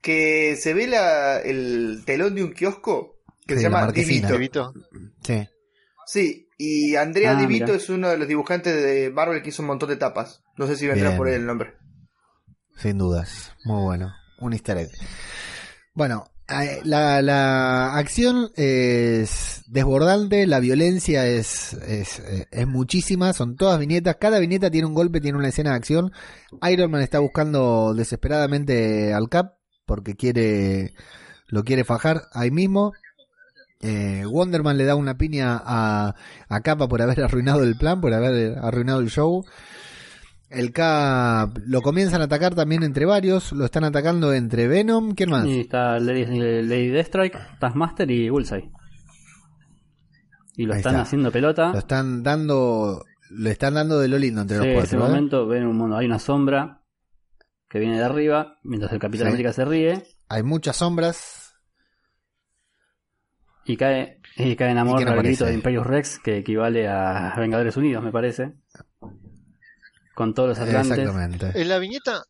que 0.00 0.56
se 0.56 0.72
ve 0.74 0.86
la, 0.86 1.38
el 1.40 2.02
telón 2.04 2.34
de 2.34 2.44
un 2.44 2.52
kiosco 2.52 3.16
que 3.46 3.54
Sí, 3.56 3.62
se 3.62 3.70
la 3.70 3.80
llama. 3.80 3.92
Divito. 3.92 4.72
Sí. 5.22 5.48
Sí, 6.06 6.48
y 6.58 6.96
Andrea 6.96 7.32
Ah, 7.32 7.40
Divito 7.40 7.66
mira. 7.66 7.76
es 7.76 7.88
uno 7.88 8.08
de 8.08 8.18
los 8.18 8.28
dibujantes 8.28 8.74
de 8.82 9.10
Marvel 9.10 9.42
que 9.42 9.48
hizo 9.50 9.62
un 9.62 9.68
montón 9.68 9.88
de 9.88 9.96
tapas. 9.96 10.42
No 10.56 10.66
sé 10.66 10.76
si 10.76 10.86
vendrá 10.86 11.16
por 11.16 11.28
ahí 11.28 11.34
el 11.34 11.46
nombre. 11.46 11.74
Sin 12.76 12.98
dudas. 12.98 13.52
Muy 13.64 13.82
bueno. 13.82 14.12
Un 14.40 14.52
easter 14.52 14.76
egg. 14.78 14.90
Bueno, 15.94 16.24
eh, 16.48 16.80
la, 16.84 17.22
la 17.22 17.94
acción 17.96 18.50
es 18.56 19.62
desbordante, 19.68 20.46
la 20.46 20.58
violencia 20.60 21.26
es, 21.26 21.74
es, 21.74 22.18
eh, 22.20 22.46
es 22.50 22.66
muchísima, 22.66 23.32
son 23.32 23.56
todas 23.56 23.78
viñetas, 23.78 24.16
cada 24.20 24.38
viñeta 24.38 24.70
tiene 24.70 24.86
un 24.86 24.94
golpe, 24.94 25.20
tiene 25.20 25.38
una 25.38 25.48
escena 25.48 25.70
de 25.70 25.76
acción. 25.76 26.12
Iron 26.70 26.90
Man 26.90 27.02
está 27.02 27.18
buscando 27.20 27.94
desesperadamente 27.94 29.12
al 29.14 29.28
Cap 29.28 29.54
porque 29.86 30.14
quiere 30.16 30.94
lo 31.46 31.64
quiere 31.64 31.84
fajar 31.84 32.22
ahí 32.32 32.50
mismo. 32.50 32.92
Eh, 33.82 34.24
Wonderman 34.26 34.76
le 34.78 34.84
da 34.84 34.94
una 34.94 35.16
piña 35.18 35.60
a, 35.64 36.14
a 36.48 36.60
Capa 36.60 36.86
por 36.88 37.02
haber 37.02 37.20
arruinado 37.24 37.62
el 37.64 37.76
plan, 37.76 38.00
por 38.00 38.14
haber 38.14 38.56
arruinado 38.58 39.00
el 39.00 39.08
show. 39.10 39.44
El 40.48 40.70
Cap 40.72 41.56
lo 41.66 41.80
comienzan 41.80 42.20
a 42.20 42.24
atacar 42.24 42.54
también 42.54 42.82
entre 42.82 43.06
varios, 43.06 43.52
lo 43.52 43.64
están 43.64 43.84
atacando 43.84 44.34
entre 44.34 44.68
Venom, 44.68 45.14
¿quién 45.14 45.30
más? 45.30 45.46
Y 45.46 45.60
está 45.60 45.98
Lady, 45.98 46.26
Lady 46.26 46.88
Deathstrike, 46.88 47.38
Taskmaster 47.58 48.10
y 48.10 48.28
Bullseye. 48.28 48.70
Y 50.56 50.66
lo 50.66 50.74
Ahí 50.74 50.80
están 50.80 50.94
está. 50.96 51.02
haciendo 51.02 51.32
pelota. 51.32 51.72
Lo 51.72 51.78
están 51.78 52.22
dando, 52.22 53.02
le 53.30 53.50
están 53.50 53.72
dando 53.74 53.98
de 53.98 54.08
lo 54.08 54.18
lindo 54.18 54.42
entre 54.42 54.58
Sí, 54.58 54.64
los 54.66 54.74
en 54.74 54.78
ese 54.82 54.96
cuatro. 54.96 55.06
¿eh? 55.06 55.08
momento 55.16 55.46
ven 55.46 55.66
un 55.66 55.76
mundo, 55.78 55.96
hay 55.96 56.04
una 56.06 56.18
sombra 56.18 56.82
que 57.70 57.78
viene 57.78 57.96
de 57.96 58.04
arriba, 58.04 58.58
mientras 58.62 58.92
el 58.92 58.98
Capitán 58.98 59.28
Sí. 59.28 59.32
América 59.32 59.52
se 59.54 59.64
ríe 59.64 60.02
Hay 60.28 60.42
muchas 60.42 60.76
sombras. 60.76 61.41
Y 63.64 63.76
cae, 63.76 64.18
y 64.36 64.56
cae 64.56 64.70
en 64.70 64.78
amor 64.78 65.06
al 65.08 65.18
grito 65.22 65.44
de? 65.44 65.54
Imperius 65.54 65.86
Rex, 65.86 66.18
que 66.18 66.38
equivale 66.38 66.88
a 66.88 67.34
Vengadores 67.36 67.76
Unidos, 67.76 68.02
me 68.02 68.12
parece. 68.12 68.52
Con 70.14 70.34
todos 70.34 70.50
los 70.50 70.58
atlantes. 70.58 70.98
Exactamente. 70.98 71.52
En 71.60 71.68
la 71.68 71.78
viñeta, 71.78 72.22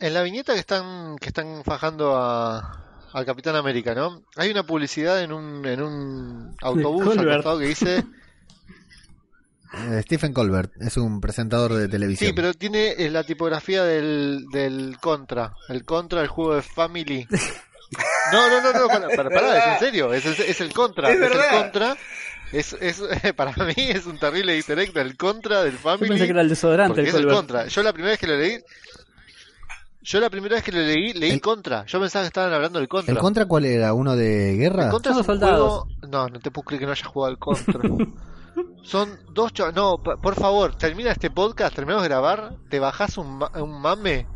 en 0.00 0.14
la 0.14 0.22
viñeta 0.22 0.54
que 0.54 0.60
están, 0.60 1.16
que 1.18 1.28
están 1.28 1.62
fajando 1.64 2.16
a, 2.16 3.08
al 3.12 3.24
Capitán 3.26 3.56
América, 3.56 3.94
¿no? 3.94 4.22
Hay 4.36 4.50
una 4.50 4.62
publicidad 4.62 5.22
en 5.22 5.32
un, 5.32 5.64
en 5.66 5.82
un 5.82 6.56
autobús 6.62 7.02
al 7.08 7.16
Colbert. 7.16 7.36
costado 7.36 7.58
que 7.58 7.66
dice, 7.66 8.04
Eh, 9.74 10.00
Stephen 10.04 10.32
Colbert 10.32 10.72
es 10.80 10.96
un 10.96 11.20
presentador 11.20 11.74
de 11.74 11.88
televisión. 11.88 12.28
sí, 12.30 12.34
pero 12.34 12.54
tiene 12.54 12.94
la 13.10 13.24
tipografía 13.24 13.84
del, 13.84 14.46
del 14.52 14.96
Contra, 15.00 15.52
el 15.68 15.84
Contra, 15.84 16.22
el 16.22 16.28
juego 16.28 16.54
de 16.54 16.62
Family. 16.62 17.26
No, 18.32 18.48
no, 18.50 18.60
no, 18.60 18.72
no, 18.80 18.88
para, 18.88 19.08
para, 19.08 19.30
pará, 19.30 19.58
es 19.58 19.72
en 19.74 19.78
serio, 19.86 20.12
es, 20.12 20.26
el- 20.26 20.34
es 20.46 20.60
el 20.60 20.72
Contra, 20.72 21.10
Es 21.10 21.20
es, 21.20 21.30
el. 21.32 21.60
Contra. 21.62 21.96
Es, 22.52 22.72
es, 22.80 23.02
para 23.36 23.52
mí 23.64 23.74
es 23.76 24.06
un 24.06 24.18
terrible 24.18 24.54
easter 24.56 24.78
egg 24.78 24.92
del 24.92 25.16
Contra, 25.16 25.62
del 25.62 25.72
Yo 25.74 25.78
Family. 25.78 26.08
pensé 26.08 26.24
que 26.26 26.30
era 26.30 26.40
el 26.42 26.48
desodorante 26.48 27.00
el 27.00 27.06
es 27.08 27.14
el 27.14 27.26
contra. 27.26 27.66
Yo 27.66 27.82
la 27.82 27.92
primera 27.92 28.10
vez 28.12 28.20
que 28.20 28.26
lo 28.28 28.36
leí, 28.36 28.58
yo 30.02 30.20
la 30.20 30.30
primera 30.30 30.54
vez 30.54 30.62
que 30.64 30.70
lo 30.72 30.78
leí, 30.78 31.12
leí 31.12 31.30
El- 31.32 31.40
contra. 31.40 31.84
Yo 31.86 32.00
pensaba 32.00 32.22
que 32.22 32.28
estaban 32.28 32.52
hablando 32.52 32.78
del 32.78 32.88
contra. 32.88 33.12
¿El 33.12 33.18
contra 33.18 33.46
cuál 33.46 33.64
era? 33.64 33.92
¿Uno 33.94 34.14
de 34.14 34.54
guerra? 34.56 34.84
El 34.84 34.90
contra 34.90 35.12
Son 35.12 35.20
es 35.22 35.26
los 35.26 35.34
un 35.36 35.40
soldados. 35.40 35.84
juego- 35.84 36.08
No, 36.08 36.28
no 36.28 36.38
te 36.40 36.50
puedo 36.52 36.64
creer 36.66 36.80
que 36.80 36.86
no 36.86 36.92
haya 36.92 37.06
jugado 37.06 37.30
al 37.32 37.38
contra. 37.38 37.80
Son 38.84 39.18
dos 39.32 39.52
chavos. 39.52 39.74
No, 39.74 39.98
por 40.02 40.34
favor, 40.36 40.76
termina 40.76 41.10
este 41.10 41.30
podcast, 41.30 41.74
terminamos 41.74 42.04
de 42.04 42.08
grabar, 42.08 42.52
te 42.70 42.78
bajás 42.78 43.18
un, 43.18 43.38
ma- 43.38 43.50
un 43.56 43.80
mame 43.80 44.26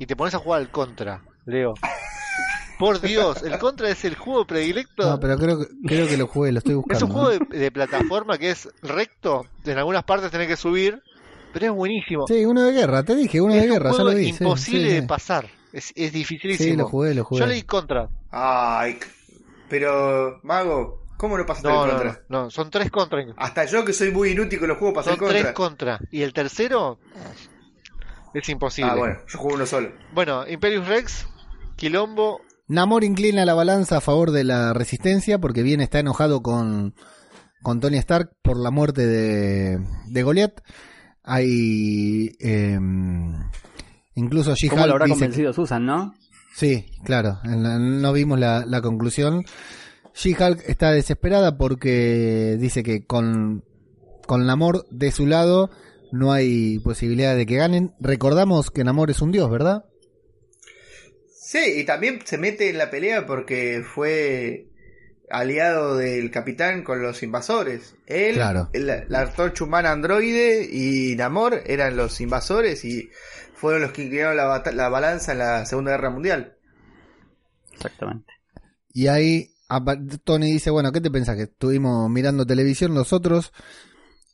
y 0.00 0.06
te 0.06 0.16
pones 0.16 0.34
a 0.34 0.38
jugar 0.38 0.60
al 0.60 0.70
contra, 0.70 1.22
Leo. 1.46 1.74
Por 2.80 3.00
Dios, 3.00 3.42
el 3.44 3.58
contra 3.58 3.88
es 3.90 4.04
el 4.04 4.16
juego 4.16 4.44
predilecto. 4.46 5.08
No, 5.08 5.20
pero 5.20 5.36
creo 5.38 5.58
que, 5.60 5.66
creo 5.86 6.08
que 6.08 6.16
lo 6.16 6.26
jugué, 6.26 6.50
lo 6.50 6.58
estoy 6.58 6.74
buscando. 6.74 6.96
Es 6.96 7.02
un 7.02 7.10
juego 7.12 7.28
de, 7.48 7.58
de 7.58 7.70
plataforma 7.70 8.38
que 8.38 8.50
es 8.50 8.68
recto, 8.82 9.46
en 9.64 9.78
algunas 9.78 10.02
partes 10.02 10.30
tenés 10.32 10.48
que 10.48 10.56
subir, 10.56 11.00
pero 11.52 11.66
es 11.66 11.72
buenísimo. 11.72 12.26
Sí, 12.26 12.44
uno 12.44 12.62
de 12.64 12.72
guerra, 12.72 13.02
te 13.04 13.14
dije, 13.14 13.40
uno 13.40 13.54
es 13.54 13.60
de 13.60 13.66
un 13.68 13.72
guerra, 13.74 13.90
ya 13.90 13.96
juego 13.96 14.10
lo 14.10 14.16
vi. 14.16 14.28
imposible 14.28 14.88
sí, 14.88 14.94
de 14.94 15.02
pasar. 15.02 15.46
Es, 15.72 15.92
es 15.94 16.12
dificilísimo. 16.12 16.70
Sí, 16.70 16.76
lo 16.76 16.88
jugué, 16.88 17.14
lo 17.14 17.22
jugué. 17.24 17.40
Yo 17.40 17.46
leí 17.46 17.62
contra. 17.62 18.08
Ay, 18.30 18.98
pero, 19.68 20.40
Mago, 20.42 21.04
¿cómo 21.16 21.36
no 21.38 21.46
pasaste 21.46 21.68
No, 21.68 21.84
el 21.84 21.90
no, 21.90 21.96
contra? 21.98 22.22
no, 22.28 22.42
no, 22.44 22.50
son 22.50 22.70
tres 22.70 22.90
contra. 22.90 23.24
Hasta 23.36 23.66
yo 23.66 23.84
que 23.84 23.92
soy 23.92 24.10
muy 24.10 24.30
inútil 24.30 24.58
con 24.58 24.68
los 24.68 24.78
juegos 24.78 24.94
pasé 24.96 25.10
Son 25.10 25.14
el 25.14 25.18
contra. 25.20 25.40
tres 25.42 25.52
contra. 25.52 26.00
Y 26.10 26.22
el 26.22 26.32
tercero 26.32 26.98
es 28.34 28.48
imposible. 28.48 28.90
Ah, 28.90 28.96
bueno, 28.96 29.18
yo 29.28 29.38
juego 29.38 29.56
uno 29.56 29.66
solo. 29.66 29.92
Bueno, 30.12 30.46
Imperius 30.48 30.86
Rex, 30.88 31.26
Quilombo. 31.76 32.40
Namor 32.70 33.02
inclina 33.02 33.44
la 33.44 33.54
balanza 33.54 33.96
a 33.96 34.00
favor 34.00 34.30
de 34.30 34.44
la 34.44 34.72
resistencia 34.72 35.40
porque 35.40 35.62
bien 35.64 35.80
está 35.80 35.98
enojado 35.98 36.40
con, 36.40 36.94
con 37.62 37.80
Tony 37.80 37.96
Stark 37.98 38.30
por 38.42 38.56
la 38.56 38.70
muerte 38.70 39.06
de, 39.08 39.80
de 40.06 40.22
Goliath. 40.22 40.60
Hay 41.24 42.30
em, 42.38 43.34
incluso 44.14 44.54
¿Cómo 44.70 44.86
lo 44.86 44.92
habrá 44.92 45.08
convencido 45.08 45.52
Susan, 45.52 45.84
no? 45.84 46.14
Sí, 46.54 46.86
claro, 47.04 47.38
la- 47.44 47.78
no 47.78 48.12
vimos 48.12 48.38
la, 48.38 48.64
la 48.64 48.80
conclusión. 48.80 49.44
She-Hulk 50.14 50.62
está 50.68 50.92
desesperada 50.92 51.56
porque 51.56 52.56
dice 52.60 52.82
que 52.84 53.04
con, 53.04 53.64
con 54.26 54.46
Namor 54.46 54.86
de 54.90 55.10
su 55.10 55.26
lado 55.26 55.70
no 56.12 56.32
hay 56.32 56.78
posibilidad 56.80 57.34
de 57.36 57.46
que 57.46 57.56
ganen. 57.56 57.94
Recordamos 58.00 58.70
que 58.70 58.84
Namor 58.84 59.10
es 59.10 59.22
un 59.22 59.32
dios, 59.32 59.50
¿verdad? 59.50 59.84
Sí, 61.52 61.80
y 61.80 61.84
también 61.84 62.20
se 62.24 62.38
mete 62.38 62.70
en 62.70 62.78
la 62.78 62.90
pelea 62.90 63.26
porque 63.26 63.82
fue 63.82 64.68
aliado 65.30 65.96
del 65.96 66.30
capitán 66.30 66.84
con 66.84 67.02
los 67.02 67.24
invasores. 67.24 67.96
Él, 68.06 68.36
Claro. 68.36 68.68
el- 68.72 68.86
la 69.08 69.20
antorcha 69.22 69.64
humana 69.64 69.90
androide 69.90 70.68
y 70.70 71.16
Namor 71.16 71.60
eran 71.66 71.96
los 71.96 72.20
invasores 72.20 72.84
y 72.84 73.10
fueron 73.54 73.82
los 73.82 73.90
que 73.90 74.02
inclinaron 74.04 74.36
la, 74.36 74.44
bata- 74.44 74.70
la 74.70 74.88
balanza 74.88 75.32
en 75.32 75.38
la 75.38 75.66
Segunda 75.66 75.90
Guerra 75.90 76.10
Mundial. 76.10 76.54
Exactamente. 77.72 78.32
Y 78.92 79.08
ahí 79.08 79.50
Tony 80.22 80.52
dice, 80.52 80.70
bueno, 80.70 80.92
¿qué 80.92 81.00
te 81.00 81.10
pensás? 81.10 81.34
Que 81.34 81.42
estuvimos 81.44 82.08
mirando 82.10 82.46
televisión 82.46 82.94
nosotros. 82.94 83.52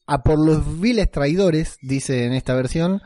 A 0.07 0.23
por 0.23 0.39
los 0.39 0.81
viles 0.83 1.11
traidores, 1.11 1.79
dice 1.81 2.25
en 2.27 2.35
esta 2.35 2.55
versión, 2.55 3.01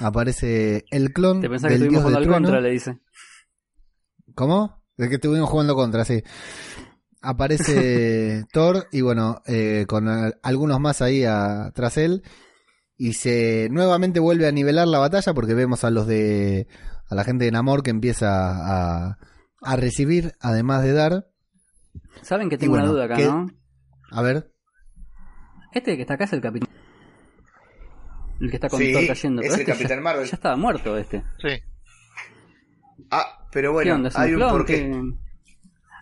aparece 0.00 0.84
el 0.90 1.12
clon 1.12 1.40
Te 1.40 1.50
pensás 1.50 1.68
que 1.68 1.74
del 1.74 1.82
estuvimos 1.82 2.04
dios 2.04 2.14
jugando 2.22 2.36
al 2.36 2.42
contra, 2.44 2.60
le 2.60 2.70
dice. 2.70 2.98
¿Cómo? 4.36 4.80
De 4.96 5.08
que 5.08 5.16
estuvimos 5.16 5.50
jugando 5.50 5.74
contra, 5.74 6.04
sí. 6.04 6.22
Aparece 7.22 8.44
Thor 8.52 8.86
y 8.92 9.00
bueno, 9.00 9.42
eh, 9.46 9.84
con 9.88 10.06
algunos 10.42 10.78
más 10.78 11.02
ahí 11.02 11.24
a- 11.24 11.72
tras 11.74 11.96
él. 11.96 12.22
Y 12.98 13.12
se 13.14 13.68
nuevamente 13.70 14.20
vuelve 14.20 14.46
a 14.46 14.52
nivelar 14.52 14.86
la 14.88 14.98
batalla 14.98 15.34
porque 15.34 15.54
vemos 15.54 15.84
a 15.84 15.90
los 15.90 16.06
de. 16.06 16.66
a 17.10 17.14
la 17.14 17.24
gente 17.24 17.44
de 17.44 17.50
Namor 17.50 17.82
que 17.82 17.90
empieza 17.90 18.28
a, 19.10 19.18
a 19.60 19.76
recibir, 19.76 20.32
además 20.40 20.82
de 20.82 20.92
dar. 20.92 21.26
Saben 22.22 22.48
que 22.48 22.56
tengo 22.56 22.72
bueno, 22.72 22.84
una 22.84 22.92
duda 22.92 23.04
acá. 23.04 23.18
¿no? 23.18 23.46
A 24.12 24.22
ver. 24.22 24.50
Este 25.72 25.94
que 25.96 26.02
está 26.02 26.14
acá 26.14 26.24
es 26.24 26.32
el 26.32 26.40
capitán. 26.40 26.70
El 28.40 28.50
que 28.50 28.56
está 28.56 28.68
con 28.68 28.80
Sí, 28.80 28.92
Thor 28.92 29.06
cayendo. 29.06 29.42
es 29.42 29.48
pero 29.48 29.54
el 29.56 29.60
este 29.60 29.72
Capitán 29.72 29.98
ya, 29.98 30.02
Marvel. 30.02 30.26
Ya 30.26 30.36
estaba 30.36 30.56
muerto 30.56 30.96
este. 30.96 31.22
Sí. 31.40 31.48
Ah, 33.10 33.46
pero 33.52 33.70
¿Qué 33.70 33.74
bueno, 33.74 33.94
onda? 33.94 34.08
¿Es 34.08 34.14
un 34.16 34.20
hay 34.22 34.30
un 34.32 34.36
clon? 34.38 34.50
porqué. 34.50 34.74
¿Qué? 34.90 35.02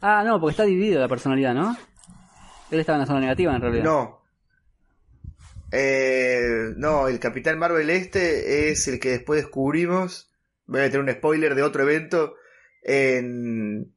Ah, 0.02 0.22
no, 0.24 0.40
porque 0.40 0.52
está 0.52 0.64
dividido 0.64 1.00
la 1.00 1.08
personalidad, 1.08 1.54
¿no? 1.54 1.76
Él 2.70 2.80
estaba 2.80 2.96
en 2.96 3.00
la 3.00 3.06
zona 3.06 3.20
negativa 3.20 3.54
en 3.54 3.60
realidad. 3.62 3.84
No. 3.84 4.22
Eh, 5.72 6.72
no, 6.76 7.08
el 7.08 7.18
Capitán 7.18 7.58
Marvel 7.58 7.90
este 7.90 8.70
es 8.70 8.86
el 8.88 9.00
que 9.00 9.10
después 9.10 9.42
descubrimos. 9.42 10.30
Voy 10.66 10.80
a 10.80 10.84
meter 10.84 11.00
un 11.00 11.10
spoiler 11.10 11.54
de 11.54 11.62
otro 11.62 11.82
evento 11.82 12.36
en 12.82 13.92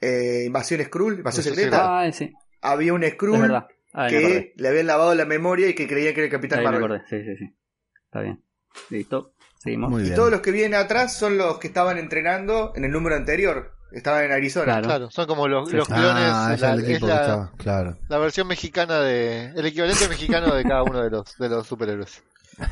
eh, 0.00 0.44
Invasión 0.46 0.82
Skrull, 0.84 1.18
Invasión 1.18 1.44
Secreta. 1.44 2.00
Ah, 2.00 2.12
sí. 2.12 2.32
Había 2.60 2.92
un 2.92 3.02
Skrull. 3.04 3.54
Ah, 3.54 3.68
me 3.94 4.08
que 4.10 4.52
le 4.56 4.68
habían 4.68 4.86
lavado 4.86 5.14
la 5.14 5.24
memoria 5.24 5.68
y 5.68 5.74
que 5.74 5.88
creían 5.88 6.12
que 6.12 6.20
era 6.20 6.26
el 6.26 6.32
Capitán 6.32 6.58
Ahí 6.58 6.66
me 6.66 6.70
Marvel. 6.72 6.84
acordé. 7.00 7.08
Sí, 7.08 7.24
sí, 7.24 7.36
sí. 7.38 7.56
Está 8.04 8.20
bien. 8.20 8.42
Listo. 8.90 9.32
Seguimos. 9.58 9.90
Muy 9.90 10.02
Y 10.02 10.04
bien. 10.06 10.14
todos 10.16 10.30
los 10.30 10.40
que 10.40 10.50
vienen 10.52 10.74
atrás 10.78 11.16
son 11.16 11.36
los 11.38 11.58
que 11.58 11.68
estaban 11.68 11.98
entrenando 11.98 12.72
en 12.76 12.84
el 12.84 12.90
número 12.90 13.16
anterior. 13.16 13.72
Estaban 13.92 14.24
en 14.24 14.32
Arizona. 14.32 14.64
Claro. 14.64 14.86
Claro, 14.86 15.10
son 15.10 15.26
como 15.26 15.46
los, 15.48 15.68
clones. 15.68 15.86
Ah, 15.90 16.50
es 16.54 16.60
la, 16.60 16.72
el 16.72 16.80
es 16.90 17.00
la- 17.02 17.14
estaba. 17.20 17.52
Claro. 17.56 17.96
la 18.08 18.18
versión 18.18 18.46
mexicana 18.48 19.00
de. 19.00 19.52
El 19.56 19.64
equivalente 19.66 20.08
mexicano 20.08 20.54
de 20.54 20.62
cada 20.64 20.82
uno 20.82 21.02
de 21.02 21.10
los, 21.10 21.36
de 21.38 21.48
los 21.48 21.66
superhéroes. 21.66 22.22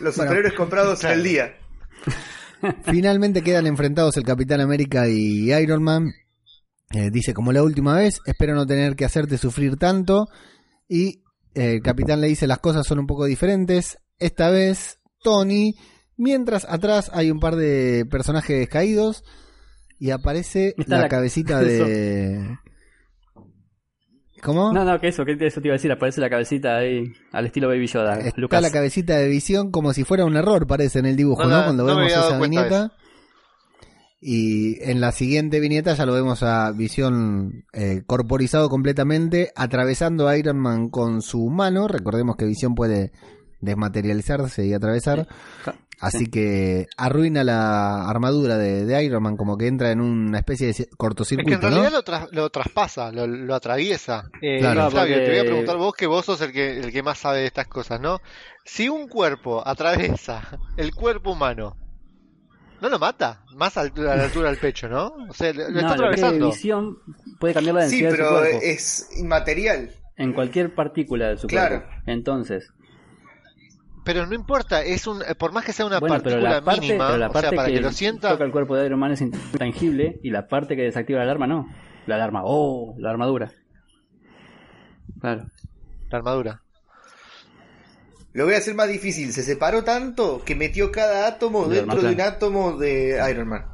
Los 0.00 0.16
Bueno, 0.16 0.30
superhéroes 0.30 0.54
comprados 0.54 1.02
en 1.04 1.10
el 1.10 1.22
día. 1.24 1.54
Finalmente 2.84 3.42
quedan 3.42 3.66
enfrentados 3.66 4.16
el 4.16 4.24
Capitán 4.24 4.60
América 4.60 5.08
y 5.08 5.52
Iron 5.52 5.82
Man. 5.82 6.12
Eh, 6.90 7.10
dice, 7.10 7.34
como 7.34 7.52
la 7.52 7.62
última 7.62 7.94
vez, 7.96 8.20
espero 8.24 8.54
no 8.54 8.66
tener 8.66 8.94
que 8.96 9.04
hacerte 9.04 9.36
sufrir 9.36 9.76
tanto. 9.76 10.28
Y 10.88 11.22
eh, 11.54 11.74
el 11.74 11.82
capitán 11.82 12.20
le 12.20 12.28
dice, 12.28 12.46
las 12.46 12.58
cosas 12.60 12.86
son 12.86 12.98
un 13.00 13.06
poco 13.06 13.24
diferentes. 13.26 13.98
Esta 14.18 14.50
vez, 14.50 14.98
Tony. 15.22 15.74
Mientras 16.16 16.64
atrás 16.68 17.10
hay 17.14 17.30
un 17.30 17.38
par 17.40 17.56
de 17.56 18.06
personajes 18.10 18.68
caídos. 18.68 19.24
Y 20.00 20.10
aparece 20.10 20.74
la, 20.86 21.00
la- 21.00 21.08
cabecita 21.08 21.60
de... 21.60 22.56
¿Cómo? 24.42 24.72
No, 24.72 24.84
no, 24.84 25.00
que 25.00 25.08
eso, 25.08 25.24
que 25.24 25.32
eso 25.40 25.60
te 25.60 25.66
iba 25.66 25.74
a 25.74 25.78
decir, 25.78 25.90
aparece 25.90 26.20
la 26.20 26.30
cabecita 26.30 26.76
ahí 26.76 27.04
al 27.32 27.46
estilo 27.46 27.66
Baby 27.66 27.88
Yoda. 27.88 28.20
Está 28.20 28.40
Lucas. 28.40 28.62
la 28.62 28.70
cabecita 28.70 29.16
de 29.16 29.26
visión 29.28 29.72
como 29.72 29.92
si 29.92 30.04
fuera 30.04 30.24
un 30.24 30.36
error, 30.36 30.66
parece 30.68 31.00
en 31.00 31.06
el 31.06 31.16
dibujo, 31.16 31.42
No 31.44 31.64
Cuando 31.64 31.82
no 31.84 31.96
vemos 31.96 32.12
esa 32.12 32.38
viñeta. 32.38 32.92
Y 34.20 34.80
en 34.88 35.00
la 35.00 35.10
siguiente 35.12 35.58
viñeta 35.60 35.94
ya 35.94 36.06
lo 36.06 36.12
vemos 36.12 36.42
a 36.44 36.70
visión 36.72 37.64
eh, 37.72 38.02
corporizado 38.06 38.68
completamente, 38.68 39.50
atravesando 39.56 40.28
a 40.28 40.36
Iron 40.36 40.58
Man 40.58 40.88
con 40.88 41.20
su 41.22 41.48
mano. 41.50 41.88
Recordemos 41.88 42.36
que 42.36 42.44
visión 42.44 42.74
puede 42.76 43.10
desmaterializarse 43.60 44.66
y 44.66 44.74
atravesar. 44.74 45.26
Así 46.00 46.26
sí. 46.26 46.30
que 46.30 46.86
arruina 46.96 47.42
la 47.42 48.08
armadura 48.08 48.56
de, 48.56 48.84
de 48.84 49.02
Iron 49.02 49.20
Man, 49.20 49.36
como 49.36 49.58
que 49.58 49.66
entra 49.66 49.90
en 49.90 50.00
una 50.00 50.38
especie 50.38 50.68
de 50.68 50.72
ci- 50.72 50.74
Es 50.82 50.86
que 50.86 50.92
en 50.92 50.96
cortocircuito, 50.96 51.60
realidad 51.60 51.90
¿no? 51.90 51.96
lo, 51.96 52.02
tras- 52.04 52.28
lo 52.30 52.50
traspasa, 52.50 53.10
lo, 53.10 53.26
lo 53.26 53.52
atraviesa. 53.52 54.30
Eh, 54.40 54.58
Claro. 54.60 54.90
Flavio, 54.92 55.16
porque- 55.16 55.24
te 55.26 55.30
voy 55.32 55.38
a 55.40 55.44
preguntar 55.44 55.76
vos, 55.76 55.94
que 55.94 56.06
vos 56.06 56.24
sos 56.24 56.40
el 56.42 56.52
que, 56.52 56.78
el 56.78 56.92
que 56.92 57.02
más 57.02 57.18
sabe 57.18 57.40
de 57.40 57.46
estas 57.46 57.66
cosas, 57.66 58.00
¿no? 58.00 58.20
Si 58.64 58.88
un 58.88 59.08
cuerpo 59.08 59.66
atraviesa 59.66 60.60
el 60.76 60.94
cuerpo 60.94 61.32
humano, 61.32 61.76
¿no 62.80 62.88
lo 62.88 63.00
mata? 63.00 63.42
Más 63.56 63.76
a 63.76 63.82
la 63.82 64.22
altura 64.22 64.50
del 64.50 64.58
pecho, 64.58 64.88
¿no? 64.88 65.08
O 65.28 65.34
sea, 65.34 65.52
lo, 65.52 65.64
lo 65.64 65.70
No, 65.70 65.80
está 65.80 65.92
atravesando. 65.94 66.46
visión 66.46 66.98
puede 67.40 67.54
cambiar 67.54 67.74
la 67.74 67.88
Sí, 67.88 68.02
densidad 68.02 68.10
de 68.10 68.16
su 68.16 68.22
pero 68.22 68.38
cuerpo 68.38 68.58
es 68.62 69.08
inmaterial. 69.18 69.90
en 70.16 70.32
cualquier 70.32 70.72
partícula 70.76 71.28
de 71.30 71.38
su 71.38 71.48
Claro. 71.48 71.80
cuerpo. 71.82 72.02
Entonces, 72.06 72.70
Pero 74.08 74.24
no 74.24 74.34
importa, 74.34 74.82
es 74.82 75.06
un, 75.06 75.20
eh, 75.20 75.34
por 75.34 75.52
más 75.52 75.66
que 75.66 75.74
sea 75.74 75.84
una 75.84 76.00
bueno, 76.00 76.14
pero 76.22 76.36
partícula 76.36 76.50
la 76.50 76.64
parte, 76.64 76.80
mínima, 76.80 77.08
pero 77.08 77.18
la 77.18 77.28
o 77.28 77.30
sea, 77.30 77.42
parte 77.42 77.56
para 77.56 77.68
que, 77.68 77.74
que, 77.74 77.80
lo 77.82 77.92
sienta, 77.92 78.30
toca 78.30 78.44
el 78.44 78.52
cuerpo 78.52 78.74
de 78.74 78.86
Iron 78.86 78.98
Man 78.98 79.12
es 79.12 79.20
intangible 79.20 80.18
y 80.22 80.30
la 80.30 80.48
parte 80.48 80.76
que 80.76 80.82
desactiva 80.82 81.18
la 81.18 81.24
alarma 81.24 81.46
no. 81.46 81.68
La 82.06 82.14
alarma, 82.14 82.40
oh, 82.42 82.94
la 82.96 83.10
armadura. 83.10 83.52
Claro. 85.20 85.50
la 86.10 86.16
armadura. 86.16 86.62
Lo 88.32 88.46
voy 88.46 88.54
a 88.54 88.56
hacer 88.56 88.74
más 88.74 88.88
difícil. 88.88 89.30
Se 89.34 89.42
separó 89.42 89.84
tanto 89.84 90.42
que 90.42 90.54
metió 90.54 90.90
cada 90.90 91.28
átomo 91.28 91.66
De 91.66 91.82
dentro 91.82 92.00
de 92.00 92.14
un 92.14 92.20
átomo 92.22 92.78
de 92.78 93.22
Iron 93.30 93.48
Man. 93.48 93.66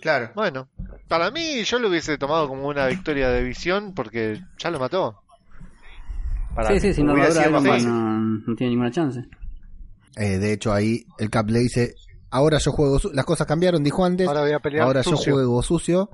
Claro. 0.00 0.30
Bueno, 0.36 0.68
para 1.08 1.32
mí 1.32 1.64
yo 1.64 1.80
lo 1.80 1.88
hubiese 1.88 2.18
tomado 2.18 2.46
como 2.46 2.68
una 2.68 2.86
victoria 2.86 3.30
de 3.30 3.42
visión 3.42 3.94
porque 3.94 4.40
ya 4.58 4.70
lo 4.70 4.78
mató. 4.78 5.24
Para 6.58 6.70
Sí, 6.74 6.80
sí, 6.80 6.94
sin 6.94 7.08
hubiera 7.08 7.28
armadura 7.28 7.44
sido 7.44 7.50
Iron 7.60 7.62
más 7.72 7.84
Man 7.84 8.40
no, 8.40 8.42
no 8.48 8.54
tiene 8.56 8.70
ninguna 8.70 8.90
chance. 8.90 9.24
Eh, 10.16 10.38
de 10.38 10.52
hecho, 10.52 10.72
ahí 10.72 11.04
el 11.18 11.30
Cap 11.30 11.48
le 11.50 11.60
dice, 11.60 11.94
ahora 12.30 12.58
yo 12.58 12.72
juego... 12.72 12.98
su- 12.98 13.12
Las 13.12 13.24
cosas 13.24 13.46
cambiaron, 13.46 13.84
dijo 13.84 14.04
antes. 14.04 14.26
Ahora 14.26 14.40
voy 14.40 14.52
a 14.52 14.58
pelear 14.58 14.84
Ahora 14.84 15.02
yo 15.02 15.16
juego 15.16 15.62
sucio. 15.62 16.10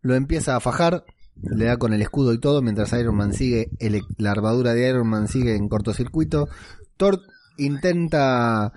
Lo 0.00 0.14
empieza 0.14 0.56
a 0.56 0.60
fajar. 0.60 1.04
Le 1.42 1.66
da 1.66 1.76
con 1.76 1.92
el 1.92 2.00
escudo 2.02 2.32
y 2.32 2.38
todo. 2.40 2.62
Mientras 2.62 2.92
Iron 2.94 3.14
Man 3.16 3.34
sigue. 3.34 3.68
el- 3.78 4.02
la 4.16 4.30
armadura 4.30 4.72
de 4.74 4.88
Iron 4.88 5.06
Man 5.08 5.28
sigue 5.28 5.54
en 5.54 5.68
cortocircuito. 5.68 6.48
Thor 6.96 7.20
intenta 7.58 8.72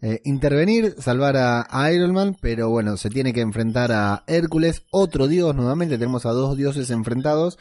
eh, 0.00 0.20
intervenir, 0.24 0.94
salvar 0.98 1.36
a, 1.36 1.66
a 1.68 1.92
Iron 1.92 2.12
Man. 2.12 2.36
Pero 2.40 2.70
bueno, 2.70 2.96
se 2.96 3.08
tiene 3.10 3.32
que 3.32 3.40
enfrentar 3.40 3.90
a 3.92 4.24
Hércules. 4.26 4.84
Otro 4.90 5.26
dios 5.28 5.54
nuevamente. 5.56 5.96
Tenemos 5.98 6.26
a 6.26 6.30
dos 6.30 6.56
dioses 6.56 6.90
enfrentados. 6.90 7.58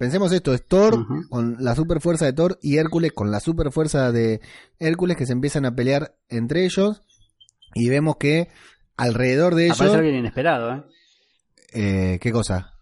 Pensemos 0.00 0.32
esto, 0.32 0.54
es 0.54 0.66
Thor 0.66 1.06
con 1.28 1.56
la 1.60 1.74
super 1.74 2.00
fuerza 2.00 2.24
de 2.24 2.32
Thor 2.32 2.58
y 2.62 2.78
Hércules 2.78 3.12
con 3.12 3.30
la 3.30 3.38
super 3.38 3.70
fuerza 3.70 4.10
de 4.12 4.40
Hércules 4.78 5.14
que 5.18 5.26
se 5.26 5.34
empiezan 5.34 5.66
a 5.66 5.74
pelear 5.74 6.14
entre 6.30 6.64
ellos 6.64 7.02
y 7.74 7.90
vemos 7.90 8.16
que 8.16 8.48
alrededor 8.96 9.54
de 9.54 9.66
ellos 9.66 9.76
Aparece 9.78 9.96
alguien 9.98 10.16
inesperado, 10.16 10.72
¿eh? 10.74 10.82
eh, 11.74 12.18
¿Qué 12.18 12.32
cosa? 12.32 12.72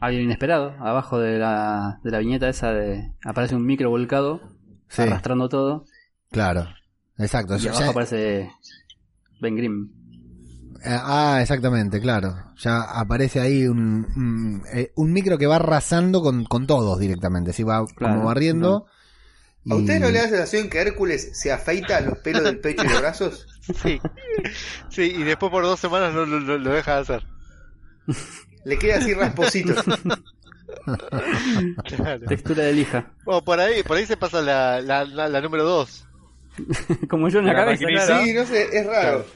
Alguien 0.00 0.24
inesperado. 0.24 0.70
Abajo 0.80 1.20
de 1.20 1.38
la, 1.38 2.00
de 2.02 2.10
la 2.10 2.18
viñeta 2.18 2.48
esa 2.48 2.72
de 2.72 3.12
aparece 3.24 3.54
un 3.54 3.64
micro 3.64 3.88
volcado 3.88 4.40
Sí, 4.88 5.02
arrastrando 5.02 5.48
todo. 5.48 5.84
claro. 6.32 6.66
Exacto. 7.16 7.54
Y 7.56 7.60
Ya- 7.60 7.70
abajo 7.70 7.90
aparece 7.92 8.50
Ben 9.40 9.54
Grimm. 9.54 9.90
Eh, 10.84 10.98
ah, 11.02 11.38
exactamente, 11.42 12.00
claro. 12.00 12.34
Ya 12.56 12.80
aparece 12.82 13.40
ahí 13.40 13.66
un, 13.66 14.06
un, 14.16 14.62
eh, 14.72 14.92
un 14.96 15.12
micro 15.12 15.38
que 15.38 15.46
va 15.46 15.56
arrasando 15.56 16.20
con, 16.22 16.44
con 16.44 16.66
todos 16.66 16.98
directamente. 16.98 17.50
Así 17.50 17.62
va 17.62 17.84
Claro, 17.86 18.14
como 18.14 18.26
barriendo. 18.26 18.86
¿A 19.70 19.74
ustedes 19.74 20.00
no 20.00 20.06
le 20.08 20.18
da 20.18 20.22
la 20.24 20.28
sensación 20.30 20.70
que 20.70 20.78
Hércules 20.80 21.30
se 21.38 21.52
afeita 21.52 22.00
los 22.00 22.18
pelos 22.18 22.42
del 22.44 22.58
pecho 22.60 22.84
y 22.84 22.88
los 22.88 23.00
brazos? 23.00 23.46
Sí. 23.82 24.00
sí, 24.88 25.02
y 25.14 25.24
después 25.24 25.52
por 25.52 25.62
dos 25.62 25.78
semanas 25.78 26.14
lo, 26.14 26.24
lo- 26.24 26.40
lo- 26.40 26.56
lo 26.56 26.72
deja 26.72 26.94
de 26.94 27.00
hacer. 27.02 27.22
Le 28.64 28.78
queda 28.78 28.96
así 28.96 29.12
rasposito. 29.12 29.74
Claro. 31.84 32.26
Textura 32.26 32.64
de 32.64 32.72
lija. 32.72 33.12
Bueno, 33.24 33.42
por 33.44 33.60
ahí, 33.60 33.82
por 33.82 33.96
ahí 33.96 34.06
se 34.06 34.16
pasa 34.16 34.40
la, 34.40 34.80
la, 34.80 35.04
la- 35.04 35.28
la 35.28 35.40
número 35.40 35.64
dos. 35.64 36.06
Como 37.10 37.28
yo 37.28 37.40
en 37.40 37.46
la, 37.46 37.52
La 37.52 37.58
cabeza, 37.60 37.84
claro. 37.86 38.22
Sí, 38.24 38.32
no 38.32 38.46
sé, 38.46 38.68
es 38.78 38.86
raro. 38.86 39.26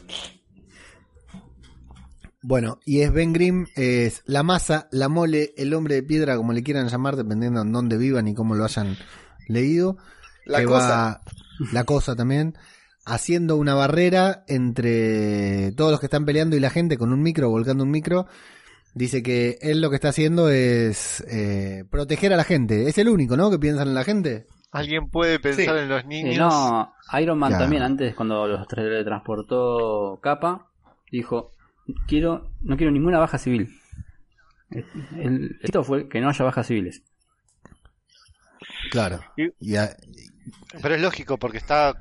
Bueno, 2.42 2.80
y 2.84 3.02
es 3.02 3.12
Ben 3.12 3.32
Grimm, 3.32 3.66
es 3.76 4.22
la 4.26 4.42
masa, 4.42 4.88
la 4.90 5.08
mole, 5.08 5.54
el 5.56 5.72
hombre 5.74 5.94
de 5.96 6.02
piedra, 6.02 6.36
como 6.36 6.52
le 6.52 6.62
quieran 6.62 6.88
llamar, 6.88 7.14
dependiendo 7.16 7.60
en 7.62 7.72
dónde 7.72 7.96
vivan 7.96 8.26
y 8.26 8.34
cómo 8.34 8.54
lo 8.56 8.64
hayan 8.64 8.96
leído. 9.48 9.96
La 10.44 10.58
que 10.58 10.64
cosa. 10.66 10.88
va- 10.88 11.20
la 11.72 11.84
cosa 11.84 12.16
también, 12.16 12.56
haciendo 13.04 13.56
una 13.56 13.74
barrera 13.74 14.42
entre 14.48 15.72
todos 15.72 15.92
los 15.92 16.00
que 16.00 16.06
están 16.06 16.24
peleando 16.24 16.56
y 16.56 16.60
la 16.60 16.70
gente 16.70 16.98
con 16.98 17.12
un 17.12 17.22
micro, 17.22 17.48
volcando 17.48 17.84
un 17.84 17.90
micro. 17.90 18.26
Dice 18.94 19.22
que 19.22 19.58
él 19.62 19.80
lo 19.80 19.88
que 19.88 19.96
está 19.96 20.08
haciendo 20.10 20.50
es 20.50 21.24
eh, 21.28 21.84
proteger 21.90 22.32
a 22.32 22.36
la 22.36 22.44
gente. 22.44 22.88
Es 22.88 22.98
el 22.98 23.08
único, 23.08 23.36
¿no? 23.36 23.50
Que 23.50 23.58
piensan 23.58 23.88
en 23.88 23.94
la 23.94 24.04
gente. 24.04 24.46
¿Alguien 24.72 25.08
puede 25.10 25.38
pensar 25.38 25.76
Sí. 25.76 25.82
en 25.82 25.88
los 25.88 26.02
Eh, 26.02 26.06
niños? 26.06 26.36
no, 26.38 26.92
Iron 27.20 27.38
Man 27.38 27.52
también 27.52 27.82
antes 27.82 28.14
cuando 28.14 28.46
los 28.46 28.66
transportó 28.68 30.18
capa 30.22 30.66
dijo 31.10 31.52
quiero 32.06 32.50
no 32.62 32.76
quiero 32.76 32.92
ninguna 32.92 33.18
baja 33.18 33.38
civil. 33.38 33.78
El, 34.70 35.58
esto 35.62 35.84
fue 35.84 36.08
que 36.08 36.20
no 36.20 36.28
haya 36.30 36.44
bajas 36.44 36.66
civiles. 36.66 37.02
Claro. 38.90 39.20
Y- 39.36 39.50
Pero 40.80 40.94
es 40.94 41.00
lógico, 41.00 41.38
porque 41.38 41.58
está. 41.58 41.94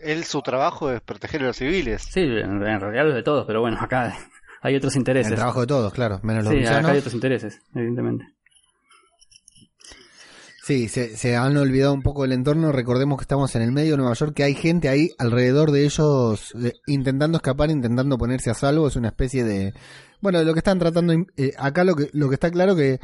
Él, 0.00 0.24
su 0.24 0.42
trabajo 0.42 0.90
es 0.92 1.00
proteger 1.00 1.42
a 1.42 1.46
los 1.46 1.56
civiles. 1.56 2.02
Sí, 2.02 2.20
en, 2.20 2.62
en 2.62 2.80
realidad 2.80 3.04
los 3.06 3.14
de 3.14 3.22
todos, 3.22 3.46
pero 3.46 3.60
bueno, 3.60 3.78
acá 3.80 4.16
hay 4.62 4.76
otros 4.76 4.94
intereses. 4.96 5.32
el 5.32 5.36
trabajo 5.38 5.60
de 5.62 5.66
todos, 5.66 5.92
claro. 5.92 6.20
Menos 6.22 6.44
los 6.44 6.52
sí, 6.54 6.64
acá 6.64 6.90
hay 6.92 6.98
otros 6.98 7.14
intereses, 7.14 7.60
evidentemente. 7.74 8.26
Sí, 10.68 10.88
se, 10.88 11.16
se 11.16 11.34
han 11.34 11.56
olvidado 11.56 11.94
un 11.94 12.02
poco 12.02 12.24
del 12.24 12.32
entorno. 12.32 12.72
Recordemos 12.72 13.16
que 13.16 13.22
estamos 13.22 13.56
en 13.56 13.62
el 13.62 13.72
medio 13.72 13.92
de 13.92 13.96
Nueva 13.96 14.12
York, 14.12 14.34
que 14.34 14.42
hay 14.42 14.54
gente 14.54 14.90
ahí 14.90 15.08
alrededor 15.16 15.70
de 15.70 15.86
ellos 15.86 16.54
eh, 16.62 16.74
intentando 16.86 17.38
escapar, 17.38 17.70
intentando 17.70 18.18
ponerse 18.18 18.50
a 18.50 18.54
salvo. 18.54 18.86
Es 18.86 18.94
una 18.94 19.08
especie 19.08 19.44
de... 19.44 19.72
Bueno, 20.20 20.42
lo 20.42 20.52
que 20.52 20.58
están 20.58 20.78
tratando... 20.78 21.14
eh, 21.38 21.54
acá 21.56 21.84
lo 21.84 21.96
que, 21.96 22.10
lo 22.12 22.28
que 22.28 22.34
está 22.34 22.50
claro 22.50 22.76
que 22.76 23.00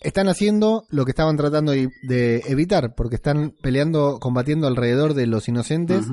están 0.00 0.26
haciendo 0.26 0.84
lo 0.90 1.04
que 1.04 1.12
estaban 1.12 1.36
tratando 1.36 1.70
de, 1.70 1.90
de 2.02 2.42
evitar, 2.48 2.96
porque 2.96 3.14
están 3.14 3.54
peleando, 3.62 4.18
combatiendo 4.18 4.66
alrededor 4.66 5.14
de 5.14 5.28
los 5.28 5.46
inocentes. 5.46 6.06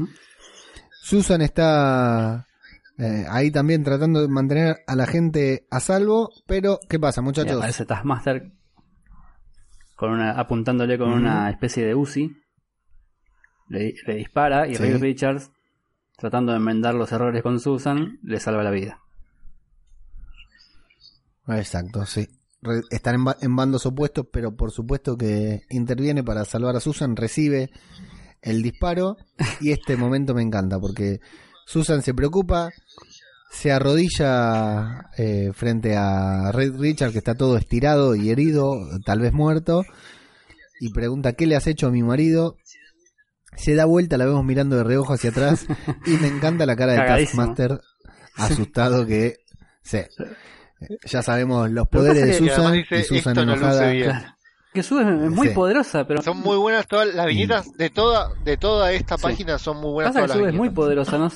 Susan 1.02 1.41
está 1.41 2.45
eh, 2.99 3.26
ahí 3.32 3.49
también 3.49 3.84
tratando 3.84 4.22
de 4.22 4.28
mantener 4.28 4.84
a 4.86 4.95
la 4.95 5.07
gente 5.07 5.65
a 5.72 5.80
salvo, 5.80 6.30
pero 6.45 6.78
¿qué 6.88 6.99
pasa, 6.99 7.24
muchachos? 7.24 7.57
aparece 7.57 7.84
Taskmaster 7.84 8.52
con 10.03 10.11
una, 10.11 10.31
apuntándole 10.31 10.97
con 10.97 11.13
una 11.13 11.49
especie 11.49 11.85
de 11.85 11.95
Uzi. 11.95 12.30
Le, 13.69 13.93
le 14.05 14.15
dispara 14.15 14.67
y 14.67 14.75
Sí. 14.75 14.84
Ray 14.84 14.97
Richards, 14.97 15.49
tratando 16.17 16.51
de 16.51 16.57
enmendar 16.57 16.93
los 16.93 17.09
errores 17.13 17.41
con 17.41 17.57
Susan, 17.61 18.19
le 18.21 18.41
salva 18.41 18.63
la 18.63 18.71
vida. 18.71 18.99
Exacto, 21.47 22.05
sí. 22.05 22.27
Están 22.91 23.15
en, 23.15 23.25
en 23.39 23.55
bandos 23.55 23.85
opuestos, 23.85 24.27
pero 24.30 24.53
por 24.57 24.71
supuesto 24.71 25.17
que 25.17 25.61
interviene 25.69 26.21
para 26.21 26.43
salvar 26.43 26.75
a 26.75 26.81
Susan, 26.81 27.15
recibe 27.15 27.69
el 28.41 28.61
disparo 28.61 29.15
y 29.61 29.71
este 29.71 29.95
momento 29.95 30.34
me 30.34 30.41
encanta 30.41 30.81
porque 30.81 31.21
Susan 31.65 32.01
se 32.01 32.13
preocupa, 32.13 32.71
se 33.53 33.71
arrodilla 33.71 35.09
eh, 35.17 35.51
frente 35.53 35.95
a 35.95 36.51
Red 36.51 36.75
Richard 36.77 37.11
que 37.11 37.19
está 37.19 37.35
todo 37.35 37.55
estirado 37.57 38.15
y 38.15 38.30
herido, 38.30 38.73
tal 39.05 39.19
vez 39.19 39.31
muerto, 39.31 39.84
y 40.80 40.91
pregunta 40.91 41.34
¿qué 41.34 41.45
le 41.47 41.55
has 41.55 41.67
hecho 41.67 41.88
a 41.88 41.91
mi 41.91 42.03
marido? 42.03 42.57
Se 43.55 43.75
da 43.75 43.85
vuelta, 43.85 44.17
la 44.17 44.25
vemos 44.25 44.43
mirando 44.43 44.75
de 44.77 44.84
reojo 44.84 45.13
hacia 45.13 45.30
atrás 45.30 45.65
y 46.05 46.11
me 46.17 46.27
encanta 46.27 46.65
la 46.65 46.75
cara 46.75 46.93
de 46.93 46.97
Cagadísimo. 46.99 47.43
Taskmaster 47.43 47.80
asustado 48.35 49.05
que 49.05 49.35
sí. 49.84 49.99
Ya 51.05 51.21
sabemos 51.21 51.69
los 51.71 51.88
poderes 51.88 52.23
de 52.25 52.31
que 52.31 52.38
Susan 52.39 52.73
dice, 52.73 52.99
y 52.99 53.03
Susan 53.03 53.17
"Esto 53.38 53.45
no 53.45 53.53
luce 53.53 53.65
enojada. 53.65 53.91
bien". 53.91 54.09
Claro. 54.09 54.25
Que 54.73 54.81
sube 54.84 55.01
es 55.03 55.30
muy 55.31 55.49
Sí. 55.49 55.53
poderosa, 55.53 56.05
pero 56.07 56.23
Son 56.23 56.39
muy 56.39 56.57
buenas 56.57 56.88
todas 56.88 57.13
las 57.13 57.27
viñetas 57.27 57.71
de 57.77 57.91
toda 57.91 58.31
de 58.43 58.57
toda 58.57 58.91
esta 58.91 59.17
Sí. 59.17 59.23
página 59.23 59.59
son 59.59 59.77
muy 59.80 59.91
buenas 59.91 60.13
pasa 60.13 60.21
que 60.21 60.27
todas 60.27 60.30
las 60.30 60.38
sube 60.43 60.49
es 60.49 60.55
muy 60.55 60.69
poderosa, 60.71 61.17
no 61.19 61.30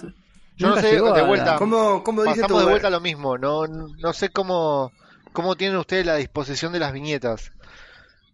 Yo 0.58 0.70
no 0.70 0.78
sé, 0.82 0.92
llegó 0.94 1.14
de 1.14 1.22
vuelta. 1.24 1.56
¿Cómo, 1.58 2.04
cómo 2.04 2.24
dice 2.24 2.42
Pasamos 2.42 2.62
tu 2.62 2.66
de 2.66 2.72
vuelta 2.72 2.88
a 2.88 2.92
lo 2.92 3.00
mismo, 3.02 3.38
no 3.38 3.66
no 3.68 4.14
sé 4.14 4.30
cómo 4.30 4.92
cómo 5.34 5.56
tienen 5.56 5.78
ustedes 5.78 6.06
la 6.06 6.16
disposición 6.16 6.74
de 6.74 6.80
las 6.80 6.94
viñetas. 6.94 7.52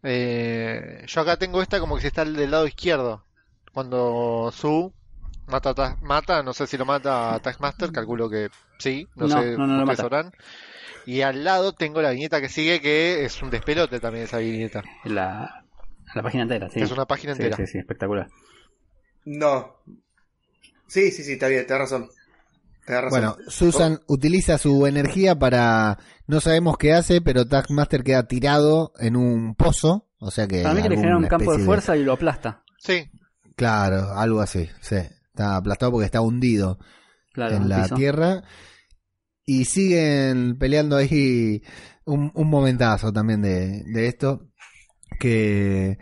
Eh, 0.03 1.03
yo 1.07 1.21
acá 1.21 1.37
tengo 1.37 1.61
esta 1.61 1.79
como 1.79 1.95
que 1.95 2.01
si 2.01 2.07
está 2.07 2.25
del 2.25 2.51
lado 2.51 2.67
izquierdo. 2.67 3.23
Cuando 3.73 4.51
Su 4.53 4.93
mata, 5.47 5.71
a 5.71 5.73
Ta- 5.73 5.97
mata, 6.01 6.43
no 6.43 6.53
sé 6.53 6.67
si 6.67 6.77
lo 6.77 6.85
mata 6.85 7.33
a 7.35 7.39
Taskmaster, 7.39 7.91
calculo 7.91 8.29
que 8.29 8.49
sí, 8.79 9.07
no, 9.15 9.27
No, 9.27 9.41
sé, 9.41 9.57
no, 9.57 9.67
no 9.67 9.85
lo 9.85 9.95
sabrán. 9.95 10.31
Y 11.05 11.21
al 11.21 11.43
lado 11.43 11.73
tengo 11.73 12.01
la 12.01 12.11
viñeta 12.11 12.39
que 12.39 12.47
sigue, 12.49 12.79
que 12.81 13.25
es 13.25 13.41
un 13.41 13.49
despelote 13.49 13.99
también 13.99 14.25
esa 14.25 14.37
viñeta. 14.37 14.83
La, 15.03 15.65
la 16.15 16.21
página 16.23 16.43
entera, 16.43 16.69
sí. 16.69 16.79
Es 16.81 16.91
una 16.91 17.05
página 17.05 17.35
Sí, 17.35 17.41
entera. 17.41 17.57
sí, 17.57 17.67
sí, 17.71 17.77
espectacular. 17.79 18.27
No. 19.25 19.77
Sí, 20.93 21.09
sí, 21.09 21.23
sí, 21.23 21.31
está 21.33 21.47
bien, 21.47 21.65
tenés 21.65 21.81
razón. 21.81 22.09
Tenés 22.85 23.01
razón. 23.05 23.09
Bueno, 23.09 23.37
Susan 23.47 23.99
utiliza 24.07 24.59
su 24.59 24.85
energía 24.85 25.33
para 25.39 25.97
no 26.27 26.39
sabemos 26.39 26.77
qué 26.77 26.93
hace, 26.93 27.19
pero 27.19 27.47
Taskmaster 27.47 28.03
queda 28.03 28.27
tirado 28.27 28.93
en 28.99 29.15
un 29.15 29.55
pozo, 29.55 30.07
o 30.19 30.29
sea 30.29 30.47
que 30.47 30.61
Para 30.61 30.75
mí 30.75 30.83
que 30.83 30.89
le 30.89 30.97
genera 30.97 31.17
un 31.17 31.25
campo 31.25 31.57
de 31.57 31.63
fuerza 31.63 31.97
y 31.97 32.03
lo 32.03 32.13
aplasta. 32.13 32.63
Sí, 32.77 33.09
Claro, 33.55 34.13
algo 34.15 34.39
así, 34.39 34.69
sí. 34.81 34.97
Está 34.97 35.55
aplastado 35.55 35.93
porque 35.93 36.05
está 36.05 36.21
hundido 36.21 36.77
Claro, 37.33 37.55
en 37.55 37.69
la 37.69 37.83
piso. 37.83 37.95
tierra. 37.95 38.43
Y 39.45 39.65
siguen 39.65 40.57
peleando 40.59 40.95
ahí 40.95 41.63
un, 42.05 42.31
un 42.35 42.49
momentazo 42.49 43.11
también 43.11 43.41
de, 43.41 43.83
de 43.85 44.07
esto. 44.07 44.47
Que 45.19 45.97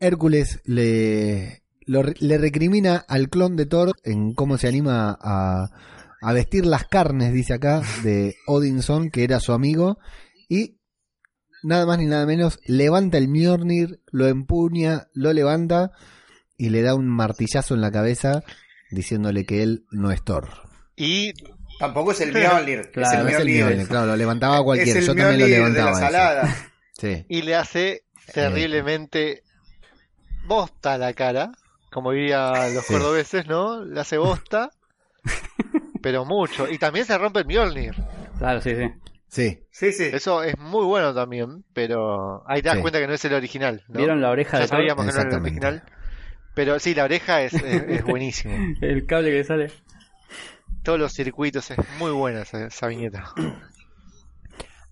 Hércules 0.00 0.60
le, 0.64 1.62
lo 1.88 2.02
le 2.04 2.38
recrimina 2.38 3.04
al 3.08 3.28
clon 3.28 3.56
de 3.56 3.66
Thor 3.66 3.92
en 4.04 4.32
cómo 4.34 4.56
se 4.58 4.68
anima 4.68 5.18
a, 5.20 5.70
a 6.20 6.32
vestir 6.32 6.64
las 6.66 6.84
carnes, 6.84 7.32
dice 7.32 7.54
acá, 7.54 7.82
de 8.04 8.36
Odinson, 8.46 9.10
que 9.10 9.24
era 9.24 9.40
su 9.40 9.52
amigo. 9.52 9.98
Y 10.48 10.76
nada 11.62 11.86
más 11.86 11.98
ni 11.98 12.06
nada 12.06 12.24
menos, 12.26 12.60
levanta 12.66 13.18
el 13.18 13.28
Mjolnir, 13.28 14.00
lo 14.12 14.28
empuña, 14.28 15.08
lo 15.12 15.32
levanta 15.32 15.90
y 16.56 16.68
le 16.70 16.82
da 16.82 16.94
un 16.94 17.08
martillazo 17.08 17.74
en 17.74 17.80
la 17.80 17.90
cabeza 17.90 18.42
diciéndole 18.90 19.44
que 19.44 19.62
él 19.62 19.84
no 19.90 20.10
es 20.12 20.22
Thor. 20.22 20.48
y 20.96 21.32
Tampoco 21.78 22.10
es 22.12 22.20
el 22.22 22.32
Mjolnir. 22.32 22.90
Claro, 22.92 23.08
es 23.08 23.14
el 23.18 23.22
No 23.24 23.28
es 23.30 23.38
el 23.40 23.46
Mjolnir. 23.64 23.88
Claro, 23.88 24.06
lo 24.06 24.16
levantaba 24.16 24.62
cualquiera. 24.64 25.00
Yo 25.00 25.14
también 25.14 25.38
lo 25.40 25.46
de 25.46 25.50
levantaba. 25.52 25.90
la 25.90 25.96
ese. 25.96 26.00
salada. 26.06 26.56
Sí. 26.98 27.24
y 27.28 27.42
le 27.42 27.54
hace 27.54 28.02
terriblemente 28.34 29.44
bosta 30.46 30.98
la 30.98 31.12
cara, 31.12 31.52
como 31.90 32.12
dirían 32.12 32.74
los 32.74 32.84
Sí. 32.84 32.92
cordobeses, 32.94 33.46
¿no? 33.46 33.84
Le 33.84 34.00
hace 34.00 34.18
bosta, 34.18 34.70
pero 36.02 36.24
mucho. 36.24 36.68
Y 36.68 36.78
también 36.78 37.04
se 37.06 37.16
rompe 37.18 37.40
el 37.40 37.46
Mjolnir. 37.46 37.94
Claro, 38.38 38.60
sí, 38.60 38.74
sí. 38.74 38.92
Sí, 39.30 39.58
Sí, 39.70 39.92
sí. 39.92 40.04
Eso 40.12 40.42
es 40.42 40.56
muy 40.58 40.84
bueno 40.86 41.14
también, 41.14 41.64
pero 41.74 42.42
ahí 42.48 42.62
te 42.62 42.68
das 42.68 42.76
Sí. 42.76 42.82
cuenta 42.82 42.98
que 42.98 43.06
no 43.06 43.12
es 43.12 43.24
el 43.26 43.34
original, 43.34 43.84
¿no? 43.88 43.98
¿Vieron 43.98 44.20
la 44.22 44.30
oreja 44.30 44.56
Ya 44.56 44.62
de 44.62 44.68
sabíamos 44.68 45.04
que 45.06 45.12
no 45.12 45.20
era 45.20 45.28
el 45.36 45.42
original. 45.42 45.82
Pero 46.54 46.78
sí, 46.80 46.94
la 46.94 47.04
oreja 47.04 47.42
es, 47.42 47.52
es, 47.54 47.62
es 47.88 48.04
buenísimo. 48.04 48.54
El 48.80 49.06
cable 49.06 49.30
que 49.30 49.44
sale. 49.44 49.70
Todos 50.82 50.98
los 50.98 51.12
circuitos, 51.12 51.70
es 51.70 51.78
muy 51.98 52.10
buena 52.10 52.40
esa, 52.42 52.66
esa 52.66 52.86
viñeta. 52.86 53.32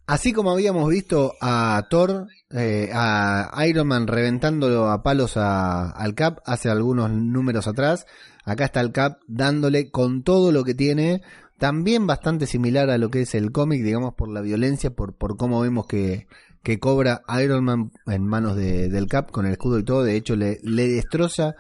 Así 0.07 0.33
como 0.33 0.53
habíamos 0.53 0.89
visto 0.89 1.33
a 1.41 1.85
Thor, 1.91 2.29
eh, 2.51 2.91
a 2.95 3.51
Iron 3.67 3.89
Man 3.89 4.07
reventándolo 4.07 4.89
a 4.89 5.03
palos 5.03 5.37
a- 5.37 5.91
al 5.91 6.15
Cap 6.15 6.39
hace 6.47 6.71
algunos 6.71 7.11
números 7.11 7.67
atrás, 7.67 8.07
acá 8.45 8.67
está 8.67 8.81
el 8.81 8.93
Cap 8.93 9.19
dándole 9.27 9.91
con 9.91 10.23
todo 10.23 10.53
lo 10.53 10.63
que 10.63 10.75
tiene, 10.75 11.23
también 11.59 12.07
bastante 12.07 12.47
similar 12.47 12.89
a 12.91 12.99
lo 12.99 13.11
que 13.11 13.23
es 13.23 13.35
el 13.35 13.51
cómic, 13.51 13.83
digamos, 13.83 14.15
por 14.15 14.29
la 14.29 14.43
violencia, 14.43 14.91
por, 14.91 15.15
por 15.15 15.37
cómo 15.37 15.61
vemos 15.61 15.87
que, 15.89 16.29
que 16.63 16.79
cobra 16.79 17.23
Iron 17.43 17.65
Man 17.65 17.91
en 18.07 18.25
manos 18.29 18.55
de- 18.55 18.89
del 18.89 19.09
Cap 19.09 19.33
con 19.33 19.45
el 19.47 19.53
escudo 19.53 19.81
y 19.81 19.85
todo, 19.85 20.05
de 20.05 20.15
hecho 20.17 20.37
le, 20.37 20.61
le 20.63 20.87
destroza 20.87 21.57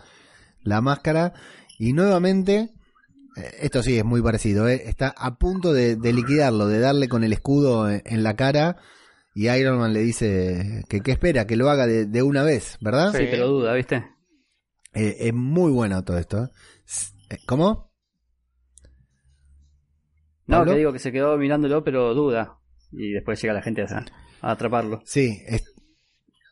la 0.62 0.80
máscara. 0.80 1.32
Y 1.78 1.92
nuevamente 1.94 2.70
Esto 3.60 3.82
sí 3.82 3.98
es 3.98 4.04
muy 4.04 4.22
parecido, 4.22 4.66
¿eh? 4.68 4.82
está 4.86 5.08
a 5.16 5.36
punto 5.38 5.72
de, 5.72 5.96
de 5.96 6.12
liquidarlo, 6.12 6.66
de 6.68 6.78
darle 6.80 7.08
con 7.08 7.22
el 7.22 7.32
escudo 7.34 7.90
en, 7.90 8.02
en 8.06 8.22
la 8.22 8.34
cara 8.34 8.76
y 9.34 9.48
Iron 9.50 9.78
Man 9.78 9.92
le 9.92 10.00
dice 10.00 10.84
que, 10.88 11.00
que 11.00 11.12
espera, 11.12 11.46
que 11.46 11.56
lo 11.56 11.68
haga 11.68 11.86
de, 11.86 12.06
de 12.06 12.22
una 12.22 12.42
vez, 12.42 12.78
¿verdad? 12.80 13.12
Sí. 13.12 13.18
Sí, 13.18 13.24
pero 13.30 13.48
duda, 13.48 13.74
¿viste? 13.74 13.96
Eh, 14.94 15.16
es 15.20 15.34
muy 15.34 15.70
bueno 15.70 16.02
todo 16.02 16.16
esto. 16.18 16.44
¿eh? 16.44 16.48
Eh, 17.30 17.36
¿Cómo? 17.46 17.92
No, 20.46 20.58
¿Pablo? 20.58 20.72
que 20.72 20.78
digo 20.78 20.92
que 20.92 20.98
se 20.98 21.12
quedó 21.12 21.36
mirándolo, 21.36 21.82
pero 21.84 22.14
duda. 22.14 22.58
Y 22.92 23.12
después 23.12 23.40
llega 23.42 23.52
la 23.52 23.62
gente 23.62 23.82
a, 23.82 24.04
a 24.40 24.50
atraparlo. 24.52 25.02
Sí, 25.04 25.42
es- 25.46 25.72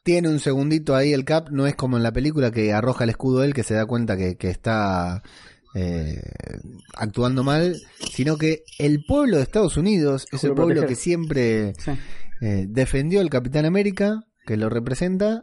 tiene 0.03 0.29
un 0.29 0.41
segundito 0.41 0.95
ahí 0.95 1.15
el 1.15 1.25
Cap, 1.25 1.49
no 1.51 1.67
es 1.67 1.75
como 1.77 1.97
en 1.97 2.03
la 2.03 2.13
película 2.13 2.51
que 2.51 2.73
arroja 2.75 3.05
el 3.05 3.11
escudo 3.11 3.43
él, 3.43 3.55
que 3.55 3.63
se 3.63 3.73
da 3.75 3.87
cuenta 3.87 4.17
que, 4.19 4.37
que 4.37 4.51
está 4.51 5.23
eh, 5.75 6.21
actuando 6.95 7.43
mal, 7.45 7.77
sino 8.13 8.37
que 8.37 8.63
el 8.79 9.05
pueblo 9.05 9.37
de 9.39 9.43
Estados 9.43 9.77
Unidos 9.77 10.27
es 10.33 10.45
el 10.45 10.55
pueblo 10.55 10.75
proteger. 10.75 10.89
que 10.89 10.95
siempre 10.97 11.73
Sí. 11.79 11.91
eh, 12.41 12.67
defendió 12.69 13.21
al 13.21 13.31
Capitán 13.31 13.65
América, 13.65 14.23
que 14.47 14.57
lo 14.57 14.69
representa. 14.69 15.43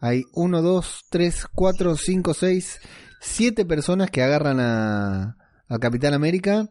Hay 0.00 0.24
uno, 0.32 0.62
dos, 0.62 1.04
tres, 1.10 1.46
cuatro, 1.54 1.96
cinco, 1.96 2.34
seis, 2.34 2.78
siete 3.20 3.64
personas 3.66 4.10
que 4.10 4.22
agarran 4.22 4.58
a, 4.60 5.36
a 5.68 5.78
Capitán 5.78 6.14
América, 6.14 6.68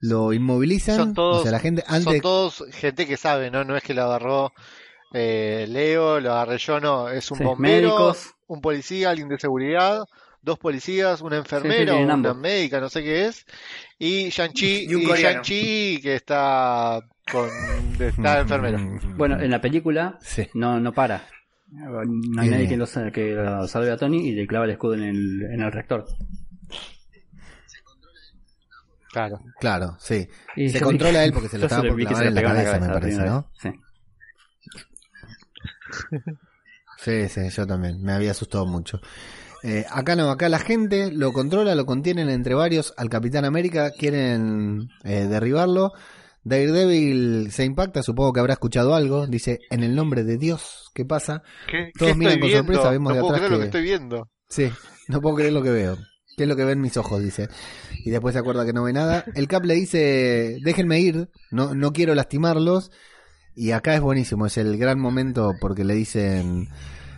lo 0.00 0.32
inmovilizan. 0.32 0.96
Son 0.96 1.14
todos, 1.14 1.38
o 1.40 1.42
sea, 1.42 1.52
la 1.52 1.60
gente 1.60 1.82
son 2.02 2.20
todos 2.20 2.64
gente 2.72 3.06
que 3.06 3.16
sabe, 3.16 3.50
¿no? 3.50 3.64
No 3.64 3.76
es 3.76 3.82
que 3.82 3.94
lo 3.94 4.02
agarró 4.02 4.52
eh, 5.14 5.66
Leo, 5.68 6.20
lo 6.20 6.32
agarré 6.32 6.58
yo, 6.58 6.80
no. 6.80 7.08
Es 7.08 7.30
un 7.30 7.38
Sí, 7.38 7.44
bombero, 7.44 7.88
médicos. 7.88 8.30
un 8.48 8.60
policía, 8.60 9.10
alguien 9.10 9.28
de 9.28 9.38
seguridad, 9.38 10.04
dos 10.42 10.58
policías, 10.58 11.20
una 11.20 11.36
enfermera, 11.36 11.94
una 11.96 12.34
médica, 12.34 12.80
no 12.80 12.88
sé 12.88 13.02
qué 13.02 13.26
es, 13.26 13.46
y 13.98 14.28
Shang-Chi, 14.28 14.86
Y 14.88 15.94
y 15.96 16.00
que 16.00 16.14
está 16.16 17.00
con 17.30 17.48
está 18.00 18.40
enfermero. 18.40 18.78
Bueno, 19.16 19.40
en 19.40 19.50
la 19.50 19.60
película 19.60 20.18
Sí. 20.20 20.48
no, 20.54 20.80
no 20.80 20.92
para. 20.92 21.26
No 21.70 22.42
hay 22.42 22.50
nadie 22.50 22.68
que 22.68 22.76
lo, 22.76 22.86
que 23.12 23.32
lo 23.32 23.66
salve 23.66 23.90
a 23.90 23.96
Tony 23.96 24.28
y 24.28 24.32
le 24.32 24.46
clava 24.46 24.66
el 24.66 24.72
escudo 24.72 24.94
en 24.94 25.04
el, 25.04 25.42
en 25.54 25.62
el 25.62 25.72
rector. 25.72 26.04
Claro. 29.10 29.40
Claro, 29.60 29.96
sí. 29.98 30.26
Y 30.56 30.68
Se 30.70 30.78
vi 30.78 30.84
controla 30.84 31.20
que- 31.20 31.24
él 31.26 31.32
porque 31.32 31.48
se 31.48 31.58
lo 31.58 31.64
estaba 31.66 31.82
por 31.82 31.94
vi 31.96 32.04
clavar 32.06 32.26
en 32.26 32.34
la 32.34 32.42
cabeza, 32.42 32.80
me 32.80 32.88
parece, 32.88 33.18
¿no? 33.22 33.50
Sí. 33.60 33.70
Sí, 36.98 37.28
sí, 37.28 37.48
yo 37.50 37.66
también. 37.66 38.02
Me 38.02 38.12
había 38.12 38.30
asustado 38.30 38.64
mucho. 38.66 39.00
Eh, 39.64 39.84
acá 39.90 40.16
no, 40.16 40.30
acá 40.30 40.48
la 40.48 40.58
gente 40.58 41.12
lo 41.12 41.32
controla, 41.32 41.74
lo 41.74 41.86
contienen 41.86 42.28
entre 42.28 42.54
varios 42.54 42.92
al 42.96 43.08
Capitán 43.08 43.44
América, 43.44 43.90
quieren 43.96 44.88
eh, 45.04 45.26
derribarlo. 45.28 45.92
Daredevil 46.44 47.50
se 47.52 47.64
impacta, 47.64 48.02
supongo 48.02 48.32
que 48.32 48.40
habrá 48.40 48.54
escuchado 48.54 48.94
algo. 48.94 49.26
Dice, 49.26 49.60
en 49.70 49.84
el 49.84 49.94
nombre 49.94 50.24
de 50.24 50.38
Dios, 50.38 50.90
¿qué 50.94 51.04
pasa? 51.04 51.42
¿Qué, 51.70 51.90
Todos 51.96 52.12
qué 52.12 52.18
miran 52.18 52.40
con 52.40 52.48
viendo? 52.48 52.72
sorpresa, 52.72 52.90
vemos 52.90 53.10
no 53.10 53.14
de 53.14 53.20
puedo 53.20 53.34
atrás 53.34 53.46
creer 53.48 53.52
lo 53.52 53.58
que- 53.58 53.62
que 53.62 53.66
estoy 53.68 53.82
viendo. 53.82 54.28
Sí, 54.48 54.70
no 55.08 55.20
puedo 55.20 55.36
creer 55.36 55.52
lo 55.52 55.62
que 55.62 55.70
veo. 55.70 55.96
¿Qué 56.36 56.44
es 56.44 56.48
lo 56.48 56.56
que 56.56 56.64
ven 56.64 56.80
mis 56.80 56.96
ojos? 56.96 57.22
Dice. 57.22 57.48
Y 58.04 58.10
después 58.10 58.32
se 58.32 58.38
acuerda 58.40 58.64
que 58.66 58.72
no 58.72 58.82
ve 58.84 58.92
nada. 58.92 59.24
El 59.34 59.46
Cap 59.48 59.64
le 59.64 59.74
dice, 59.74 60.58
déjenme 60.64 60.98
ir, 60.98 61.28
no, 61.50 61.74
no 61.74 61.92
quiero 61.92 62.14
lastimarlos. 62.14 62.90
Y 63.54 63.72
acá 63.72 63.94
es 63.94 64.00
buenísimo, 64.00 64.46
es 64.46 64.56
el 64.56 64.78
gran 64.78 64.98
momento 64.98 65.52
porque 65.60 65.84
le 65.84 65.94
dicen, 65.94 66.68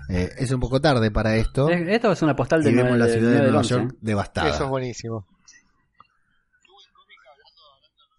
eh, 0.09 0.31
es 0.37 0.51
un 0.51 0.61
poco 0.61 0.81
tarde 0.81 1.11
para 1.11 1.37
esto. 1.37 1.69
Es- 1.69 1.89
Esto 1.89 2.13
es 2.13 2.23
una 2.23 2.35
postal 2.37 2.61
Y 2.63 2.65
del 2.65 2.77
vemos 2.77 2.97
9 2.97 2.99
la 2.99 3.07
ciudad 3.13 3.21
de 3.21 3.27
9 3.29 3.35
del 3.37 3.45
Nueva 3.53 3.59
11, 3.61 3.75
York 3.75 3.95
devastada. 4.01 4.49
Eso 4.51 4.65
es 4.65 4.71
buenísimo. 4.71 5.27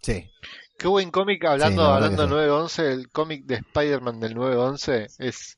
Sí, 0.02 0.30
Qué 0.78 0.88
buen 0.88 1.10
cómic 1.10 1.44
hablando, 1.46 1.84
Sí, 1.86 1.92
hablando 1.92 2.22
del 2.24 2.30
sí. 2.30 2.36
911, 2.36 2.92
el 2.92 3.10
cómic 3.10 3.46
de 3.46 3.56
Spider-Man 3.56 4.20
del 4.20 4.36
911 4.36 5.08
es 5.20 5.58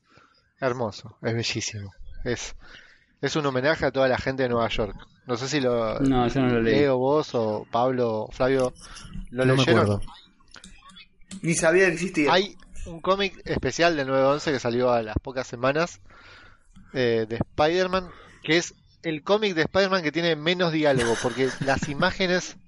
hermoso, 0.60 1.16
es 1.22 1.34
bellísimo. 1.34 1.92
Es, 2.24 2.54
es 3.20 3.34
un 3.36 3.44
homenaje 3.46 3.84
a 3.86 3.90
toda 3.90 4.06
la 4.08 4.16
gente 4.16 4.44
de 4.44 4.48
Nueva 4.48 4.68
York. 4.68 4.94
No 5.26 5.36
sé 5.36 5.48
si 5.48 5.60
lo 5.60 5.98
No, 6.00 6.28
yo 6.28 6.40
no 6.40 6.48
lo 6.48 6.62
leí. 6.62 6.76
Leo, 6.76 6.98
vos 6.98 7.34
o 7.34 7.66
Pablo 7.70 8.22
o 8.22 8.30
Flavio 8.32 8.72
lo 9.30 9.44
no 9.44 9.54
me 9.54 9.58
leyeron. 9.58 9.80
acuerdo. 9.82 10.02
Ni 11.42 11.54
sabía 11.54 11.86
que 11.88 11.94
existía. 11.94 12.32
Hay 12.32 12.56
un 12.86 13.00
cómic 13.00 13.42
especial 13.44 13.96
del 13.96 14.06
911 14.06 14.52
que 14.52 14.60
salió 14.60 14.90
a 14.92 15.02
las 15.02 15.16
pocas 15.20 15.46
semanas 15.48 16.00
eh, 16.92 17.26
de 17.28 17.36
Spider-Man, 17.36 18.14
que 18.42 18.58
es 18.58 18.74
el 19.02 19.22
cómic 19.22 19.54
de 19.54 19.62
Spider-Man 19.62 20.02
que 20.02 20.12
tiene 20.12 20.36
menos 20.36 20.72
diálogo, 20.72 21.18
porque 21.18 21.54
las 21.60 21.88
imágenes 21.88 22.58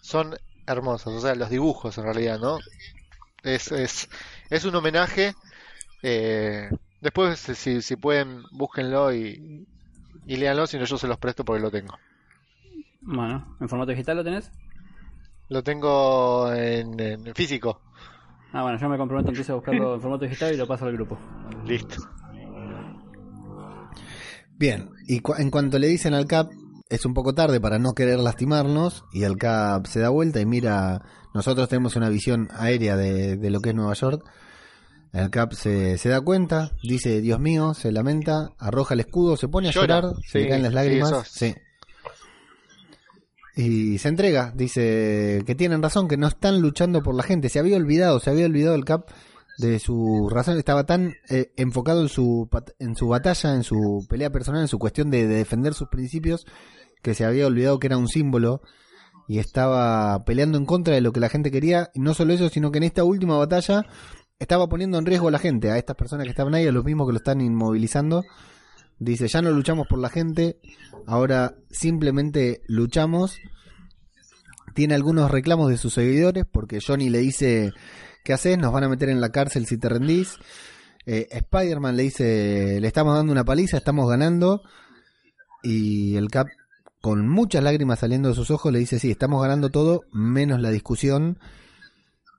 son 0.00 0.36
hermosas, 0.66 1.14
o 1.14 1.20
sea, 1.20 1.34
los 1.36 1.50
dibujos 1.50 1.98
en 1.98 2.04
realidad, 2.04 2.38
¿no? 2.40 2.64
Es, 3.42 3.72
es, 3.72 4.08
es 4.50 4.64
un 4.64 4.74
homenaje. 4.76 5.34
eh, 6.02 6.70
después, 7.00 7.38
si, 7.40 7.82
si 7.82 7.96
pueden, 7.96 8.44
búsquenlo 8.52 9.14
y, 9.14 9.68
y 10.26 10.36
léanlo, 10.36 10.66
si 10.66 10.78
no 10.78 10.84
yo 10.86 10.98
se 10.98 11.08
los 11.08 11.18
presto 11.18 11.44
porque 11.44 11.62
lo 11.62 11.70
tengo. 11.70 12.00
Bueno, 13.02 13.56
¿en 13.60 13.68
formato 13.68 13.90
digital 13.90 14.16
lo 14.16 14.24
tenés? 14.24 14.50
Lo 15.48 15.62
tengo 15.62 16.52
en, 16.52 16.98
en 16.98 17.32
físico. 17.36 17.80
Ah, 18.52 18.62
bueno, 18.62 18.78
yo 18.78 18.88
me 18.88 18.98
comprometo 18.98 19.30
entonces 19.30 19.50
a 19.50 19.54
buscarlo 19.54 19.94
en 19.94 20.00
formato 20.00 20.24
digital 20.24 20.52
y 20.52 20.56
lo 20.56 20.66
paso 20.66 20.84
al 20.86 20.92
grupo. 20.92 21.18
Listo. 21.64 22.02
Bien, 24.58 24.90
y 25.08 25.20
cu- 25.20 25.34
en 25.38 25.50
cuanto 25.50 25.78
le 25.78 25.88
dicen 25.88 26.14
al 26.14 26.26
Cap, 26.26 26.50
es 26.88 27.04
un 27.06 27.14
poco 27.14 27.34
tarde 27.34 27.60
para 27.60 27.78
no 27.78 27.94
querer 27.94 28.18
lastimarnos, 28.18 29.04
y 29.12 29.24
el 29.24 29.36
Cap 29.36 29.86
se 29.86 30.00
da 30.00 30.08
vuelta 30.10 30.40
y 30.40 30.46
mira, 30.46 31.02
nosotros 31.34 31.68
tenemos 31.68 31.96
una 31.96 32.08
visión 32.08 32.48
aérea 32.52 32.96
de, 32.96 33.36
de 33.36 33.50
lo 33.50 33.60
que 33.60 33.70
es 33.70 33.74
Nueva 33.74 33.94
York. 33.94 34.22
El 35.12 35.30
Cap 35.30 35.52
se, 35.52 35.98
se 35.98 36.08
da 36.08 36.20
cuenta, 36.20 36.70
dice, 36.82 37.20
Dios 37.20 37.38
mío, 37.40 37.74
se 37.74 37.92
lamenta, 37.92 38.50
arroja 38.58 38.94
el 38.94 39.00
escudo, 39.00 39.36
se 39.36 39.48
pone 39.48 39.68
a 39.68 39.72
Llora. 39.72 40.00
llorar, 40.00 40.14
se 40.26 40.38
le 40.40 40.48
caen 40.48 40.62
las 40.62 40.72
lágrimas. 40.74 41.28
sí. 41.30 41.54
Y 43.54 43.98
se 43.98 44.08
entrega, 44.08 44.50
dice 44.56 45.42
que 45.46 45.54
tienen 45.54 45.82
razón, 45.82 46.08
que 46.08 46.16
no 46.16 46.26
están 46.26 46.62
luchando 46.62 47.02
por 47.02 47.14
la 47.14 47.22
gente. 47.22 47.50
Se 47.50 47.58
había 47.58 47.76
olvidado, 47.76 48.18
se 48.18 48.30
había 48.30 48.46
olvidado 48.46 48.74
el 48.74 48.86
Cap 48.86 49.10
de 49.58 49.78
su 49.78 50.28
razón, 50.30 50.58
estaba 50.58 50.84
tan 50.84 51.14
eh, 51.28 51.52
enfocado 51.56 52.02
en 52.02 52.08
su, 52.08 52.48
en 52.78 52.96
su 52.96 53.08
batalla, 53.08 53.54
en 53.54 53.64
su 53.64 54.06
pelea 54.08 54.30
personal, 54.30 54.62
en 54.62 54.68
su 54.68 54.78
cuestión 54.78 55.10
de, 55.10 55.26
de 55.26 55.36
defender 55.36 55.74
sus 55.74 55.88
principios, 55.88 56.46
que 57.02 57.14
se 57.14 57.24
había 57.24 57.46
olvidado 57.46 57.78
que 57.78 57.88
era 57.88 57.98
un 57.98 58.08
símbolo 58.08 58.62
y 59.28 59.38
estaba 59.38 60.24
peleando 60.24 60.58
en 60.58 60.66
contra 60.66 60.94
de 60.94 61.00
lo 61.00 61.12
que 61.12 61.20
la 61.20 61.28
gente 61.28 61.50
quería. 61.50 61.90
Y 61.94 62.00
no 62.00 62.14
solo 62.14 62.32
eso, 62.32 62.48
sino 62.48 62.70
que 62.70 62.78
en 62.78 62.84
esta 62.84 63.04
última 63.04 63.36
batalla 63.36 63.86
estaba 64.38 64.68
poniendo 64.68 64.98
en 64.98 65.06
riesgo 65.06 65.28
a 65.28 65.30
la 65.30 65.38
gente, 65.38 65.70
a 65.70 65.78
estas 65.78 65.96
personas 65.96 66.24
que 66.24 66.30
estaban 66.30 66.54
ahí, 66.54 66.66
a 66.66 66.72
los 66.72 66.84
mismos 66.84 67.06
que 67.06 67.12
lo 67.12 67.18
están 67.18 67.40
inmovilizando. 67.40 68.24
Dice, 68.98 69.28
ya 69.28 69.42
no 69.42 69.50
luchamos 69.50 69.86
por 69.88 69.98
la 69.98 70.08
gente, 70.08 70.60
ahora 71.06 71.54
simplemente 71.70 72.62
luchamos. 72.66 73.38
Tiene 74.74 74.94
algunos 74.94 75.30
reclamos 75.30 75.70
de 75.70 75.76
sus 75.76 75.94
seguidores 75.94 76.44
porque 76.50 76.80
Johnny 76.84 77.10
le 77.10 77.18
dice, 77.18 77.72
¿qué 78.22 78.32
haces? 78.32 78.58
Nos 78.58 78.72
van 78.72 78.84
a 78.84 78.88
meter 78.88 79.08
en 79.08 79.20
la 79.20 79.30
cárcel 79.30 79.66
si 79.66 79.78
te 79.78 79.88
rendís. 79.88 80.38
Eh, 81.06 81.28
Spider-Man 81.30 81.96
le 81.96 82.02
dice, 82.04 82.78
le 82.80 82.86
estamos 82.86 83.14
dando 83.14 83.32
una 83.32 83.44
paliza, 83.44 83.76
estamos 83.76 84.08
ganando. 84.08 84.62
Y 85.62 86.16
el 86.16 86.28
Cap, 86.30 86.46
con 87.00 87.28
muchas 87.28 87.62
lágrimas 87.62 88.00
saliendo 88.00 88.28
de 88.28 88.34
sus 88.34 88.50
ojos, 88.50 88.72
le 88.72 88.78
dice, 88.78 88.98
sí, 88.98 89.10
estamos 89.10 89.42
ganando 89.42 89.70
todo, 89.70 90.02
menos 90.12 90.60
la 90.60 90.70
discusión. 90.70 91.38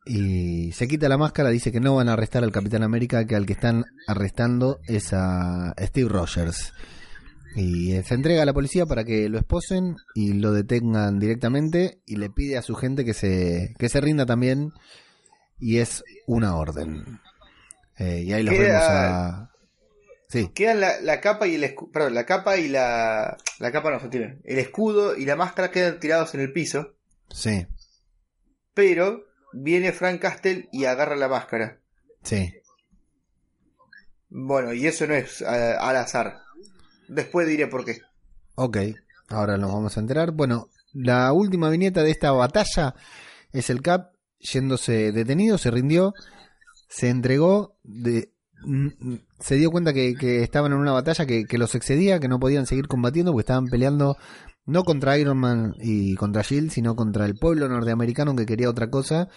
Y 0.06 0.72
se 0.74 0.88
quita 0.88 1.08
la 1.08 1.18
máscara, 1.18 1.50
dice 1.50 1.72
que 1.72 1.80
no 1.80 1.96
van 1.96 2.10
a 2.10 2.14
arrestar 2.14 2.44
al 2.44 2.52
Capitán 2.52 2.84
América, 2.84 3.26
que 3.26 3.36
al 3.36 3.46
que 3.46 3.54
están 3.54 3.86
arrestando 4.08 4.80
es 4.86 5.14
a 5.14 5.74
Steve 5.80 6.10
Rogers. 6.10 6.74
Y 7.56 7.94
eh, 7.94 8.04
se 8.04 8.16
entrega 8.16 8.42
a 8.42 8.46
la 8.46 8.54
policía 8.54 8.86
para 8.86 9.04
que 9.04 9.30
lo 9.30 9.38
esposen 9.38 9.96
y 10.16 10.34
lo 10.34 10.52
detengan 10.52 11.20
directamente 11.20 12.02
y 12.06 12.16
le 12.16 12.30
pide 12.30 12.58
a 12.58 12.64
su 12.64 12.74
gente 12.76 13.06
que 13.06 13.14
se, 13.14 13.76
que 13.78 13.90
se 13.90 14.02
rinda 14.02 14.26
también 14.26 14.72
y 15.60 15.78
es 15.80 16.04
una 16.28 16.56
orden. 16.56 17.20
Eh, 17.98 18.24
y 18.26 18.34
ahí 18.34 18.44
los 18.44 18.54
Queda- 18.56 18.68
vemos 18.68 18.84
a... 18.90 19.50
Sí, 20.30 20.50
Quedan 20.56 20.80
la, 20.80 21.00
la 21.02 21.22
capa 21.22 21.46
y 21.46 21.56
el 21.56 21.64
escudo. 21.64 21.92
Perdón, 21.92 22.16
la 22.16 22.26
capa 22.26 22.58
y 22.58 22.68
la. 22.68 23.38
La 23.60 23.72
capa 23.72 23.92
no 23.92 24.00
se 24.00 24.08
tiran. 24.10 24.42
El 24.46 24.58
escudo 24.58 25.16
y 25.16 25.26
la 25.26 25.36
máscara 25.36 25.70
quedan 25.70 26.00
tirados 26.00 26.34
en 26.34 26.42
el 26.42 26.52
piso. 26.52 26.96
sí, 27.30 27.68
Pero 28.74 29.26
viene 29.52 29.92
Frank 29.92 30.20
Castle 30.20 30.70
y 30.72 30.86
agarra 30.86 31.16
la 31.16 31.28
máscara. 31.28 31.78
sí. 32.24 32.52
Bueno, 34.30 34.74
y 34.74 34.88
eso 34.88 35.06
no 35.06 35.14
es 35.14 35.42
eh, 35.42 35.46
al 35.46 35.96
azar. 35.98 36.40
Después 37.08 37.48
diré 37.48 37.68
por 37.68 37.86
qué. 37.86 38.02
Ok, 38.56 38.78
ahora 39.30 39.58
nos 39.58 39.72
vamos 39.72 39.96
a 39.96 40.00
enterar. 40.00 40.32
Bueno, 40.32 40.70
la 40.94 41.32
última 41.34 41.70
viñeta 41.70 42.02
de 42.02 42.10
esta 42.10 42.32
batalla 42.32 42.96
es 43.52 43.70
el 43.70 43.84
Cap 43.84 44.13
yéndose 44.44 45.12
detenido, 45.12 45.58
se 45.58 45.72
rindió, 45.72 46.14
se 46.90 47.10
entregó, 47.10 47.78
de, 47.84 48.34
se 49.40 49.56
dio 49.56 49.72
cuenta 49.72 49.94
que, 49.94 50.16
que 50.16 50.44
estaban 50.44 50.72
en 50.72 50.78
una 50.78 50.92
batalla 50.92 51.26
que, 51.26 51.46
que 51.46 51.58
los 51.58 51.76
excedía, 51.76 52.20
que 52.20 52.28
no 52.28 52.40
podían 52.40 52.66
seguir 52.66 52.88
combatiendo 52.88 53.32
porque 53.32 53.42
estaban 53.42 53.68
peleando 53.68 54.18
no 54.66 54.84
contra 54.84 55.18
Iron 55.18 55.38
Man 55.38 55.74
y 55.80 56.16
contra 56.16 56.42
Shield, 56.42 56.72
sino 56.72 56.96
contra 56.96 57.26
el 57.26 57.36
pueblo 57.36 57.68
norteamericano 57.68 58.36
que 58.36 58.46
quería 58.46 58.70
otra 58.70 58.90
cosa 58.90 59.28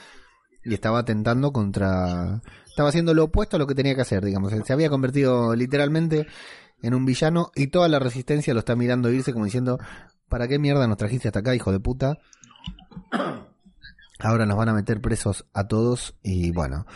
y 0.64 0.74
estaba 0.74 1.00
atentando 1.00 1.52
contra... 1.52 2.42
Estaba 2.66 2.90
haciendo 2.90 3.14
lo 3.14 3.24
opuesto 3.24 3.56
a 3.56 3.58
lo 3.58 3.66
que 3.66 3.74
tenía 3.74 3.94
que 3.94 4.02
hacer, 4.02 4.24
digamos. 4.24 4.52
Se 4.64 4.72
había 4.72 4.90
convertido 4.90 5.54
literalmente 5.54 6.26
en 6.82 6.94
un 6.94 7.06
villano 7.06 7.50
y 7.54 7.68
toda 7.68 7.88
la 7.88 7.98
resistencia 7.98 8.52
lo 8.52 8.60
está 8.60 8.76
mirando 8.76 9.10
irse 9.10 9.32
como 9.32 9.46
diciendo, 9.46 9.78
¿para 10.28 10.46
qué 10.46 10.58
mierda 10.58 10.86
nos 10.86 10.98
trajiste 10.98 11.28
hasta 11.28 11.40
acá, 11.40 11.54
hijo 11.54 11.72
de 11.72 11.80
puta? 11.80 12.18
Ahora 14.20 14.46
nos 14.46 14.56
van 14.56 14.68
a 14.70 14.74
meter 14.74 15.00
presos 15.00 15.46
a 15.52 15.66
todos 15.66 16.14
y 16.22 16.50
bueno, 16.52 16.86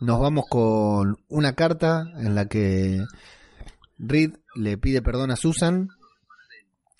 nos 0.00 0.20
vamos 0.20 0.44
con 0.48 1.16
una 1.28 1.54
carta 1.54 2.04
en 2.16 2.34
la 2.34 2.46
que 2.46 3.04
Reed 3.98 4.34
le 4.54 4.78
pide 4.78 5.02
perdón 5.02 5.30
a 5.30 5.36
Susan, 5.36 5.88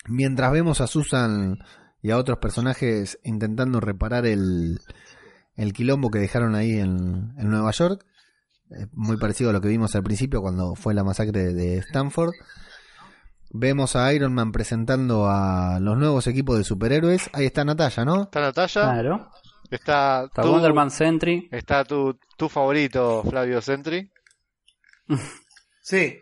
mientras 0.06 0.52
vemos 0.52 0.80
a 0.80 0.86
Susan 0.86 1.58
y 2.02 2.10
a 2.10 2.18
otros 2.18 2.38
personajes 2.38 3.18
intentando 3.22 3.80
reparar 3.80 4.26
el, 4.26 4.80
el 5.56 5.72
quilombo 5.72 6.10
que 6.10 6.18
dejaron 6.18 6.54
ahí 6.54 6.78
en, 6.78 7.34
en 7.38 7.50
Nueva 7.50 7.70
York, 7.70 8.04
eh, 8.70 8.86
muy 8.92 9.16
parecido 9.16 9.50
a 9.50 9.52
lo 9.52 9.60
que 9.60 9.68
vimos 9.68 9.94
al 9.94 10.02
principio 10.02 10.40
cuando 10.40 10.74
fue 10.74 10.94
la 10.94 11.04
masacre 11.04 11.52
de 11.52 11.78
Stanford. 11.78 12.32
Vemos 13.54 13.96
a 13.96 14.12
Iron 14.14 14.32
Man 14.32 14.50
presentando 14.50 15.28
a 15.28 15.78
los 15.78 15.98
nuevos 15.98 16.26
equipos 16.26 16.56
de 16.56 16.64
superhéroes. 16.64 17.28
Ahí 17.34 17.44
está 17.44 17.64
Natalia, 17.64 18.04
¿no? 18.04 18.22
Está 18.22 18.40
Natalia, 18.40 18.82
Claro. 18.82 19.30
Está 19.76 20.24
Está 20.26 20.42
tu, 20.42 20.50
Wonderman 20.52 20.90
Sentry. 20.90 21.48
está 21.52 21.84
tu, 21.84 22.18
tu 22.36 22.48
favorito 22.48 23.22
Flavio 23.28 23.60
Sentry, 23.60 24.10
Sí. 25.82 26.18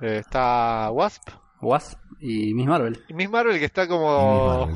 eh, 0.00 0.18
está 0.20 0.90
Wasp, 0.90 1.28
Wasp 1.60 1.98
y 2.20 2.52
Miss 2.54 2.66
Marvel. 2.66 3.04
y 3.08 3.14
Miss 3.14 3.30
Marvel 3.30 3.58
que 3.58 3.64
está 3.66 3.86
como... 3.88 4.68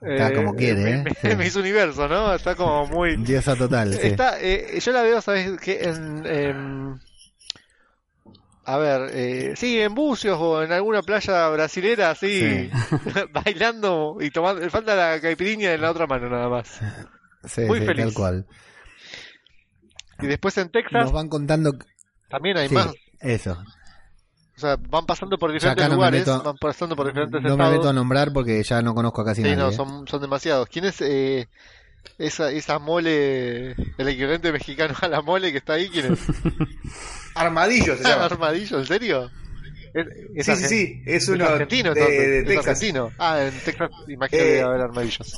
Está 0.00 0.28
eh, 0.28 0.32
como 0.34 0.54
quiere, 0.54 0.90
¿eh? 0.92 1.04
Sí. 1.22 1.34
Miss 1.36 1.56
Universo, 1.56 2.06
¿no? 2.06 2.32
Está 2.32 2.54
como 2.54 2.86
muy... 2.86 3.16
Diosa 3.24 3.56
total, 3.56 3.92
sí. 3.94 4.06
Está, 4.08 4.40
eh, 4.40 4.78
yo 4.80 4.92
la 4.92 5.02
veo, 5.02 5.20
¿sabes 5.20 5.58
qué? 5.60 5.80
En, 5.82 6.24
en- 6.24 7.00
a 8.64 8.76
ver, 8.76 9.10
eh, 9.14 9.54
sí, 9.56 9.80
en 9.80 9.94
bucios 9.94 10.38
o 10.40 10.62
en 10.62 10.70
alguna 10.72 11.02
playa 11.02 11.48
brasilera, 11.48 12.10
así, 12.10 12.70
bailando 13.32 14.18
y 14.20 14.30
tomando. 14.30 14.68
Falta 14.70 14.94
la 14.94 15.20
caipirinha 15.20 15.72
en 15.72 15.80
la 15.80 15.90
otra 15.90 16.06
mano, 16.06 16.28
nada 16.28 16.48
más. 16.50 16.78
Sí, 17.44 17.62
muy 17.62 17.80
sí, 17.80 17.86
feliz. 17.86 18.04
tal 18.06 18.14
cual. 18.14 18.46
Y 20.20 20.26
después 20.26 20.56
en 20.58 20.70
Texas 20.70 21.04
Nos 21.04 21.12
van 21.12 21.28
contando... 21.28 21.72
también 22.28 22.56
hay 22.56 22.68
Sí, 22.68 22.74
más. 22.74 22.92
eso. 23.20 23.52
O 24.56 24.60
sea, 24.60 24.76
van 24.76 25.06
pasando 25.06 25.38
por 25.38 25.52
diferentes 25.52 25.84
no 25.84 25.90
me 25.90 25.94
lugares, 25.96 26.20
meto- 26.26 26.42
van 26.42 26.56
pasando 26.56 26.96
por 26.96 27.06
diferentes 27.06 27.40
No 27.40 27.48
me 27.48 27.52
estados. 27.54 27.72
meto 27.76 27.88
a 27.88 27.92
nombrar 27.92 28.32
porque 28.32 28.60
ya 28.64 28.82
no 28.82 28.92
conozco 28.94 29.20
a 29.20 29.24
casi 29.26 29.42
sí, 29.42 29.48
nadie. 29.48 29.56
no, 29.56 29.68
¿eh? 29.68 29.72
son, 29.72 30.08
son 30.08 30.20
demasiados. 30.20 30.68
¿Quién 30.68 30.86
es 30.86 31.00
esa, 32.18 32.50
esa 32.50 32.78
mole, 32.80 33.70
el 33.72 34.08
equivalente 34.08 34.50
mexicano 34.50 34.94
a 35.00 35.06
la 35.08 35.22
mole 35.22 35.52
que 35.52 35.58
está 35.58 35.74
ahí? 35.74 35.88
¿Quién 35.88 36.12
es? 36.14 36.18
Armadillo 37.36 37.96
se 37.96 38.02
llama. 38.02 38.24
¿Armadillo? 38.26 38.78
¿En 38.80 38.86
serio? 38.86 39.30
Es, 39.94 40.06
es 40.34 40.46
Sí, 40.46 40.56
sí, 40.56 40.64
sí. 40.68 41.02
Es 41.06 41.22
Es 41.22 41.28
uno 41.28 41.44
argentino, 41.46 41.94
de, 41.94 42.00
de 42.00 42.38
Es 42.40 42.44
Texas. 42.46 42.66
argentino. 42.66 43.12
Ah, 43.18 43.40
en 43.44 43.60
Texas 43.60 43.90
imagino 44.08 44.28
que 44.28 44.38
Eh, 44.50 44.54
debe 44.54 44.62
haber 44.62 44.80
armadillos. 44.80 45.32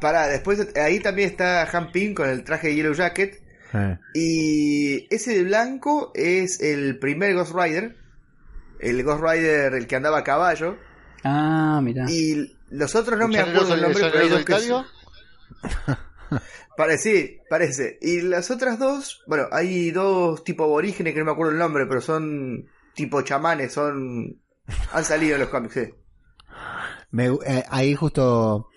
Pará, 0.00 0.26
después 0.28 0.66
ahí 0.76 1.00
también 1.00 1.28
está 1.30 1.62
Han 1.70 1.92
Ping 1.92 2.14
con 2.14 2.28
el 2.28 2.44
traje 2.44 2.68
de 2.68 2.74
Yellow 2.76 2.94
Jacket. 2.94 3.42
Eh. 3.72 3.98
Y 4.14 5.14
ese 5.14 5.34
de 5.34 5.42
blanco 5.44 6.12
es 6.14 6.60
el 6.60 6.98
primer 6.98 7.34
Ghost 7.34 7.52
Rider. 7.54 7.96
El 8.80 9.02
Ghost 9.02 9.22
Rider, 9.22 9.74
el 9.74 9.86
que 9.86 9.96
andaba 9.96 10.18
a 10.18 10.24
caballo. 10.24 10.76
Ah, 11.24 11.80
mira. 11.82 12.04
Y 12.08 12.56
los 12.70 12.94
otros 12.94 13.18
no 13.18 13.28
me 13.28 13.38
¿El 13.38 13.46
llanero 13.46 13.60
acuerdo 13.62 13.74
el 13.74 13.82
nombre, 13.82 14.04
pero 14.10 14.22
hay 14.22 14.28
dos 14.28 14.44
que? 14.44 15.94
Parece, 16.76 17.02
sí, 17.02 17.38
parece. 17.48 17.98
Y 18.02 18.20
las 18.22 18.50
otras 18.50 18.78
dos, 18.80 19.22
bueno, 19.28 19.46
hay 19.52 19.92
dos 19.92 20.42
tipo 20.42 20.64
aborígenes 20.64 21.12
que 21.12 21.20
no 21.20 21.26
me 21.26 21.30
acuerdo 21.30 21.52
el 21.52 21.58
nombre, 21.58 21.86
pero 21.86 22.00
son 22.00 22.66
tipo 22.94 23.22
chamanes, 23.22 23.72
son... 23.72 24.40
Han 24.92 25.04
salido 25.04 25.34
en 25.36 25.42
los 25.42 25.50
cómics, 25.50 25.74
sí. 25.74 25.94
Me- 27.12 27.38
eh, 27.46 27.64
ahí 27.70 27.94
justo 27.94 28.68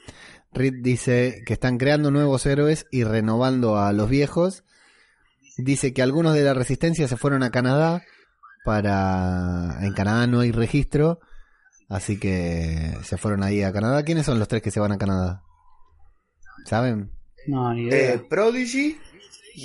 Reed 0.57 0.75
dice 0.81 1.43
que 1.45 1.53
están 1.53 1.77
creando 1.77 2.11
nuevos 2.11 2.45
héroes 2.45 2.85
y 2.91 3.03
renovando 3.03 3.77
a 3.77 3.93
los 3.93 4.09
viejos. 4.09 4.63
Dice 5.57 5.93
que 5.93 6.01
algunos 6.01 6.33
de 6.33 6.43
la 6.43 6.53
resistencia 6.53 7.07
se 7.07 7.17
fueron 7.17 7.43
a 7.43 7.51
Canadá 7.51 8.03
para... 8.65 9.77
En 9.81 9.93
Canadá 9.93 10.27
no 10.27 10.41
hay 10.41 10.51
registro, 10.51 11.19
así 11.89 12.19
que 12.19 12.97
se 13.03 13.17
fueron 13.17 13.43
ahí 13.43 13.63
a 13.63 13.71
Canadá. 13.71 14.03
¿Quiénes 14.03 14.25
son 14.25 14.39
los 14.39 14.47
tres 14.47 14.61
que 14.61 14.71
se 14.71 14.79
van 14.79 14.91
a 14.91 14.97
Canadá? 14.97 15.43
¿Saben? 16.65 17.11
No, 17.47 17.73
ni 17.73 17.87
idea. 17.87 18.13
Eh, 18.15 18.19
Prodigy, 18.19 18.97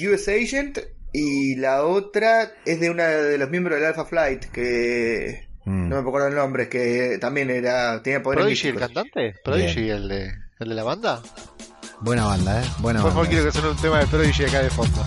US 0.06 0.28
Agent 0.28 0.78
y 1.12 1.56
la 1.56 1.84
otra 1.84 2.52
es 2.64 2.80
de 2.80 2.90
una 2.90 3.08
de 3.08 3.38
los 3.38 3.50
miembros 3.50 3.78
del 3.78 3.86
Alpha 3.86 4.04
Flight 4.04 4.44
que 4.46 5.52
Mm. 5.64 5.88
no 5.88 6.02
me 6.02 6.08
acuerdo 6.08 6.28
el 6.28 6.34
nombre, 6.34 6.68
que 6.68 7.18
también 7.20 7.48
era 7.50 8.02
tenía 8.02 8.22
poderes 8.22 8.44
¿Prodigy 8.44 8.68
el 8.68 8.78
cantante? 8.78 9.34
¿Prodigy 9.44 9.90
el 9.90 10.08
de, 10.08 10.32
el 10.62 10.68
de 10.70 10.74
la 10.74 10.82
banda? 10.84 11.20
Buena 12.00 12.24
banda, 12.26 12.62
¿eh? 12.62 12.64
Buena 12.78 13.00
Por 13.02 13.10
favor, 13.12 13.24
banda. 13.26 13.30
quiero 13.30 13.44
que 13.46 13.52
suene 13.58 13.68
un 13.74 13.76
tema 13.82 13.98
de 14.00 14.06
Prodigy 14.06 14.44
acá 14.44 14.60
de 14.60 14.70
fondo. 14.70 15.04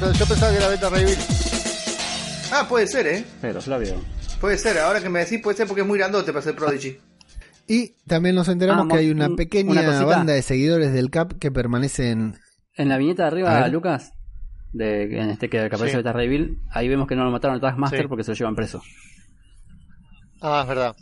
Yo 0.00 0.26
pensaba 0.26 0.52
que 0.52 0.58
era 0.58 0.68
Beta 0.68 0.88
Ray 0.90 1.04
Bill. 1.04 1.16
Ah, 2.52 2.66
puede 2.68 2.86
ser, 2.86 3.06
¿eh? 3.06 3.24
Pero, 3.40 3.60
Flavio. 3.60 3.94
Puede 4.40 4.56
ser, 4.56 4.78
ahora 4.78 5.00
que 5.00 5.08
me 5.08 5.18
decís 5.20 5.40
puede 5.42 5.56
ser 5.56 5.66
porque 5.66 5.80
es 5.82 5.86
muy 5.86 5.98
grandote 5.98 6.32
para 6.32 6.42
ser 6.42 6.54
Prodigy. 6.54 6.96
Y 7.66 7.94
también 8.06 8.34
nos 8.34 8.48
enteramos 8.48 8.86
Ah, 8.86 8.92
que 8.94 8.98
hay 9.00 9.10
una 9.10 9.26
un- 9.28 9.36
pequeña 9.36 9.72
una 9.72 9.84
cosita. 9.84 10.04
banda 10.06 10.32
de 10.32 10.42
seguidores 10.42 10.92
del 10.92 11.10
CAP 11.10 11.32
que 11.38 11.50
permanecen... 11.50 12.38
En 12.76 12.88
la 12.88 12.96
viñeta 12.96 13.24
de 13.24 13.26
A 13.26 13.30
arriba, 13.32 13.60
ver. 13.62 13.72
Lucas, 13.72 14.12
de, 14.72 15.02
en 15.20 15.30
este 15.30 15.50
que, 15.50 15.58
que 15.58 15.66
aparece 15.66 15.90
Sí. 15.90 15.96
Beta 15.96 16.12
Reveal, 16.12 16.56
ahí 16.70 16.88
vemos 16.88 17.08
que 17.08 17.16
no 17.16 17.24
lo 17.24 17.30
mataron 17.32 17.56
al 17.56 17.60
Taskmaster 17.60 18.02
Sí. 18.02 18.06
porque 18.08 18.24
se 18.24 18.30
lo 18.30 18.36
llevan 18.36 18.54
preso. 18.54 18.80
Ah, 20.40 20.60
es 20.62 20.68
verdad. 20.68 20.96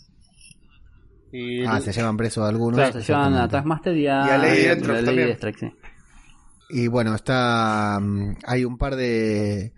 Y 1.30 1.64
Ah, 1.66 1.80
se 1.80 1.92
llevan 1.92 2.16
preso 2.16 2.42
a 2.44 2.48
algunos. 2.48 2.78
Claro, 2.78 2.92
se 3.00 3.06
llevan 3.06 3.34
a. 3.34 3.46
Taskmaster 3.48 3.94
y 3.96 4.06
a, 4.06 4.26
Y 4.26 4.30
a 4.30 4.38
Lady 4.38 4.58
y 4.58 4.62
Deathstroke 4.62 4.94
Lady 4.96 5.04
también. 5.06 5.26
Deathstroke, 5.28 5.58
sí. 5.58 5.72
Y 6.68 6.88
bueno, 6.88 7.14
está 7.14 7.98
mm, 8.00 8.36
hay 8.46 8.64
un 8.64 8.76
par 8.78 8.96
de, 8.96 9.72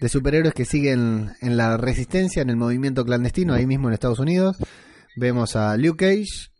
de 0.00 0.08
superhéroes 0.08 0.54
que 0.54 0.64
siguen 0.64 1.32
en 1.40 1.56
la 1.56 1.76
resistencia, 1.76 2.42
en 2.42 2.50
el 2.50 2.56
movimiento 2.56 3.04
clandestino, 3.04 3.54
ahí 3.54 3.66
mismo 3.66 3.88
en 3.88 3.94
Estados 3.94 4.18
Unidos. 4.18 4.56
Vemos 5.16 5.56
a 5.56 5.76
Luke 5.76 6.04
Cage, 6.06 6.50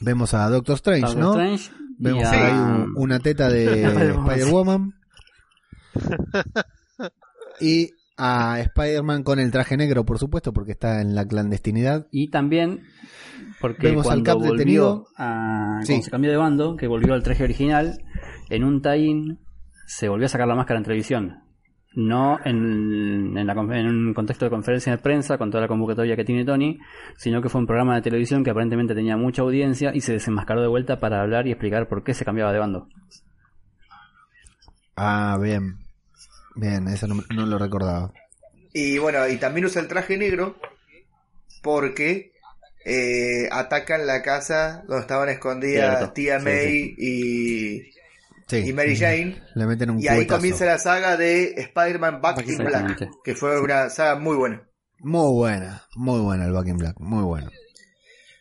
vemos 0.00 0.34
a 0.34 0.48
Doctor 0.48 0.76
Strange, 0.76 1.02
Doctor 1.14 1.20
¿no? 1.20 1.30
Strange 1.32 1.70
Vemos 2.00 2.24
a- 2.24 2.30
ahí 2.46 2.52
un- 2.58 2.92
una 2.96 3.18
teta 3.20 3.48
de 3.48 3.82
Spider-Woman. 4.12 4.94
y 7.60 7.90
a 8.18 8.58
Spider-Man 8.60 9.22
con 9.22 9.38
el 9.38 9.50
traje 9.50 9.76
negro, 9.76 10.04
por 10.04 10.18
supuesto, 10.18 10.52
porque 10.52 10.72
está 10.72 11.00
en 11.00 11.14
la 11.14 11.24
clandestinidad. 11.26 12.06
Y 12.10 12.30
también 12.30 12.82
porque 13.60 13.88
Vemos 13.88 14.06
al 14.06 14.22
cuando 14.22 14.24
Cap 14.24 14.36
volvió 14.38 14.52
detenido. 14.52 15.06
a, 15.16 15.80
Sí. 15.82 15.92
cuando 15.92 16.04
se 16.04 16.10
cambió 16.10 16.30
de 16.30 16.36
bando, 16.36 16.76
que 16.76 16.86
volvió 16.86 17.14
al 17.14 17.22
traje 17.22 17.44
original, 17.44 17.98
en 18.50 18.64
un 18.64 18.82
tie 18.82 19.36
se 19.86 20.08
volvió 20.08 20.26
a 20.26 20.28
sacar 20.28 20.46
la 20.48 20.54
máscara 20.54 20.78
en 20.78 20.84
televisión. 20.84 21.42
No 21.94 22.38
en, 22.44 23.36
en, 23.36 23.46
la 23.46 23.52
en 23.54 23.86
un 23.88 24.14
contexto 24.14 24.44
de 24.44 24.50
conferencia 24.50 24.92
de 24.92 24.98
prensa 24.98 25.38
con 25.38 25.50
toda 25.50 25.62
la 25.62 25.68
convocatoria 25.68 26.14
que 26.16 26.24
tiene 26.24 26.44
Tony, 26.44 26.78
sino 27.16 27.40
que 27.40 27.48
fue 27.48 27.60
un 27.60 27.66
programa 27.66 27.94
de 27.96 28.02
televisión 28.02 28.44
que 28.44 28.50
aparentemente 28.50 28.94
tenía 28.94 29.16
mucha 29.16 29.42
audiencia 29.42 29.92
y 29.94 30.00
se 30.00 30.12
desenmascaró 30.12 30.60
de 30.60 30.68
vuelta 30.68 31.00
para 31.00 31.22
hablar 31.22 31.46
y 31.46 31.50
explicar 31.50 31.88
por 31.88 32.04
qué 32.04 32.14
se 32.14 32.24
cambiaba 32.24 32.52
de 32.52 32.58
bando. 32.58 32.86
Ah, 34.96 35.38
bien. 35.42 35.78
Bien, 36.58 36.88
eso 36.88 37.06
no, 37.06 37.22
no 37.34 37.46
lo 37.46 37.58
recordaba. 37.58 38.12
Y 38.72 38.98
bueno, 38.98 39.26
y 39.28 39.36
también 39.36 39.66
usa 39.66 39.80
el 39.80 39.88
traje 39.88 40.16
negro 40.18 40.56
porque 41.62 42.32
eh, 42.84 43.48
atacan 43.50 44.06
la 44.06 44.22
casa 44.22 44.82
donde 44.86 45.02
estaban 45.02 45.28
escondidas 45.28 45.98
Cierto, 45.98 46.12
tía 46.14 46.38
sí, 46.38 46.44
May 46.44 46.94
y, 46.98 47.92
Sí. 48.48 48.56
y 48.66 48.72
Mary 48.72 48.96
Jane. 48.96 49.42
Le 49.54 49.66
meten 49.66 49.90
un 49.90 50.00
Y 50.00 50.08
ahí 50.08 50.26
comienza 50.26 50.64
la 50.64 50.78
saga 50.78 51.16
de 51.16 51.52
Spider-Man 51.58 52.20
Back 52.22 52.46
in 52.48 52.58
Black, 52.58 53.08
que 53.22 53.34
fue 53.34 53.60
una 53.60 53.90
saga 53.90 54.14
muy 54.18 54.36
buena. 54.36 54.66
Muy 55.00 55.32
buena, 55.32 55.84
muy 55.96 56.20
buena 56.20 56.46
el 56.46 56.52
Back 56.52 56.68
in 56.68 56.78
Black, 56.78 56.96
muy 56.98 57.22
bueno. 57.24 57.50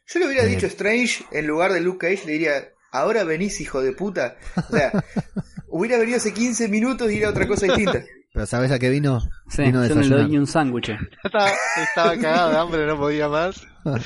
Yo 0.07 0.19
le 0.19 0.27
hubiera 0.27 0.44
Eh. 0.45 0.48
dicho 0.48 0.65
Strange 0.68 1.26
en 1.31 1.45
lugar 1.45 1.73
de 1.73 1.81
Luke 1.81 2.07
Cage, 2.07 2.26
le 2.26 2.31
diría, 2.34 2.69
ahora 2.91 3.26
venís 3.26 3.60
hijo 3.60 3.81
de 3.81 3.91
puta. 3.91 4.38
O 4.56 4.76
sea, 4.76 4.91
hubiera 5.77 5.97
venido 5.97 6.17
hace 6.17 6.33
15 6.33 6.67
minutos 6.69 7.11
y 7.11 7.17
era 7.17 7.29
otra 7.29 7.47
cosa 7.47 7.65
distinta. 7.67 8.03
Pero 8.33 8.45
¿sabes 8.45 8.71
a 8.71 8.77
qué 8.79 8.89
vino? 8.89 9.19
Sí, 9.49 9.63
vino 9.63 9.73
yo 9.73 9.73
no 9.73 9.81
le 9.81 9.87
desayunar. 9.95 10.19
doy 10.19 10.29
ni 10.31 10.37
un 10.37 10.47
sándwich. 10.47 10.89
estaba, 11.23 11.49
estaba 11.81 12.15
cagado 12.17 12.49
de 12.51 12.57
hambre, 12.57 12.85
no 12.87 12.97
podía 12.97 13.27
más. 13.29 13.61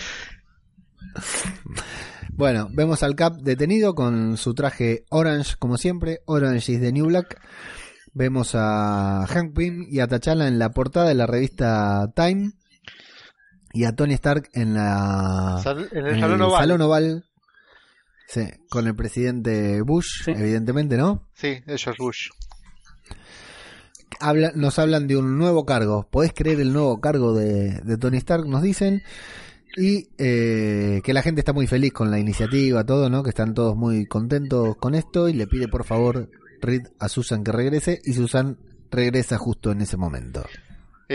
Bueno, 2.33 2.69
vemos 2.71 3.03
al 3.03 3.15
Cap 3.15 3.33
detenido 3.41 3.93
con 3.93 4.37
su 4.37 4.53
traje 4.53 5.03
orange, 5.09 5.55
como 5.59 5.77
siempre. 5.77 6.19
Orange 6.25 6.71
is 6.71 6.79
the 6.79 6.91
new 6.91 7.05
black. 7.07 7.39
Vemos 8.13 8.51
a 8.55 9.25
Hank 9.27 9.53
Pym 9.55 9.85
y 9.89 9.99
a 9.99 10.07
T'Challa 10.07 10.47
en 10.47 10.57
la 10.57 10.69
portada 10.69 11.07
de 11.09 11.15
la 11.15 11.27
revista 11.27 12.09
Time. 12.15 12.51
Y 13.73 13.85
a 13.85 13.95
Tony 13.95 14.13
Stark 14.15 14.49
en 14.53 14.73
la 14.73 15.59
Sal- 15.63 15.87
en 15.91 16.07
en 16.07 16.23
el 16.23 16.41
oval. 16.41 16.61
salón 16.61 16.81
oval. 16.81 17.25
Sí, 18.33 18.43
con 18.69 18.87
el 18.87 18.95
presidente 18.95 19.81
Bush, 19.81 20.23
Sí. 20.23 20.31
evidentemente, 20.31 20.95
¿no? 20.95 21.27
Sí, 21.33 21.57
es 21.67 21.83
George 21.83 22.01
Bush. 22.01 22.29
Habla, 24.19 24.51
nos 24.55 24.77
hablan 24.79 25.07
de 25.07 25.17
un 25.17 25.37
nuevo 25.37 25.65
cargo. 25.65 26.07
¿Podés 26.09 26.31
creer 26.33 26.59
el 26.61 26.73
nuevo 26.73 27.01
cargo 27.01 27.33
de, 27.33 27.79
de 27.83 27.97
Tony 27.97 28.17
Stark? 28.17 28.45
Nos 28.47 28.61
dicen. 28.61 29.01
Y 29.77 30.09
eh, 30.17 31.01
que 31.03 31.13
la 31.13 31.21
gente 31.21 31.41
está 31.41 31.53
muy 31.53 31.65
feliz 31.65 31.93
con 31.93 32.11
la 32.11 32.19
iniciativa, 32.19 32.85
todo, 32.85 33.09
¿no? 33.09 33.23
Que 33.23 33.29
están 33.29 33.53
todos 33.53 33.75
muy 33.75 34.05
contentos 34.05 34.75
con 34.77 34.95
esto. 34.95 35.27
Y 35.29 35.33
le 35.33 35.47
pide 35.47 35.67
por 35.67 35.85
favor 35.85 36.29
Reed 36.61 36.83
a 36.99 37.09
Susan 37.09 37.43
que 37.43 37.51
regrese. 37.51 37.99
Y 38.03 38.13
Susan 38.13 38.57
regresa 38.91 39.37
justo 39.37 39.71
en 39.71 39.81
ese 39.81 39.97
momento. 39.97 40.43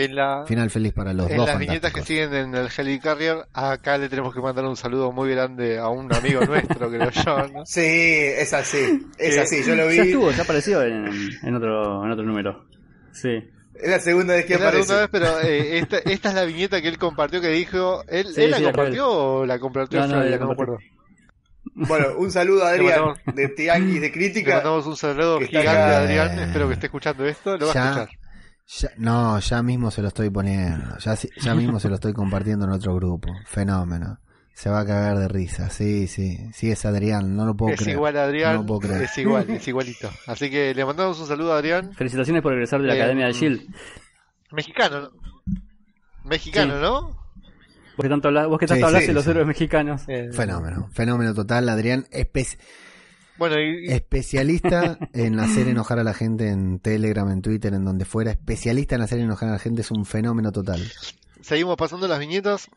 En, 0.03 0.15
la, 0.15 0.43
Final 0.45 0.69
feliz 0.69 0.93
para 0.93 1.13
los 1.13 1.29
en 1.29 1.37
dos. 1.37 1.47
las 1.47 1.57
viñetas 1.57 1.91
que 1.91 2.01
siguen 2.03 2.33
en 2.33 2.53
el 2.55 2.69
Helicarrier, 2.75 3.37
acá 3.53 3.97
le 3.97 4.09
tenemos 4.09 4.33
que 4.33 4.41
mandar 4.41 4.65
un 4.65 4.75
saludo 4.77 5.11
muy 5.11 5.29
grande 5.31 5.79
a 5.79 5.87
un 5.89 6.13
amigo 6.13 6.41
nuestro, 6.45 6.89
creo 6.91 7.09
yo, 7.09 7.47
¿no? 7.47 7.65
Sí, 7.65 7.81
es 7.83 8.53
así, 8.53 9.07
es 9.17 9.35
¿Qué? 9.35 9.39
así, 9.41 9.63
yo 9.63 9.75
lo 9.75 9.89
Ya 9.91 10.03
vi. 10.03 10.09
estuvo, 10.09 10.31
ya 10.31 10.43
apareció 10.43 10.83
en, 10.83 11.07
en 11.41 11.55
otro, 11.55 12.05
en 12.05 12.11
otro 12.11 12.23
número. 12.25 12.65
Sí. 13.11 13.29
Es 13.73 13.89
la 13.89 13.99
segunda 13.99 14.33
vez 14.35 14.45
que 14.45 14.53
Es 14.55 14.59
la 14.59 14.67
aparece. 14.69 14.87
segunda 14.87 15.07
vez, 15.07 15.09
pero 15.11 15.41
eh, 15.41 15.77
esta, 15.79 15.97
esta 15.99 16.29
es 16.29 16.35
la 16.35 16.43
viñeta 16.45 16.81
que 16.81 16.87
él 16.87 16.97
compartió 16.97 17.41
que 17.41 17.49
dijo. 17.49 18.03
¿Él, 18.07 18.27
Sí, 18.33 18.41
¿él 18.43 18.51
la 18.51 18.57
sí, 18.57 18.63
la 18.63 18.71
compartió 18.71 19.07
o 19.09 19.45
la 19.45 19.59
compartió 19.59 19.99
No, 19.99 20.07
no, 20.07 20.13
Flavia? 20.13 20.29
la 20.31 20.37
No 20.37 20.47
me 20.47 20.53
acuerdo. 20.53 20.77
Bueno, 21.75 22.07
un 22.17 22.31
saludo 22.31 22.65
a 22.65 22.71
Le 22.73 22.91
Adrián 22.91 23.13
de 23.35 23.49
Tianguis 23.49 23.95
de 24.01 24.07
Le 24.07 24.11
Crítica. 24.11 24.55
mandamos 24.55 24.87
un 24.87 24.95
saludo 24.97 25.39
gigante 25.41 25.69
a 25.69 25.97
Adrián. 25.99 26.39
Espero 26.39 26.67
que 26.67 26.73
esté 26.73 26.85
escuchando 26.87 27.25
esto. 27.25 27.57
Lo 27.57 27.65
va 27.67 27.71
a 27.71 27.75
Ya, 27.75 27.85
escuchar. 27.91 28.09
Ya- 28.67 28.91
no, 28.97 29.39
ya 29.39 29.63
mismo 29.63 29.89
se 29.91 30.01
lo 30.01 30.09
estoy 30.09 30.29
poniendo. 30.29 30.97
Ya, 30.99 31.15
ya 31.15 31.55
mismo 31.55 31.79
se 31.79 31.89
lo 31.89 31.95
estoy 31.95 32.13
compartiendo 32.13 32.65
en 32.65 32.71
otro 32.71 32.95
grupo. 32.95 33.33
Fenómeno. 33.45 34.19
Se 34.53 34.69
va 34.71 34.79
a 34.79 34.85
cagar 34.85 35.19
de 35.19 35.27
risa. 35.27 35.69
Sí, 35.69 36.07
sí. 36.07 36.49
Sí, 36.51 36.71
es 36.71 36.83
Adrián. 36.85 37.35
No 37.35 37.45
lo 37.45 37.55
puedo 37.55 37.73
Es 37.75 37.79
creer. 37.81 37.95
igual 37.97 38.17
a 38.17 38.23
Adrián. 38.23 38.53
No 38.55 38.59
lo 38.61 38.65
puedo 38.65 38.79
creer. 38.81 39.03
es 39.03 39.17
igual, 39.19 39.47
es 39.51 39.67
igualito. 39.67 40.09
Así 40.25 40.49
que 40.49 40.73
le 40.73 40.83
mandamos 40.83 41.19
un 41.19 41.27
saludo 41.27 41.53
a 41.53 41.57
Adrián. 41.57 41.93
Felicitaciones 41.93 42.41
por 42.41 42.53
regresar 42.53 42.81
de 42.81 42.87
la 42.87 42.95
Eh, 42.95 43.01
Academia 43.01 43.27
de 43.27 43.33
Shield. 43.33 43.61
Mexicano, 44.51 45.01
¿no? 45.01 45.11
Mexicano, 46.23 46.73
Sí. 46.75 46.81
¿no? 46.81 47.01
Vos 47.97 48.03
que 48.03 48.09
tanto, 48.09 48.27
hablas- 48.27 48.47
vos 48.47 48.59
que 48.59 48.67
tanto 48.67 48.79
Sí, 48.79 48.85
hablas 48.87 49.01
sí, 49.01 49.07
de 49.07 49.13
los 49.13 49.23
sí. 49.23 49.29
héroes 49.31 49.47
mexicanos. 49.47 50.01
Eh, 50.07 50.29
Fenómeno. 50.33 50.89
Fenómeno 50.91 51.33
total. 51.33 51.67
Adrián, 51.69 52.05
espe- 52.11 52.57
Bueno, 53.37 53.59
y, 53.59 53.87
y- 53.87 53.91
especialista 53.91 54.97
en 55.13 55.39
hacer 55.39 55.67
enojar 55.67 55.99
a 55.99 56.03
la 56.03 56.13
gente 56.13 56.49
en 56.49 56.79
Telegram, 56.79 57.29
en 57.31 57.41
Twitter, 57.41 57.73
en 57.73 57.85
donde 57.85 58.05
fuera. 58.05 58.31
Especialista 58.31 58.95
en 58.95 59.01
hacer 59.01 59.19
enojar 59.19 59.49
a 59.49 59.53
la 59.53 59.59
gente. 59.59 59.81
Es 59.81 59.91
un 59.91 60.05
fenómeno 60.05 60.51
total. 60.51 60.81
seguimos 61.41 61.77
pasando 61.77 62.07
las 62.07 62.19
viñetas. 62.19 62.67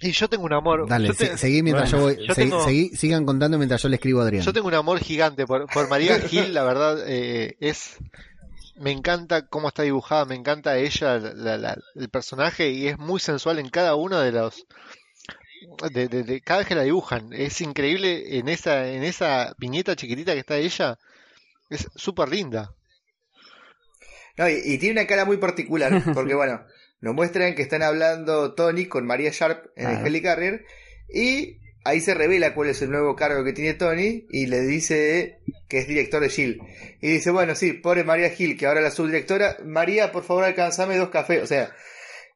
Y 0.00 0.10
yo 0.10 0.28
tengo 0.28 0.44
un 0.44 0.52
amor. 0.52 0.88
Dale, 0.88 1.08
yo, 1.08 1.14
te- 1.14 1.26
se- 1.28 1.38
seguí 1.38 1.62
mientras 1.62 1.90
bueno, 1.92 2.10
yo 2.10 2.16
voy. 2.16 2.26
yo 2.26 2.34
seguí- 2.34 2.50
tengo- 2.50 2.64
seguí- 2.64 2.96
sigan 2.96 3.24
contando 3.24 3.58
mientras 3.58 3.80
yo 3.82 3.88
le 3.88 3.96
escribo 3.96 4.20
a 4.20 4.24
Adrián. 4.24 4.44
yo 4.44 4.52
tengo 4.52 4.66
un 4.68 4.74
amor 4.74 4.98
gigante 4.98 5.46
por, 5.46 5.66
por 5.66 5.88
María 5.88 6.18
Gil, 6.28 6.52
la 6.52 6.64
verdad, 6.64 6.98
eh, 7.06 7.56
es. 7.60 7.96
Me 8.76 8.90
encanta 8.90 9.46
cómo 9.46 9.68
está 9.68 9.84
dibujada, 9.84 10.24
me 10.24 10.34
encanta 10.34 10.76
ella, 10.76 11.18
la- 11.18 11.56
la- 11.56 11.78
el 11.94 12.08
personaje, 12.08 12.70
y 12.70 12.88
es 12.88 12.98
muy 12.98 13.20
sensual 13.20 13.60
en 13.60 13.68
cada 13.68 13.94
uno 13.94 14.18
de 14.18 14.32
los. 14.32 14.66
De, 15.92 16.08
de- 16.08 16.22
de- 16.22 16.40
cada 16.40 16.58
vez 16.60 16.68
que 16.68 16.74
la 16.74 16.82
dibujan. 16.82 17.32
Es 17.32 17.60
increíble 17.60 18.38
en 18.38 18.48
esa, 18.48 18.88
en 18.88 19.02
esa 19.02 19.54
viñeta 19.58 19.96
chiquitita 19.96 20.32
que 20.34 20.40
está 20.40 20.56
ella. 20.56 20.98
Es 21.70 21.88
súper 21.94 22.28
linda. 22.28 22.74
No, 24.36 24.48
y, 24.48 24.60
y 24.64 24.78
tiene 24.78 25.00
una 25.00 25.06
cara 25.08 25.24
muy 25.24 25.36
particular, 25.36 25.92
porque 26.14 26.34
bueno, 26.34 26.64
nos 27.00 27.14
muestran 27.14 27.54
que 27.54 27.62
están 27.62 27.82
hablando 27.82 28.54
Tony 28.54 28.86
con 28.86 29.06
María 29.06 29.30
Sharp 29.32 29.66
en 29.76 29.84
Claro. 29.86 30.00
el 30.00 30.06
Helicarrier, 30.06 30.64
y 31.12 31.58
ahí 31.84 32.00
se 32.00 32.14
revela 32.14 32.54
cuál 32.54 32.70
es 32.70 32.82
el 32.82 32.90
nuevo 32.90 33.14
cargo 33.14 33.44
que 33.44 33.52
tiene 33.52 33.74
Tony, 33.74 34.26
y 34.30 34.46
le 34.46 34.60
dice 34.62 35.38
que 35.68 35.78
es 35.78 35.86
director 35.88 36.20
de 36.20 36.28
Shield. 36.28 36.60
Y 37.00 37.08
dice, 37.12 37.30
bueno, 37.30 37.54
sí, 37.54 37.74
pobre 37.74 38.04
María 38.04 38.30
Gil, 38.30 38.56
que 38.56 38.66
ahora 38.66 38.80
es 38.80 38.84
la 38.84 38.90
subdirectora, 38.90 39.58
María, 39.64 40.10
por 40.12 40.24
favor, 40.24 40.44
alcanzame 40.44 40.96
dos 40.96 41.10
cafés. 41.10 41.42
O 41.42 41.46
sea, 41.46 41.70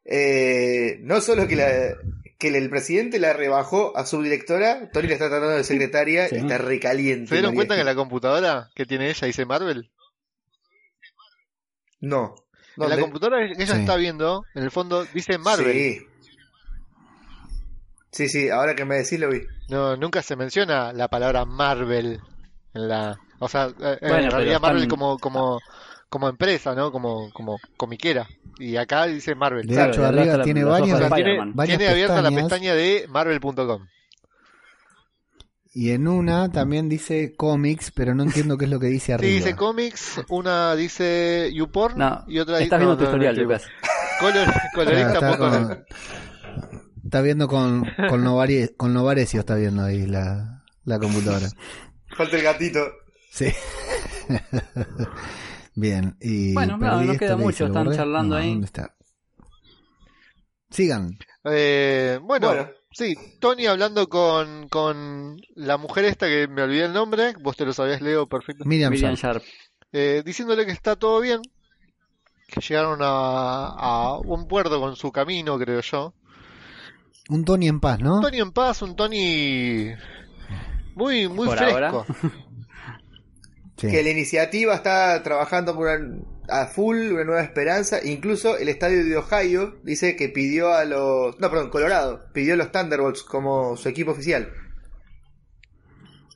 eh, 0.04 0.98
no 1.00 1.20
solo 1.20 1.46
que 1.48 1.56
la 1.56 1.94
que 2.38 2.48
el 2.48 2.70
presidente 2.70 3.18
la 3.18 3.32
rebajó 3.32 3.96
a 3.96 4.06
subdirectora, 4.06 4.90
Tony 4.92 5.08
la 5.08 5.14
está 5.14 5.28
tratando 5.28 5.56
de 5.56 5.64
secretaria, 5.64 6.28
Sí. 6.28 6.36
y 6.36 6.38
está 6.38 6.58
recaliente. 6.58 7.26
¿Se 7.28 7.34
dieron 7.34 7.54
cuenta 7.54 7.74
que 7.76 7.82
la 7.84 7.94
computadora 7.96 8.70
que 8.74 8.86
tiene 8.86 9.08
ella 9.10 9.26
dice 9.26 9.44
Marvel? 9.44 9.90
No. 12.00 12.34
En 12.76 12.88
la 12.90 12.98
computadora 12.98 13.38
que 13.46 13.60
ella 13.62 13.74
Sí. 13.74 13.80
está 13.80 13.96
viendo, 13.96 14.44
en 14.54 14.62
el 14.62 14.70
fondo 14.70 15.04
dice 15.12 15.36
Marvel. 15.38 15.72
Sí. 15.72 16.06
Sí, 18.12 18.28
sí, 18.28 18.48
ahora 18.48 18.74
que 18.74 18.84
me 18.84 18.96
decís 18.96 19.18
lo 19.20 19.28
vi. 19.30 19.42
No, 19.68 19.96
nunca 19.96 20.22
se 20.22 20.36
menciona 20.36 20.92
la 20.92 21.08
palabra 21.08 21.44
Marvel 21.44 22.20
en 22.74 22.88
la, 22.88 23.18
o 23.38 23.48
sea, 23.48 23.66
eh, 23.66 23.72
Bueno, 23.76 23.92
en 23.92 23.98
pero 24.00 24.30
realidad 24.30 24.60
Marvel 24.60 24.82
están- 24.84 24.90
como 24.98 25.18
como 25.18 25.60
como 26.08 26.28
empresa, 26.28 26.74
¿no? 26.74 26.90
Como 26.92 27.30
como 27.32 27.58
comiquera. 27.76 28.26
Y 28.58 28.76
acá 28.76 29.06
dice 29.06 29.34
Marvel. 29.34 29.66
De 29.66 29.74
Claro, 29.74 29.92
hecho, 29.92 30.04
arriba 30.06 30.22
está 30.24 30.36
la- 30.38 30.44
tiene 30.44 30.64
varias, 30.64 30.98
tiene, 31.14 31.38
varias 31.54 31.78
tiene 31.78 31.92
abierta 31.92 32.22
la 32.22 32.30
pestaña 32.30 32.74
de 32.74 33.06
marvel.com. 33.08 33.86
Y 35.74 35.90
en 35.90 36.08
una 36.08 36.50
también 36.50 36.88
dice 36.88 37.36
cómics, 37.36 37.92
pero 37.94 38.14
no 38.14 38.24
entiendo 38.24 38.56
qué 38.58 38.64
es 38.64 38.70
lo 38.70 38.80
que 38.80 38.86
dice 38.88 39.06
Sí, 39.06 39.12
arriba. 39.12 39.32
dice 39.34 39.54
cómics, 39.54 40.20
una 40.28 40.74
dice 40.74 41.50
YouPorn 41.54 41.98
No, 41.98 42.24
y 42.26 42.38
otra 42.40 42.58
estás 42.58 42.80
no, 42.80 42.86
viendo 42.86 42.96
tu 42.96 43.04
no, 43.04 43.10
no, 43.10 43.16
historial, 43.16 43.36
no, 43.36 43.42
Lucas. 43.42 43.66
Color, 44.18 44.44
Claro, 44.52 44.60
colorista 44.74 45.12
está, 45.12 45.30
poco. 45.36 45.50
con- 45.50 45.84
está 47.04 47.20
viendo 47.20 47.46
con, 47.46 47.84
con, 48.08 48.24
Novari- 48.24 48.74
con 48.76 48.92
Novarecio, 48.92 49.40
está 49.40 49.54
viendo 49.54 49.84
ahí 49.84 50.06
la, 50.06 50.64
la 50.84 50.98
computadora. 50.98 51.48
Falta 52.16 52.36
el 52.36 52.42
gatito. 52.42 52.80
Sí. 53.30 53.52
Bien, 55.80 56.16
y 56.20 56.54
Bueno, 56.54 56.76
no, 56.76 57.16
queda 57.18 57.36
que 57.36 57.36
mucho, 57.36 57.48
dice, 57.50 57.62
¿lo 57.64 57.68
están 57.68 57.84
borré? 57.84 57.96
charlando 57.96 58.34
No, 58.34 58.40
ahí. 58.40 58.50
¿Dónde 58.50 58.66
está? 58.66 58.94
Sigan. 60.70 61.16
Eh, 61.44 62.18
bueno, 62.22 62.48
Bueno. 62.48 62.68
sí, 62.90 63.14
Tony 63.40 63.66
hablando 63.66 64.08
con, 64.08 64.68
con 64.68 65.36
la 65.54 65.76
mujer 65.78 66.04
esta 66.06 66.26
que 66.26 66.48
me 66.48 66.62
olvidé 66.62 66.86
el 66.86 66.92
nombre, 66.92 67.34
vos 67.40 67.56
te 67.56 67.64
lo 67.64 67.72
sabías, 67.72 68.00
Leo, 68.02 68.26
perfecto. 68.28 68.64
Miriam, 68.64 68.90
Miriam 68.92 69.14
Sharp. 69.14 69.42
Sharp. 69.42 69.44
Eh, 69.92 70.22
diciéndole 70.26 70.66
que 70.66 70.72
está 70.72 70.96
todo 70.96 71.20
bien, 71.20 71.40
que 72.48 72.60
llegaron 72.60 72.98
a, 73.02 73.66
a 73.68 74.18
un 74.18 74.48
puerto 74.48 74.80
con 74.80 74.96
su 74.96 75.12
camino, 75.12 75.58
creo 75.58 75.80
yo. 75.80 76.12
Un 77.30 77.44
Tony 77.44 77.68
en 77.68 77.78
paz, 77.78 78.00
¿no? 78.00 78.16
Un 78.16 78.22
Tony 78.22 78.40
en 78.40 78.50
paz, 78.52 78.82
un 78.82 78.96
Tony 78.96 79.92
muy, 80.96 81.28
muy 81.28 81.46
Por 81.46 81.56
fresco. 81.58 82.06
Sí. 83.78 83.88
Que 83.88 84.02
la 84.02 84.10
iniciativa 84.10 84.74
está 84.74 85.22
trabajando 85.22 85.74
por 85.74 85.86
una- 85.88 86.18
a 86.48 86.66
full, 86.66 87.12
una 87.12 87.24
nueva 87.24 87.42
esperanza. 87.42 87.98
Incluso 88.04 88.58
el 88.58 88.68
estadio 88.68 89.04
de 89.04 89.16
Ohio 89.16 89.78
dice 89.84 90.16
que 90.16 90.28
pidió 90.28 90.74
a 90.74 90.84
los. 90.84 91.38
No, 91.38 91.48
perdón, 91.50 91.70
Colorado. 91.70 92.24
Pidió 92.32 92.54
a 92.54 92.56
los 92.56 92.72
Thunderbolts 92.72 93.22
como 93.22 93.76
su 93.76 93.88
equipo 93.88 94.10
oficial. 94.12 94.50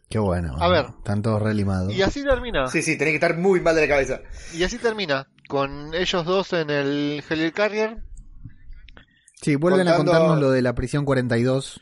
Qué 0.09 0.19
bueno. 0.19 0.55
A 0.61 0.69
ver. 0.69 0.87
Están 0.99 1.23
todos 1.23 1.41
relimados. 1.43 1.93
Y 1.95 2.03
así 2.03 2.23
termina. 2.23 2.67
Sí, 2.69 2.83
sí, 2.83 2.97
tenés 2.99 3.13
que 3.13 3.17
estar 3.17 3.37
muy 3.39 3.61
mal 3.61 3.75
de 3.75 3.83
la 3.83 3.89
cabeza. 3.89 4.21
Y 4.55 4.63
así 4.63 4.79
termina. 4.79 5.29
Con 5.49 5.95
ellos 5.95 6.25
dos 6.25 6.53
en 6.53 6.71
el 6.71 7.23
Helicarrier 7.29 7.97
Sí, 9.41 9.57
vuelven 9.57 9.89
a 9.89 9.97
contarnos 9.97 10.39
lo 10.39 10.51
de 10.53 10.63
la 10.63 10.75
prisión 10.75 11.05
42. 11.05 11.81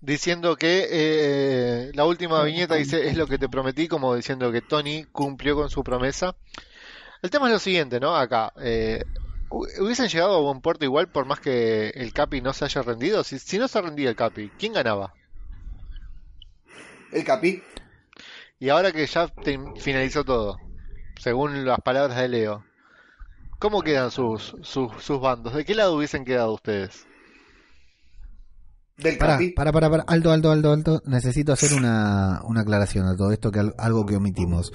Diciendo 0.00 0.56
que 0.56 0.86
eh, 0.90 1.90
la 1.94 2.04
última 2.06 2.42
viñeta 2.42 2.74
dice 2.76 3.08
es 3.08 3.16
lo 3.16 3.26
que 3.26 3.38
te 3.38 3.48
prometí, 3.48 3.88
como 3.88 4.14
diciendo 4.14 4.50
que 4.52 4.62
Tony 4.62 5.04
cumplió 5.12 5.56
con 5.56 5.70
su 5.70 5.82
promesa. 5.84 6.36
El 7.22 7.30
tema 7.30 7.46
es 7.48 7.52
lo 7.54 7.58
siguiente, 7.58 8.00
¿no? 8.00 8.16
Acá, 8.16 8.52
eh, 8.62 9.04
hu- 9.48 9.68
hubiesen 9.80 10.08
llegado 10.08 10.36
a 10.36 10.40
buen 10.40 10.60
puerto 10.62 10.84
igual 10.84 11.10
por 11.10 11.26
más 11.26 11.40
que 11.40 11.88
el 11.90 12.12
Capi 12.12 12.40
no 12.40 12.52
se 12.52 12.64
haya 12.66 12.82
rendido. 12.82 13.24
Si, 13.24 13.38
si 13.38 13.58
no 13.58 13.68
se 13.68 13.80
rendía 13.82 14.10
el 14.10 14.16
Capi, 14.16 14.50
¿quién 14.58 14.72
ganaba? 14.74 15.14
El 17.12 17.24
Capi. 17.24 17.62
Y 18.58 18.68
ahora 18.68 18.92
que 18.92 19.06
ya 19.06 19.28
te- 19.28 19.58
finalizó 19.76 20.24
todo, 20.24 20.58
según 21.16 21.64
las 21.64 21.80
palabras 21.80 22.16
de 22.18 22.28
Leo, 22.28 22.64
¿cómo 23.58 23.82
quedan 23.82 24.10
sus, 24.10 24.56
sus, 24.62 25.02
sus 25.02 25.20
bandos? 25.20 25.54
¿De 25.54 25.64
qué 25.64 25.74
lado 25.74 25.96
hubiesen 25.96 26.24
quedado 26.24 26.52
ustedes? 26.54 27.09
Del 29.02 29.16
Para, 29.18 29.34
Capi. 29.34 29.50
para, 29.50 29.72
para, 29.72 29.90
para, 29.90 30.02
alto, 30.04 30.30
alto, 30.32 30.50
alto, 30.50 30.72
alto. 30.72 31.02
Necesito 31.06 31.52
hacer 31.52 31.72
una, 31.74 32.40
una 32.44 32.60
aclaración 32.60 33.06
a 33.06 33.16
todo 33.16 33.32
esto, 33.32 33.50
que 33.50 33.60
al- 33.60 33.74
algo 33.78 34.04
que 34.06 34.16
omitimos. 34.16 34.72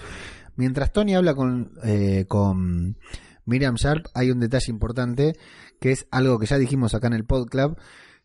Mientras 0.55 0.91
Tony 0.91 1.15
habla 1.15 1.35
con, 1.35 1.71
eh, 1.83 2.25
con 2.27 2.97
Miriam 3.45 3.75
Sharp, 3.75 4.05
hay 4.13 4.31
un 4.31 4.39
detalle 4.39 4.71
importante, 4.71 5.33
que 5.79 5.91
es 5.91 6.07
algo 6.11 6.39
que 6.39 6.45
ya 6.47 6.57
dijimos 6.57 6.95
acá 6.95 7.07
en 7.07 7.13
el 7.13 7.25
Pod 7.25 7.47
Club, 7.47 7.77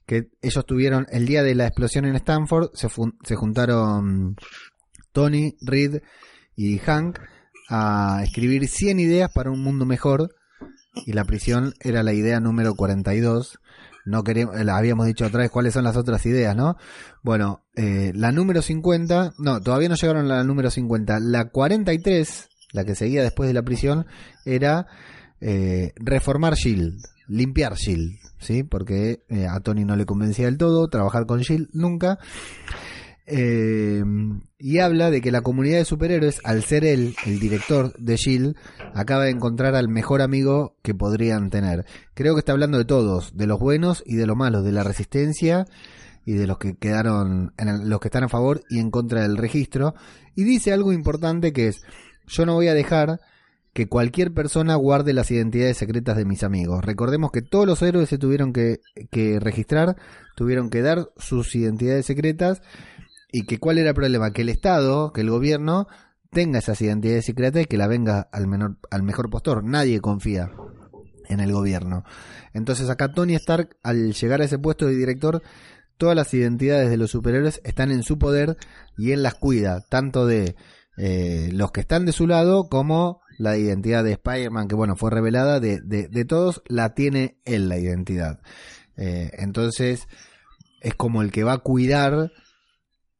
que 0.07 0.29
ellos 0.43 0.65
tuvieron 0.67 1.07
el 1.11 1.27
día 1.27 1.43
de 1.43 1.55
la 1.55 1.67
explosión 1.67 2.05
en 2.05 2.15
Stanford, 2.17 2.71
se, 2.75 2.89
fun- 2.89 3.17
se 3.25 3.37
juntaron 3.37 4.37
Tony, 5.13 5.57
Reed 5.61 6.03
y 6.57 6.79
Hank 6.79 7.19
a 7.69 8.21
escribir 8.25 8.67
100 8.69 9.01
ideas 9.01 9.31
para 9.33 9.51
un 9.51 9.63
mundo 9.63 9.85
mejor, 9.87 10.35
y 11.07 11.13
la 11.13 11.25
prisión 11.25 11.75
era 11.81 12.03
la 12.03 12.13
idea 12.13 12.41
número 12.41 12.75
42 12.75 13.59
no 14.05 14.25
queremos, 14.25 14.59
la 14.65 14.77
habíamos 14.77 15.07
dicho 15.07 15.27
otra 15.27 15.41
vez 15.41 15.51
cuáles 15.51 15.75
son 15.75 15.85
las 15.85 15.97
otras 15.97 16.25
ideas, 16.27 16.57
¿no? 16.57 16.77
Bueno, 17.23 17.63
eh, 17.77 18.13
la 18.15 18.33
número 18.33 18.63
50, 18.63 19.35
no, 19.39 19.61
todavía 19.61 19.89
no 19.89 19.95
llegaron 19.95 20.31
a 20.31 20.37
la 20.37 20.45
número 20.45 20.71
50. 20.71 21.21
La 21.21 21.49
43, 21.51 22.49
la 22.73 22.85
que 22.85 22.95
seguía 22.95 23.23
después 23.23 23.49
de 23.49 23.55
la 23.55 23.63
prisión, 23.63 24.07
era 24.45 24.87
eh, 25.41 25.93
reformar 25.97 26.55
Shield, 26.55 27.01
limpiar 27.29 27.75
Shield, 27.75 28.19
¿sí? 28.39 28.63
Porque 28.63 29.25
eh, 29.29 29.47
a 29.47 29.61
Tony 29.61 29.85
no 29.85 29.97
le 29.97 30.07
convencía 30.07 30.47
del 30.47 30.59
todo, 30.59 30.89
trabajar 30.89 31.27
con 31.27 31.41
Shield 31.41 31.69
nunca. 31.73 32.19
Eh, 33.33 34.03
y 34.59 34.79
habla 34.81 35.11
de 35.11 35.21
que 35.21 35.31
la 35.31 35.43
comunidad 35.43 35.79
de 35.79 35.85
superhéroes, 35.85 36.41
al 36.43 36.65
ser 36.65 36.85
él 36.85 37.15
el 37.25 37.39
director 37.39 37.93
de 37.97 38.17
Shield, 38.17 38.57
acaba 38.93 39.25
de 39.25 39.31
encontrar 39.31 39.77
al 39.77 39.89
mejor 39.89 40.21
amigo 40.21 40.75
que 40.83 40.95
podrían 40.95 41.49
tener. 41.49 41.87
Creo 42.15 42.35
que 42.35 42.41
está 42.41 42.53
hablando 42.53 42.77
de 42.77 42.85
todos, 42.85 43.37
de 43.37 43.47
los 43.47 43.61
buenos 43.61 44.03
y 44.05 44.17
de 44.17 44.27
los 44.27 44.37
malos, 44.37 44.65
de 44.65 44.73
la 44.73 44.83
resistencia 44.83 45.67
y 46.27 46.33
de 46.33 46.49
los 46.49 46.59
que 46.59 46.75
quedaron, 46.75 47.53
en 47.57 47.89
los 47.89 48.01
que 48.01 48.09
están 48.09 48.25
a 48.25 48.29
favor 48.29 48.63
y 48.69 48.81
en 48.81 48.91
contra 48.91 49.23
del 49.23 49.37
registro. 49.37 49.95
Y 50.35 50.43
dice 50.43 50.73
algo 50.73 50.93
importante 50.93 51.53
que 51.53 51.69
es, 51.69 51.83
yo 52.27 52.47
no 52.47 52.55
voy 52.55 52.67
a 52.67 52.75
dejar 52.75 53.21
que 53.73 53.87
cualquier 53.87 54.35
persona 54.35 54.75
guarde 54.75 55.13
las 55.13 55.31
identidades 55.31 55.77
secretas 55.77 56.17
de 56.17 56.25
mis 56.25 56.43
amigos. 56.43 56.85
Recordemos 56.85 57.31
que 57.31 57.43
todos 57.43 57.67
los 57.67 57.81
héroes 57.83 58.09
se 58.09 58.19
tuvieron 58.19 58.53
que 58.53 58.81
registrar, 59.39 59.97
tuvieron 60.35 60.69
que 60.69 60.83
dar 60.83 61.11
sus 61.17 61.55
identidades 61.55 62.07
secretas 62.07 62.61
y 63.33 63.45
que 63.45 63.59
cuál 63.59 63.79
era 63.79 63.91
el 63.91 63.95
problema, 63.95 64.33
que 64.33 64.43
el 64.43 64.49
Estado, 64.49 65.13
que 65.13 65.21
el 65.21 65.31
gobierno 65.31 65.87
tenga 66.31 66.59
esas 66.59 66.81
identidades 66.81 67.25
secretas 67.25 67.63
y 67.63 67.67
que 67.67 67.77
la 67.77 67.89
venga 67.89 68.29
al 68.33 68.47
menor, 68.47 68.79
al 68.91 69.03
mejor 69.03 69.31
postor. 69.31 69.65
Nadie 69.65 70.01
confía 70.01 70.53
en 71.29 71.41
el 71.41 71.53
gobierno. 71.53 72.05
Entonces 72.53 72.89
acá 72.89 73.13
Tony 73.13 73.35
Stark, 73.35 73.77
al 73.83 74.13
llegar 74.13 74.41
a 74.41 74.45
ese 74.45 74.59
puesto 74.59 74.87
de 74.87 74.95
director, 74.95 75.43
todas 75.97 76.17
las 76.17 76.33
identidades 76.35 76.91
de 76.91 76.97
los 76.97 77.11
superhéroes 77.11 77.61
están 77.65 77.91
en 77.91 78.03
su 78.03 78.19
poder 78.19 78.57
y 78.97 79.13
él 79.13 79.23
las 79.23 79.35
cuida, 79.35 79.81
tanto 79.89 80.27
de 80.27 80.57
eh, 80.97 81.51
los 81.53 81.73
que 81.73 81.81
están 81.81 82.07
de 82.07 82.13
su 82.13 82.27
lado 82.27 82.69
como 82.69 83.21
la 83.39 83.57
identidad 83.57 84.05
de 84.05 84.13
Spider-Man, 84.13 84.69
que 84.69 84.75
bueno, 84.75 84.97
fue 84.97 85.11
revelada, 85.11 85.61
de, 85.61 85.81
de, 85.81 86.09
de 86.09 86.25
todos 86.25 86.63
la 86.69 86.95
tiene 86.95 87.41
él 87.45 87.69
la 87.69 87.79
identidad. 87.79 88.41
Eh, 88.97 89.31
entonces 89.39 90.09
es 90.81 90.95
como 90.95 91.23
el 91.23 91.31
que 91.33 91.45
va 91.45 91.55
a 91.55 91.59
cuidar 91.59 92.33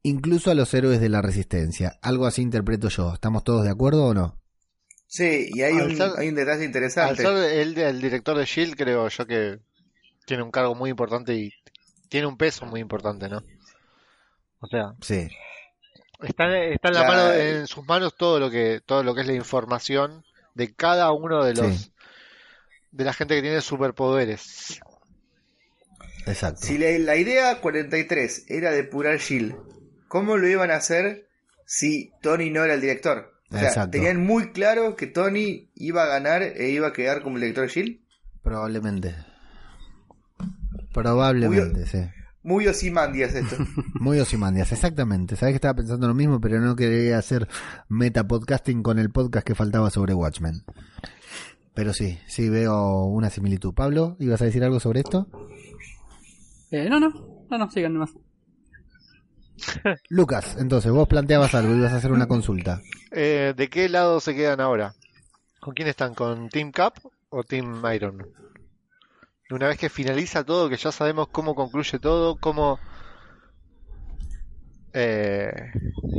incluso 0.03 0.51
a 0.51 0.55
los 0.55 0.73
héroes 0.75 1.01
de 1.01 1.09
la 1.09 1.23
resistencia. 1.23 1.99
Algo 2.03 2.27
así 2.27 2.43
interpreto 2.43 2.89
yo. 2.89 3.13
¿Estamos 3.15 3.45
todos 3.45 3.65
de 3.65 3.71
acuerdo 3.71 4.07
o 4.07 4.15
no? 4.15 4.39
Sí, 5.07 5.51
y 5.53 5.63
hay 5.63 5.75
un, 5.75 5.97
ser- 5.97 6.13
hay 6.17 6.29
un 6.29 6.35
detalle 6.37 6.61
Al 6.61 6.65
interesante. 6.67 7.23
ser 7.23 7.35
el, 7.59 7.77
el 7.77 8.01
director 8.01 8.37
de 8.39 8.45
Shield, 8.45 8.77
creo 8.77 9.09
yo 9.09 9.27
que 9.27 9.59
tiene 10.25 10.43
un 10.45 10.51
cargo 10.53 10.75
muy 10.77 10.91
importante 10.91 11.35
y 11.35 11.53
tiene 12.09 12.27
un 12.29 12.37
peso 12.37 12.65
muy 12.67 12.81
importante, 12.81 13.29
¿no? 13.29 13.43
O 14.61 14.67
sea, 14.69 14.93
Sí, 15.01 15.29
está, 16.23 16.57
está 16.65 16.89
en 16.89 16.95
la 16.95 17.05
mano, 17.09 17.33
en 17.33 17.67
sus 17.67 17.85
manos 17.87 18.15
todo 18.17 18.39
lo 18.39 18.51
que, 18.51 18.81
todo 18.87 19.03
lo 19.03 19.15
que 19.15 19.23
es 19.23 19.27
la 19.27 19.33
información 19.35 20.25
de 20.55 20.73
cada 20.75 21.11
uno 21.13 21.43
de 21.45 21.55
los, 21.55 21.77
Sí. 21.77 21.93
de 22.93 23.05
la 23.05 23.13
gente 23.13 23.35
que 23.35 23.43
tiene 23.43 23.61
superpoderes. 23.63 24.81
exacto. 26.27 26.61
Si 26.67 26.79
la, 26.79 26.91
la 26.99 27.17
idea 27.17 27.61
43 27.61 28.45
era 28.49 28.71
depurar 28.71 29.19
Shield, 29.19 29.55
¿cómo 30.11 30.37
lo 30.37 30.49
iban 30.49 30.73
a 30.73 30.77
hacer 30.77 31.29
si 31.65 32.13
Tony 32.21 32.51
no 32.51 32.65
era 32.65 32.75
el 32.75 32.81
director? 32.81 33.33
O 33.49 33.57
sea, 33.57 33.69
Exacto. 33.69 33.93
¿tenían 33.93 34.23
muy 34.23 34.51
claro 34.51 34.97
que 34.97 35.07
Tony 35.07 35.71
iba 35.77 36.03
a 36.03 36.07
ganar 36.07 36.43
e 36.43 36.71
iba 36.71 36.89
a 36.89 36.93
quedar 36.93 37.23
como 37.23 37.37
el 37.37 37.43
director 37.43 37.67
de 37.67 37.73
Shield? 37.73 38.01
Probablemente. 38.43 39.15
Probablemente, 40.93 41.87
sí. 41.87 41.99
Muy 42.43 42.67
Ozymandias 42.67 43.35
esto. 43.35 43.57
Muy 44.01 44.19
Ozymandias, 44.19 44.73
exactamente. 44.73 45.37
Sabes 45.37 45.53
que 45.53 45.57
estaba 45.57 45.75
pensando 45.75 46.09
lo 46.09 46.15
mismo, 46.15 46.41
pero 46.41 46.59
no 46.59 46.75
quería 46.75 47.17
hacer 47.17 47.47
metapodcasting 47.89 48.83
con 48.83 48.99
el 48.99 49.11
podcast 49.11 49.47
que 49.47 49.55
faltaba 49.55 49.91
sobre 49.91 50.15
Watchmen. 50.15 50.65
Pero 51.75 51.93
sí, 51.93 52.19
sí 52.27 52.49
veo 52.49 53.05
una 53.05 53.31
similitud. 53.31 53.75
Pablo, 53.75 54.17
¿ibas 54.19 54.43
a 54.43 54.47
decir 54.47 54.65
algo 54.65 54.81
sobre 54.81 55.01
esto? 55.01 55.29
Eh, 56.73 56.89
no, 56.89 56.99
no, 56.99 57.11
no, 57.49 57.59
no, 57.59 57.71
sigan 57.71 57.93
nomás. 57.93 58.11
Lucas, 60.09 60.57
entonces 60.59 60.91
vos 60.93 61.09
planteabas 61.09 61.55
algo, 61.55 61.75
ibas 61.75 61.93
a 61.93 61.97
hacer 61.97 62.13
una 62.13 62.27
consulta. 62.27 62.81
Eh, 63.13 63.55
¿de 63.57 63.69
qué 63.69 63.89
lado 63.89 64.21
se 64.21 64.35
quedan 64.35 64.61
ahora? 64.61 64.95
¿Con 65.61 65.75
quién 65.75 65.89
están? 65.89 66.15
¿Con 66.15 66.49
Team 66.49 66.73
Cap 66.73 66.97
o 67.29 67.43
Team 67.45 67.83
Iron? 67.95 68.27
Una 69.51 69.67
vez 69.69 69.79
que 69.79 69.89
finaliza 69.89 70.45
todo, 70.45 70.69
que 70.69 70.77
ya 70.77 70.93
sabemos 70.93 71.29
cómo 71.29 71.55
concluye 71.55 71.99
todo, 71.99 72.37
cómo, 72.37 72.79
eh, 74.93 75.53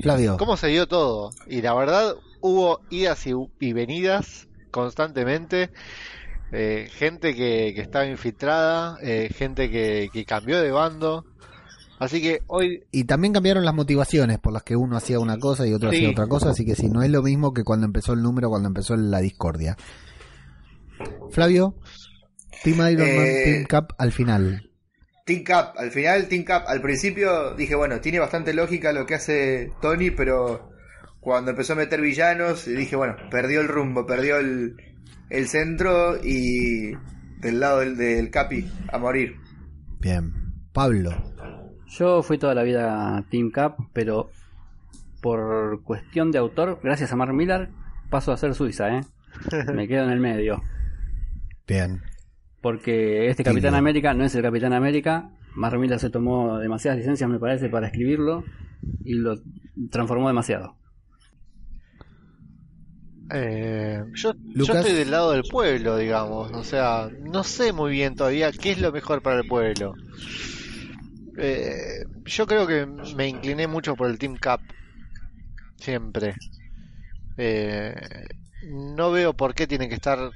Flavio, 0.02 0.38
cómo 0.38 0.58
se 0.58 0.68
dio 0.68 0.88
todo. 0.88 1.32
Y 1.48 1.62
la 1.62 1.74
verdad, 1.74 2.16
hubo 2.42 2.82
idas 2.90 3.26
y, 3.28 3.34
y 3.60 3.74
venidas 3.74 4.48
constantemente. 4.72 5.72
eh, 6.52 6.90
gente 6.92 7.34
que, 7.36 7.72
que 7.74 7.82
estaba 7.82 8.06
infiltrada, 8.06 8.98
eh, 9.02 9.30
gente 9.34 9.70
que, 9.72 10.10
que 10.12 10.26
cambió 10.26 10.62
de 10.62 10.72
bando. 10.72 11.26
Así 12.02 12.20
que 12.20 12.42
hoy 12.48 12.84
y 12.92 13.04
también 13.04 13.32
cambiaron 13.32 13.64
las 13.64 13.76
motivaciones 13.76 14.40
por 14.40 14.52
las 14.54 14.64
que 14.64 14.76
uno 14.76 14.98
hacía 14.98 15.20
una 15.20 15.38
cosa 15.38 15.68
y 15.68 15.74
otro 15.74 15.92
Sí. 15.92 15.98
hacía 15.98 16.10
otra 16.10 16.26
cosa, 16.26 16.50
así 16.50 16.66
que 16.66 16.74
sí, 16.76 16.90
no 16.90 17.04
es 17.04 17.12
lo 17.12 17.22
mismo 17.22 17.54
que 17.54 17.64
cuando 17.64 17.86
empezó 17.86 18.14
el 18.14 18.24
número, 18.24 18.50
cuando 18.50 18.68
empezó 18.70 18.96
la 18.98 19.20
discordia. 19.20 19.78
Flavio, 21.32 21.76
Team 22.64 22.78
Iron 22.92 23.08
Man, 23.08 23.26
Eh, 23.28 23.42
Team 23.46 23.66
Cap 23.66 23.92
al 23.98 24.12
final. 24.12 24.70
Team 25.26 25.44
Cap, 25.44 25.76
al 25.78 25.92
final 25.92 26.28
Team 26.28 26.44
Cap, 26.44 26.64
al 26.68 26.82
principio 26.82 27.54
dije, 27.56 27.76
bueno, 27.76 28.00
tiene 28.02 28.20
bastante 28.20 28.54
lógica 28.54 28.92
lo 28.94 29.06
que 29.06 29.16
hace 29.16 29.72
Tony, 29.82 30.10
pero 30.12 30.70
cuando 31.20 31.52
empezó 31.52 31.74
a 31.74 31.78
meter 31.78 32.02
villanos, 32.02 32.66
dije, 32.66 32.96
bueno, 32.96 33.16
perdió 33.30 33.62
el 33.62 33.68
rumbo, 33.68 34.06
perdió 34.08 34.38
el, 34.38 34.76
el 35.30 35.48
centro 35.48 36.18
y 36.24 36.94
del 37.40 37.60
lado 37.60 37.80
del, 37.82 37.96
del 37.96 38.32
Capi 38.32 38.68
a 38.92 38.98
morir. 38.98 39.36
Bien. 40.00 40.34
Pablo, 40.74 41.12
Yo 41.92 42.24
fui 42.24 42.38
toda 42.38 42.56
la 42.56 42.64
vida 42.64 43.26
Team 43.30 43.52
Cap, 43.52 43.78
pero 43.92 44.30
por 45.22 45.84
cuestión 45.84 46.32
de 46.32 46.38
autor, 46.38 46.80
gracias 46.82 47.12
a 47.12 47.18
Mark 47.18 47.34
Millar, 47.34 47.70
paso 48.10 48.32
a 48.32 48.38
ser 48.38 48.56
Suiza, 48.56 48.98
¿eh? 48.98 49.02
Me 49.74 49.88
quedo 49.90 50.06
en 50.06 50.12
el 50.12 50.20
medio. 50.20 50.64
bien. 51.68 52.02
Porque 52.62 53.28
este 53.28 53.44
Capitán. 53.44 53.76
América 53.76 54.14
no 54.14 54.24
es 54.24 54.34
el 54.36 54.42
Capitán 54.42 54.72
América. 54.72 55.32
Mark 55.56 55.78
Millar 55.80 56.00
se 56.00 56.10
tomó 56.10 56.60
demasiadas 56.60 57.00
licencias, 57.00 57.30
me 57.30 57.40
parece, 57.40 57.68
para 57.68 57.88
escribirlo 57.88 58.46
y 59.04 59.16
lo 59.16 59.42
transformó 59.90 60.28
demasiado. 60.28 60.78
Eh, 63.34 64.04
yo, 64.14 64.34
yo 64.56 64.74
estoy 64.74 64.94
del 64.94 65.12
lado 65.12 65.32
del 65.32 65.44
pueblo, 65.44 65.98
digamos. 65.98 66.52
O 66.54 66.64
sea, 66.64 67.10
no 67.20 67.44
sé 67.44 67.74
muy 67.74 67.92
bien 67.92 68.16
todavía 68.16 68.52
qué 68.52 68.72
es 68.72 68.80
lo 68.80 68.92
mejor 68.92 69.22
para 69.22 69.42
el 69.42 69.48
pueblo. 69.48 69.96
Eh, 71.44 72.06
yo 72.26 72.46
creo 72.46 72.68
que 72.68 72.86
me 72.86 73.28
incliné 73.28 73.66
mucho 73.66 73.96
por 73.96 74.10
el 74.10 74.20
Team 74.20 74.38
Cap. 74.38 74.62
Siempre. 75.78 76.36
Eh, 77.38 77.96
no 78.68 79.12
veo 79.12 79.34
por 79.34 79.56
qué 79.56 79.66
tienen 79.66 79.90
que 79.90 79.96
estar 79.96 80.32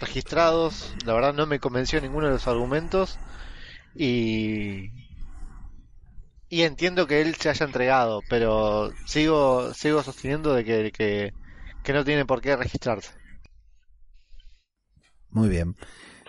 registrados. 0.00 0.94
La 1.06 1.14
verdad 1.14 1.32
no 1.32 1.46
me 1.46 1.60
convenció 1.60 2.00
ninguno 2.00 2.26
de 2.26 2.32
los 2.34 2.46
argumentos. 2.46 3.18
Y... 3.94 4.90
Y 6.52 6.62
entiendo 6.62 7.06
que 7.06 7.22
él 7.22 7.36
se 7.36 7.48
haya 7.48 7.64
entregado, 7.64 8.22
pero 8.28 8.90
sigo, 9.06 9.72
sigo 9.72 10.02
sosteniendo 10.02 10.52
de 10.52 10.64
que, 10.64 10.90
que, 10.90 11.32
que 11.84 11.92
no 11.92 12.04
tiene 12.04 12.26
por 12.26 12.40
qué 12.40 12.56
registrarse. 12.56 13.12
Muy 15.30 15.48
bien. 15.48 15.76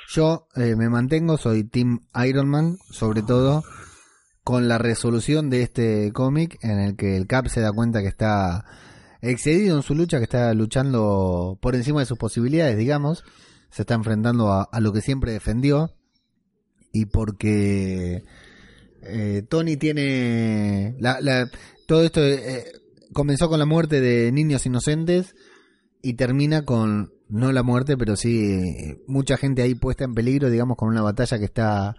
Yo 0.09 0.47
eh, 0.55 0.75
me 0.75 0.89
mantengo, 0.89 1.37
soy 1.37 1.63
Team 1.63 2.01
Iron 2.23 2.47
Man, 2.49 2.77
sobre 2.91 3.23
todo 3.23 3.63
con 4.43 4.67
la 4.67 4.77
resolución 4.77 5.49
de 5.49 5.61
este 5.61 6.11
cómic 6.13 6.57
en 6.63 6.79
el 6.79 6.95
que 6.95 7.15
el 7.15 7.27
Cap 7.27 7.47
se 7.47 7.61
da 7.61 7.71
cuenta 7.71 8.01
que 8.01 8.07
está 8.07 8.65
excedido 9.21 9.77
en 9.77 9.83
su 9.83 9.93
lucha, 9.95 10.17
que 10.17 10.23
está 10.23 10.53
luchando 10.53 11.57
por 11.61 11.75
encima 11.75 11.99
de 11.99 12.07
sus 12.07 12.17
posibilidades, 12.17 12.77
digamos, 12.77 13.23
se 13.69 13.83
está 13.83 13.93
enfrentando 13.93 14.51
a, 14.51 14.67
lo 14.79 14.91
que 14.93 15.01
siempre 15.01 15.31
defendió. 15.31 15.93
Y 16.91 17.05
porque 17.05 18.23
eh, 19.03 19.43
Tony 19.47 19.77
tiene 19.77 20.95
la, 20.99 21.21
la- 21.21 21.49
todo 21.85 22.03
esto 22.03 22.21
eh, 22.21 22.65
comenzó 23.13 23.47
con 23.47 23.59
la 23.59 23.65
muerte 23.65 24.01
de 24.01 24.31
niños 24.31 24.65
inocentes 24.65 25.35
y 26.01 26.13
termina 26.15 26.65
con 26.65 27.13
no 27.29 27.51
la 27.53 27.63
muerte, 27.63 27.95
pero 27.95 28.15
sí 28.17 28.97
mucha 29.07 29.37
gente 29.37 29.61
ahí 29.61 29.73
puesta 29.75 30.03
en 30.03 30.13
peligro, 30.15 30.49
digamos, 30.49 30.75
con 30.77 30.89
una 30.89 31.01
batalla 31.01 31.39
que 31.39 31.45
está 31.45 31.95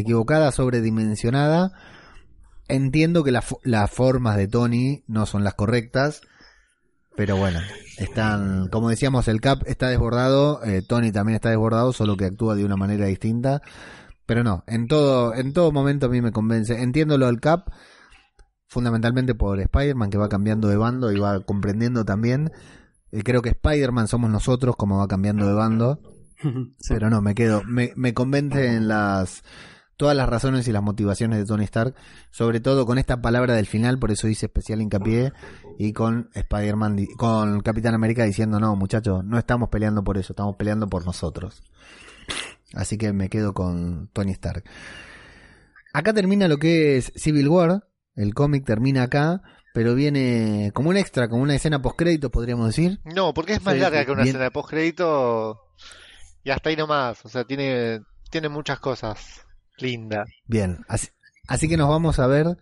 equivocada, 0.00 0.52
sobredimensionada. 0.52 1.72
Entiendo 2.68 3.22
que 3.24 3.30
la 3.32 3.42
fo- 3.42 3.60
las 3.62 3.90
formas 3.90 4.36
de 4.36 4.48
Tony 4.48 5.04
no 5.06 5.26
son 5.26 5.44
las 5.44 5.54
correctas, 5.54 6.20
pero 7.16 7.36
bueno, 7.36 7.60
están, 7.96 8.68
como 8.68 8.88
decíamos, 8.90 9.28
el 9.28 9.40
Cap 9.40 9.62
está 9.66 9.88
desbordado, 9.88 10.62
eh, 10.64 10.82
Tony 10.86 11.12
también 11.12 11.36
está 11.36 11.48
desbordado, 11.50 11.92
solo 11.92 12.16
que 12.16 12.26
actúa 12.26 12.54
de 12.56 12.64
una 12.64 12.76
manera 12.76 13.06
distinta. 13.06 13.62
Pero 14.26 14.42
no, 14.42 14.64
en 14.66 14.88
todo, 14.88 15.34
en 15.34 15.52
todo 15.52 15.70
momento 15.70 16.06
a 16.06 16.08
mí 16.08 16.20
me 16.20 16.32
convence. 16.32 16.82
Entiendo 16.82 17.16
lo 17.16 17.26
del 17.26 17.40
Cap, 17.40 17.68
fundamentalmente 18.68 19.34
por 19.34 19.60
Spider-Man, 19.60 20.10
que 20.10 20.18
va 20.18 20.28
cambiando 20.28 20.68
de 20.68 20.76
bando 20.76 21.12
y 21.12 21.18
va 21.18 21.40
comprendiendo 21.44 22.04
también. 22.04 22.50
Eh, 23.12 23.22
creo 23.22 23.40
que 23.42 23.50
Spider-Man 23.50 24.08
somos 24.08 24.28
nosotros, 24.30 24.74
como 24.76 24.98
va 24.98 25.08
cambiando 25.08 25.46
de 25.46 25.54
bando. 25.54 26.00
Sí. 26.38 26.88
Pero 26.90 27.08
no, 27.08 27.22
me 27.22 27.34
quedo, 27.34 27.62
me, 27.64 27.92
me 27.96 28.12
convencen 28.12 28.88
las 28.88 29.42
todas 29.96 30.16
las 30.16 30.28
razones 30.28 30.68
y 30.68 30.72
las 30.72 30.82
motivaciones 30.82 31.38
de 31.38 31.44
Tony 31.46 31.64
Stark, 31.64 31.94
sobre 32.30 32.60
todo 32.60 32.86
con 32.86 32.98
esta 32.98 33.20
palabra 33.20 33.54
del 33.54 33.66
final, 33.66 33.98
por 33.98 34.10
eso 34.10 34.28
hice 34.28 34.46
especial 34.46 34.80
hincapié, 34.82 35.32
y 35.78 35.92
con 35.92 36.30
Spider-Man, 36.34 37.06
con 37.16 37.60
Capitán 37.60 37.94
América 37.94 38.24
diciendo, 38.24 38.60
no, 38.60 38.76
muchachos, 38.76 39.24
no 39.24 39.38
estamos 39.38 39.68
peleando 39.70 40.04
por 40.04 40.18
eso, 40.18 40.32
estamos 40.32 40.56
peleando 40.56 40.86
por 40.86 41.04
nosotros. 41.04 41.62
Así 42.74 42.98
que 42.98 43.12
me 43.12 43.28
quedo 43.28 43.54
con 43.54 44.08
Tony 44.12 44.32
Stark. 44.32 44.64
Acá 45.92 46.12
termina 46.12 46.48
lo 46.48 46.58
que 46.58 46.96
es 46.98 47.12
Civil 47.16 47.48
War, 47.48 47.84
el 48.14 48.34
cómic 48.34 48.64
termina 48.66 49.04
acá, 49.04 49.40
pero 49.72 49.94
viene 49.94 50.72
como 50.74 50.90
un 50.90 50.96
extra, 50.96 51.28
como 51.28 51.42
una 51.42 51.54
escena 51.54 51.80
post-crédito, 51.80 52.30
podríamos 52.30 52.66
decir. 52.66 53.00
No, 53.04 53.32
porque 53.32 53.54
es 53.54 53.62
más 53.62 53.74
Sí, 53.74 53.80
larga 53.80 54.04
que 54.04 54.10
una 54.10 54.22
bien. 54.22 54.28
escena 54.28 54.44
de 54.44 54.50
postcrédito 54.50 55.60
y 56.44 56.50
hasta 56.50 56.68
ahí 56.70 56.76
nomás. 56.76 57.24
O 57.24 57.28
sea, 57.28 57.44
tiene, 57.44 58.00
tiene 58.30 58.48
muchas 58.48 58.78
cosas 58.80 59.45
lindas. 59.78 60.28
Bien, 60.46 60.78
así 61.48 61.68
que 61.68 61.76
nos 61.76 61.88
vamos 61.88 62.18
a 62.18 62.26
ver 62.26 62.56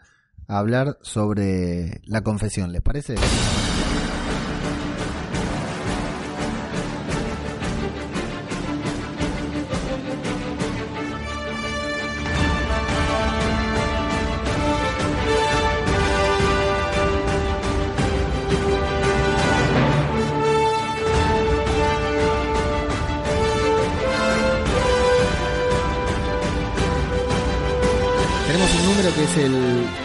a 0.47 0.59
hablar 0.59 0.99
sobre 1.03 2.01
la 2.05 2.23
confesión, 2.23 2.73
¿les 2.73 2.83
parece? 2.83 3.15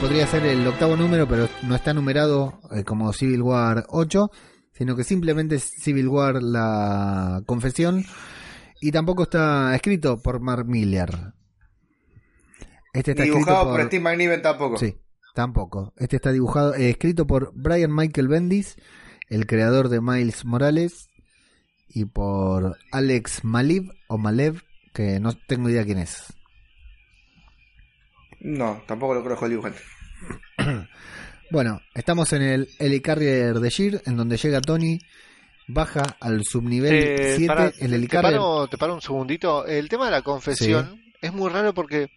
Podría 0.01 0.27
ser 0.27 0.45
el 0.45 0.65
octavo 0.65 0.95
número, 0.95 1.27
pero 1.27 1.49
no 1.63 1.75
está 1.75 1.93
numerado 1.93 2.59
eh, 2.71 2.83
como 2.83 3.11
Civil 3.13 3.41
War 3.41 3.85
8, 3.89 4.31
sino 4.71 4.95
que 4.95 5.03
simplemente 5.03 5.55
es 5.55 5.63
Civil 5.63 6.07
War 6.07 6.41
la 6.41 7.41
confesión 7.45 8.05
y 8.81 8.91
tampoco 8.91 9.23
está 9.23 9.75
escrito 9.75 10.21
por 10.21 10.39
Mark 10.39 10.65
Miller. 10.65 11.33
Este 12.93 13.11
está 13.11 13.23
dibujado 13.23 13.65
por, 13.65 13.77
por 13.77 13.87
Steve 13.87 14.03
McNiven 14.03 14.41
tampoco. 14.41 14.77
Sí, 14.77 14.95
tampoco. 15.35 15.93
Este 15.97 16.15
está 16.15 16.31
dibujado, 16.31 16.75
eh, 16.75 16.89
escrito 16.89 17.27
por 17.27 17.51
Brian 17.53 17.93
Michael 17.93 18.27
Bendis, 18.27 18.77
el 19.27 19.45
creador 19.45 19.89
de 19.89 20.01
Miles 20.01 20.45
Morales, 20.45 21.09
y 21.87 22.05
por 22.05 22.77
Alex 22.91 23.43
Maliv 23.43 23.91
o 24.07 24.17
Malev, 24.17 24.61
que 24.93 25.19
no 25.19 25.33
tengo 25.33 25.69
idea 25.69 25.85
quién 25.85 25.99
es. 25.99 26.33
No, 28.41 28.83
tampoco 28.87 29.13
lo 29.15 29.23
conozco 29.23 29.45
el 29.45 29.51
dibujante. 29.51 29.79
Bueno, 31.51 31.81
estamos 31.95 32.31
en 32.33 32.43
el 32.43 32.69
helicarrier 32.77 33.55
de 33.55 33.69
Sheer, 33.71 34.03
en 34.05 34.15
donde 34.15 34.37
llega 34.37 34.61
Tony, 34.61 34.99
baja 35.67 36.03
al 36.19 36.43
subnivel 36.43 36.93
Eh, 36.93 37.33
7, 37.37 37.47
pará, 37.47 37.65
el 37.65 37.73
te, 37.73 37.85
helicarrier. 37.95 38.33
paro, 38.33 38.67
te 38.67 38.77
paro 38.77 38.93
un 38.93 39.01
segundito. 39.01 39.65
El 39.65 39.89
tema 39.89 40.05
de 40.05 40.11
la 40.11 40.21
confesión 40.21 41.01
es 41.19 41.33
muy 41.33 41.49
raro 41.49 41.73
porque. 41.73 42.11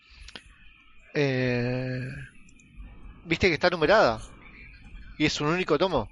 eh, 1.14 2.00
Viste 3.24 3.48
que 3.48 3.54
está 3.54 3.70
numerada. 3.70 4.20
Y 5.16 5.24
es 5.24 5.40
un 5.40 5.46
único 5.48 5.78
tomo. 5.78 6.10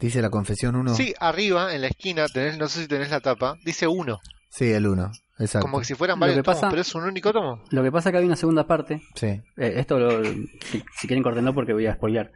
Dice 0.00 0.22
la 0.22 0.30
confesión 0.30 0.74
1. 0.76 0.94
Sí, 0.94 1.12
arriba 1.20 1.74
en 1.74 1.82
la 1.82 1.88
esquina, 1.88 2.26
tenés, 2.28 2.56
no 2.56 2.66
sé 2.68 2.80
si 2.82 2.88
tenés 2.88 3.10
la 3.10 3.20
tapa, 3.20 3.58
dice 3.64 3.86
uno. 3.88 4.20
Sí, 4.48 4.70
el 4.72 4.86
1, 4.86 5.10
exacto. 5.38 5.66
Como 5.66 5.78
que 5.78 5.84
si 5.84 5.94
fueran 5.94 6.18
varios 6.20 6.42
tomos, 6.42 6.56
pasa- 6.60 6.68
pero 6.70 6.82
es 6.82 6.94
un 6.94 7.04
único 7.04 7.32
tomo. 7.32 7.62
Lo 7.70 7.82
que 7.82 7.92
pasa 7.92 8.08
es 8.08 8.12
que 8.12 8.18
hay 8.18 8.24
una 8.26 8.36
segunda 8.36 8.66
parte. 8.66 9.02
Sí. 9.14 9.26
eh, 9.26 9.42
esto, 9.56 9.98
lo- 9.98 10.24
si, 10.24 10.82
si 10.96 11.06
quieren, 11.06 11.22
cortenlo 11.22 11.54
porque 11.54 11.72
voy 11.72 11.86
a 11.86 11.94
spoilear. 11.94 12.30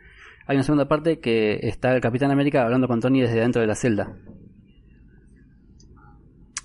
Hay 0.46 0.56
una 0.56 0.64
segunda 0.64 0.88
parte 0.88 1.20
que 1.20 1.60
está 1.62 1.94
el 1.94 2.00
Capitán 2.00 2.30
América 2.30 2.62
hablando 2.64 2.88
con 2.88 3.00
Tony 3.00 3.20
desde 3.20 3.40
dentro 3.40 3.60
de 3.60 3.68
la 3.68 3.74
celda. 3.76 4.12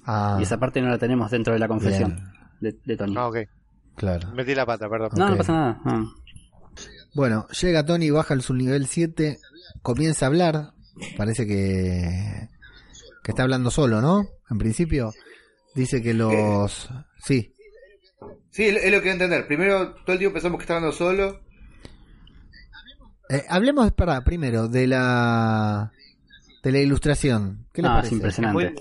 Ah, 0.05 0.37
Y 0.39 0.43
esa 0.43 0.57
parte 0.59 0.81
no 0.81 0.89
la 0.89 0.97
tenemos 0.97 1.29
dentro 1.31 1.53
de 1.53 1.59
la 1.59 1.67
confesión 1.67 2.17
de, 2.61 2.75
de 2.85 2.97
Tony. 2.97 3.13
Ah, 3.17 3.27
ok. 3.27 3.37
claro. 3.95 4.31
Metí 4.33 4.55
la 4.55 4.65
pata, 4.65 4.89
perdón. 4.89 5.09
No, 5.17 5.29
no 5.29 5.37
pasa 5.37 5.53
nada. 5.53 5.81
no. 5.85 6.11
Bueno, 7.13 7.47
llega 7.61 7.85
Tony, 7.85 8.09
baja 8.11 8.33
al 8.33 8.41
subnivel 8.41 8.85
7, 8.85 9.37
comienza 9.81 10.25
a 10.25 10.27
hablar. 10.27 10.71
Parece 11.17 11.45
que, 11.47 12.47
que 13.23 13.31
está 13.31 13.43
hablando 13.43 13.69
solo, 13.71 14.01
¿no? 14.01 14.25
En 14.49 14.57
principio, 14.57 15.11
dice 15.77 16.01
que 16.01 16.13
los. 16.13 16.89
Sí, 17.23 17.53
Sí, 18.51 18.63
es 18.65 18.75
es 18.83 18.91
lo 18.91 18.97
que 18.97 19.01
quiero 19.03 19.11
entender. 19.13 19.45
Primero, 19.47 19.93
todo 20.03 20.13
el 20.13 20.17
tiempo 20.19 20.33
pensamos 20.33 20.57
que 20.57 20.63
está 20.63 20.75
hablando 20.77 20.95
solo. 20.95 21.41
Eh, 23.29 23.43
hablemos 23.49 23.91
para 23.91 24.23
primero 24.23 24.67
de 24.67 24.87
la 24.87 25.91
de 26.63 26.71
la 26.71 26.79
ilustración. 26.79 27.67
¿Qué 27.73 27.81
le 27.81 27.87
Ah, 27.89 27.91
parece? 27.95 28.07
es 28.07 28.13
impresionante. 28.13 28.69
Muy- 28.71 28.75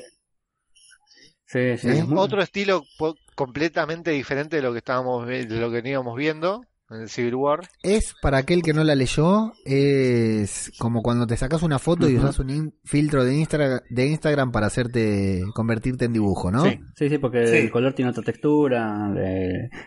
Sí, 1.49 1.79
sí, 1.79 1.89
es 1.89 2.07
muy- 2.09 2.19
Otro 2.19 2.43
estilo 2.43 2.83
po- 2.99 3.17
completamente 3.35 4.11
diferente 4.11 4.57
de 4.57 4.63
lo 4.63 4.73
que 4.73 4.79
estábamos 4.79 5.27
de 5.27 5.45
lo 5.45 5.69
que 5.71 5.77
veníamos 5.83 6.17
viendo 6.17 6.65
en 6.91 7.01
el 7.03 7.09
Civil 7.09 7.35
War. 7.35 7.61
Es 7.83 8.15
para 8.23 8.39
aquel 8.39 8.63
que 8.63 8.73
no 8.73 8.85
la 8.85 8.95
leyó, 8.95 9.53
es 9.65 10.71
como 10.79 11.03
cuando 11.03 11.27
te 11.27 11.37
sacas 11.37 11.63
una 11.63 11.79
foto 11.81 12.09
y 12.09 12.17
usas 12.17 12.39
un 12.39 12.51
in- 12.51 12.75
filtro 12.85 13.25
de 13.25 13.35
Instagram 13.35 13.81
de 13.91 14.07
Instagram 14.07 14.53
para 14.53 14.67
hacerte 14.69 15.43
convertirte 15.55 16.05
en 16.05 16.13
dibujo, 16.13 16.51
¿no? 16.53 16.63
Sí, 16.65 16.79
sí, 16.97 17.09
sí, 17.09 17.19
porque 17.19 17.47
Sí. 17.47 17.57
el 17.57 17.71
color 17.71 17.93
tiene 17.95 18.11
otra 18.13 18.23
textura, 18.23 19.13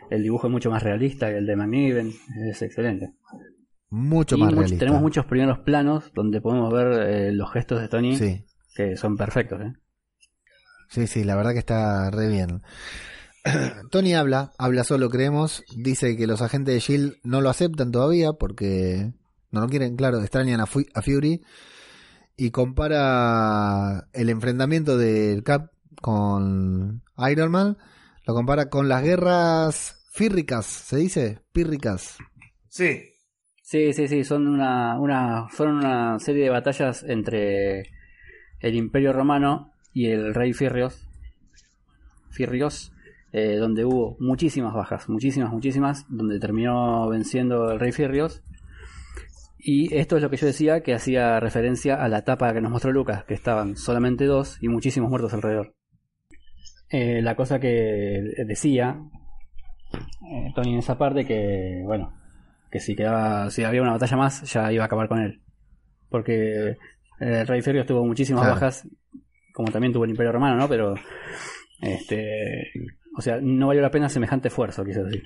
el 0.10 0.24
dibujo 0.24 0.48
es 0.48 0.52
mucho 0.52 0.70
más 0.70 0.84
realista 0.84 1.30
que 1.30 1.38
el 1.38 1.46
de 1.46 1.56
McNiven, 1.56 2.12
es 2.50 2.62
excelente. 2.62 3.14
Mucho 3.92 4.36
Y 4.36 4.42
más 4.42 4.52
much- 4.52 4.58
realista. 4.58 4.80
tenemos 4.80 5.02
muchos 5.02 5.26
primeros 5.26 5.60
planos 5.60 6.12
donde 6.14 6.42
podemos 6.42 6.72
ver 6.72 7.10
eh, 7.10 7.32
los 7.32 7.52
gestos 7.52 7.82
de 7.82 7.88
Tony 7.88 8.16
Sí, 8.18 8.44
que 8.76 8.96
son 8.98 9.16
perfectos. 9.18 9.60
¿eh? 9.62 9.74
sí, 10.90 11.08
sí, 11.08 11.24
la 11.24 11.36
verdad 11.36 11.54
que 11.54 11.60
está 11.60 12.12
re 12.12 12.28
bien. 12.28 12.62
Tony 13.92 14.14
habla, 14.14 14.52
habla 14.58 14.84
solo, 14.84 15.10
creemos. 15.10 15.64
Dice 15.76 16.16
que 16.18 16.28
los 16.28 16.42
agentes 16.42 16.74
de 16.74 16.80
Shield 16.80 17.16
no 17.24 17.42
lo 17.42 17.50
aceptan 17.50 17.92
todavía 17.92 18.34
porque 18.34 19.14
no 19.52 19.62
lo 19.62 19.68
quieren, 19.68 19.96
claro, 19.96 20.20
extrañan 20.20 20.60
a, 20.62 20.66
Fu- 20.66 20.86
a 20.94 21.02
Fury. 21.02 21.42
Y 22.38 22.52
compara 22.52 24.08
el 24.14 24.30
enfrentamiento 24.30 24.98
del 24.98 25.44
Cap 25.44 25.72
con 26.02 27.04
Iron 27.30 27.52
Man. 27.52 27.78
Lo 28.26 28.34
compara 28.34 28.70
con 28.70 28.88
las 28.88 29.04
guerras 29.04 30.06
fírricas, 30.12 30.66
¿se 30.66 30.98
dice? 30.98 31.40
Pírricas. 31.52 32.18
Sí. 32.70 33.02
Sí, 33.62 33.94
sí, 33.94 34.08
sí, 34.08 34.24
son 34.24 34.48
una, 34.48 35.00
una, 35.00 35.48
fueron 35.50 35.78
una 35.78 36.18
serie 36.20 36.46
de 36.46 36.50
batallas 36.50 37.04
entre 37.04 37.82
el 38.62 38.76
Imperio 38.76 39.14
Romano 39.14 39.74
y 39.94 40.08
el 40.08 40.34
Rey 40.34 40.54
Firrios, 40.54 41.08
Firrios 42.32 42.92
eh, 43.32 43.56
donde 43.58 43.86
hubo 43.86 44.18
muchísimas 44.20 44.74
bajas, 44.74 45.08
muchísimas, 45.10 45.52
muchísimas, 45.52 46.06
donde 46.10 46.40
terminó 46.40 47.08
venciendo 47.10 47.72
el 47.72 47.80
Rey 47.80 47.92
Firrios. 47.92 48.44
Y 49.58 49.94
esto 49.96 50.16
es 50.16 50.24
lo 50.24 50.30
que 50.30 50.38
yo 50.38 50.48
decía, 50.48 50.82
que 50.82 50.94
hacía 50.94 51.40
referencia 51.40 51.96
a 52.02 52.08
la 52.08 52.20
etapa 52.20 52.54
que 52.54 52.62
nos 52.62 52.72
mostró 52.72 52.92
Lucas, 52.92 53.26
que 53.26 53.34
estaban 53.34 53.76
solamente 53.76 54.26
dos 54.26 54.58
y 54.62 54.70
muchísimos 54.70 55.10
muertos 55.10 55.34
alrededor. 55.34 55.76
Eh, 56.90 57.22
la 57.22 57.36
cosa 57.36 57.60
que 57.60 58.24
decía 58.48 59.00
eh, 60.32 60.52
Tony 60.56 60.74
en 60.74 60.80
esa 60.80 60.98
parte, 60.98 61.26
que 61.26 61.82
bueno, 61.84 62.14
que 62.72 62.80
si 62.80 62.96
quedaba, 62.96 63.50
si 63.50 63.64
había 63.64 63.82
una 63.82 63.92
batalla 63.92 64.18
más, 64.18 64.42
ya 64.52 64.72
iba 64.72 64.84
a 64.84 64.86
acabar 64.88 65.08
con 65.08 65.20
él. 65.20 65.42
Porque 66.10 66.78
el 67.20 67.48
Rey 67.48 67.62
Ferios 67.62 67.86
tuvo 67.86 68.06
muchísimas 68.06 68.42
Claro. 68.44 68.56
bajas, 68.56 68.88
como 69.54 69.72
también 69.72 69.92
tuvo 69.94 70.06
el 70.06 70.12
Imperio 70.12 70.32
Romano, 70.32 70.56
¿no? 70.56 70.68
Pero, 70.70 70.96
este, 71.82 72.72
o 73.20 73.22
sea, 73.22 73.40
no 73.42 73.68
valió 73.68 73.82
la 73.82 73.92
pena 73.92 74.08
semejante 74.08 74.48
esfuerzo, 74.48 74.86
quise 74.86 75.04
decir. 75.04 75.24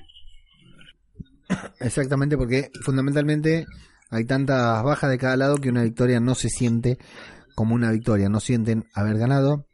Exactamente, 1.78 2.36
porque 2.36 2.72
fundamentalmente 2.82 3.66
hay 4.10 4.24
tantas 4.24 4.82
bajas 4.82 5.10
de 5.10 5.18
cada 5.18 5.36
lado 5.36 5.58
que 5.58 5.68
una 5.68 5.84
victoria 5.84 6.18
no 6.18 6.34
se 6.34 6.48
siente 6.48 6.98
como 7.54 7.76
una 7.76 7.92
victoria, 7.92 8.28
no 8.28 8.40
sienten 8.40 8.86
haber 8.94 9.16
ganado. 9.16 9.68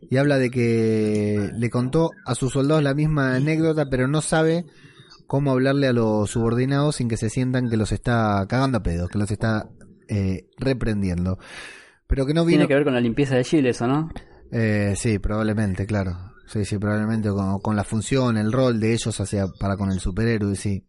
Y 0.00 0.16
habla 0.16 0.38
de 0.38 0.52
que 0.52 1.50
le 1.58 1.70
contó 1.70 2.10
a 2.24 2.36
sus 2.36 2.52
soldados 2.52 2.84
la 2.84 2.94
misma 2.94 3.34
anécdota, 3.34 3.86
pero 3.90 4.06
no 4.06 4.20
sabe 4.20 4.64
cómo 5.26 5.50
hablarle 5.50 5.88
a 5.88 5.92
los 5.92 6.30
subordinados 6.30 6.94
sin 6.96 7.08
que 7.08 7.16
se 7.16 7.30
sientan 7.30 7.68
que 7.68 7.76
los 7.76 7.90
está 7.90 8.46
cagando 8.48 8.78
a 8.78 8.82
pedo, 8.84 9.08
que 9.08 9.18
los 9.18 9.28
está 9.28 9.68
eh, 10.08 10.46
reprendiendo. 10.56 11.40
Pero 12.06 12.26
que 12.26 12.34
no 12.34 12.44
vino... 12.44 12.58
Tiene 12.58 12.68
que 12.68 12.74
ver 12.74 12.84
con 12.84 12.94
la 12.94 13.00
limpieza 13.00 13.34
de 13.34 13.42
Chile, 13.42 13.70
eso, 13.70 13.88
¿no? 13.88 14.08
Eh, 14.52 14.94
sí, 14.96 15.18
probablemente, 15.18 15.86
claro. 15.86 16.31
Sí, 16.52 16.66
sí, 16.66 16.76
probablemente 16.76 17.30
con, 17.30 17.60
con 17.60 17.76
la 17.76 17.82
función, 17.82 18.36
el 18.36 18.52
rol 18.52 18.78
de 18.78 18.92
ellos 18.92 19.18
hacia 19.18 19.46
para 19.58 19.78
con 19.78 19.90
el 19.90 20.00
superhéroe, 20.00 20.54
sí. 20.54 20.84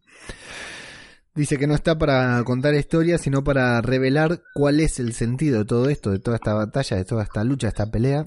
Dice 1.34 1.56
que 1.56 1.66
no 1.66 1.74
está 1.74 1.96
para 1.96 2.42
contar 2.44 2.74
historias, 2.74 3.22
sino 3.22 3.42
para 3.42 3.80
revelar 3.80 4.42
cuál 4.52 4.78
es 4.80 5.00
el 5.00 5.14
sentido 5.14 5.60
de 5.60 5.64
todo 5.64 5.88
esto, 5.88 6.10
de 6.10 6.18
toda 6.18 6.36
esta 6.36 6.52
batalla, 6.52 6.98
de 6.98 7.04
toda 7.06 7.22
esta 7.22 7.42
lucha, 7.44 7.68
esta 7.68 7.90
pelea. 7.90 8.24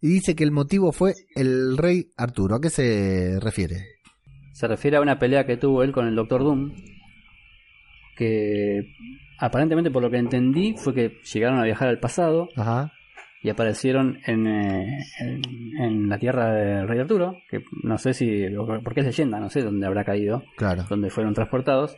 Y 0.00 0.08
dice 0.08 0.34
que 0.34 0.42
el 0.42 0.50
motivo 0.50 0.90
fue 0.90 1.14
el 1.36 1.78
rey 1.78 2.10
Arturo. 2.16 2.56
¿A 2.56 2.60
qué 2.60 2.70
se 2.70 3.38
refiere? 3.40 3.86
Se 4.52 4.66
refiere 4.66 4.96
a 4.96 5.00
una 5.00 5.20
pelea 5.20 5.46
que 5.46 5.56
tuvo 5.56 5.84
él 5.84 5.92
con 5.92 6.08
el 6.08 6.16
Doctor 6.16 6.42
Doom, 6.42 6.74
que 8.16 8.82
aparentemente 9.38 9.92
por 9.92 10.02
lo 10.02 10.10
que 10.10 10.18
entendí 10.18 10.74
fue 10.76 10.92
que 10.92 11.20
llegaron 11.32 11.60
a 11.60 11.64
viajar 11.64 11.88
al 11.88 12.00
pasado 12.00 12.48
Ajá. 12.56 12.90
Y 13.46 13.50
aparecieron 13.50 14.18
en, 14.26 14.44
eh, 14.48 14.98
en, 15.20 15.40
en 15.80 16.08
la 16.08 16.18
tierra 16.18 16.52
del 16.52 16.88
rey 16.88 16.98
Arturo, 16.98 17.38
que 17.48 17.62
no 17.84 17.96
sé 17.96 18.12
si, 18.12 18.44
porque 18.82 19.00
es 19.00 19.06
leyenda, 19.06 19.38
no 19.38 19.48
sé 19.50 19.62
dónde 19.62 19.86
habrá 19.86 20.02
caído, 20.04 20.42
Claro. 20.56 20.84
donde 20.88 21.10
fueron 21.10 21.32
transportados. 21.32 21.96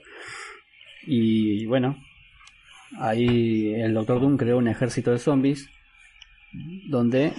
Y 1.06 1.64
bueno, 1.64 1.96
ahí 3.00 3.72
el 3.74 3.94
Doctor 3.94 4.20
Doom 4.20 4.36
creó 4.36 4.58
un 4.58 4.68
ejército 4.68 5.10
de 5.10 5.18
zombies 5.18 5.70
donde 6.90 7.32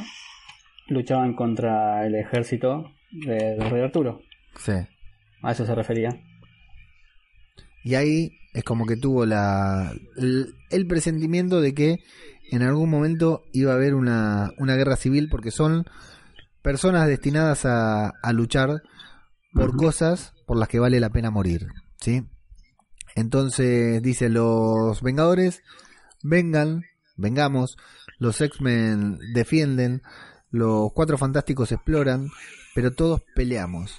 luchaban 0.87 1.35
contra 1.35 2.03
el 2.07 2.15
ejército 2.15 2.91
de- 3.11 3.55
del 3.57 3.69
rey 3.69 3.83
Arturo. 3.83 4.23
Sí. 4.55 4.71
A 5.43 5.51
eso 5.51 5.67
se 5.67 5.75
refería. 5.75 6.19
Y 7.83 7.93
ahí 7.93 8.31
es 8.55 8.63
como 8.63 8.87
que 8.87 8.97
tuvo 8.97 9.27
la, 9.27 9.93
el, 10.17 10.47
el 10.71 10.87
presentimiento 10.87 11.61
de 11.61 11.73
que 11.75 11.97
en 12.51 12.63
algún 12.63 12.89
momento 12.89 13.43
iba 13.53 13.71
a 13.71 13.75
haber 13.75 13.95
una, 13.95 14.51
una 14.57 14.75
guerra 14.75 14.95
civil 14.95 15.29
porque 15.29 15.51
son 15.51 15.85
personas 16.61 17.07
destinadas 17.07 17.65
a, 17.65 18.09
a 18.09 18.33
luchar 18.33 18.81
por 19.53 19.75
cosas 19.75 20.33
por 20.45 20.57
las 20.57 20.67
que 20.67 20.79
vale 20.79 20.99
la 20.99 21.09
pena 21.09 21.31
morir. 21.31 21.67
¿sí? 21.99 22.23
Entonces 23.15 24.01
dice 24.01 24.29
los 24.29 25.01
Vengadores, 25.01 25.61
vengan, 26.23 26.85
vengamos, 27.17 27.77
los 28.17 28.39
X-Men 28.41 29.19
defienden, 29.33 30.01
los 30.51 30.91
Cuatro 30.93 31.17
Fantásticos 31.17 31.71
exploran, 31.71 32.29
pero 32.75 32.91
todos 32.91 33.21
peleamos. 33.35 33.97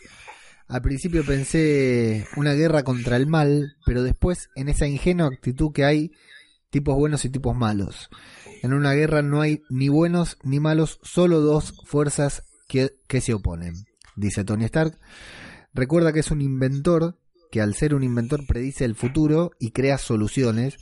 Al 0.68 0.82
principio 0.82 1.24
pensé 1.24 2.26
una 2.36 2.52
guerra 2.52 2.84
contra 2.84 3.16
el 3.16 3.26
mal, 3.26 3.76
pero 3.84 4.02
después 4.02 4.50
en 4.54 4.68
esa 4.68 4.86
ingenua 4.86 5.26
actitud 5.26 5.72
que 5.72 5.84
hay 5.84 6.12
tipos 6.70 6.96
buenos 6.96 7.24
y 7.24 7.30
tipos 7.30 7.56
malos. 7.56 8.08
En 8.62 8.72
una 8.72 8.92
guerra 8.92 9.22
no 9.22 9.40
hay 9.40 9.62
ni 9.70 9.88
buenos 9.88 10.38
ni 10.42 10.60
malos, 10.60 10.98
solo 11.02 11.40
dos 11.40 11.74
fuerzas 11.84 12.44
que, 12.68 12.90
que 13.08 13.20
se 13.20 13.34
oponen. 13.34 13.74
dice 14.16 14.44
Tony 14.44 14.64
Stark. 14.64 14.98
Recuerda 15.72 16.12
que 16.12 16.20
es 16.20 16.30
un 16.30 16.40
inventor 16.40 17.16
que 17.50 17.60
al 17.60 17.74
ser 17.74 17.94
un 17.94 18.04
inventor 18.04 18.46
predice 18.46 18.84
el 18.84 18.94
futuro 18.94 19.50
y 19.58 19.72
crea 19.72 19.98
soluciones 19.98 20.76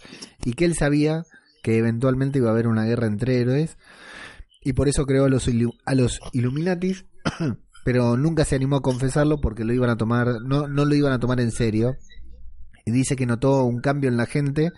y 0.44 0.52
que 0.52 0.64
él 0.64 0.74
sabía 0.74 1.24
que 1.62 1.78
eventualmente 1.78 2.38
iba 2.38 2.48
a 2.48 2.52
haber 2.52 2.66
una 2.66 2.84
guerra 2.84 3.06
entre 3.06 3.40
héroes 3.40 3.78
y 4.62 4.74
por 4.74 4.88
eso 4.88 5.06
creó 5.06 5.24
a 5.24 5.28
los, 5.28 5.48
a 5.84 5.94
los 5.94 6.20
Illuminatis, 6.32 7.06
pero 7.84 8.16
nunca 8.16 8.44
se 8.44 8.56
animó 8.56 8.76
a 8.76 8.82
confesarlo 8.82 9.40
porque 9.40 9.64
lo 9.64 9.72
iban 9.72 9.90
a 9.90 9.96
tomar, 9.96 10.42
no, 10.42 10.68
no 10.68 10.84
lo 10.84 10.94
iban 10.94 11.12
a 11.12 11.20
tomar 11.20 11.40
en 11.40 11.52
serio. 11.52 11.96
Y 12.84 12.90
dice 12.90 13.16
que 13.16 13.26
notó 13.26 13.64
un 13.64 13.80
cambio 13.80 14.08
en 14.08 14.16
la 14.16 14.26
gente, 14.26 14.72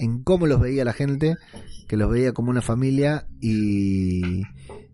en 0.00 0.22
cómo 0.22 0.46
los 0.46 0.60
veía 0.60 0.84
la 0.84 0.94
gente, 0.94 1.36
que 1.86 1.98
los 1.98 2.10
veía 2.10 2.32
como 2.32 2.50
una 2.50 2.62
familia 2.62 3.26
y, 3.38 4.42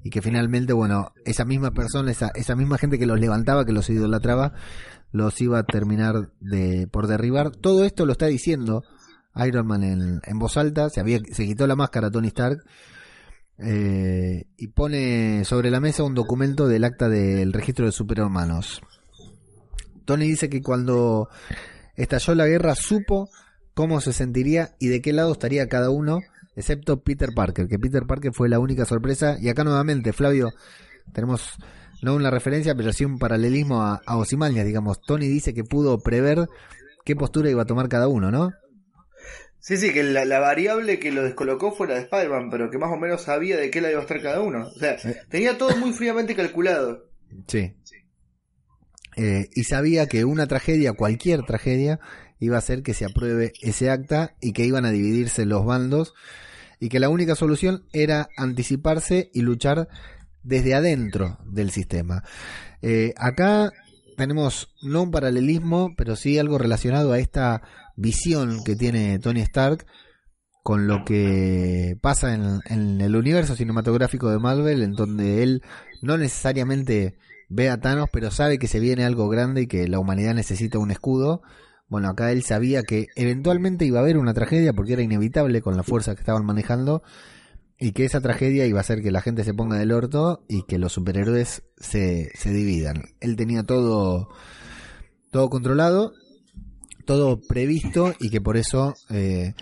y 0.02 0.10
que 0.10 0.20
finalmente, 0.20 0.72
bueno, 0.72 1.12
esa 1.24 1.44
misma 1.44 1.70
persona, 1.70 2.10
esa, 2.10 2.32
esa 2.34 2.56
misma 2.56 2.76
gente 2.76 2.98
que 2.98 3.06
los 3.06 3.20
levantaba, 3.20 3.64
que 3.64 3.72
los 3.72 3.88
idolatraba, 3.88 4.52
los 5.12 5.40
iba 5.40 5.60
a 5.60 5.62
terminar 5.62 6.32
de, 6.40 6.88
por 6.88 7.06
derribar. 7.06 7.52
Todo 7.52 7.84
esto 7.84 8.04
lo 8.04 8.12
está 8.12 8.26
diciendo 8.26 8.82
Iron 9.46 9.68
Man 9.68 9.84
en, 9.84 10.38
voz 10.40 10.56
alta, 10.56 10.90
se, 10.90 10.98
había, 10.98 11.20
se 11.30 11.46
quitó 11.46 11.68
la 11.68 11.76
máscara 11.76 12.10
Tony 12.10 12.28
Stark 12.28 12.64
eh, 13.58 14.46
y 14.56 14.66
pone 14.68 15.44
sobre 15.44 15.70
la 15.70 15.78
mesa 15.78 16.02
un 16.02 16.14
documento 16.14 16.66
del 16.66 16.82
acta 16.82 17.08
del 17.08 17.52
registro 17.52 17.86
de 17.86 17.92
superhermanos. 17.92 18.82
Tony 20.04 20.26
dice 20.26 20.48
que 20.48 20.62
cuando 20.62 21.28
estalló 21.94 22.34
la 22.34 22.46
guerra 22.46 22.74
supo 22.74 23.30
cómo 23.76 24.00
se 24.00 24.14
sentiría 24.14 24.74
y 24.80 24.88
de 24.88 25.02
qué 25.02 25.12
lado 25.12 25.30
estaría 25.32 25.68
cada 25.68 25.90
uno, 25.90 26.20
excepto 26.56 27.02
Peter 27.02 27.28
Parker, 27.36 27.68
que 27.68 27.78
Peter 27.78 28.04
Parker 28.06 28.32
fue 28.32 28.48
la 28.48 28.58
única 28.58 28.86
sorpresa. 28.86 29.36
Y 29.38 29.50
acá 29.50 29.64
nuevamente, 29.64 30.14
Flavio, 30.14 30.48
tenemos 31.12 31.42
no 32.02 32.14
una 32.14 32.30
referencia, 32.30 32.74
pero 32.74 32.90
sí 32.94 33.04
un 33.04 33.18
paralelismo 33.18 33.82
a, 33.82 34.00
a 34.06 34.16
Ozymandias, 34.16 34.64
digamos. 34.64 35.02
Tony 35.02 35.28
dice 35.28 35.52
que 35.52 35.62
pudo 35.62 35.98
prever 35.98 36.46
qué 37.04 37.14
postura 37.14 37.50
iba 37.50 37.62
a 37.62 37.66
tomar 37.66 37.90
cada 37.90 38.08
uno, 38.08 38.30
¿no? 38.30 38.50
Sí, 39.58 39.76
sí, 39.76 39.92
que 39.92 40.02
la, 40.04 40.24
la 40.24 40.38
variable 40.38 40.98
que 40.98 41.12
lo 41.12 41.22
descolocó 41.22 41.72
fue 41.72 41.86
la 41.88 41.94
de 41.96 42.00
Spider-Man, 42.02 42.48
pero 42.50 42.70
que 42.70 42.78
más 42.78 42.90
o 42.90 42.96
menos 42.96 43.22
sabía 43.24 43.58
de 43.58 43.70
qué 43.70 43.82
la 43.82 43.90
iba 43.90 43.98
a 43.98 44.02
estar 44.02 44.22
cada 44.22 44.40
uno. 44.40 44.68
O 44.68 44.78
sea, 44.78 44.92
Eh. 45.04 45.16
tenía 45.28 45.58
todo 45.58 45.76
muy 45.76 45.92
fríamente 45.92 46.34
calculado. 46.34 47.10
Sí. 47.46 47.74
Eh, 49.16 49.48
y 49.54 49.64
sabía 49.64 50.06
que 50.06 50.24
una 50.24 50.46
tragedia, 50.46 50.92
cualquier 50.92 51.42
tragedia, 51.44 51.98
iba 52.38 52.56
a 52.56 52.58
hacer 52.58 52.82
que 52.82 52.94
se 52.94 53.04
apruebe 53.04 53.52
ese 53.60 53.90
acta 53.90 54.36
y 54.40 54.52
que 54.52 54.64
iban 54.64 54.84
a 54.84 54.90
dividirse 54.90 55.46
los 55.46 55.64
bandos 55.64 56.14
y 56.80 56.88
que 56.88 57.00
la 57.00 57.08
única 57.08 57.34
solución 57.34 57.84
era 57.92 58.28
anticiparse 58.36 59.30
y 59.32 59.42
luchar 59.42 59.88
desde 60.42 60.74
adentro 60.74 61.38
del 61.44 61.70
sistema. 61.70 62.22
Eh, 62.82 63.14
acá 63.16 63.72
tenemos 64.16 64.68
no 64.82 65.02
un 65.02 65.10
paralelismo, 65.10 65.94
pero 65.96 66.16
sí 66.16 66.38
algo 66.38 66.58
relacionado 66.58 67.12
a 67.12 67.18
esta 67.18 67.62
visión 67.96 68.62
que 68.64 68.76
tiene 68.76 69.18
Tony 69.18 69.40
Stark 69.40 69.86
con 70.62 70.88
lo 70.88 71.04
que 71.04 71.96
pasa 72.00 72.34
en, 72.34 72.60
en 72.66 73.00
el 73.00 73.14
universo 73.14 73.54
cinematográfico 73.54 74.30
de 74.30 74.38
Marvel, 74.38 74.82
en 74.82 74.92
donde 74.92 75.44
él 75.44 75.62
no 76.02 76.18
necesariamente 76.18 77.16
ve 77.48 77.70
a 77.70 77.80
Thanos, 77.80 78.08
pero 78.12 78.30
sabe 78.30 78.58
que 78.58 78.66
se 78.66 78.80
viene 78.80 79.04
algo 79.04 79.28
grande 79.28 79.62
y 79.62 79.66
que 79.66 79.86
la 79.86 79.98
humanidad 79.98 80.34
necesita 80.34 80.78
un 80.78 80.90
escudo. 80.90 81.42
Bueno, 81.88 82.08
acá 82.08 82.32
él 82.32 82.42
sabía 82.42 82.82
que 82.82 83.06
eventualmente 83.14 83.84
iba 83.84 84.00
a 84.00 84.02
haber 84.02 84.18
una 84.18 84.34
tragedia 84.34 84.72
porque 84.72 84.94
era 84.94 85.02
inevitable 85.02 85.62
con 85.62 85.76
la 85.76 85.84
fuerza 85.84 86.14
que 86.14 86.20
estaban 86.20 86.44
manejando 86.44 87.02
y 87.78 87.92
que 87.92 88.04
esa 88.04 88.20
tragedia 88.20 88.66
iba 88.66 88.78
a 88.78 88.80
hacer 88.80 89.02
que 89.02 89.10
la 89.10 89.20
gente 89.20 89.44
se 89.44 89.54
ponga 89.54 89.78
del 89.78 89.92
orto 89.92 90.44
y 90.48 90.64
que 90.64 90.78
los 90.78 90.92
superhéroes 90.92 91.62
se, 91.76 92.30
se 92.34 92.50
dividan. 92.50 93.02
Él 93.20 93.36
tenía 93.36 93.62
todo, 93.62 94.28
todo 95.30 95.48
controlado, 95.48 96.12
todo 97.04 97.40
previsto 97.40 98.14
y 98.18 98.30
que 98.30 98.40
por 98.40 98.56
eso 98.56 98.94
eh, 99.10 99.54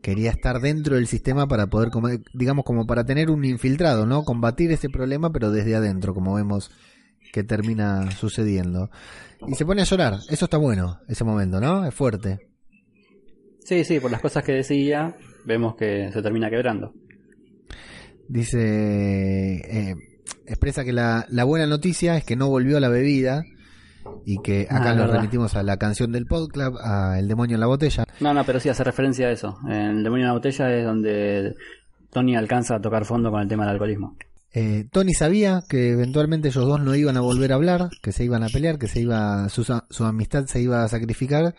quería 0.00 0.30
estar 0.30 0.60
dentro 0.60 0.96
del 0.96 1.06
sistema 1.06 1.46
para 1.46 1.66
poder, 1.66 1.90
digamos, 2.34 2.64
como 2.64 2.86
para 2.86 3.04
tener 3.04 3.30
un 3.30 3.44
infiltrado, 3.44 4.06
¿no? 4.06 4.24
Combatir 4.24 4.72
ese 4.72 4.88
problema, 4.88 5.30
pero 5.30 5.50
desde 5.50 5.76
adentro, 5.76 6.14
como 6.14 6.34
vemos 6.34 6.70
que 7.32 7.44
termina 7.44 8.10
sucediendo. 8.10 8.90
Y 9.46 9.54
se 9.54 9.64
pone 9.64 9.82
a 9.82 9.84
llorar. 9.84 10.14
Eso 10.28 10.44
está 10.44 10.56
bueno, 10.58 11.00
ese 11.08 11.24
momento, 11.24 11.60
¿no? 11.60 11.86
Es 11.86 11.94
fuerte. 11.94 12.48
Sí, 13.64 13.84
sí, 13.84 14.00
por 14.00 14.10
las 14.10 14.20
cosas 14.20 14.42
que 14.42 14.52
decía, 14.52 15.16
vemos 15.44 15.76
que 15.76 16.10
se 16.12 16.22
termina 16.22 16.50
quebrando. 16.50 16.92
Dice, 18.28 19.56
eh, 19.56 19.94
expresa 20.46 20.84
que 20.84 20.92
la, 20.92 21.26
la 21.30 21.44
buena 21.44 21.66
noticia 21.66 22.16
es 22.16 22.24
que 22.24 22.36
no 22.36 22.48
volvió 22.48 22.76
a 22.76 22.80
la 22.80 22.88
bebida 22.88 23.42
y 24.24 24.38
que 24.38 24.66
acá 24.70 24.90
Ah, 24.90 24.94
lo 24.94 25.06
remitimos 25.06 25.56
a 25.56 25.62
la 25.62 25.76
canción 25.76 26.12
del 26.12 26.26
podcast, 26.26 26.76
a 26.82 27.18
El 27.18 27.28
demonio 27.28 27.56
en 27.56 27.60
la 27.60 27.66
botella. 27.66 28.04
No, 28.20 28.32
no, 28.32 28.44
pero 28.44 28.60
sí 28.60 28.68
hace 28.68 28.84
referencia 28.84 29.26
a 29.26 29.30
eso. 29.30 29.58
En 29.66 29.98
El 29.98 30.04
demonio 30.04 30.24
en 30.24 30.28
la 30.28 30.34
botella 30.34 30.72
es 30.74 30.84
donde 30.84 31.54
Tony 32.10 32.36
alcanza 32.36 32.76
a 32.76 32.80
tocar 32.80 33.04
fondo 33.04 33.30
con 33.30 33.40
el 33.40 33.48
tema 33.48 33.64
del 33.64 33.72
alcoholismo. 33.74 34.16
Eh, 34.52 34.84
Tony 34.90 35.14
sabía 35.14 35.62
que 35.68 35.90
eventualmente 35.90 36.48
ellos 36.48 36.66
dos 36.66 36.80
no 36.80 36.94
iban 36.96 37.16
a 37.16 37.20
volver 37.20 37.52
a 37.52 37.54
hablar, 37.54 37.88
que 38.02 38.10
se 38.12 38.24
iban 38.24 38.42
a 38.42 38.48
pelear, 38.48 38.78
que 38.78 38.88
se 38.88 39.00
iba 39.00 39.48
su, 39.48 39.64
su 39.64 40.04
amistad 40.04 40.46
se 40.46 40.60
iba 40.60 40.82
a 40.82 40.88
sacrificar 40.88 41.54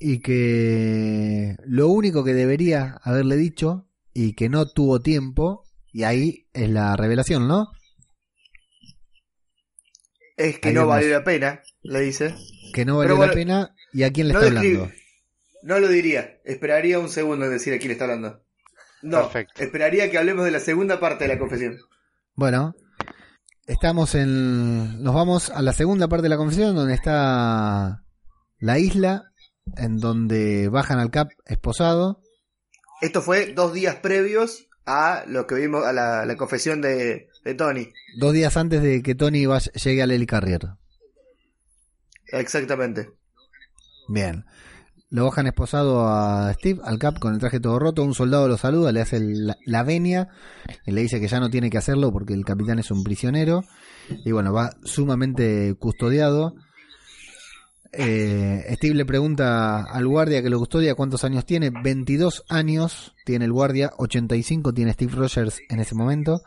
y 0.00 0.18
que 0.20 1.56
lo 1.64 1.88
único 1.88 2.24
que 2.24 2.34
debería 2.34 2.98
haberle 3.04 3.36
dicho 3.36 3.86
y 4.12 4.32
que 4.32 4.48
no 4.48 4.66
tuvo 4.66 5.00
tiempo 5.02 5.64
y 5.92 6.02
ahí 6.02 6.46
es 6.52 6.68
la 6.70 6.96
revelación, 6.96 7.46
¿no? 7.46 7.68
Es 10.36 10.58
que 10.58 10.68
Ahí 10.70 10.74
no 10.74 10.86
valió 10.86 11.10
la 11.10 11.22
pena, 11.24 11.60
le 11.82 12.00
dice. 12.00 12.34
Que 12.72 12.84
no 12.84 12.96
valió 12.96 13.16
bueno, 13.16 13.30
la 13.32 13.36
pena 13.36 13.74
y 13.92 14.04
a 14.04 14.12
quién 14.12 14.28
le 14.28 14.34
no 14.34 14.40
está 14.40 14.54
describe- 14.54 14.76
hablando. 14.78 14.94
No 15.62 15.78
lo 15.78 15.88
diría. 15.88 16.40
Esperaría 16.44 16.98
un 16.98 17.10
segundo 17.10 17.44
en 17.44 17.52
decir 17.52 17.74
a 17.74 17.78
quién 17.78 17.88
le 17.88 17.92
está 17.92 18.04
hablando. 18.06 18.42
No, 19.02 19.22
Perfecto. 19.22 19.62
esperaría 19.62 20.10
que 20.10 20.18
hablemos 20.18 20.44
de 20.44 20.50
la 20.50 20.60
segunda 20.60 20.98
parte 20.98 21.24
de 21.24 21.28
la 21.34 21.38
confesión. 21.38 21.76
Bueno, 22.34 22.74
estamos 23.66 24.14
en. 24.14 25.02
Nos 25.02 25.14
vamos 25.14 25.50
a 25.50 25.62
la 25.62 25.72
segunda 25.72 26.08
parte 26.08 26.22
de 26.24 26.28
la 26.30 26.36
confesión, 26.36 26.74
donde 26.74 26.94
está 26.94 28.02
la 28.58 28.78
isla, 28.78 29.24
en 29.76 29.98
donde 29.98 30.68
bajan 30.68 30.98
al 30.98 31.10
Cap 31.10 31.28
esposado. 31.46 32.22
Esto 33.00 33.22
fue 33.22 33.52
dos 33.54 33.72
días 33.72 33.96
previos 33.96 34.68
a 34.86 35.24
lo 35.26 35.46
que 35.46 35.54
vimos, 35.56 35.84
a 35.84 35.92
la, 35.92 36.24
la 36.26 36.36
confesión 36.36 36.80
de, 36.80 37.28
de 37.44 37.54
Tony. 37.54 37.92
Dos 38.18 38.32
días 38.32 38.56
antes 38.56 38.82
de 38.82 39.02
que 39.02 39.14
Tony 39.14 39.46
vaya- 39.46 39.72
llegue 39.72 40.02
al 40.02 40.10
Helicarrier. 40.10 40.60
Exactamente. 42.26 43.10
Bien. 44.08 44.44
Lo 45.10 45.24
bajan 45.24 45.48
esposado 45.48 46.06
a 46.06 46.52
Steve, 46.54 46.80
al 46.84 46.98
Cap, 46.98 47.18
con 47.18 47.34
el 47.34 47.40
traje 47.40 47.58
todo 47.58 47.80
roto. 47.80 48.04
Un 48.04 48.14
soldado 48.14 48.46
lo 48.46 48.56
saluda, 48.56 48.92
le 48.92 49.00
hace 49.00 49.18
la, 49.18 49.56
la 49.66 49.82
venia 49.82 50.28
y 50.86 50.92
le 50.92 51.02
dice 51.02 51.18
que 51.18 51.26
ya 51.26 51.40
no 51.40 51.50
tiene 51.50 51.68
que 51.68 51.78
hacerlo 51.78 52.12
porque 52.12 52.32
el 52.32 52.44
capitán 52.44 52.78
es 52.78 52.92
un 52.92 53.02
prisionero. 53.02 53.64
Y 54.24 54.30
bueno, 54.30 54.52
va 54.52 54.70
sumamente 54.84 55.74
custodiado. 55.80 56.54
Eh, 57.92 58.72
Steve 58.76 58.94
le 58.94 59.04
pregunta 59.04 59.82
al 59.82 60.06
guardia 60.06 60.42
que 60.42 60.50
lo 60.50 60.60
custodia 60.60 60.94
cuántos 60.94 61.24
años 61.24 61.44
tiene. 61.44 61.70
22 61.70 62.44
años 62.48 63.14
tiene 63.24 63.46
el 63.46 63.52
guardia, 63.52 63.90
85 63.98 64.72
tiene 64.72 64.92
Steve 64.92 65.12
Rogers 65.14 65.60
en 65.68 65.80
ese 65.80 65.94
momento. 65.94 66.42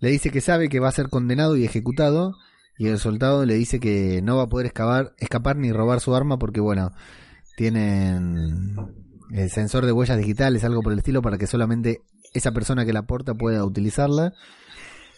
Le 0.00 0.10
dice 0.10 0.30
que 0.30 0.40
sabe 0.40 0.68
que 0.68 0.80
va 0.80 0.88
a 0.88 0.92
ser 0.92 1.08
condenado 1.08 1.56
y 1.56 1.64
ejecutado. 1.64 2.34
Y 2.76 2.88
el 2.88 2.98
soldado 2.98 3.44
le 3.44 3.54
dice 3.54 3.78
que 3.78 4.20
no 4.22 4.38
va 4.38 4.44
a 4.44 4.48
poder 4.48 4.66
escapar, 4.66 5.14
escapar 5.18 5.56
ni 5.56 5.70
robar 5.70 6.00
su 6.00 6.14
arma 6.14 6.38
porque, 6.38 6.60
bueno, 6.60 6.90
tienen 7.56 8.76
el 9.32 9.50
sensor 9.50 9.86
de 9.86 9.92
huellas 9.92 10.18
digitales, 10.18 10.64
algo 10.64 10.82
por 10.82 10.92
el 10.92 10.98
estilo, 10.98 11.22
para 11.22 11.38
que 11.38 11.46
solamente 11.46 12.02
esa 12.34 12.52
persona 12.52 12.84
que 12.84 12.92
la 12.92 13.02
porta 13.02 13.34
pueda 13.34 13.64
utilizarla. 13.64 14.32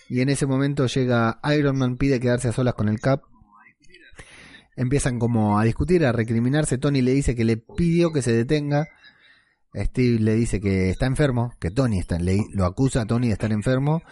Y 0.09 0.21
en 0.21 0.29
ese 0.29 0.47
momento 0.47 0.87
llega 0.87 1.41
Iron 1.57 1.79
Man, 1.79 1.97
pide 1.97 2.21
quedarse 2.21 2.49
a 2.49 2.53
solas 2.53 2.75
con 2.75 2.89
el 2.89 3.01
Cap. 3.01 3.23
Empiezan 4.77 5.19
como 5.19 5.59
a 5.59 5.65
discutir, 5.65 6.05
a 6.05 6.13
recriminarse. 6.13 6.79
Tony 6.79 7.01
le 7.01 7.13
dice 7.13 7.35
que 7.35 7.45
le 7.45 7.57
pidió 7.57 8.13
que 8.13 8.23
se 8.23 8.33
detenga. 8.33 8.87
Steve 9.75 10.19
le 10.21 10.35
dice 10.35 10.61
que 10.61 10.91
está 10.91 11.07
enfermo, 11.07 11.53
que 11.61 11.71
Tony 11.71 11.99
está, 11.99 12.19
le- 12.19 12.45
lo 12.53 12.65
acusa 12.65 13.03
a 13.03 13.07
Tony 13.07 13.29
de 13.29 13.33
estar 13.35 13.53
enfermo. 13.53 14.03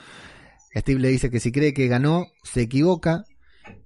Steve 0.75 1.01
le 1.01 1.09
dice 1.09 1.31
que 1.31 1.41
si 1.41 1.53
cree 1.53 1.75
que 1.75 1.87
ganó, 1.89 2.27
se 2.43 2.63
equivoca, 2.63 3.25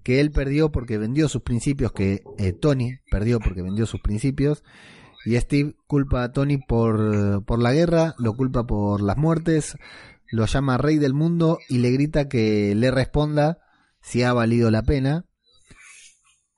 que 0.03 0.21
él 0.21 0.31
perdió 0.31 0.71
porque 0.71 0.99
vendió 0.99 1.29
sus 1.29 1.43
principios, 1.43 1.93
que 1.93 2.23
eh, 2.39 2.53
Tony 2.53 2.99
perdió 3.11 3.41
porque 3.41 3.63
vendió 3.63 3.87
sus 3.87 4.01
principios. 4.01 4.63
Y 5.25 5.37
Steve 5.37 5.75
culpa 5.89 6.23
a 6.23 6.33
Tony 6.33 6.59
por, 6.59 7.45
por 7.45 7.61
la 7.61 7.73
guerra, 7.73 8.15
lo 8.19 8.35
culpa 8.35 8.65
por 8.65 9.03
las 9.03 9.17
muertes, 9.17 9.77
lo 10.31 10.47
llama 10.47 10.79
rey 10.79 10.99
del 10.99 11.15
mundo 11.15 11.59
y 11.69 11.79
le 11.79 11.91
grita 11.91 12.29
que 12.29 12.75
le 12.77 12.91
responda 12.91 13.59
si 14.01 14.23
ha 14.23 14.33
valido 14.33 14.71
la 14.71 14.83
pena. 14.83 15.25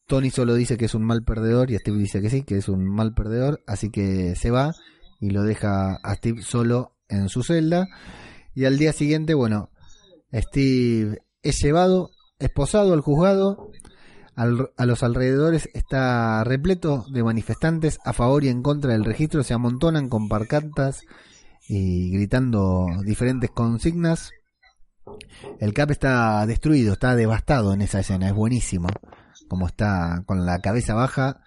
Tony 0.06 0.30
solo 0.30 0.54
dice 0.54 0.76
que 0.76 0.86
es 0.86 0.94
un 0.94 1.04
mal 1.04 1.22
perdedor 1.22 1.70
y 1.70 1.78
Steve 1.78 1.98
dice 1.98 2.20
que 2.20 2.30
sí, 2.30 2.42
que 2.42 2.56
es 2.56 2.68
un 2.68 2.84
mal 2.84 3.14
perdedor, 3.14 3.62
así 3.66 3.90
que 3.90 4.34
se 4.36 4.50
va 4.50 4.74
y 5.20 5.30
lo 5.30 5.42
deja 5.42 5.96
a 6.02 6.14
Steve 6.14 6.42
solo 6.42 6.96
en 7.08 7.28
su 7.28 7.42
celda. 7.42 7.88
Y 8.54 8.64
al 8.64 8.78
día 8.78 8.92
siguiente, 8.92 9.34
bueno, 9.34 9.70
Steve 10.32 11.22
es 11.42 11.58
llevado 11.62 12.10
esposado 12.38 12.92
al 12.92 13.00
juzgado. 13.00 13.70
A 14.36 14.86
los 14.86 15.02
alrededores 15.02 15.68
está 15.74 16.44
repleto 16.44 17.04
de 17.10 17.24
manifestantes 17.24 17.98
a 18.04 18.12
favor 18.12 18.44
y 18.44 18.48
en 18.48 18.62
contra 18.62 18.92
del 18.92 19.04
registro. 19.04 19.42
Se 19.42 19.52
amontonan 19.52 20.08
con 20.08 20.28
parcantas 20.28 21.00
y 21.68 22.12
gritando 22.12 22.86
diferentes 23.04 23.50
consignas. 23.50 24.30
El 25.58 25.74
Cap 25.74 25.90
está 25.90 26.46
destruido, 26.46 26.92
está 26.92 27.16
devastado 27.16 27.74
en 27.74 27.82
esa 27.82 27.98
escena. 27.98 28.28
Es 28.28 28.34
buenísimo. 28.34 28.88
Como 29.48 29.66
está 29.66 30.22
con 30.24 30.46
la 30.46 30.60
cabeza 30.60 30.94
baja. 30.94 31.40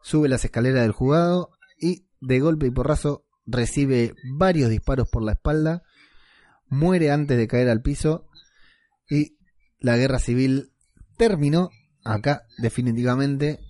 Sube 0.00 0.28
las 0.28 0.44
escaleras 0.44 0.82
del 0.82 0.92
juzgado 0.92 1.50
y 1.80 2.06
de 2.20 2.38
golpe 2.38 2.66
y 2.66 2.70
porrazo 2.70 3.24
recibe 3.46 4.14
varios 4.36 4.70
disparos 4.70 5.08
por 5.10 5.24
la 5.24 5.32
espalda. 5.32 5.82
Muere 6.68 7.10
antes 7.10 7.36
de 7.36 7.48
caer 7.48 7.68
al 7.68 7.82
piso. 7.82 8.28
La 9.82 9.96
guerra 9.96 10.18
civil 10.18 10.70
terminó 11.16 11.70
acá 12.04 12.42
definitivamente 12.58 13.60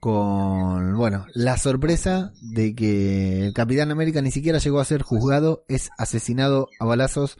con, 0.00 0.96
bueno, 0.96 1.26
la 1.34 1.56
sorpresa 1.56 2.32
de 2.40 2.74
que 2.74 3.46
el 3.46 3.52
Capitán 3.54 3.90
América 3.92 4.20
ni 4.20 4.32
siquiera 4.32 4.58
llegó 4.58 4.80
a 4.80 4.84
ser 4.84 5.02
juzgado, 5.02 5.64
es 5.68 5.90
asesinado 5.96 6.68
a 6.80 6.84
balazos, 6.86 7.38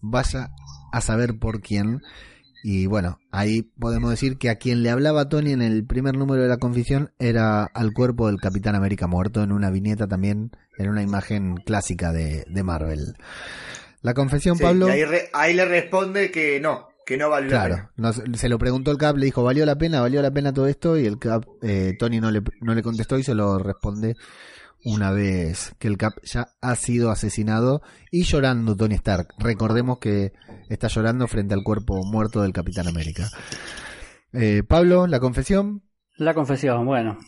vaya 0.00 0.50
a 0.92 1.00
saber 1.00 1.38
por 1.38 1.60
quién. 1.60 2.00
Y 2.64 2.86
bueno, 2.86 3.18
ahí 3.30 3.62
podemos 3.78 4.10
decir 4.10 4.38
que 4.38 4.48
a 4.50 4.56
quien 4.56 4.82
le 4.82 4.90
hablaba 4.90 5.28
Tony 5.28 5.52
en 5.52 5.62
el 5.62 5.84
primer 5.86 6.16
número 6.16 6.42
de 6.42 6.48
la 6.48 6.56
confesión 6.56 7.12
era 7.18 7.62
al 7.64 7.92
cuerpo 7.92 8.26
del 8.26 8.40
Capitán 8.40 8.74
América 8.74 9.06
muerto 9.06 9.42
en 9.42 9.52
una 9.52 9.70
viñeta 9.70 10.08
también, 10.08 10.50
en 10.78 10.88
una 10.88 11.02
imagen 11.02 11.56
clásica 11.58 12.12
de, 12.12 12.44
de 12.48 12.62
Marvel. 12.64 13.14
La 14.00 14.14
confesión, 14.14 14.56
Sí, 14.56 14.62
Pablo... 14.64 14.88
y 14.88 14.92
ahí, 14.92 15.04
re- 15.04 15.30
ahí 15.32 15.54
le 15.54 15.64
responde 15.66 16.30
que 16.30 16.58
no, 16.58 16.88
que 17.06 17.16
no 17.16 17.28
vale 17.30 17.46
la 17.46 17.50
Claro, 17.50 17.74
pena. 17.76 17.90
nos- 17.96 18.22
se 18.34 18.48
lo 18.48 18.58
preguntó 18.58 18.90
el 18.90 18.98
Cap, 18.98 19.16
le 19.16 19.26
dijo, 19.26 19.42
¿valió 19.42 19.64
la 19.66 19.76
pena? 19.76 20.00
¿Valió 20.00 20.20
la 20.22 20.30
pena 20.30 20.52
todo 20.52 20.66
esto? 20.66 20.98
Y 20.98 21.06
el 21.06 21.18
Cap, 21.18 21.44
eh, 21.62 21.94
Tony 21.98 22.20
no 22.20 22.30
le, 22.30 22.42
no 22.60 22.74
le 22.74 22.82
contestó 22.82 23.18
y 23.18 23.22
se 23.22 23.34
lo 23.34 23.58
responde 23.58 24.14
una 24.84 25.10
vez 25.12 25.74
que 25.78 25.88
el 25.88 25.96
Cap 25.96 26.12
ya 26.22 26.48
ha 26.60 26.74
sido 26.76 27.10
asesinado 27.10 27.80
y 28.10 28.24
llorando 28.24 28.76
Tony 28.76 28.94
Stark. 28.96 29.28
Recordemos 29.38 29.98
que 29.98 30.32
está 30.68 30.88
llorando 30.88 31.26
frente 31.26 31.54
al 31.54 31.62
cuerpo 31.62 32.02
muerto 32.04 32.42
del 32.42 32.52
Capitán 32.52 32.88
América. 32.88 33.28
Eh, 34.32 34.62
Pablo, 34.66 35.06
la 35.06 35.20
confesión. 35.20 35.82
La 36.16 36.34
confesión, 36.34 36.84
bueno. 36.86 37.18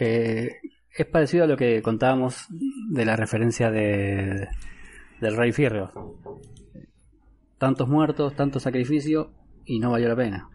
eh, 0.00 0.50
es 0.96 1.06
parecido 1.06 1.44
a 1.44 1.46
lo 1.48 1.56
que 1.56 1.82
contábamos 1.82 2.46
de 2.90 3.04
la 3.04 3.16
referencia 3.16 3.70
de, 3.70 4.46
del 5.20 5.36
Rey 5.36 5.50
Fierro. 5.52 6.20
Tantos 7.58 7.88
muertos, 7.88 8.34
tanto 8.34 8.60
sacrificio 8.60 9.32
y 9.64 9.78
no 9.78 9.90
valió 9.90 10.08
la 10.08 10.16
pena. 10.16 10.48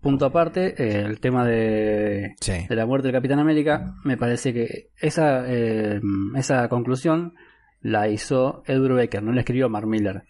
Punto 0.00 0.26
aparte, 0.26 0.74
eh, 0.82 1.02
el 1.04 1.20
tema 1.20 1.46
de, 1.46 2.34
Sí. 2.40 2.66
de 2.68 2.74
la 2.76 2.86
muerte 2.86 3.06
del 3.08 3.14
Capitán 3.14 3.38
América, 3.38 3.94
me 4.04 4.16
parece 4.16 4.52
que 4.52 4.90
esa, 5.00 5.44
eh, 5.46 6.00
esa 6.36 6.68
conclusión 6.68 7.34
la 7.80 8.08
hizo 8.08 8.62
Ed 8.66 8.80
Brubaker, 8.80 9.22
no 9.22 9.32
la 9.32 9.40
escribió 9.40 9.68
Mark 9.68 9.86
Miller. 9.86 10.24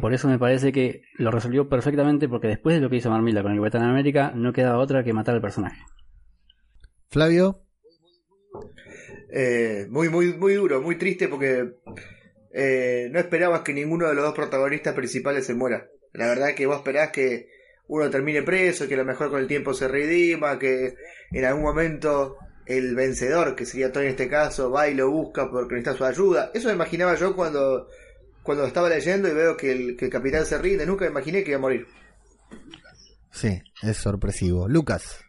Por 0.00 0.14
eso 0.14 0.26
me 0.28 0.38
parece 0.38 0.72
que 0.72 1.02
lo 1.18 1.30
resolvió 1.30 1.68
perfectamente 1.68 2.28
porque 2.28 2.48
después 2.48 2.74
de 2.76 2.80
lo 2.80 2.88
que 2.88 2.96
hizo 2.96 3.10
Mark 3.10 3.22
Miller 3.22 3.42
con 3.42 3.52
el 3.52 3.58
Capitán 3.58 3.82
América 3.82 4.32
no 4.34 4.52
quedaba 4.52 4.78
otra 4.78 5.04
que 5.04 5.12
matar 5.12 5.34
al 5.34 5.42
personaje. 5.42 5.82
Flavio. 7.10 7.60
Eh, 9.32 9.86
muy, 9.90 10.08
muy, 10.08 10.32
muy 10.34 10.54
duro, 10.54 10.80
muy 10.80 10.96
triste 10.96 11.28
porque 11.28 11.74
eh, 12.52 13.08
no 13.10 13.18
esperabas 13.18 13.60
que 13.60 13.72
ninguno 13.72 14.08
de 14.08 14.14
los 14.14 14.24
dos 14.24 14.34
protagonistas 14.34 14.94
principales 14.94 15.46
se 15.46 15.54
muera. 15.54 15.88
La 16.12 16.26
verdad 16.26 16.54
que 16.54 16.66
vos 16.66 16.78
esperás 16.78 17.10
que 17.10 17.48
uno 17.86 18.10
termine 18.10 18.42
preso, 18.42 18.86
que 18.86 18.94
a 18.94 18.98
lo 18.98 19.04
mejor 19.04 19.30
con 19.30 19.40
el 19.40 19.48
tiempo 19.48 19.74
se 19.74 19.88
redima, 19.88 20.58
que 20.58 20.94
en 21.32 21.44
algún 21.44 21.62
momento 21.62 22.36
el 22.66 22.94
vencedor, 22.94 23.56
que 23.56 23.66
sería 23.66 23.90
Tony 23.90 24.06
en 24.06 24.10
este 24.12 24.28
caso, 24.28 24.70
va 24.70 24.88
y 24.88 24.94
lo 24.94 25.10
busca 25.10 25.50
porque 25.50 25.74
necesita 25.74 25.96
su 25.96 26.04
ayuda. 26.04 26.50
Eso 26.54 26.68
me 26.68 26.74
imaginaba 26.74 27.16
yo 27.16 27.34
cuando, 27.34 27.88
cuando 28.42 28.64
estaba 28.64 28.88
leyendo 28.88 29.28
y 29.28 29.34
veo 29.34 29.56
que 29.56 29.72
el, 29.72 29.96
que 29.96 30.04
el 30.04 30.10
capitán 30.10 30.46
se 30.46 30.58
rinde. 30.58 30.86
Nunca 30.86 31.06
imaginé 31.06 31.42
que 31.42 31.50
iba 31.50 31.58
a 31.58 31.62
morir. 31.62 31.86
Sí, 33.32 33.60
es 33.82 33.96
sorpresivo. 33.96 34.68
Lucas. 34.68 35.24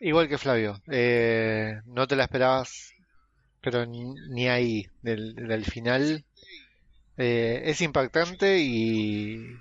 Igual 0.00 0.28
que 0.28 0.38
Flavio, 0.38 0.80
eh, 0.90 1.74
no 1.86 2.06
te 2.06 2.16
la 2.16 2.24
esperabas, 2.24 2.94
pero 3.60 3.84
ni, 3.84 4.14
ni 4.30 4.48
ahí, 4.48 4.86
del, 5.02 5.34
del 5.34 5.64
final. 5.64 6.24
Eh, 7.16 7.62
es 7.64 7.80
impactante 7.80 8.58
y 8.60 9.56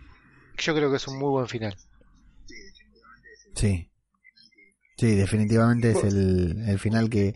yo 0.57 0.75
creo 0.75 0.89
que 0.89 0.97
es 0.97 1.07
un 1.07 1.19
muy 1.19 1.29
buen 1.29 1.47
final. 1.47 1.75
Sí. 3.55 3.89
Sí, 4.97 5.15
definitivamente 5.15 5.91
es 5.91 6.03
el, 6.03 6.63
el 6.67 6.77
final 6.77 7.09
que, 7.09 7.35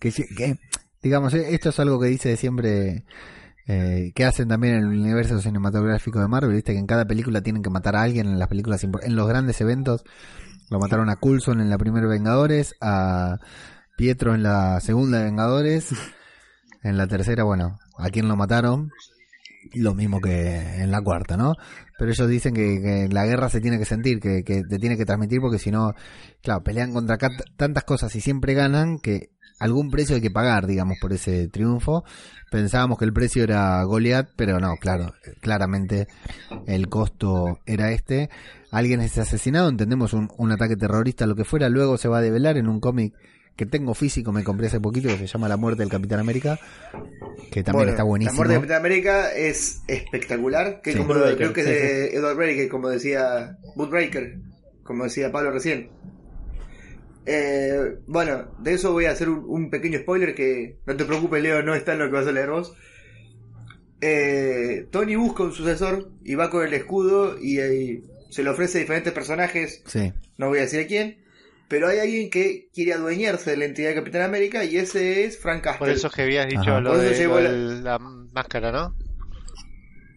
que, 0.00 0.58
digamos, 1.02 1.34
eh, 1.34 1.54
esto 1.54 1.68
es 1.68 1.78
algo 1.78 2.00
que 2.00 2.08
dice 2.08 2.34
siempre, 2.38 3.04
eh, 3.66 4.12
que 4.14 4.24
hacen 4.24 4.48
también 4.48 4.76
en 4.76 4.80
el 4.84 5.00
universo 5.00 5.38
cinematográfico 5.38 6.18
de 6.18 6.28
Marvel, 6.28 6.54
viste 6.54 6.72
que 6.72 6.78
en 6.78 6.86
cada 6.86 7.04
película 7.04 7.42
tienen 7.42 7.62
que 7.62 7.68
matar 7.68 7.94
a 7.96 8.02
alguien 8.02 8.26
en 8.26 8.38
las 8.38 8.48
películas, 8.48 8.82
en 8.84 9.16
los 9.16 9.28
grandes 9.28 9.60
eventos, 9.60 10.02
lo 10.70 10.78
mataron 10.78 11.10
a 11.10 11.16
Coulson 11.16 11.60
en 11.60 11.68
la 11.68 11.76
primera 11.76 12.06
Vengadores, 12.06 12.74
a 12.80 13.38
Pietro 13.98 14.34
en 14.34 14.42
la 14.42 14.80
segunda 14.80 15.22
Vengadores, 15.22 15.90
en 16.82 16.96
la 16.96 17.06
tercera, 17.06 17.44
bueno, 17.44 17.78
a 17.98 18.08
quién 18.08 18.28
lo 18.28 18.36
mataron, 18.36 18.90
lo 19.72 19.94
mismo 19.94 20.20
que 20.20 20.82
en 20.82 20.90
la 20.90 21.00
cuarta, 21.00 21.36
¿no? 21.36 21.54
Pero 21.98 22.10
ellos 22.10 22.28
dicen 22.28 22.54
que, 22.54 22.80
que 22.80 23.08
la 23.12 23.26
guerra 23.26 23.48
se 23.48 23.60
tiene 23.60 23.78
que 23.78 23.84
sentir, 23.84 24.20
que, 24.20 24.42
te 24.42 24.78
tiene 24.78 24.96
que 24.96 25.04
transmitir, 25.04 25.40
porque 25.40 25.58
si 25.58 25.70
no, 25.70 25.92
claro, 26.42 26.62
pelean 26.62 26.92
contra 26.92 27.18
tantas 27.56 27.84
cosas 27.84 28.14
y 28.16 28.20
siempre 28.20 28.54
ganan 28.54 28.98
que 28.98 29.30
algún 29.60 29.90
precio 29.90 30.16
hay 30.16 30.22
que 30.22 30.30
pagar, 30.30 30.66
digamos, 30.66 30.98
por 31.00 31.12
ese 31.12 31.48
triunfo. 31.48 32.04
Pensábamos 32.50 32.98
que 32.98 33.04
el 33.04 33.12
precio 33.12 33.44
era 33.44 33.82
Goliath, 33.84 34.30
pero 34.36 34.58
no, 34.58 34.76
claro, 34.76 35.14
claramente 35.40 36.08
el 36.66 36.88
costo 36.88 37.60
era 37.66 37.92
este. 37.92 38.30
Alguien 38.70 39.00
es 39.00 39.16
asesinado, 39.18 39.68
entendemos 39.68 40.12
un 40.14 40.52
ataque 40.52 40.76
terrorista, 40.76 41.26
lo 41.26 41.36
que 41.36 41.44
fuera, 41.44 41.68
luego 41.68 41.96
se 41.96 42.08
va 42.08 42.18
a 42.18 42.22
develar 42.22 42.56
en 42.56 42.68
un 42.68 42.80
cómic 42.80 43.14
que 43.56 43.66
tengo 43.66 43.94
físico, 43.94 44.32
me 44.32 44.42
compré 44.42 44.66
hace 44.66 44.80
poquito, 44.80 45.08
que 45.08 45.16
se 45.18 45.26
llama 45.26 45.48
La 45.48 45.56
muerte 45.56 45.82
del 45.82 45.90
Capitán 45.90 46.18
América, 46.20 46.58
que 47.52 47.62
también 47.62 47.72
Bueno, 47.86 47.90
está 47.92 48.02
buenísimo. 48.02 48.32
La 48.32 48.36
muerte 48.36 48.52
de 48.54 48.58
Capitán 48.60 48.80
América 48.80 49.32
es 49.34 49.82
espectacular. 49.86 50.80
Que 50.82 50.92
Sí. 50.92 50.98
como 50.98 51.14
Brubaker, 51.14 51.36
creo 51.36 51.52
que 51.52 51.60
es 51.60 51.66
sí, 51.66 51.72
de 51.72 52.06
Edward 52.16 52.36
Breaker, 52.36 52.68
como 52.68 52.88
decía 52.88 53.58
Woodbreaker, 53.76 54.38
como 54.82 55.04
decía 55.04 55.30
Pablo 55.30 55.52
recién. 55.52 55.90
Eh, 57.26 57.96
bueno, 58.06 58.54
de 58.60 58.74
eso 58.74 58.92
voy 58.92 59.06
a 59.06 59.12
hacer 59.12 59.28
un, 59.30 59.44
un 59.48 59.70
pequeño 59.70 59.98
spoiler 60.00 60.34
que 60.34 60.78
no 60.86 60.96
te 60.96 61.04
preocupes, 61.04 61.42
Leo, 61.42 61.62
no 61.62 61.74
está 61.74 61.92
en 61.94 62.00
lo 62.00 62.06
que 62.06 62.12
vas 62.12 62.26
a 62.26 62.32
leer 62.32 62.50
vos. 62.50 62.74
Eh, 64.00 64.86
Tony 64.90 65.16
busca 65.16 65.44
un 65.44 65.52
sucesor 65.52 66.10
y 66.22 66.34
va 66.34 66.50
con 66.50 66.66
el 66.66 66.74
escudo 66.74 67.38
y, 67.40 67.58
eh, 67.60 68.02
se 68.28 68.42
le 68.42 68.50
ofrece 68.50 68.78
a 68.78 68.80
diferentes 68.80 69.12
personajes 69.12 69.82
Sí, 69.86 70.12
no 70.36 70.48
voy 70.48 70.58
a 70.58 70.62
decir 70.62 70.80
a 70.80 70.86
quién, 70.86 71.23
pero 71.68 71.88
hay 71.88 71.98
alguien 71.98 72.30
que 72.30 72.68
quiere 72.72 72.92
adueñarse 72.92 73.50
de 73.50 73.56
la 73.56 73.64
entidad 73.64 73.88
de 73.90 73.94
Capitán 73.96 74.22
América 74.22 74.64
y 74.64 74.76
ese 74.76 75.24
es 75.24 75.38
Frank 75.38 75.62
Castle. 75.62 75.78
Por 75.78 75.88
eso 75.90 76.10
que 76.10 76.22
habías 76.22 76.46
dicho 76.48 76.60
Ajá. 76.60 76.80
lo 76.80 76.92
Por 76.92 77.04
eso 77.04 77.22
de 77.22 77.26
lo 77.28 77.40
la- 77.40 77.98
la 77.98 77.98
máscara, 77.98 78.70
¿no? 78.72 78.94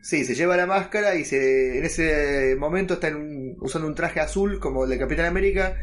Sí, 0.01 0.23
se 0.23 0.35
lleva 0.35 0.55
la 0.55 0.65
máscara 0.65 1.15
y 1.15 1.25
se 1.25 1.79
en 1.79 1.85
ese 1.85 2.55
momento 2.57 2.93
está 2.95 3.09
en 3.09 3.15
un- 3.17 3.57
usando 3.59 3.87
un 3.87 3.95
traje 3.95 4.19
azul 4.21 4.59
como 4.59 4.83
el 4.85 4.89
de 4.89 4.99
Capitán 4.99 5.25
América 5.25 5.75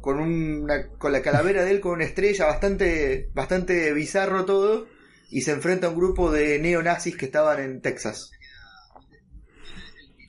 con 0.00 0.18
una 0.18 0.88
con 0.98 1.12
la 1.12 1.22
calavera 1.22 1.62
de 1.62 1.72
él 1.72 1.80
con 1.80 1.92
una 1.92 2.04
estrella 2.04 2.46
bastante 2.46 3.28
bastante 3.34 3.92
bizarro 3.92 4.44
todo 4.44 4.88
y 5.30 5.42
se 5.42 5.52
enfrenta 5.52 5.86
a 5.86 5.90
un 5.90 5.96
grupo 5.96 6.32
de 6.32 6.58
neonazis 6.58 7.16
que 7.16 7.26
estaban 7.26 7.60
en 7.60 7.80
Texas. 7.80 8.32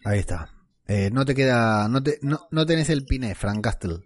ahí 0.03 0.19
está. 0.19 0.49
Eh, 0.87 1.09
no 1.11 1.25
te 1.25 1.33
queda, 1.35 1.87
no, 1.87 2.03
te, 2.03 2.19
no, 2.21 2.47
no 2.51 2.65
tenés 2.65 2.89
el 2.89 3.05
piné, 3.05 3.33
Frank 3.33 3.63
Castle. 3.63 3.99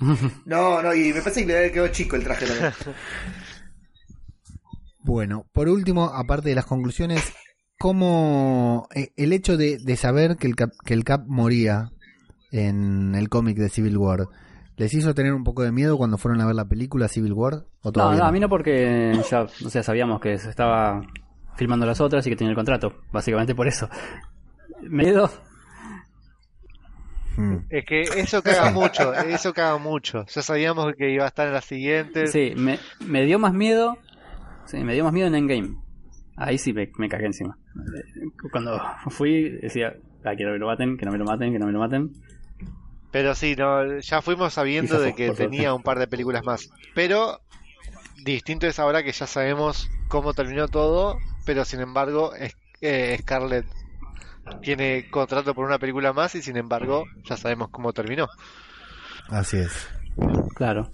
No, 0.46 0.82
no, 0.82 0.94
y 0.94 1.12
me 1.12 1.20
parece 1.20 1.46
que 1.46 1.52
le 1.52 1.72
quedado 1.72 1.88
chico 1.88 2.16
el 2.16 2.24
traje 2.24 2.46
también. 2.46 2.72
Bueno, 5.02 5.46
por 5.54 5.70
último, 5.70 6.10
aparte 6.14 6.50
de 6.50 6.54
las 6.54 6.66
conclusiones, 6.66 7.32
¿cómo 7.78 8.86
eh, 8.94 9.12
el 9.16 9.32
hecho 9.32 9.56
de, 9.56 9.78
de 9.78 9.96
saber 9.96 10.36
que 10.36 10.46
el, 10.46 10.54
Cap, 10.54 10.72
que 10.84 10.92
el 10.92 11.04
Cap 11.04 11.24
moría 11.26 11.90
en 12.52 13.14
el 13.14 13.30
cómic 13.30 13.56
de 13.56 13.70
Civil 13.70 13.96
War, 13.96 14.28
¿les 14.76 14.92
hizo 14.92 15.14
tener 15.14 15.32
un 15.32 15.42
poco 15.42 15.62
de 15.62 15.72
miedo 15.72 15.96
cuando 15.96 16.18
fueron 16.18 16.42
a 16.42 16.46
ver 16.46 16.54
la 16.54 16.68
película 16.68 17.08
Civil 17.08 17.32
War? 17.32 17.64
¿O 17.80 17.90
No, 17.92 18.14
no, 18.14 18.24
a 18.24 18.30
mí 18.30 18.40
no 18.40 18.50
porque 18.50 19.18
ya, 19.30 19.42
o 19.42 19.70
sea, 19.70 19.82
sabíamos 19.82 20.20
que 20.20 20.36
se 20.36 20.50
estaba 20.50 21.00
filmando 21.56 21.86
las 21.86 22.00
otras 22.02 22.26
y 22.26 22.30
que 22.30 22.36
tenía 22.36 22.50
el 22.50 22.56
contrato, 22.56 23.00
básicamente 23.10 23.54
por 23.54 23.68
eso. 23.68 23.88
Miedo, 24.82 25.30
Mm. 27.36 27.56
Es 27.70 27.84
que 27.84 28.20
eso 28.20 28.42
caga 28.42 28.68
mucho, 28.70 29.14
eso 29.14 29.52
caga 29.54 29.78
mucho. 29.78 30.26
Ya 30.26 30.42
sabíamos 30.42 30.92
que 30.96 31.10
iba 31.10 31.24
a 31.24 31.28
estar 31.28 31.46
en 31.46 31.54
las 31.54 31.64
siguientes. 31.64 32.32
sí, 32.32 32.52
me, 32.56 32.78
me 33.06 33.24
dio 33.24 33.38
más 33.38 33.52
miedo, 33.54 33.96
sí, 34.66 34.78
me 34.78 34.94
dio 34.94 35.04
más 35.04 35.12
miedo 35.12 35.28
en 35.28 35.34
Endgame. 35.36 35.74
Ahí 36.36 36.58
sí 36.58 36.72
me, 36.72 36.90
me 36.98 37.08
cagué 37.08 37.26
encima. 37.26 37.56
Cuando 38.50 38.80
fui 39.08 39.50
decía, 39.60 39.94
Ah, 40.24 40.36
que 40.36 40.44
no 40.44 40.50
me 40.52 40.58
lo 40.58 40.66
maten, 40.66 40.96
que 40.98 41.06
no 41.06 41.12
me 41.12 41.18
lo 41.18 41.24
maten, 41.24 41.52
que 41.52 41.58
no 41.58 41.66
me 41.66 41.72
lo 41.72 41.78
maten. 41.78 42.10
Pero 43.10 43.34
sí, 43.34 43.56
no, 43.56 43.98
ya 44.00 44.20
fuimos 44.20 44.52
sabiendo 44.52 45.00
de 45.00 45.14
que 45.14 45.26
suerte. 45.26 45.44
tenía 45.44 45.72
un 45.74 45.82
par 45.82 45.98
de 45.98 46.06
películas 46.06 46.44
más. 46.44 46.70
Pero 46.94 47.40
distinto 48.24 48.66
es 48.66 48.78
ahora 48.78 49.02
que 49.02 49.12
ya 49.12 49.26
sabemos 49.26 49.88
cómo 50.08 50.34
terminó 50.34 50.68
todo, 50.68 51.18
pero 51.46 51.64
sin 51.64 51.80
embargo 51.80 52.34
es- 52.34 52.56
eh, 52.82 53.16
Scarlett 53.20 53.64
tiene 54.62 55.08
contrato 55.10 55.54
por 55.54 55.64
una 55.66 55.78
película 55.78 56.12
más 56.12 56.34
y 56.34 56.42
sin 56.42 56.56
embargo 56.56 57.04
ya 57.24 57.36
sabemos 57.36 57.68
cómo 57.70 57.92
terminó. 57.92 58.28
Así 59.28 59.58
es. 59.58 59.70
Claro. 60.54 60.90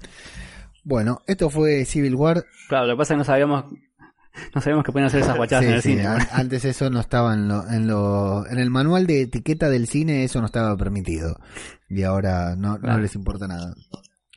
Bueno, 0.85 1.21
esto 1.27 1.51
fue 1.51 1.85
Civil 1.85 2.15
War. 2.15 2.45
Claro, 2.69 2.87
lo 2.87 2.95
que 2.95 2.99
pasa 2.99 3.15
es 3.15 3.17
que 3.17 3.19
no 3.19 3.25
sabíamos, 3.25 3.65
no 4.55 4.61
sabíamos 4.61 4.85
que 4.85 4.93
podían 4.93 5.07
hacer 5.09 5.21
esas 5.23 5.37
guachadas 5.37 5.65
Sí, 5.65 5.69
en 5.71 5.75
el 5.77 5.83
sí, 5.83 5.89
cine. 5.91 6.07
an- 6.07 6.29
antes 6.33 6.65
eso 6.65 6.91
no 6.91 7.01
estaba 7.01 7.35
en 7.35 7.49
lo, 7.49 7.67
en 7.69 7.87
lo, 7.89 8.47
en 8.47 8.59
el 8.59 8.71
manual 8.71 9.07
de 9.07 9.23
etiqueta 9.23 9.69
del 9.69 9.89
cine, 9.89 10.23
eso 10.25 10.41
no 10.41 10.47
estaba 10.47 10.77
permitido. 10.77 11.41
Y 11.89 12.03
ahora 12.05 12.55
no, 12.57 12.79
no 12.79 12.99
les 12.99 13.15
importa 13.17 13.49
nada. 13.49 13.75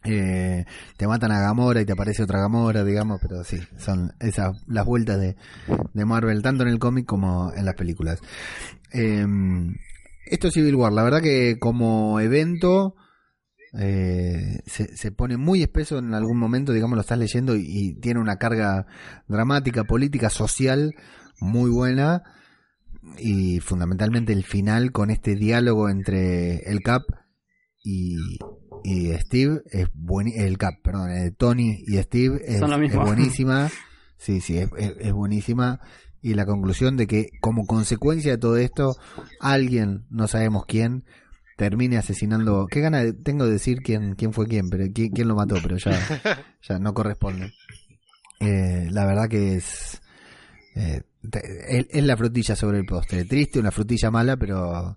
Eh, 0.04 0.66
te 0.98 1.08
matan 1.08 1.32
a 1.32 1.42
Gamora 1.42 1.82
y 1.82 1.86
te 1.86 1.94
aparece 1.94 2.24
otra 2.24 2.40
Gamora, 2.40 2.84
digamos, 2.84 3.20
pero 3.22 3.44
sí, 3.44 3.60
son 3.78 4.14
esas 4.20 4.56
las 4.68 4.86
vueltas 4.86 5.20
de, 5.20 5.36
de 5.94 6.06
Marvel, 6.06 6.42
tanto 6.42 6.64
en 6.64 6.70
el 6.70 6.80
cómic 6.80 7.06
como 7.06 7.52
en 7.54 7.66
las 7.66 7.76
películas. 7.76 8.20
Eh, 8.94 9.26
esto 10.26 10.48
es 10.48 10.54
Civil 10.54 10.76
War, 10.76 10.94
la 10.94 11.04
verdad 11.04 11.22
que 11.22 11.58
como 11.60 12.20
evento 12.20 12.96
eh, 13.78 14.62
se, 14.66 15.12
pone 15.12 15.38
muy 15.38 15.62
espeso 15.62 16.00
en 16.00 16.14
algún 16.14 16.38
momento, 16.38 16.74
digamos, 16.74 16.96
lo 16.96 17.02
estás 17.02 17.20
leyendo 17.20 17.56
y 17.56 17.96
tiene 18.02 18.20
una 18.20 18.38
carga 18.38 18.88
dramática, 19.28 19.84
política, 19.84 20.30
social 20.30 20.96
muy 21.40 21.70
buena 21.70 22.24
y 23.18 23.60
fundamentalmente 23.60 24.34
el 24.34 24.44
final 24.44 24.92
con 24.92 25.10
este 25.10 25.36
diálogo 25.36 25.90
entre 25.90 26.58
el 26.70 26.82
Cap 26.82 27.04
y, 27.84 28.18
y 28.84 29.12
Steve 29.14 29.62
es 29.72 29.88
buen, 29.94 30.28
el 30.36 30.58
Cap, 30.58 30.76
perdón, 30.84 31.12
eh, 31.12 31.32
Tony 31.32 31.84
y 31.88 31.98
Steve 31.98 32.42
es, 32.46 32.60
Son 32.60 32.70
lo 32.70 32.76
es 32.78 32.82
mismo. 32.82 33.04
buenísima, 33.06 33.70
sí, 34.18 34.42
sí, 34.42 34.58
es, 34.58 34.70
es- 34.78 34.96
es 35.00 35.14
buenísima 35.14 35.80
y 36.22 36.34
la 36.34 36.46
conclusión 36.46 36.98
de 36.98 37.08
que 37.08 37.30
como 37.40 37.66
consecuencia 37.66 38.32
de 38.32 38.38
todo 38.38 38.58
esto 38.58 38.98
alguien, 39.40 40.06
no 40.10 40.28
sabemos 40.28 40.66
quién, 40.66 41.06
termine 41.56 41.98
asesinando. 41.98 42.68
Qué 42.68 42.80
gana 42.82 43.04
tengo 43.24 43.46
de 43.46 43.52
decir 43.54 43.82
quién, 43.82 44.16
quién 44.16 44.34
fue 44.34 44.48
quién, 44.48 44.70
pero 44.70 44.86
quién, 44.94 45.12
quién 45.12 45.28
lo 45.28 45.36
mató, 45.36 45.62
pero 45.62 45.78
ya, 45.78 46.00
ya 46.62 46.80
no 46.80 46.94
corresponde. 46.94 47.52
Eh, 48.40 48.88
la 48.92 49.06
verdad 49.06 49.28
que 49.28 49.56
es, 49.56 50.02
eh, 50.76 51.02
te- 51.30 51.80
es, 51.80 51.88
es 51.90 52.04
la 52.04 52.16
frutilla 52.16 52.56
sobre 52.56 52.78
el 52.80 52.86
postre. 52.86 53.26
Triste, 53.26 53.60
una 53.60 53.72
frutilla 53.72 54.10
mala, 54.12 54.38
pero 54.38 54.96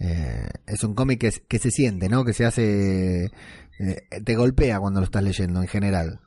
eh, 0.00 0.48
es 0.66 0.82
un 0.82 0.94
cómic 0.94 1.20
que, 1.46 1.58
se 1.58 1.70
siente, 1.70 2.08
¿no? 2.08 2.24
Que 2.24 2.32
se 2.32 2.46
hace, 2.46 3.26
eh, 3.26 3.96
te 4.24 4.34
golpea 4.34 4.80
cuando 4.80 5.00
lo 5.00 5.04
estás 5.04 5.22
leyendo 5.22 5.60
en 5.60 5.68
general. 5.68 6.20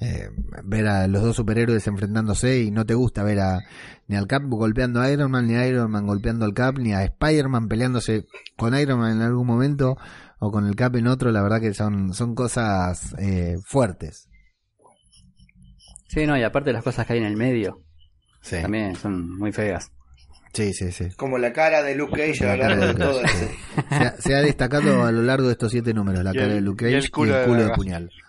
Eh, 0.00 0.30
ver 0.64 0.88
a 0.88 1.06
los 1.06 1.22
dos 1.22 1.36
superhéroes 1.36 1.86
enfrentándose 1.86 2.60
y 2.60 2.72
no 2.72 2.84
te 2.84 2.94
gusta 2.94 3.22
ver 3.22 3.38
a 3.38 3.60
ni 4.08 4.16
al 4.16 4.26
Cap 4.26 4.42
golpeando 4.46 5.00
a 5.00 5.08
Iron 5.10 5.30
Man, 5.30 5.46
ni 5.46 5.54
a 5.54 5.66
Iron 5.68 5.92
Man 5.92 6.06
golpeando 6.06 6.44
al 6.44 6.54
Cap, 6.54 6.76
ni 6.78 6.92
a 6.92 7.04
Spider-Man 7.04 7.68
peleándose 7.68 8.26
con 8.56 8.76
Iron 8.76 8.98
Man 8.98 9.18
en 9.18 9.22
algún 9.22 9.46
momento 9.46 9.96
o 10.40 10.50
con 10.50 10.66
el 10.66 10.74
Cap 10.74 10.96
en 10.96 11.06
otro, 11.06 11.30
la 11.30 11.40
verdad 11.40 11.60
que 11.60 11.72
son, 11.72 12.14
son 12.14 12.34
cosas 12.34 13.14
eh, 13.18 13.58
fuertes. 13.64 14.28
Sí, 16.08 16.26
no, 16.26 16.36
y 16.36 16.42
aparte 16.42 16.72
las 16.72 16.82
cosas 16.82 17.06
que 17.06 17.12
hay 17.12 17.20
en 17.20 17.26
el 17.26 17.36
medio 17.36 17.80
Sí, 18.42 18.56
también 18.60 18.96
son 18.96 19.38
muy 19.38 19.52
feas. 19.52 19.92
Sí, 20.52 20.72
sí. 20.72 20.92
sí. 20.92 21.08
Como 21.16 21.38
la 21.38 21.52
cara 21.52 21.82
de 21.82 21.94
Luke 21.94 22.12
Cage 22.16 22.44
a 22.48 22.56
lo 22.56 22.62
La 22.62 22.68
cara 22.68 22.76
largo 22.76 22.98
de 22.98 23.04
todo. 23.04 23.20
Se 23.88 23.94
ha, 23.96 24.16
se 24.18 24.34
ha 24.34 24.40
destacado 24.42 25.04
a 25.04 25.12
lo 25.12 25.22
largo 25.22 25.46
de 25.46 25.52
estos 25.52 25.70
siete 25.72 25.92
números 25.94 26.22
la 26.24 26.30
Y 26.30 26.34
cara 26.34 26.46
el- 26.48 26.54
de 26.54 26.60
Luke 26.60 26.84
y 26.84 26.92
Cage 26.92 26.96
y 26.96 27.04
el 27.04 27.10
culo 27.10 27.34
de 27.34 27.64
de, 27.64 27.70
puñal. 27.74 28.10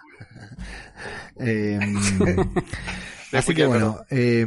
Eh, 1.40 1.80
De 3.32 3.38
así 3.40 3.56
que 3.56 3.66
bueno, 3.66 4.02
eh, 4.12 4.46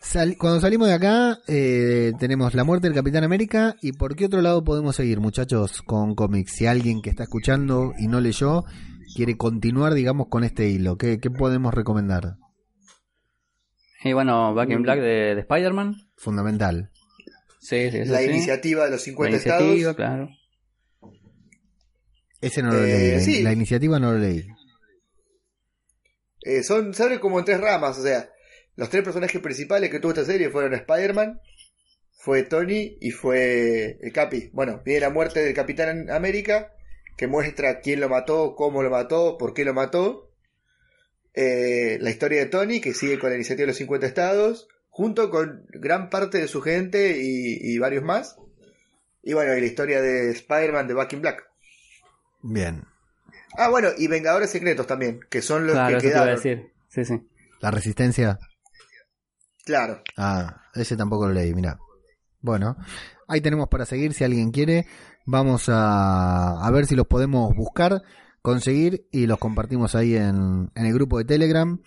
sal- 0.00 0.36
cuando 0.38 0.60
salimos 0.60 0.86
de 0.88 0.94
acá 0.94 1.38
eh, 1.48 2.12
tenemos 2.18 2.54
la 2.54 2.62
muerte 2.64 2.86
del 2.86 2.94
Capitán 2.94 3.24
América 3.24 3.74
y 3.80 3.92
por 3.92 4.14
qué 4.14 4.26
otro 4.26 4.42
lado 4.42 4.62
podemos 4.62 4.94
seguir 4.96 5.18
muchachos 5.20 5.80
con 5.82 6.14
cómics. 6.14 6.52
Si 6.52 6.66
alguien 6.66 7.00
que 7.00 7.08
está 7.10 7.22
escuchando 7.22 7.94
y 7.98 8.06
no 8.08 8.20
leyó 8.20 8.64
quiere 9.16 9.38
continuar 9.38 9.94
digamos 9.94 10.26
con 10.28 10.44
este 10.44 10.68
hilo, 10.68 10.98
¿qué, 10.98 11.18
qué 11.18 11.30
podemos 11.30 11.72
recomendar? 11.72 12.36
Y 14.04 14.12
bueno, 14.12 14.54
Back 14.54 14.70
in 14.70 14.82
Black 14.82 15.00
de, 15.00 15.34
de 15.34 15.40
Spider-Man. 15.40 15.96
Fundamental. 16.18 16.90
Sí, 17.60 17.90
La 17.90 18.18
sí. 18.20 18.24
iniciativa 18.26 18.84
de 18.84 18.90
los 18.92 19.00
La 19.00 19.04
50 19.04 19.36
iniciativa, 19.36 19.90
estados. 19.90 19.96
claro. 19.96 20.28
Ese 22.40 22.62
no 22.62 22.72
lo 22.72 22.84
Eh, 22.84 22.86
leí, 22.86 23.10
la- 23.14 23.20
sí. 23.20 23.42
la 23.42 23.52
iniciativa 23.52 23.98
no 23.98 24.12
lo 24.12 24.18
leí. 24.18 24.46
Eh, 26.42 26.62
son, 26.62 26.94
se 26.94 27.02
abren 27.02 27.18
como 27.18 27.38
en 27.38 27.44
tres 27.44 27.60
ramas, 27.60 27.98
o 27.98 28.02
sea, 28.02 28.30
los 28.76 28.88
tres 28.90 29.02
personajes 29.02 29.40
principales 29.40 29.90
que 29.90 29.98
tuvo 29.98 30.12
esta 30.12 30.24
serie 30.24 30.50
fueron 30.50 30.72
Spider-Man, 30.74 31.40
fue 32.12 32.44
Tony 32.44 32.96
y 33.00 33.10
fue 33.10 33.98
el 34.00 34.12
Capi. 34.12 34.50
Bueno, 34.52 34.82
viene 34.84 35.00
la 35.00 35.10
muerte 35.10 35.40
del 35.42 35.54
Capitán 35.54 36.10
América, 36.10 36.72
que 37.16 37.26
muestra 37.26 37.80
quién 37.80 38.00
lo 38.00 38.08
mató, 38.08 38.54
cómo 38.54 38.82
lo 38.82 38.90
mató, 38.90 39.36
por 39.36 39.52
qué 39.52 39.64
lo 39.64 39.74
mató. 39.74 40.32
Eh, 41.34 41.98
la 42.00 42.10
historia 42.10 42.38
de 42.40 42.46
Tony, 42.46 42.80
que 42.80 42.94
sigue 42.94 43.18
con 43.18 43.30
la 43.30 43.36
iniciativa 43.36 43.62
de 43.64 43.68
los 43.68 43.76
50 43.76 44.06
estados, 44.06 44.68
junto 44.98 45.30
con 45.30 45.64
gran 45.68 46.10
parte 46.10 46.38
de 46.38 46.48
su 46.48 46.60
gente 46.60 47.22
y, 47.22 47.56
y 47.72 47.78
varios 47.78 48.02
más. 48.02 48.34
Y 49.22 49.32
bueno, 49.32 49.54
y 49.56 49.60
la 49.60 49.66
historia 49.68 50.00
de 50.02 50.32
Spider-Man 50.32 50.88
de 50.88 50.94
Back 50.94 51.12
in 51.12 51.20
Black. 51.20 51.44
Bien. 52.42 52.82
Ah, 53.56 53.68
bueno, 53.68 53.90
y 53.96 54.08
Vengadores 54.08 54.50
Secretos 54.50 54.88
también, 54.88 55.20
que 55.30 55.40
son 55.40 55.66
los 55.68 55.74
Claro, 55.76 55.90
que 55.90 55.96
eso 55.98 56.02
te 56.02 56.08
iba 56.08 56.18
a 56.18 56.24
quedaron. 56.24 56.42
decir. 56.42 56.72
Sí, 56.88 57.04
sí. 57.04 57.28
La 57.60 57.70
resistencia. 57.70 58.40
Claro. 59.64 60.02
Ah, 60.16 60.62
ese 60.74 60.96
tampoco 60.96 61.28
lo 61.28 61.32
leí, 61.34 61.54
mira. 61.54 61.78
Bueno, 62.40 62.76
ahí 63.28 63.40
tenemos 63.40 63.68
para 63.68 63.86
seguir 63.86 64.14
si 64.14 64.24
alguien 64.24 64.50
quiere. 64.50 64.84
Vamos 65.26 65.68
a, 65.68 66.58
a 66.66 66.70
ver 66.72 66.86
si 66.86 66.96
los 66.96 67.06
podemos 67.06 67.54
buscar, 67.54 68.02
conseguir 68.42 69.06
y 69.12 69.28
los 69.28 69.38
compartimos 69.38 69.94
ahí 69.94 70.16
en, 70.16 70.72
en 70.74 70.86
el 70.86 70.92
grupo 70.92 71.18
de 71.18 71.24
Telegram. 71.24 71.80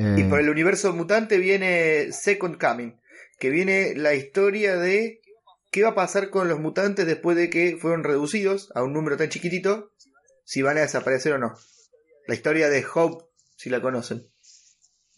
Eh, 0.00 0.16
Y 0.20 0.24
por 0.24 0.40
el 0.40 0.48
universo 0.48 0.92
mutante 0.94 1.36
viene 1.36 2.10
Second 2.12 2.58
Coming, 2.58 2.98
que 3.38 3.50
viene 3.50 3.94
la 3.94 4.14
historia 4.14 4.76
de 4.76 5.20
qué 5.70 5.82
va 5.82 5.90
a 5.90 5.94
pasar 5.94 6.30
con 6.30 6.48
los 6.48 6.58
mutantes 6.58 7.06
después 7.06 7.36
de 7.36 7.50
que 7.50 7.76
fueron 7.78 8.02
reducidos 8.02 8.70
a 8.74 8.82
un 8.82 8.94
número 8.94 9.16
tan 9.18 9.28
chiquitito, 9.28 9.92
si 10.44 10.62
van 10.62 10.78
a 10.78 10.80
desaparecer 10.80 11.34
o 11.34 11.38
no. 11.38 11.54
La 12.26 12.34
historia 12.34 12.68
de 12.70 12.84
Hope, 12.94 13.24
si 13.56 13.68
la 13.68 13.82
conocen. 13.82 14.26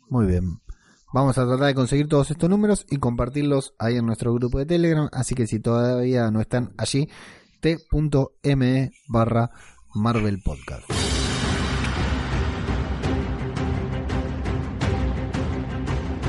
Muy 0.08 0.26
bien. 0.26 0.60
Vamos 1.14 1.38
a 1.38 1.46
tratar 1.46 1.66
de 1.66 1.74
conseguir 1.74 2.08
todos 2.08 2.30
estos 2.30 2.50
números 2.50 2.86
y 2.90 2.96
compartirlos 2.96 3.74
ahí 3.78 3.96
en 3.98 4.06
nuestro 4.06 4.34
grupo 4.34 4.58
de 4.58 4.66
Telegram. 4.66 5.08
Así 5.12 5.34
que 5.34 5.46
si 5.46 5.60
todavía 5.60 6.30
no 6.30 6.40
están 6.40 6.74
allí, 6.76 7.08
t.me 7.60 8.90
barra 9.08 9.50
Marvel 9.94 10.42
Podcast. 10.42 10.90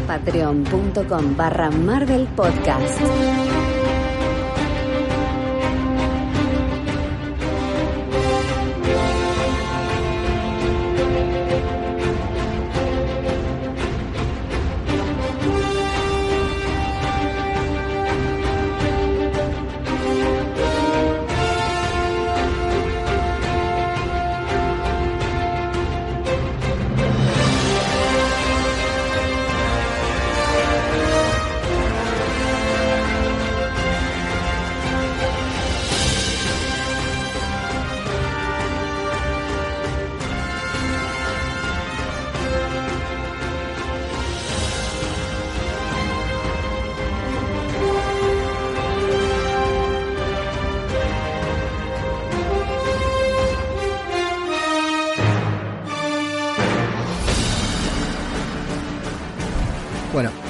Patreon.com 0.07 1.33
barra 1.35 1.69
Marvel 1.71 2.27
Podcast. 2.35 3.72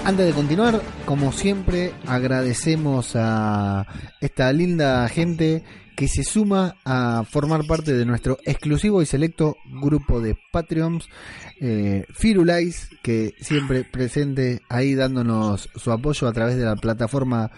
Antes 0.06 0.26
de 0.26 0.34
continuar, 0.34 0.82
como 1.06 1.32
siempre, 1.32 1.94
agradecemos 2.06 3.16
a 3.16 3.88
esta 4.20 4.52
linda 4.52 5.08
gente 5.08 5.64
que 5.96 6.08
se 6.08 6.24
suma 6.24 6.76
a 6.84 7.24
formar 7.24 7.66
parte 7.66 7.94
de 7.94 8.06
nuestro 8.06 8.38
exclusivo 8.44 9.02
y 9.02 9.06
selecto 9.06 9.56
grupo 9.82 10.20
de 10.20 10.36
Patreons. 10.52 11.08
Eh, 11.62 12.06
Firulais, 12.14 12.90
que 13.02 13.34
siempre 13.40 13.84
presente 13.84 14.62
ahí 14.70 14.96
dándonos 14.96 15.70
su 15.76 15.92
apoyo 15.92 16.28
a 16.28 16.34
través 16.34 16.58
de 16.58 16.66
la 16.66 16.76
plataforma 16.76 17.52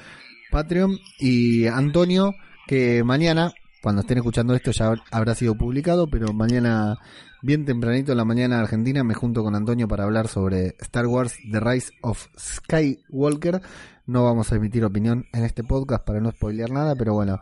Patreon. 0.52 1.00
Y 1.20 1.66
Antonio, 1.68 2.36
que 2.68 3.04
mañana, 3.04 3.54
cuando 3.86 4.02
estén 4.02 4.18
escuchando 4.18 4.56
esto, 4.56 4.72
ya 4.72 4.96
habrá 5.12 5.36
sido 5.36 5.54
publicado, 5.54 6.08
pero 6.08 6.34
mañana, 6.34 6.98
bien 7.44 7.66
tempranito 7.66 8.14
en 8.14 8.18
la 8.18 8.26
mañana 8.26 8.60
argentina, 8.60 9.04
me 9.04 9.14
junto 9.14 9.44
con 9.44 9.54
Antonio 9.54 9.88
para 9.88 10.06
hablar 10.06 10.28
sobre 10.28 10.76
Star 10.80 11.06
Wars 11.06 11.36
The 11.52 11.60
Rise 11.60 11.94
of 12.02 12.26
Skywalker. 12.36 13.62
No 14.08 14.24
vamos 14.24 14.52
a 14.52 14.56
emitir 14.56 14.84
opinión 14.84 15.28
en 15.34 15.44
este 15.44 15.64
podcast 15.64 16.04
para 16.04 16.20
no 16.20 16.32
spoilear 16.32 16.72
nada, 16.72 16.96
pero 16.96 17.14
bueno, 17.14 17.38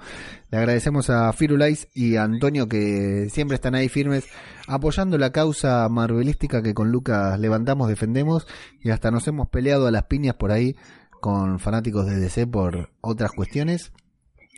le 0.52 0.58
agradecemos 0.58 1.10
a 1.10 1.32
Firulais 1.32 1.88
y 1.94 2.18
a 2.18 2.24
Antonio 2.24 2.68
que 2.68 3.30
siempre 3.32 3.56
están 3.56 3.74
ahí 3.74 3.88
firmes 3.88 4.26
apoyando 4.68 5.18
la 5.18 5.32
causa 5.32 5.88
marvelística 5.88 6.62
que 6.62 6.74
con 6.74 6.92
Lucas 6.92 7.40
levantamos, 7.40 7.88
defendemos 7.88 8.48
y 8.82 8.90
hasta 8.90 9.12
nos 9.12 9.26
hemos 9.30 9.48
peleado 9.48 9.88
a 9.88 9.92
las 9.92 10.08
piñas 10.08 10.36
por 10.36 10.52
ahí 10.52 10.76
con 11.22 11.60
fanáticos 11.60 12.06
de 12.06 12.20
DC 12.20 12.48
por 12.48 12.90
otras 13.00 13.32
cuestiones. 13.32 13.94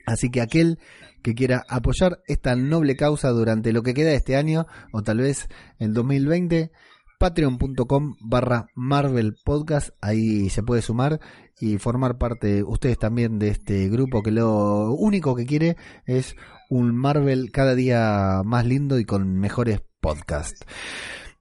Así 0.08 0.32
que 0.32 0.42
aquel 0.42 0.80
que 1.26 1.34
quiera 1.34 1.66
apoyar 1.68 2.22
esta 2.28 2.56
noble 2.56 2.96
causa 2.96 3.30
durante 3.30 3.74
lo 3.74 3.82
que 3.82 3.96
queda 3.96 4.12
de 4.12 4.18
este 4.18 4.36
año 4.36 4.68
o 4.92 5.02
tal 5.02 5.18
vez 5.18 5.48
el 5.80 5.92
2020, 5.92 6.72
patreon.com 7.18 8.16
barra 8.22 8.68
Marvel 8.76 9.36
Podcast, 9.44 9.90
ahí 10.02 10.52
se 10.52 10.62
puede 10.62 10.84
sumar 10.84 11.20
y 11.60 11.80
formar 11.80 12.20
parte 12.20 12.62
ustedes 12.62 13.00
también 13.00 13.40
de 13.40 13.48
este 13.48 13.90
grupo 13.90 14.22
que 14.22 14.30
lo 14.30 14.94
único 14.94 15.36
que 15.36 15.48
quiere 15.48 15.78
es 16.06 16.36
un 16.70 16.96
Marvel 16.96 17.50
cada 17.52 17.74
día 17.74 18.44
más 18.46 18.68
lindo 18.68 19.00
y 19.00 19.06
con 19.06 19.40
mejores 19.40 19.82
podcasts. 20.02 20.64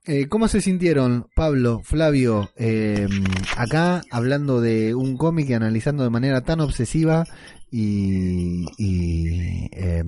Eh, 0.07 0.29
¿Cómo 0.29 0.49
se 0.49 0.61
sintieron, 0.61 1.29
Pablo, 1.35 1.81
Flavio, 1.83 2.51
eh, 2.57 3.07
acá 3.57 4.03
hablando 4.11 4.61
de 4.61 4.95
un 4.95 5.17
cómic 5.17 5.49
y 5.49 5.55
analizando 5.55 6.05
de 6.05 6.11
manera 6.11 6.43
tan 6.43 6.61
obsesiva 6.61 7.25
y, 7.77 8.67
y, 8.79 9.69
eh, 9.73 10.05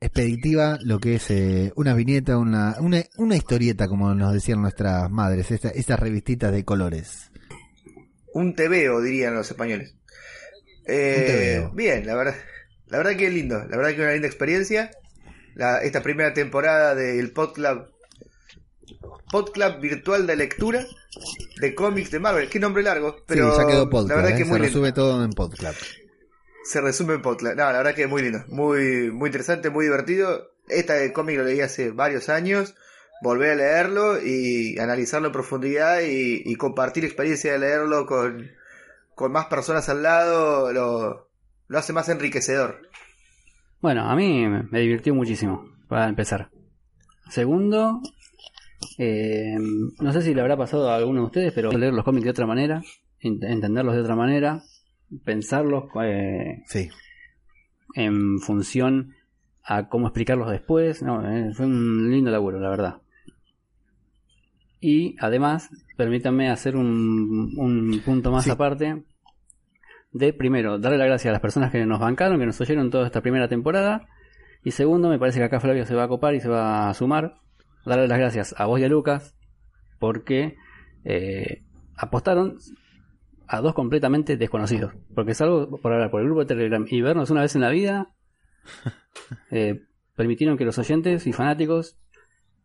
expeditiva 0.00 0.78
lo 0.82 0.98
que 0.98 1.16
es 1.16 1.30
eh, 1.30 1.72
una 1.76 1.92
viñeta, 1.92 2.38
una, 2.38 2.76
una, 2.80 3.04
una 3.18 3.36
historieta, 3.36 3.86
como 3.86 4.14
nos 4.14 4.32
decían 4.32 4.62
nuestras 4.62 5.10
madres, 5.10 5.50
esta, 5.50 5.68
estas 5.68 6.00
revistitas 6.00 6.50
de 6.52 6.64
colores? 6.64 7.30
Un 8.32 8.54
tebeo, 8.54 9.02
dirían 9.02 9.34
los 9.34 9.50
españoles. 9.50 9.94
Eh, 10.86 11.60
Un. 11.62 11.76
Bien, 11.76 12.06
la 12.06 12.14
verdad, 12.14 12.34
la 12.86 12.96
verdad 12.96 13.14
que 13.14 13.26
es 13.26 13.34
lindo, 13.34 13.58
la 13.58 13.76
verdad 13.76 13.90
que 13.90 14.00
una 14.00 14.12
linda 14.12 14.28
experiencia. 14.28 14.90
La, 15.54 15.82
esta 15.82 16.02
primera 16.02 16.32
temporada 16.32 16.94
del 16.94 17.30
PodClub, 17.32 17.90
PodClub 19.30 19.80
virtual 19.80 20.26
de 20.26 20.36
lectura 20.36 20.86
de 21.60 21.74
cómics 21.74 22.10
de 22.10 22.20
Marvel. 22.20 22.48
Qué 22.48 22.58
nombre 22.58 22.82
largo, 22.82 23.16
pero 23.26 23.50
sí, 23.50 23.60
ya 23.60 23.66
quedó 23.66 23.90
la 24.08 24.14
verdad 24.14 24.30
¿eh? 24.30 24.36
que 24.36 24.44
se 24.44 24.44
muy 24.46 24.60
lindo. 24.60 24.68
resume 24.68 24.92
todo 24.92 25.22
en 25.22 25.30
podcast. 25.32 25.99
Se 26.64 26.80
resume 26.80 27.14
en 27.14 27.22
PodClub. 27.22 27.50
No, 27.56 27.64
la 27.64 27.78
verdad 27.78 27.94
que 27.94 28.02
es 28.04 28.08
muy 28.08 28.22
lindo, 28.22 28.44
muy, 28.48 29.10
muy 29.10 29.28
interesante, 29.28 29.70
muy 29.70 29.84
divertido. 29.86 30.52
Este 30.68 31.12
cómic 31.12 31.38
lo 31.38 31.44
leí 31.44 31.60
hace 31.60 31.90
varios 31.90 32.28
años. 32.28 32.74
Volví 33.22 33.46
a 33.46 33.54
leerlo 33.54 34.22
y 34.22 34.78
analizarlo 34.78 35.26
en 35.28 35.32
profundidad 35.32 36.00
y, 36.02 36.54
compartir 36.56 37.04
experiencia 37.04 37.52
de 37.52 37.58
leerlo 37.58 38.06
con, 38.06 38.50
con 39.14 39.32
más 39.32 39.46
personas 39.46 39.88
al 39.88 40.02
lado 40.02 40.72
lo, 40.72 41.28
lo 41.68 41.78
hace 41.78 41.92
más 41.92 42.08
enriquecedor. 42.08 42.88
Bueno, 43.80 44.08
a 44.08 44.14
mí 44.16 44.46
me 44.46 44.80
divirtió 44.80 45.14
muchísimo, 45.14 45.70
para 45.88 46.08
empezar. 46.08 46.50
Segundo, 47.30 48.00
eh, 48.98 49.56
no 49.58 50.12
sé 50.12 50.22
si 50.22 50.34
le 50.34 50.40
habrá 50.40 50.56
pasado 50.56 50.90
a 50.90 50.96
alguno 50.96 51.20
de 51.20 51.26
ustedes, 51.26 51.52
pero 51.52 51.72
leer 51.72 51.92
los 51.92 52.04
cómics 52.04 52.24
de 52.24 52.30
otra 52.30 52.46
manera, 52.46 52.82
ent- 53.22 53.44
entenderlos 53.50 53.94
de 53.94 54.00
otra 54.02 54.16
manera, 54.16 54.62
pensarlos 55.24 55.84
eh, 56.02 56.62
Sí. 56.66 56.88
en 57.94 58.38
función 58.40 59.14
a 59.62 59.88
cómo 59.88 60.06
explicarlos 60.08 60.50
después. 60.50 61.02
No, 61.02 61.28
eh, 61.28 61.52
fue 61.54 61.66
un 61.66 62.10
lindo 62.10 62.30
laburo, 62.30 62.60
la 62.60 62.70
verdad. 62.70 63.02
Y 64.80 65.16
además, 65.20 65.68
permítanme 65.96 66.50
hacer 66.50 66.76
un, 66.76 67.54
un 67.58 68.00
punto 68.04 68.30
más 68.30 68.44
Sí. 68.44 68.50
aparte. 68.50 69.02
De 70.12 70.32
primero, 70.32 70.78
darle 70.78 70.98
las 70.98 71.06
gracias 71.06 71.30
a 71.30 71.32
las 71.32 71.40
personas 71.40 71.70
que 71.70 71.84
nos 71.86 72.00
bancaron, 72.00 72.38
que 72.40 72.46
nos 72.46 72.60
oyeron 72.60 72.90
toda 72.90 73.06
esta 73.06 73.20
primera 73.20 73.48
temporada. 73.48 74.08
Y 74.64 74.72
segundo, 74.72 75.08
me 75.08 75.18
parece 75.18 75.38
que 75.38 75.44
acá 75.44 75.60
Flavio 75.60 75.86
se 75.86 75.94
va 75.94 76.04
a 76.04 76.08
copar 76.08 76.34
y 76.34 76.40
se 76.40 76.48
va 76.48 76.88
a 76.88 76.94
sumar. 76.94 77.34
Darle 77.86 78.08
las 78.08 78.18
gracias 78.18 78.54
a 78.58 78.66
vos 78.66 78.80
y 78.80 78.84
a 78.84 78.88
Lucas, 78.88 79.34
porque 79.98 80.56
eh, 81.04 81.62
apostaron 81.96 82.56
a 83.50 83.60
dos 83.60 83.74
completamente 83.74 84.36
desconocidos. 84.36 84.94
Porque 85.12 85.34
salvo 85.34 85.80
por 85.80 85.92
hablar 85.92 86.10
por 86.10 86.20
el 86.20 86.26
grupo 86.26 86.40
de 86.40 86.46
Telegram 86.46 86.86
y 86.88 87.02
vernos 87.02 87.30
una 87.30 87.42
vez 87.42 87.54
en 87.56 87.60
la 87.60 87.70
vida, 87.70 88.14
eh, 89.50 89.82
permitieron 90.14 90.56
que 90.56 90.64
los 90.64 90.78
oyentes 90.78 91.26
y 91.26 91.32
fanáticos 91.32 91.98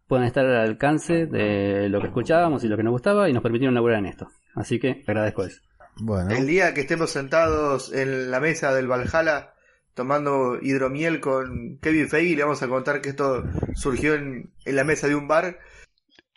puedan 0.07 0.27
estar 0.27 0.45
al 0.45 0.57
alcance 0.57 1.25
de 1.25 1.89
lo 1.89 1.99
que 2.01 2.07
escuchábamos 2.07 2.63
y 2.63 2.67
lo 2.67 2.77
que 2.77 2.83
nos 2.83 2.91
gustaba 2.91 3.27
y 3.27 3.33
nos 3.33 3.41
permitieron 3.41 3.73
laburar 3.73 3.97
en 3.97 4.05
esto. 4.05 4.27
Así 4.53 4.79
que 4.79 5.03
agradezco 5.07 5.43
eso. 5.43 5.61
Bueno, 5.97 6.29
El 6.29 6.45
día 6.45 6.75
que 6.75 6.81
estemos 6.81 7.09
sentados 7.09 7.91
en 7.91 8.29
la 8.29 8.39
mesa 8.39 8.71
del 8.71 8.87
Valhalla 8.87 9.53
tomando 9.95 10.59
hidromiel 10.61 11.19
con 11.19 11.79
Kevin 11.81 12.09
Feige, 12.09 12.35
le 12.35 12.43
vamos 12.43 12.61
a 12.61 12.67
contar 12.67 13.01
que 13.01 13.09
esto 13.09 13.43
surgió 13.73 14.13
en, 14.13 14.51
en 14.65 14.75
la 14.75 14.83
mesa 14.83 15.07
de 15.07 15.15
un 15.15 15.27
bar. 15.27 15.57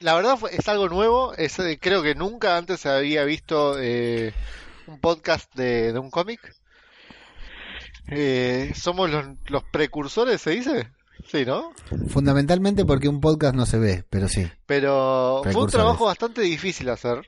La 0.01 0.15
verdad 0.15 0.37
fue- 0.37 0.55
es 0.55 0.69
algo 0.69 0.89
nuevo, 0.89 1.35
es, 1.35 1.59
eh, 1.59 1.79
creo 1.81 2.03
que 2.03 2.15
nunca 2.15 2.57
antes 2.57 2.81
se 2.81 2.89
había 2.89 3.25
visto 3.25 3.77
eh, 3.81 4.33
un 4.87 5.01
podcast 5.01 5.53
de, 5.57 5.93
de 5.93 5.99
un 5.99 6.11
cómic. 6.11 6.41
Eh, 8.11 8.73
somos 8.75 9.11
los, 9.11 9.27
los 9.49 9.65
precursores, 9.65 10.41
¿se 10.41 10.51
dice? 10.51 10.89
Sí, 11.27 11.45
¿no? 11.45 11.73
fundamentalmente 12.09 12.85
porque 12.85 13.09
un 13.09 13.21
podcast 13.21 13.55
no 13.55 13.67
se 13.67 13.79
ve, 13.79 14.05
pero 14.09 14.29
sí. 14.29 14.49
Pero 14.67 15.43
fue 15.43 15.63
un 15.65 15.69
trabajo 15.69 16.07
bastante 16.07 16.41
difícil 16.43 16.89
hacer, 16.89 17.23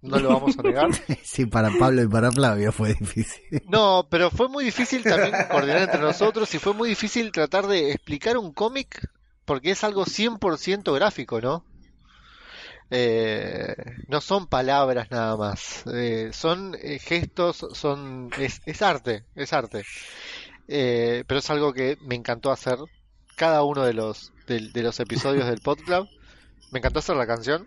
no 0.00 0.18
lo 0.18 0.30
vamos 0.30 0.58
a 0.58 0.62
negar. 0.62 0.88
Sí, 1.22 1.44
para 1.46 1.70
Pablo 1.78 2.02
y 2.02 2.08
para 2.08 2.32
Flavio 2.32 2.72
fue 2.72 2.94
difícil. 2.94 3.62
No, 3.68 4.08
pero 4.10 4.30
fue 4.30 4.48
muy 4.48 4.64
difícil 4.64 5.02
también 5.04 5.34
coordinar 5.50 5.82
entre 5.82 6.00
nosotros 6.00 6.52
y 6.54 6.58
fue 6.58 6.72
muy 6.72 6.88
difícil 6.88 7.30
tratar 7.30 7.66
de 7.66 7.92
explicar 7.92 8.36
un 8.38 8.52
cómic 8.52 9.06
porque 9.44 9.70
es 9.72 9.84
algo 9.84 10.06
100% 10.06 10.92
gráfico, 10.94 11.40
¿no? 11.42 11.64
Eh, 12.92 13.76
no 14.08 14.20
son 14.20 14.48
palabras 14.48 15.10
nada 15.12 15.36
más, 15.36 15.84
eh, 15.94 16.30
son 16.32 16.76
eh, 16.82 16.98
gestos, 16.98 17.64
son 17.72 18.30
es, 18.36 18.60
es 18.66 18.82
arte, 18.82 19.24
es 19.36 19.52
arte. 19.52 19.84
Eh, 20.66 21.24
pero 21.26 21.38
es 21.38 21.50
algo 21.50 21.72
que 21.72 21.96
me 22.00 22.16
encantó 22.16 22.50
hacer 22.50 22.78
cada 23.36 23.62
uno 23.62 23.84
de 23.84 23.94
los 23.94 24.32
de, 24.46 24.70
de 24.70 24.82
los 24.82 24.98
episodios 25.00 25.46
del 25.46 25.60
PodClub. 25.60 26.08
Me 26.72 26.78
encantó 26.80 26.98
hacer 26.98 27.16
la 27.16 27.26
canción. 27.26 27.66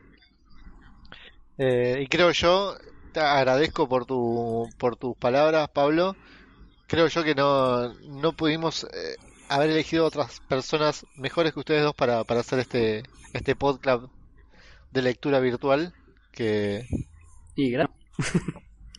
Eh, 1.57 1.99
y 2.03 2.07
creo 2.07 2.31
yo, 2.31 2.75
te 3.13 3.21
agradezco 3.21 3.87
por 3.87 4.05
tu 4.05 4.69
por 4.77 4.97
tus 4.97 5.15
palabras, 5.17 5.69
Pablo. 5.69 6.15
Creo 6.87 7.07
yo 7.07 7.23
que 7.23 7.35
no, 7.35 7.93
no 7.93 8.33
pudimos 8.33 8.85
haber 9.49 9.69
elegido 9.71 10.05
otras 10.05 10.41
personas 10.41 11.05
mejores 11.15 11.53
que 11.53 11.59
ustedes 11.59 11.83
dos 11.83 11.95
para, 11.95 12.23
para 12.25 12.41
hacer 12.41 12.59
este 12.59 13.03
este 13.33 13.55
podcast 13.55 14.05
de 14.93 15.01
lectura 15.01 15.39
virtual 15.39 15.93
que 16.31 16.85
Y 17.55 17.71
gra- 17.71 17.89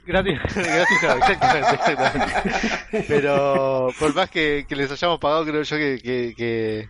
gratis, 0.07 0.39
gratis 0.55 0.99
no, 1.03 1.13
exactamente, 1.17 1.75
exactamente. 1.75 3.05
Pero 3.09 3.89
por 3.99 4.15
más 4.15 4.31
que, 4.31 4.67
que 4.69 4.77
les 4.77 4.91
hayamos 4.91 5.19
pagado, 5.21 5.45
creo 5.45 5.63
yo 5.63 5.77
que, 5.77 5.99
que, 6.03 6.35
que, 6.37 6.89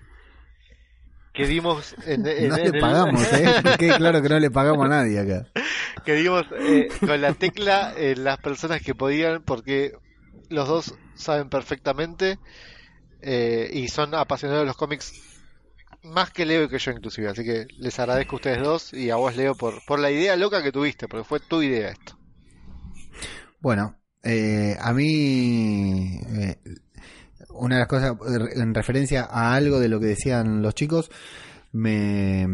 que 1.33 1.47
dimos 1.47 1.95
en, 2.07 2.27
en- 2.27 2.49
No 2.49 2.57
en 2.57 2.63
le 2.73 2.79
el- 2.79 2.81
pagamos, 2.81 3.33
¿eh? 3.33 3.55
Que 3.79 3.89
claro 3.95 4.23
que 4.23 4.29
no 4.29 4.39
le 4.39 4.51
pagamos 4.51 4.85
a 4.87 4.89
nadie 4.89 5.19
acá. 5.21 5.47
que 6.05 6.15
dimos 6.15 6.45
eh, 6.59 6.89
con 7.01 7.21
la 7.21 7.33
tecla 7.35 7.93
eh, 7.97 8.15
las 8.17 8.39
personas 8.39 8.83
que 8.83 8.95
podían, 8.95 9.43
porque 9.43 9.93
los 10.51 10.69
dos 10.69 10.95
saben 11.15 11.49
perfectamente 11.49 12.39
eh, 13.23 13.71
y 13.73 13.89
son 13.89 14.15
apasionados 14.15 14.63
de 14.63 14.67
los 14.67 14.77
cómics 14.77 15.13
más 16.05 16.31
que 16.31 16.45
Leo 16.47 16.69
que 16.69 16.79
yo 16.79 16.91
inclusive, 16.93 17.29
así 17.29 17.45
que 17.45 17.67
les 17.79 17.99
agradezco 17.99 18.37
a 18.37 18.39
ustedes 18.39 18.63
dos 18.63 18.93
y 18.93 19.11
a 19.11 19.17
vos 19.17 19.37
Leo 19.37 19.55
por, 19.55 19.85
por 19.87 19.99
la 19.99 20.11
idea 20.11 20.37
loca 20.37 20.63
que 20.63 20.73
tuviste, 20.73 21.09
porque 21.09 21.25
fue 21.25 21.41
tu 21.41 21.63
idea 21.63 21.89
esto. 21.91 22.19
Bueno, 23.61 23.97
eh, 24.23 24.77
a 24.81 24.93
mí 24.93 26.21
eh, 26.29 26.59
una 27.51 27.77
de 27.77 27.81
las 27.81 27.89
cosas 27.89 28.17
en 28.55 28.75
referencia 28.75 29.25
a 29.25 29.55
algo 29.55 29.81
de 29.81 29.89
lo 29.89 30.01
que 30.01 30.07
decían 30.07 30.61
los 30.63 30.75
chicos 30.75 31.11
me, 31.73 32.47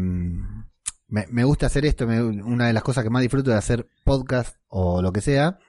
me, 1.07 1.25
me 1.29 1.43
gusta 1.43 1.65
hacer 1.67 1.85
esto, 1.85 2.07
me- 2.07 2.21
una 2.21 2.67
de 2.67 2.73
las 2.73 2.83
cosas 2.83 3.03
que 3.03 3.09
más 3.09 3.21
disfruto 3.21 3.51
de 3.51 3.57
hacer 3.57 3.87
podcast 4.03 4.57
o 4.67 5.01
lo 5.01 5.11
que 5.11 5.21
sea, 5.21 5.59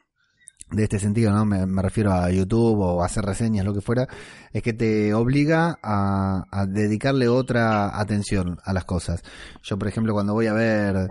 de 0.72 0.84
este 0.84 0.98
sentido, 0.98 1.32
¿no? 1.32 1.44
Me, 1.44 1.82
refiero 1.82 2.12
a 2.12 2.30
YouTube 2.30 2.78
o 2.80 3.02
hacer 3.02 3.24
reseñas, 3.24 3.64
lo 3.64 3.74
que 3.74 3.80
fuera, 3.80 4.08
es 4.52 4.62
que 4.62 4.72
te 4.72 5.14
obliga 5.14 5.78
a, 5.82 6.46
a 6.50 6.66
dedicarle 6.66 7.28
otra 7.28 7.98
atención 7.98 8.58
a 8.64 8.72
las 8.72 8.84
cosas. 8.84 9.22
Yo, 9.62 9.78
por 9.78 9.88
ejemplo, 9.88 10.12
cuando 10.12 10.32
voy 10.32 10.46
a 10.46 10.52
ver, 10.52 11.08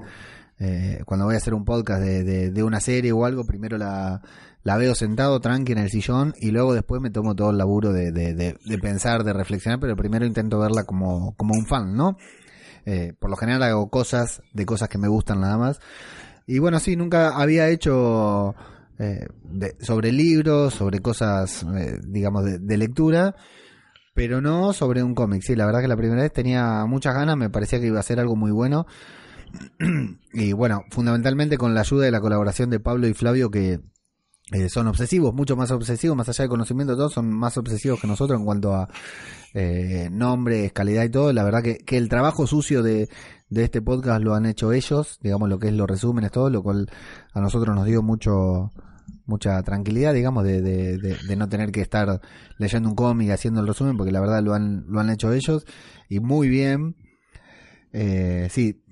eh, 0.59 1.01
cuando 1.05 1.25
voy 1.25 1.35
a 1.35 1.37
hacer 1.37 1.53
un 1.53 1.65
podcast 1.65 2.01
de, 2.01 2.23
de, 2.23 2.51
de 2.51 2.63
una 2.63 2.79
serie 2.79 3.11
o 3.11 3.25
algo, 3.25 3.45
primero 3.45 3.77
la, 3.77 4.21
la 4.63 4.77
veo 4.77 4.95
sentado 4.95 5.39
tranqui 5.39 5.71
en 5.71 5.79
el 5.79 5.89
sillón 5.89 6.33
y 6.39 6.51
luego 6.51 6.73
después 6.73 7.01
me 7.01 7.09
tomo 7.09 7.35
todo 7.35 7.51
el 7.51 7.57
laburo 7.57 7.93
de 7.93 8.79
pensar, 8.81 9.23
de 9.23 9.33
reflexionar, 9.33 9.79
pero 9.79 9.95
primero 9.95 10.25
intento 10.25 10.59
verla 10.59 10.83
como, 10.83 11.35
como 11.35 11.53
un 11.53 11.65
fan, 11.65 11.95
¿no? 11.95 12.17
Eh, 12.85 13.13
por 13.19 13.29
lo 13.29 13.37
general 13.37 13.63
hago 13.63 13.89
cosas 13.89 14.41
de 14.53 14.65
cosas 14.65 14.89
que 14.89 14.97
me 14.97 15.07
gustan 15.07 15.41
nada 15.41 15.57
más. 15.57 15.79
Y 16.47 16.59
bueno, 16.59 16.79
sí, 16.79 16.95
nunca 16.95 17.35
había 17.35 17.69
hecho 17.69 18.55
eh, 19.01 19.25
de- 19.43 19.75
sobre 19.81 20.11
libros, 20.11 20.73
sobre 20.75 20.99
cosas, 20.99 21.65
eh, 21.75 21.97
digamos, 22.07 22.45
de, 22.45 22.59
de 22.59 22.77
lectura, 22.77 23.35
pero 24.13 24.41
no 24.41 24.73
sobre 24.73 25.01
un 25.01 25.15
cómic. 25.15 25.41
Sí, 25.41 25.55
la 25.55 25.65
verdad 25.65 25.81
que 25.81 25.87
la 25.87 25.97
primera 25.97 26.21
vez 26.21 26.31
tenía 26.33 26.85
muchas 26.85 27.15
ganas, 27.15 27.35
me 27.37 27.49
parecía 27.49 27.79
que 27.79 27.87
iba 27.87 27.99
a 27.99 28.03
ser 28.03 28.19
algo 28.19 28.35
muy 28.35 28.51
bueno. 28.51 28.85
y 30.33 30.53
bueno, 30.53 30.83
fundamentalmente 30.91 31.57
con 31.57 31.73
la 31.73 31.81
ayuda 31.81 32.07
y 32.07 32.11
la 32.11 32.21
colaboración 32.21 32.69
de 32.69 32.79
Pablo 32.79 33.07
y 33.07 33.13
Flavio 33.13 33.49
que 33.49 33.79
eh, 34.53 34.69
son 34.69 34.87
obsesivos, 34.87 35.33
mucho 35.33 35.55
más 35.55 35.71
obsesivos, 35.71 36.17
más 36.17 36.27
allá 36.29 36.43
del 36.43 36.49
conocimiento 36.49 36.93
de 36.93 36.97
todos, 36.97 37.13
son 37.13 37.31
más 37.31 37.57
obsesivos 37.57 37.99
que 38.01 38.07
nosotros 38.07 38.37
en 38.39 38.45
cuanto 38.45 38.73
a 38.73 38.89
eh, 39.53 40.09
nombres, 40.11 40.73
calidad 40.73 41.03
y 41.03 41.09
todo. 41.09 41.31
La 41.33 41.43
verdad 41.43 41.63
que, 41.63 41.77
que 41.77 41.97
el 41.97 42.09
trabajo 42.09 42.47
sucio 42.47 42.83
de, 42.83 43.07
de 43.49 43.63
este 43.63 43.81
podcast 43.81 44.21
lo 44.21 44.33
han 44.33 44.45
hecho 44.45 44.71
ellos, 44.73 45.19
digamos 45.21 45.49
lo 45.49 45.57
que 45.59 45.67
es 45.69 45.73
los 45.73 45.87
resúmenes, 45.87 46.31
todo, 46.31 46.49
lo 46.49 46.63
cual 46.63 46.89
a 47.33 47.39
nosotros 47.41 47.75
nos 47.75 47.85
dio 47.85 48.01
mucho 48.01 48.71
mucha 49.25 49.61
tranquilidad, 49.63 50.13
digamos, 50.13 50.43
de, 50.43 50.61
de, 50.61 51.35
no 51.35 51.49
tener 51.49 51.71
que 51.71 51.81
estar 51.81 52.21
leyendo 52.57 52.89
un 52.89 52.95
cómic 52.95 53.31
haciendo 53.31 53.61
el 53.61 53.67
resumen, 53.67 53.97
porque 53.97 54.11
la 54.11 54.19
verdad 54.19 54.41
lo 54.43 54.53
han, 54.53 54.85
lo 54.87 54.99
han 54.99 55.09
hecho 55.09 55.31
ellos 55.33 55.65
y 56.09 56.19
muy 56.19 56.49
bien. 56.49 56.95
Eh, 57.93 58.47
sí, 58.49 58.83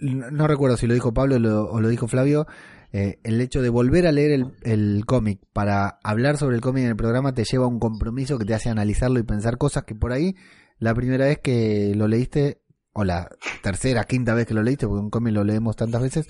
no, 0.00 0.46
recuerdo 0.46 0.76
si 0.76 0.86
lo 0.86 0.94
dijo 0.94 1.12
Pablo 1.12 1.36
o 1.36 1.38
lo, 1.38 1.64
o 1.70 1.80
lo 1.80 1.88
dijo 1.88 2.08
Flavio. 2.08 2.46
eh, 2.92 3.18
el 3.22 3.40
hecho 3.40 3.60
de 3.62 3.68
volver 3.68 4.06
a 4.06 4.12
leer 4.12 4.32
el, 4.32 4.52
el 4.62 5.04
cómic 5.06 5.40
para 5.52 5.98
hablar 6.02 6.36
sobre 6.36 6.56
el 6.56 6.62
cómic 6.62 6.84
en 6.84 6.90
el 6.90 6.96
programa 6.96 7.34
te 7.34 7.44
lleva 7.44 7.64
a 7.64 7.68
un 7.68 7.78
compromiso 7.78 8.38
que 8.38 8.44
te 8.44 8.54
hace 8.54 8.70
analizarlo 8.70 9.18
y 9.18 9.24
pensar 9.24 9.58
cosas 9.58 9.84
que 9.84 9.94
por 9.94 10.12
ahí 10.12 10.34
la 10.78 10.94
primera 10.94 11.26
vez 11.26 11.38
que 11.38 11.92
lo 11.94 12.08
leíste 12.08 12.62
o 12.92 13.04
la 13.04 13.28
tercera, 13.62 14.04
quinta 14.04 14.34
vez 14.34 14.46
que 14.46 14.54
lo 14.54 14.62
leíste, 14.62 14.86
porque 14.86 15.02
un 15.02 15.10
cómic 15.10 15.34
lo 15.34 15.44
leemos 15.44 15.76
tantas 15.76 16.02
veces, 16.02 16.26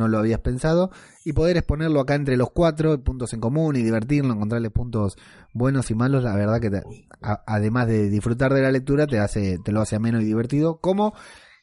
no 0.00 0.08
lo 0.08 0.18
habías 0.18 0.40
pensado, 0.40 0.90
y 1.24 1.32
poder 1.32 1.56
exponerlo 1.56 2.00
acá 2.00 2.16
entre 2.16 2.36
los 2.36 2.50
cuatro, 2.50 3.00
puntos 3.04 3.32
en 3.32 3.40
común 3.40 3.76
y 3.76 3.82
divertirlo, 3.82 4.32
encontrarle 4.34 4.70
puntos 4.70 5.16
buenos 5.54 5.90
y 5.92 5.94
malos, 5.94 6.24
la 6.24 6.34
verdad 6.34 6.60
que 6.60 6.70
te- 6.70 6.82
a- 7.22 7.44
además 7.46 7.86
de 7.86 8.10
disfrutar 8.10 8.52
de 8.52 8.62
la 8.62 8.72
lectura, 8.72 9.06
te 9.06 9.20
hace, 9.20 9.58
te 9.64 9.70
lo 9.70 9.80
hace 9.80 9.94
ameno 9.94 10.20
y 10.20 10.24
divertido, 10.24 10.80
como 10.80 11.14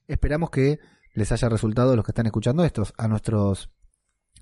esperamos 0.08 0.50
que 0.52 0.80
les 1.14 1.32
haya 1.34 1.50
resultado 1.50 1.92
a 1.92 1.96
los 1.98 2.06
que 2.06 2.12
están 2.12 2.28
escuchando 2.28 2.64
estos, 2.64 2.94
a 2.98 3.08
nuestros 3.10 3.70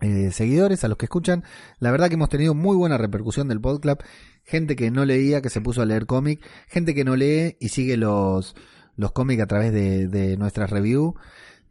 eh, 0.01 0.31
seguidores, 0.31 0.83
a 0.83 0.89
los 0.89 0.97
que 0.97 1.05
escuchan. 1.05 1.45
La 1.79 1.89
verdad 1.89 2.09
que 2.09 2.15
hemos 2.15 2.27
tenido 2.27 2.53
muy 2.53 2.75
buena 2.75 2.97
repercusión 2.97 3.47
del 3.47 3.61
Podclub. 3.61 3.99
Gente 4.43 4.75
que 4.75 4.91
no 4.91 5.05
leía, 5.05 5.41
que 5.41 5.49
se 5.49 5.61
puso 5.61 5.81
a 5.81 5.85
leer 5.85 6.05
cómic. 6.05 6.45
Gente 6.67 6.93
que 6.93 7.05
no 7.05 7.15
lee 7.15 7.55
y 7.61 7.69
sigue 7.69 7.95
los, 7.95 8.55
los 8.97 9.13
cómics 9.13 9.41
a 9.41 9.47
través 9.47 9.71
de, 9.71 10.09
de 10.09 10.35
nuestras 10.35 10.69
reviews 10.69 11.13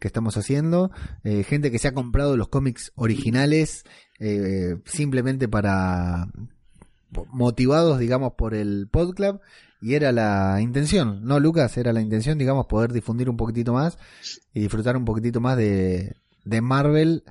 que 0.05 0.09
estamos 0.09 0.36
haciendo. 0.36 0.90
Eh, 1.22 1.44
gente 1.44 1.70
que 1.70 1.78
se 1.78 1.89
ha 1.89 1.94
comprado 1.94 2.36
los 2.36 2.48
cómics 2.48 2.93
originales 2.94 3.85
eh, 4.20 4.76
simplemente 4.85 5.48
para 5.48 6.28
motivados, 7.32 7.98
digamos, 7.98 8.35
por 8.35 8.52
el 8.52 8.86
Podclub. 8.90 9.40
Y 9.81 9.94
era 9.94 10.12
la 10.12 10.60
intención, 10.60 11.24
¿no, 11.24 11.40
Lucas? 11.40 11.78
Era 11.78 11.94
la 11.94 12.02
intención, 12.02 12.36
digamos, 12.36 12.66
poder 12.66 12.93
difundir 12.93 13.31
un 13.31 13.39
poquitito 13.39 13.72
más 13.72 13.97
y 14.52 14.60
disfrutar 14.60 14.94
un 14.98 15.06
poquitito 15.06 15.40
más 15.40 15.56
de, 15.56 16.16
de 16.44 16.60
Marvel. 16.60 17.24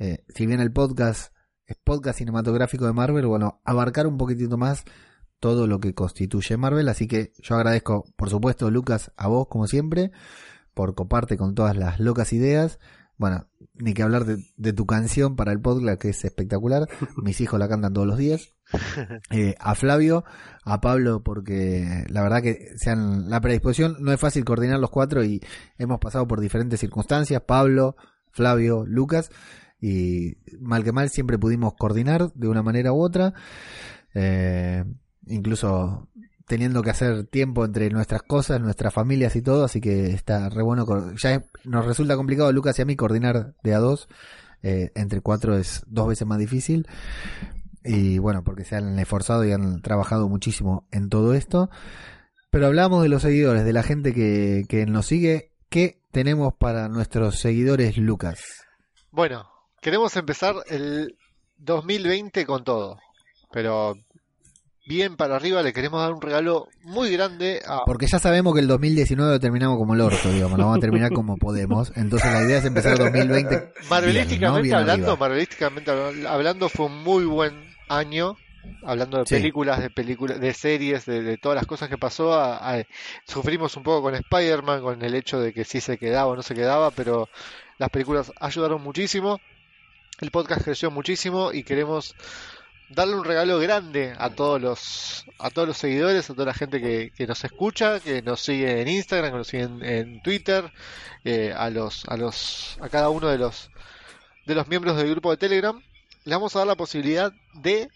Eh, 0.00 0.24
si 0.28 0.46
bien 0.46 0.58
el 0.58 0.72
podcast 0.72 1.32
es 1.68 1.76
podcast 1.76 2.18
cinematográfico 2.18 2.86
de 2.86 2.92
Marvel, 2.92 3.26
bueno, 3.26 3.60
abarcar 3.62 4.08
un 4.08 4.18
poquitito 4.18 4.58
más 4.58 4.82
todo 5.38 5.68
lo 5.68 5.78
que 5.78 5.94
constituye 5.94 6.56
Marvel. 6.56 6.88
Así 6.88 7.06
que 7.06 7.30
yo 7.38 7.54
agradezco, 7.54 8.04
por 8.16 8.30
supuesto, 8.30 8.68
Lucas, 8.68 9.12
a 9.16 9.28
vos, 9.28 9.46
como 9.46 9.68
siempre, 9.68 10.10
por 10.76 10.94
coparte 10.94 11.38
con 11.38 11.54
todas 11.54 11.74
las 11.74 11.98
locas 12.00 12.34
ideas. 12.34 12.78
Bueno, 13.16 13.48
ni 13.72 13.94
que 13.94 14.02
hablar 14.02 14.26
de, 14.26 14.44
de 14.58 14.74
tu 14.74 14.84
canción 14.84 15.34
para 15.34 15.50
el 15.50 15.58
podcast, 15.58 15.98
que 15.98 16.10
es 16.10 16.22
espectacular. 16.22 16.86
Mis 17.16 17.40
hijos 17.40 17.58
la 17.58 17.66
cantan 17.66 17.94
todos 17.94 18.06
los 18.06 18.18
días. 18.18 18.52
Eh, 19.30 19.54
a 19.58 19.74
Flavio, 19.74 20.24
a 20.64 20.80
Pablo, 20.80 21.22
porque 21.22 22.04
la 22.08 22.22
verdad 22.22 22.42
que 22.42 22.76
sean 22.76 23.30
la 23.30 23.40
predisposición, 23.40 23.96
no 24.00 24.12
es 24.12 24.20
fácil 24.20 24.44
coordinar 24.44 24.78
los 24.78 24.90
cuatro 24.90 25.24
y 25.24 25.40
hemos 25.78 25.98
pasado 25.98 26.28
por 26.28 26.40
diferentes 26.40 26.78
circunstancias. 26.80 27.42
Pablo, 27.46 27.96
Flavio, 28.30 28.84
Lucas, 28.86 29.30
y 29.80 30.36
mal 30.60 30.84
que 30.84 30.92
mal 30.92 31.08
siempre 31.08 31.38
pudimos 31.38 31.74
coordinar 31.74 32.32
de 32.34 32.48
una 32.48 32.62
manera 32.62 32.92
u 32.92 33.00
otra. 33.00 33.32
Eh, 34.14 34.84
incluso 35.26 36.08
teniendo 36.46 36.82
que 36.82 36.90
hacer 36.90 37.24
tiempo 37.24 37.64
entre 37.64 37.90
nuestras 37.90 38.22
cosas, 38.22 38.60
nuestras 38.60 38.94
familias 38.94 39.36
y 39.36 39.42
todo, 39.42 39.64
así 39.64 39.80
que 39.80 40.10
está 40.10 40.48
re 40.48 40.62
bueno. 40.62 40.86
Ya 41.16 41.44
nos 41.64 41.84
resulta 41.84 42.16
complicado, 42.16 42.52
Lucas 42.52 42.78
y 42.78 42.82
a 42.82 42.84
mí, 42.84 42.96
coordinar 42.96 43.54
de 43.62 43.74
a 43.74 43.78
dos. 43.78 44.08
Eh, 44.62 44.90
entre 44.94 45.20
cuatro 45.20 45.56
es 45.56 45.82
dos 45.86 46.08
veces 46.08 46.26
más 46.26 46.38
difícil. 46.38 46.86
Y 47.84 48.18
bueno, 48.18 48.42
porque 48.42 48.64
se 48.64 48.76
han 48.76 48.98
esforzado 48.98 49.44
y 49.44 49.52
han 49.52 49.82
trabajado 49.82 50.28
muchísimo 50.28 50.88
en 50.90 51.08
todo 51.08 51.34
esto. 51.34 51.70
Pero 52.50 52.66
hablamos 52.66 53.02
de 53.02 53.08
los 53.08 53.22
seguidores, 53.22 53.64
de 53.64 53.72
la 53.72 53.82
gente 53.82 54.14
que, 54.14 54.64
que 54.68 54.86
nos 54.86 55.06
sigue. 55.06 55.52
¿Qué 55.68 56.00
tenemos 56.12 56.54
para 56.54 56.88
nuestros 56.88 57.38
seguidores, 57.38 57.98
Lucas? 57.98 58.40
Bueno, 59.10 59.48
queremos 59.80 60.16
empezar 60.16 60.54
el 60.68 61.16
2020 61.58 62.46
con 62.46 62.64
todo, 62.64 62.98
pero 63.52 63.94
bien 64.86 65.16
para 65.16 65.36
arriba 65.36 65.62
le 65.62 65.72
queremos 65.72 66.00
dar 66.00 66.12
un 66.12 66.20
regalo 66.22 66.68
muy 66.82 67.10
grande 67.10 67.60
a... 67.66 67.84
Porque 67.84 68.06
ya 68.06 68.18
sabemos 68.18 68.54
que 68.54 68.60
el 68.60 68.68
2019 68.68 69.32
lo 69.32 69.40
terminamos 69.40 69.76
como 69.78 69.94
el 69.94 70.00
orto, 70.00 70.30
digamos, 70.30 70.58
lo 70.58 70.64
vamos 70.64 70.78
a 70.78 70.80
terminar 70.80 71.10
como 71.12 71.36
podemos. 71.36 71.92
Entonces 71.96 72.32
la 72.32 72.42
idea 72.42 72.58
es 72.58 72.64
empezar 72.64 72.92
el 72.98 72.98
2020. 72.98 73.72
Marvelísticamente 73.90 74.38
bien, 74.38 74.52
¿no? 74.52 74.62
Bien 74.62 74.74
hablando. 74.76 75.16
Marvelísticamente 75.16 75.90
habl- 75.92 76.26
hablando 76.26 76.68
fue 76.68 76.86
un 76.86 77.02
muy 77.02 77.24
buen 77.24 77.74
año, 77.88 78.36
hablando 78.84 79.18
de 79.18 79.26
Sí. 79.26 79.34
películas, 79.36 79.80
de 79.80 79.90
películas, 79.90 80.40
de 80.40 80.54
series, 80.54 81.04
de, 81.06 81.22
de 81.22 81.36
todas 81.38 81.56
las 81.56 81.66
cosas 81.66 81.88
que 81.88 81.98
pasó. 81.98 82.32
a- 82.34 82.56
a- 82.78 82.84
sufrimos 83.26 83.76
un 83.76 83.82
poco 83.82 84.02
con 84.02 84.14
Spider-Man, 84.14 84.82
con 84.82 85.02
el 85.02 85.14
hecho 85.14 85.40
de 85.40 85.52
que 85.52 85.64
sí 85.64 85.80
se 85.80 85.98
quedaba 85.98 86.26
o 86.30 86.36
no 86.36 86.42
se 86.42 86.54
quedaba, 86.54 86.90
pero 86.92 87.28
las 87.78 87.90
películas 87.90 88.32
ayudaron 88.40 88.82
muchísimo. 88.82 89.40
El 90.20 90.30
podcast 90.30 90.62
creció 90.64 90.90
muchísimo 90.90 91.52
y 91.52 91.62
queremos 91.62 92.14
darle 92.88 93.16
un 93.16 93.24
regalo 93.24 93.58
grande 93.58 94.14
a 94.18 94.30
todos 94.30 94.60
los 94.60 95.24
a 95.38 95.50
todos 95.50 95.68
los 95.68 95.76
seguidores, 95.76 96.30
a 96.30 96.34
toda 96.34 96.46
la 96.46 96.54
gente 96.54 96.80
que, 96.80 97.10
que 97.14 97.26
nos 97.26 97.44
escucha, 97.44 98.00
que 98.00 98.22
nos 98.22 98.40
sigue 98.40 98.80
en 98.80 98.88
Instagram, 98.88 99.32
que 99.32 99.38
nos 99.38 99.48
sigue 99.48 99.62
en, 99.64 99.84
en 99.84 100.22
Twitter, 100.22 100.72
eh, 101.24 101.52
a 101.56 101.70
los 101.70 102.04
a 102.06 102.16
los 102.16 102.78
a 102.80 102.88
cada 102.88 103.08
uno 103.10 103.28
de 103.28 103.38
los 103.38 103.70
de 104.46 104.54
los 104.54 104.68
miembros 104.68 104.96
del 104.96 105.10
grupo 105.10 105.30
de 105.30 105.36
Telegram, 105.36 105.82
le 106.24 106.34
vamos 106.34 106.54
a 106.54 106.60
dar 106.60 106.68
la 106.68 106.76
posibilidad 106.76 107.32
de 107.54 107.88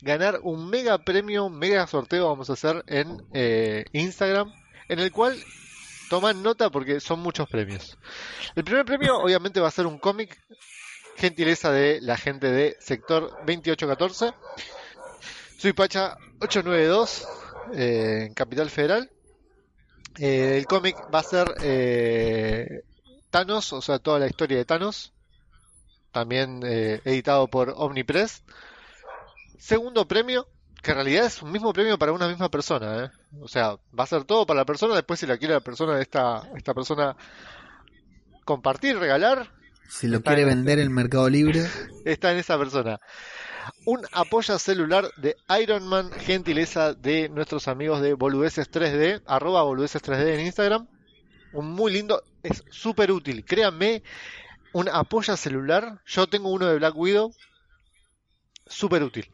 ganar 0.00 0.40
un 0.42 0.68
mega 0.68 0.98
premio, 0.98 1.44
un 1.46 1.58
mega 1.58 1.86
sorteo 1.86 2.28
vamos 2.28 2.50
a 2.50 2.54
hacer 2.54 2.84
en 2.86 3.22
eh, 3.32 3.84
Instagram, 3.92 4.52
en 4.88 4.98
el 4.98 5.12
cual 5.12 5.36
toman 6.08 6.42
nota 6.42 6.70
porque 6.70 7.00
son 7.00 7.20
muchos 7.20 7.48
premios. 7.48 7.98
El 8.54 8.64
primer 8.64 8.84
premio 8.84 9.16
obviamente 9.18 9.60
va 9.60 9.68
a 9.68 9.72
ser 9.72 9.86
un 9.86 9.98
cómic 9.98 10.38
gentileza 11.16 11.70
de 11.70 12.00
la 12.00 12.16
gente 12.16 12.50
de 12.50 12.76
sector 12.80 13.30
2814. 13.46 14.32
Soy 15.58 15.72
Pacha 15.72 16.16
892 16.40 17.28
eh, 17.74 18.24
en 18.26 18.34
Capital 18.34 18.70
Federal. 18.70 19.10
Eh, 20.18 20.56
el 20.58 20.66
cómic 20.66 20.96
va 21.12 21.20
a 21.20 21.22
ser 21.22 21.54
eh, 21.62 22.82
Thanos, 23.30 23.72
o 23.72 23.80
sea, 23.82 23.98
toda 23.98 24.18
la 24.18 24.26
historia 24.26 24.58
de 24.58 24.64
Thanos. 24.64 25.12
También 26.12 26.62
eh, 26.64 27.00
editado 27.04 27.48
por 27.48 27.74
Omnipress. 27.76 28.44
Segundo 29.58 30.06
premio, 30.06 30.46
que 30.82 30.92
en 30.92 30.96
realidad 30.96 31.26
es 31.26 31.42
un 31.42 31.50
mismo 31.50 31.72
premio 31.72 31.98
para 31.98 32.12
una 32.12 32.28
misma 32.28 32.48
persona. 32.48 33.12
O 33.40 33.48
sea, 33.48 33.76
va 33.98 34.04
a 34.04 34.06
ser 34.06 34.24
todo 34.24 34.46
para 34.46 34.60
la 34.60 34.64
persona. 34.64 34.94
Después, 34.94 35.18
si 35.18 35.26
la 35.26 35.38
quiere 35.38 35.54
la 35.54 35.60
persona, 35.60 36.00
esta, 36.00 36.48
esta 36.54 36.74
persona 36.74 37.16
compartir, 38.44 38.98
regalar, 38.98 39.50
Si 39.88 40.08
lo 40.08 40.18
Está 40.18 40.30
quiere 40.30 40.44
vender 40.44 40.78
en 40.78 40.92
Mercado 40.92 41.28
Libre, 41.28 41.66
está 42.04 42.32
en 42.32 42.38
esa 42.38 42.58
persona. 42.58 43.00
Un 43.86 44.00
apoya 44.12 44.58
celular 44.58 45.10
de 45.16 45.36
Iron 45.60 45.86
Man, 45.86 46.10
gentileza 46.10 46.94
de 46.94 47.28
nuestros 47.28 47.68
amigos 47.68 48.00
de 48.00 48.14
Boludeces 48.14 48.70
3D, 48.70 49.22
arroba 49.26 49.62
Boludeces 49.62 50.02
3D 50.02 50.34
en 50.34 50.40
Instagram. 50.40 50.88
un 51.52 51.70
muy 51.70 51.92
lindo, 51.92 52.22
es 52.42 52.64
súper 52.70 53.12
útil. 53.12 53.44
Créanme, 53.44 54.02
un 54.72 54.88
apoya 54.88 55.36
celular. 55.36 56.00
Yo 56.04 56.26
tengo 56.26 56.50
uno 56.50 56.66
de 56.66 56.76
Black 56.76 56.96
Widow, 56.96 57.32
súper 58.66 59.02
útil. 59.02 59.30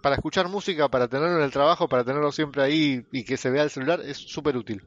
Para 0.00 0.16
escuchar 0.16 0.48
música, 0.48 0.88
para 0.88 1.08
tenerlo 1.08 1.36
en 1.36 1.44
el 1.44 1.50
trabajo, 1.50 1.88
para 1.88 2.04
tenerlo 2.04 2.32
siempre 2.32 2.62
ahí 2.62 3.06
y 3.12 3.24
que 3.24 3.36
se 3.36 3.50
vea 3.50 3.62
el 3.64 3.70
celular, 3.70 4.00
es 4.00 4.16
súper 4.16 4.56
útil. 4.56 4.82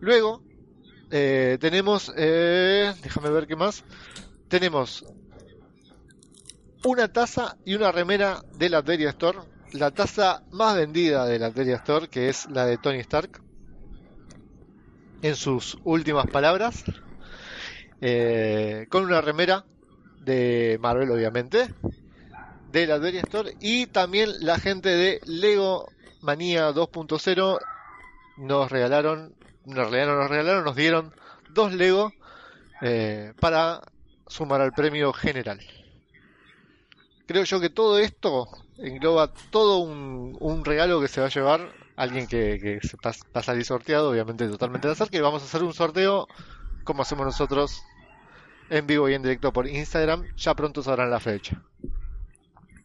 Luego, 0.00 0.42
eh, 1.10 1.58
tenemos, 1.60 2.12
eh, 2.16 2.92
déjame 3.02 3.30
ver 3.30 3.46
qué 3.46 3.56
más. 3.56 3.84
Tenemos 4.48 5.04
una 6.84 7.12
taza 7.12 7.56
y 7.64 7.74
una 7.74 7.92
remera 7.92 8.42
de 8.56 8.68
la 8.68 8.78
Adveria 8.78 9.10
Store. 9.10 9.38
La 9.72 9.90
taza 9.90 10.42
más 10.50 10.76
vendida 10.76 11.26
de 11.26 11.38
la 11.38 11.46
Adveria 11.46 11.76
Store, 11.76 12.08
que 12.08 12.28
es 12.28 12.48
la 12.50 12.66
de 12.66 12.78
Tony 12.78 12.98
Stark. 12.98 13.42
En 15.22 15.36
sus 15.36 15.78
últimas 15.84 16.26
palabras. 16.26 16.84
Eh, 18.00 18.86
con 18.90 19.04
una 19.04 19.20
remera 19.20 19.64
de 20.20 20.78
Marvel, 20.80 21.10
obviamente. 21.10 21.74
De 22.70 22.86
la 22.86 22.94
Adveria 22.94 23.20
Store. 23.20 23.56
Y 23.60 23.86
también 23.86 24.30
la 24.40 24.58
gente 24.58 24.90
de 24.90 25.20
Lego 25.24 25.88
Manía 26.20 26.70
2.0 26.70 27.58
nos 28.38 28.70
regalaron, 28.70 29.34
en 29.68 29.76
realidad 29.76 30.06
no 30.06 30.16
nos 30.16 30.30
regalaron, 30.30 30.64
nos 30.64 30.76
dieron 30.76 31.12
dos 31.50 31.72
Lego 31.72 32.12
eh, 32.80 33.32
para 33.40 33.80
sumar 34.26 34.60
al 34.60 34.72
premio 34.72 35.12
general. 35.12 35.60
Creo 37.26 37.44
yo 37.44 37.60
que 37.60 37.70
todo 37.70 37.98
esto 37.98 38.48
engloba 38.78 39.32
todo 39.50 39.78
un, 39.78 40.36
un 40.40 40.64
regalo 40.64 41.00
que 41.00 41.08
se 41.08 41.20
va 41.20 41.26
a 41.26 41.30
llevar 41.30 41.72
alguien 41.96 42.26
que, 42.26 42.58
que 42.60 42.86
se 42.86 42.96
va 43.04 43.12
a 43.34 43.42
salir 43.42 43.64
sorteado, 43.64 44.10
obviamente 44.10 44.48
totalmente 44.48 44.86
al 44.86 44.92
azar, 44.92 45.10
que 45.10 45.20
vamos 45.20 45.42
a 45.42 45.46
hacer 45.46 45.62
un 45.62 45.74
sorteo 45.74 46.26
como 46.84 47.02
hacemos 47.02 47.26
nosotros 47.26 47.82
en 48.70 48.86
vivo 48.86 49.08
y 49.08 49.14
en 49.14 49.22
directo 49.22 49.52
por 49.52 49.66
Instagram. 49.66 50.24
Ya 50.36 50.54
pronto 50.54 50.82
sabrán 50.82 51.10
la 51.10 51.20
fecha. 51.20 51.62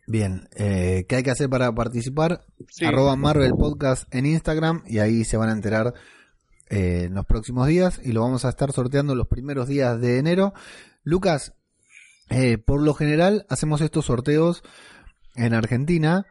Bien, 0.05 0.49
eh, 0.55 1.05
¿qué 1.07 1.17
hay 1.17 1.23
que 1.23 1.31
hacer 1.31 1.49
para 1.49 1.71
participar? 1.71 2.41
Sí. 2.67 2.85
Arroba 2.85 3.15
Marvel 3.15 3.51
Podcast 3.57 4.13
en 4.13 4.25
Instagram 4.25 4.83
y 4.85 4.99
ahí 4.99 5.23
se 5.23 5.37
van 5.37 5.49
a 5.49 5.53
enterar 5.53 5.93
eh, 6.73 7.03
en 7.03 7.13
los 7.13 7.27
próximos 7.27 7.67
días 7.67 8.01
y 8.03 8.13
lo 8.13 8.21
vamos 8.21 8.45
a 8.45 8.49
estar 8.49 8.71
sorteando 8.71 9.13
los 9.13 9.27
primeros 9.27 9.67
días 9.67 10.01
de 10.01 10.17
enero. 10.17 10.55
Lucas, 11.03 11.53
eh, 12.31 12.57
por 12.57 12.81
lo 12.81 12.95
general 12.95 13.45
hacemos 13.47 13.79
estos 13.81 14.05
sorteos 14.05 14.63
en 15.35 15.53
Argentina 15.53 16.25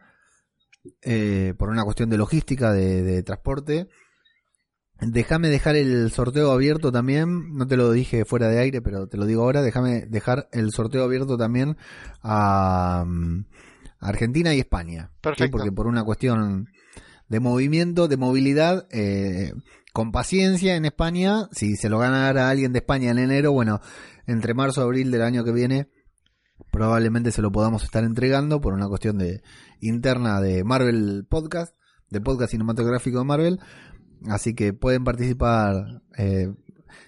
eh, 1.01 1.53
por 1.57 1.69
una 1.69 1.85
cuestión 1.85 2.09
de 2.09 2.17
logística, 2.17 2.73
de, 2.73 3.03
de 3.03 3.23
transporte. 3.23 3.87
Déjame 4.99 5.47
dejar 5.47 5.77
el 5.77 6.11
sorteo 6.11 6.51
abierto 6.51 6.91
también, 6.91 7.55
no 7.55 7.65
te 7.65 7.77
lo 7.77 7.93
dije 7.93 8.25
fuera 8.25 8.49
de 8.49 8.59
aire, 8.59 8.81
pero 8.81 9.07
te 9.07 9.15
lo 9.15 9.25
digo 9.25 9.43
ahora, 9.43 9.61
déjame 9.61 10.07
dejar 10.07 10.49
el 10.51 10.71
sorteo 10.71 11.05
abierto 11.05 11.37
también 11.37 11.77
a 12.21 13.05
mm, 13.07 13.45
Argentina 14.01 14.53
y 14.53 14.59
España. 14.59 15.09
¿sí? 15.13 15.19
Perfecto. 15.21 15.57
Porque 15.57 15.71
por 15.71 15.87
una 15.87 16.03
cuestión 16.03 16.67
de 17.33 17.39
movimiento, 17.39 18.07
de 18.07 18.15
movilidad, 18.15 18.85
eh, 18.91 19.53
con 19.91 20.11
paciencia 20.11 20.75
en 20.75 20.85
España, 20.85 21.49
si 21.51 21.75
se 21.77 21.89
lo 21.89 21.97
ganara 21.97 22.47
alguien 22.47 22.73
de 22.73 22.79
España 22.79 23.09
en 23.09 23.17
enero, 23.17 23.51
bueno, 23.51 23.81
entre 24.27 24.53
marzo 24.53 24.81
y 24.81 24.83
abril 24.83 25.09
del 25.09 25.23
año 25.23 25.43
que 25.43 25.51
viene, 25.51 25.89
probablemente 26.69 27.31
se 27.31 27.41
lo 27.41 27.51
podamos 27.51 27.83
estar 27.83 28.03
entregando 28.03 28.61
por 28.61 28.75
una 28.75 28.87
cuestión 28.87 29.17
de 29.17 29.41
interna 29.81 30.41
de 30.41 30.63
Marvel 30.63 31.25
Podcast, 31.27 31.75
de 32.11 32.21
podcast 32.21 32.51
cinematográfico 32.51 33.17
de 33.17 33.25
Marvel. 33.25 33.59
Así 34.29 34.53
que 34.53 34.71
pueden 34.71 35.03
participar, 35.03 36.03
eh, 36.15 36.53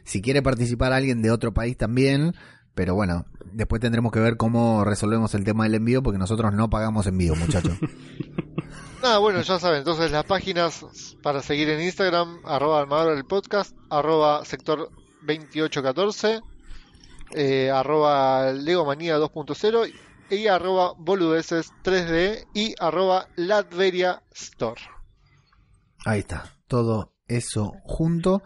si 0.06 0.24
quiere 0.24 0.42
participar 0.42 0.92
alguien 0.92 1.22
de 1.22 1.30
otro 1.30 1.54
país 1.54 1.78
también, 1.78 2.34
pero 2.74 2.96
bueno, 2.96 3.28
después 3.54 3.80
tendremos 3.80 4.12
que 4.12 4.20
ver 4.20 4.38
cómo 4.38 4.84
resolvemos 4.86 5.36
el 5.36 5.44
tema 5.44 5.66
del 5.66 5.76
envío, 5.76 6.02
porque 6.02 6.18
nosotros 6.18 6.52
no 6.52 6.68
pagamos 6.72 7.06
envío, 7.06 7.36
muchachos. 7.36 7.78
Nada, 9.06 9.20
bueno, 9.20 9.44
ya 9.44 9.60
saben, 9.60 9.78
entonces 9.78 10.10
las 10.10 10.24
páginas 10.24 10.84
para 11.22 11.44
seguir 11.44 11.70
en 11.70 11.80
Instagram, 11.80 12.40
arroba 12.44 12.88
Marvel 12.88 13.24
Podcast, 13.24 13.78
arroba 13.92 14.44
sector 14.46 14.90
2814, 15.22 16.42
eh, 17.36 17.70
arroba 17.70 18.52
Legomanía 18.52 19.20
2.0 19.20 19.94
y 20.32 20.48
arroba 20.48 20.94
boludeces 20.98 21.72
3D 21.84 22.48
y 22.56 22.74
arroba 22.80 23.28
Latveria 23.36 24.24
Store. 24.34 24.82
Ahí 26.04 26.22
está, 26.22 26.56
todo 26.68 27.14
eso 27.28 27.74
junto. 27.84 28.42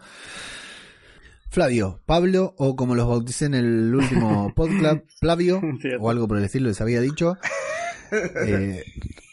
Flavio, 1.48 2.02
Pablo, 2.04 2.54
o 2.58 2.76
como 2.76 2.94
los 2.94 3.08
bauticé 3.08 3.46
en 3.46 3.54
el 3.54 3.94
último 3.94 4.52
podcast, 4.54 5.06
Flavio, 5.20 5.62
o 5.98 6.10
algo 6.10 6.28
por 6.28 6.36
el 6.36 6.44
estilo, 6.44 6.68
les 6.68 6.82
había 6.82 7.00
dicho. 7.00 7.38
Eh, 8.12 8.84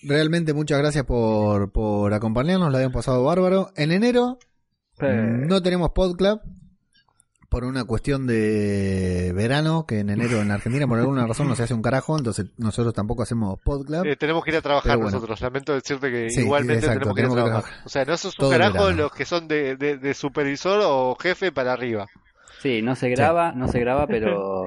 realmente 0.04 0.54
muchas 0.54 0.80
gracias 0.80 1.06
por, 1.06 1.72
por 1.72 2.14
acompañarnos, 2.14 2.72
la 2.72 2.78
habían 2.80 2.92
pasado 2.92 3.24
bárbaro. 3.24 3.70
En 3.76 3.92
enero 3.92 4.38
no 5.00 5.62
tenemos 5.62 5.92
podcast 5.92 6.44
por 7.50 7.64
una 7.64 7.86
cuestión 7.86 8.28
de 8.28 9.32
verano, 9.34 9.86
que 9.88 10.00
en 10.00 10.10
enero 10.10 10.42
en 10.42 10.52
Argentina 10.52 10.86
por 10.86 11.00
alguna 11.00 11.26
razón 11.26 11.48
no 11.48 11.56
se 11.56 11.64
hace 11.64 11.74
un 11.74 11.82
carajo, 11.82 12.18
entonces 12.18 12.48
nosotros 12.58 12.94
tampoco 12.94 13.24
hacemos 13.24 13.58
podcast. 13.64 14.06
Eh, 14.06 14.18
tenemos 14.18 14.44
que 14.44 14.52
ir 14.52 14.58
a 14.58 14.62
trabajar 14.62 14.98
bueno. 14.98 15.12
nosotros, 15.12 15.40
lamento 15.40 15.74
decirte 15.74 16.12
que 16.12 16.30
Sí, 16.30 16.42
igualmente 16.42 16.86
exacto, 16.86 17.14
tenemos 17.14 17.16
que 17.16 17.22
ir 17.22 17.26
a 17.26 17.30
que 17.30 17.36
trabajar. 17.36 17.62
trabajar. 17.62 17.86
O 17.86 17.90
sea, 17.90 18.06
no 18.06 18.18
sos 18.18 18.38
un 18.40 18.50
carajo 18.50 18.92
los 18.92 19.12
que 19.14 19.24
son 19.26 19.48
de, 19.48 19.78
de, 19.78 19.98
de 19.98 20.14
supervisor 20.14 20.82
o 20.84 21.16
jefe 21.16 21.52
para 21.54 21.72
arriba. 21.74 22.08
Sí, 22.62 22.82
no 22.82 22.96
se 22.96 23.10
graba, 23.10 23.54
no 23.54 23.68
se 23.70 23.80
graba, 23.80 24.08
pero 24.08 24.66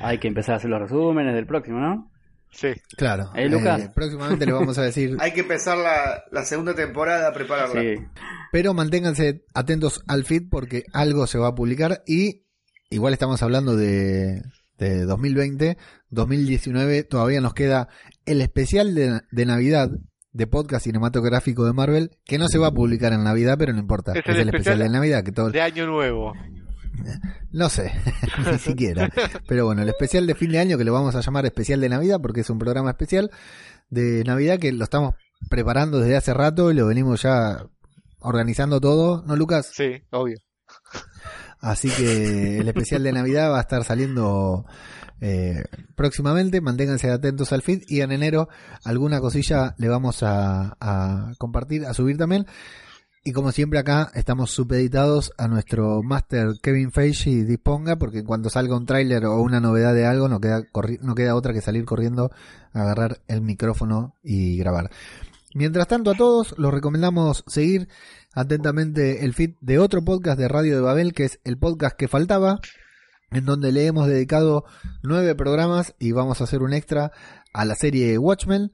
hay 0.00 0.18
que 0.18 0.28
empezar 0.28 0.54
a 0.54 0.56
hacer 0.56 0.70
los 0.70 0.80
resúmenes 0.80 1.34
del 1.34 1.46
próximo, 1.46 1.80
¿no? 1.80 2.10
Sí. 2.50 2.68
Claro. 2.96 3.30
Eh, 3.34 3.48
Lucas. 3.48 3.80
eh, 3.80 3.90
próximamente 3.94 4.46
le 4.46 4.52
vamos 4.52 4.78
a 4.78 4.82
decir 4.82 5.16
Hay 5.20 5.32
que 5.32 5.40
empezar 5.40 5.76
la, 5.76 6.24
la 6.30 6.44
segunda 6.44 6.74
temporada 6.74 7.28
a 7.28 7.32
prepararla. 7.32 7.80
Sí. 7.80 7.94
Pero 8.52 8.72
manténganse 8.74 9.44
atentos 9.54 10.02
al 10.06 10.24
feed 10.24 10.44
porque 10.50 10.84
algo 10.92 11.26
se 11.26 11.38
va 11.38 11.48
a 11.48 11.54
publicar 11.54 12.02
y 12.06 12.44
igual 12.88 13.12
estamos 13.12 13.42
hablando 13.42 13.76
de, 13.76 14.40
de 14.78 15.04
2020, 15.04 15.76
2019 16.10 17.04
todavía 17.04 17.40
nos 17.40 17.52
queda 17.54 17.88
el 18.24 18.40
especial 18.40 18.94
de, 18.94 19.20
de 19.30 19.46
Navidad 19.46 19.90
de 20.32 20.46
podcast 20.46 20.84
cinematográfico 20.84 21.64
de 21.64 21.72
Marvel 21.72 22.10
que 22.24 22.38
no 22.38 22.48
se 22.48 22.58
va 22.58 22.68
a 22.68 22.72
publicar 22.72 23.12
en 23.12 23.24
Navidad 23.24 23.56
pero 23.58 23.72
no 23.72 23.78
importa, 23.80 24.12
Es 24.12 24.16
el 24.18 24.22
especial 24.24 24.48
especial 24.48 24.78
de 24.78 24.88
Navidad 24.90 25.24
que 25.24 25.32
todo 25.32 25.50
De 25.50 25.60
año 25.62 25.86
nuevo. 25.86 26.32
No 27.52 27.68
sé, 27.68 27.92
ni 28.50 28.58
siquiera. 28.58 29.10
Pero 29.46 29.66
bueno, 29.66 29.82
el 29.82 29.88
especial 29.88 30.26
de 30.26 30.34
fin 30.34 30.50
de 30.50 30.58
año 30.58 30.78
que 30.78 30.84
lo 30.84 30.92
vamos 30.92 31.14
a 31.14 31.20
llamar 31.20 31.46
especial 31.46 31.80
de 31.80 31.88
Navidad 31.88 32.20
porque 32.20 32.40
es 32.40 32.50
un 32.50 32.58
programa 32.58 32.90
especial 32.90 33.30
de 33.90 34.24
Navidad 34.24 34.58
que 34.58 34.72
lo 34.72 34.84
estamos 34.84 35.14
preparando 35.48 36.00
desde 36.00 36.16
hace 36.16 36.34
rato 36.34 36.70
y 36.70 36.74
lo 36.74 36.86
venimos 36.86 37.22
ya 37.22 37.66
organizando 38.20 38.80
todo, 38.80 39.22
¿no, 39.26 39.36
Lucas? 39.36 39.70
Sí, 39.72 40.02
obvio. 40.10 40.38
Así 41.60 41.88
que 41.90 42.58
el 42.58 42.68
especial 42.68 43.02
de 43.02 43.12
Navidad 43.12 43.50
va 43.50 43.58
a 43.58 43.62
estar 43.62 43.84
saliendo 43.84 44.66
eh, 45.20 45.64
próximamente. 45.94 46.60
Manténganse 46.60 47.10
atentos 47.10 47.52
al 47.52 47.62
feed 47.62 47.82
y 47.86 48.00
en 48.00 48.12
enero 48.12 48.48
alguna 48.84 49.20
cosilla 49.20 49.74
le 49.78 49.88
vamos 49.88 50.22
a, 50.22 50.76
a 50.80 51.32
compartir, 51.38 51.86
a 51.86 51.94
subir 51.94 52.18
también. 52.18 52.46
Y 53.26 53.32
como 53.32 53.50
siempre 53.50 53.80
acá 53.80 54.12
estamos 54.14 54.52
supeditados 54.52 55.32
a 55.36 55.48
nuestro 55.48 56.00
máster 56.04 56.60
Kevin 56.62 56.92
Feige 56.92 57.42
disponga 57.42 57.96
porque 57.96 58.20
en 58.20 58.24
cuanto 58.24 58.50
salga 58.50 58.76
un 58.76 58.86
tráiler 58.86 59.26
o 59.26 59.40
una 59.42 59.58
novedad 59.58 59.94
de 59.94 60.06
algo 60.06 60.28
no 60.28 60.40
queda, 60.40 60.62
no 61.00 61.14
queda 61.16 61.34
otra 61.34 61.52
que 61.52 61.60
salir 61.60 61.84
corriendo, 61.84 62.30
agarrar 62.72 63.18
el 63.26 63.40
micrófono 63.40 64.14
y 64.22 64.56
grabar. 64.58 64.92
Mientras 65.54 65.88
tanto 65.88 66.12
a 66.12 66.14
todos 66.14 66.56
los 66.56 66.72
recomendamos 66.72 67.42
seguir 67.48 67.88
atentamente 68.32 69.24
el 69.24 69.34
feed 69.34 69.54
de 69.60 69.80
otro 69.80 70.04
podcast 70.04 70.38
de 70.38 70.46
Radio 70.46 70.76
de 70.76 70.82
Babel 70.82 71.12
que 71.12 71.24
es 71.24 71.40
el 71.42 71.58
podcast 71.58 71.96
que 71.96 72.06
faltaba 72.06 72.60
en 73.32 73.44
donde 73.44 73.72
le 73.72 73.86
hemos 73.86 74.06
dedicado 74.06 74.66
nueve 75.02 75.34
programas 75.34 75.96
y 75.98 76.12
vamos 76.12 76.40
a 76.40 76.44
hacer 76.44 76.62
un 76.62 76.72
extra 76.72 77.10
a 77.52 77.64
la 77.64 77.74
serie 77.74 78.18
Watchmen, 78.18 78.70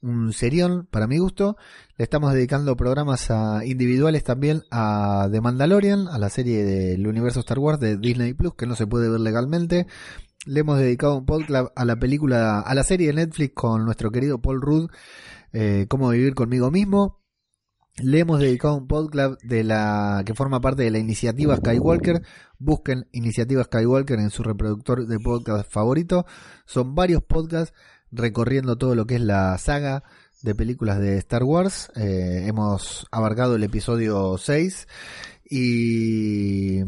un 0.00 0.32
serión 0.32 0.86
para 0.90 1.06
mi 1.06 1.18
gusto. 1.18 1.56
Le 1.96 2.04
estamos 2.04 2.32
dedicando 2.32 2.76
programas 2.76 3.30
a 3.30 3.64
individuales 3.64 4.24
también 4.24 4.62
a 4.70 5.28
The 5.30 5.40
Mandalorian, 5.40 6.08
a 6.08 6.18
la 6.18 6.28
serie 6.28 6.64
del 6.64 7.06
universo 7.06 7.40
Star 7.40 7.58
Wars 7.58 7.80
de 7.80 7.96
Disney 7.96 8.34
Plus, 8.34 8.54
que 8.54 8.66
no 8.66 8.76
se 8.76 8.86
puede 8.86 9.08
ver 9.10 9.20
legalmente. 9.20 9.86
Le 10.46 10.60
hemos 10.60 10.78
dedicado 10.78 11.16
un 11.16 11.26
podcast 11.26 11.72
a 11.74 11.84
la 11.84 11.96
película, 11.96 12.60
a 12.60 12.74
la 12.74 12.84
serie 12.84 13.08
de 13.08 13.14
Netflix 13.14 13.54
con 13.54 13.84
nuestro 13.84 14.10
querido 14.10 14.40
Paul 14.40 14.60
Rudd, 14.60 14.90
eh, 15.52 15.86
Cómo 15.88 16.10
vivir 16.10 16.34
conmigo 16.34 16.70
mismo. 16.70 17.18
Le 18.00 18.20
hemos 18.20 18.38
dedicado 18.38 18.76
un 18.76 18.86
podcast 18.86 19.42
de 19.42 19.64
la 19.64 20.22
que 20.24 20.32
forma 20.34 20.60
parte 20.60 20.84
de 20.84 20.90
la 20.92 20.98
iniciativa 20.98 21.56
Skywalker. 21.56 22.22
Busquen 22.60 23.08
iniciativa 23.10 23.64
Skywalker 23.64 24.20
en 24.20 24.30
su 24.30 24.44
reproductor 24.44 25.04
de 25.08 25.18
podcast 25.18 25.68
favorito. 25.68 26.24
Son 26.64 26.94
varios 26.94 27.22
podcasts 27.24 27.74
recorriendo 28.12 28.76
todo 28.76 28.94
lo 28.94 29.06
que 29.06 29.16
es 29.16 29.20
la 29.22 29.56
saga 29.58 30.02
de 30.42 30.54
películas 30.54 30.98
de 31.00 31.16
Star 31.18 31.42
Wars. 31.44 31.90
Eh, 31.96 32.44
hemos 32.46 33.06
abarcado 33.10 33.56
el 33.56 33.64
episodio 33.64 34.36
6 34.38 34.86
Y 35.50 36.80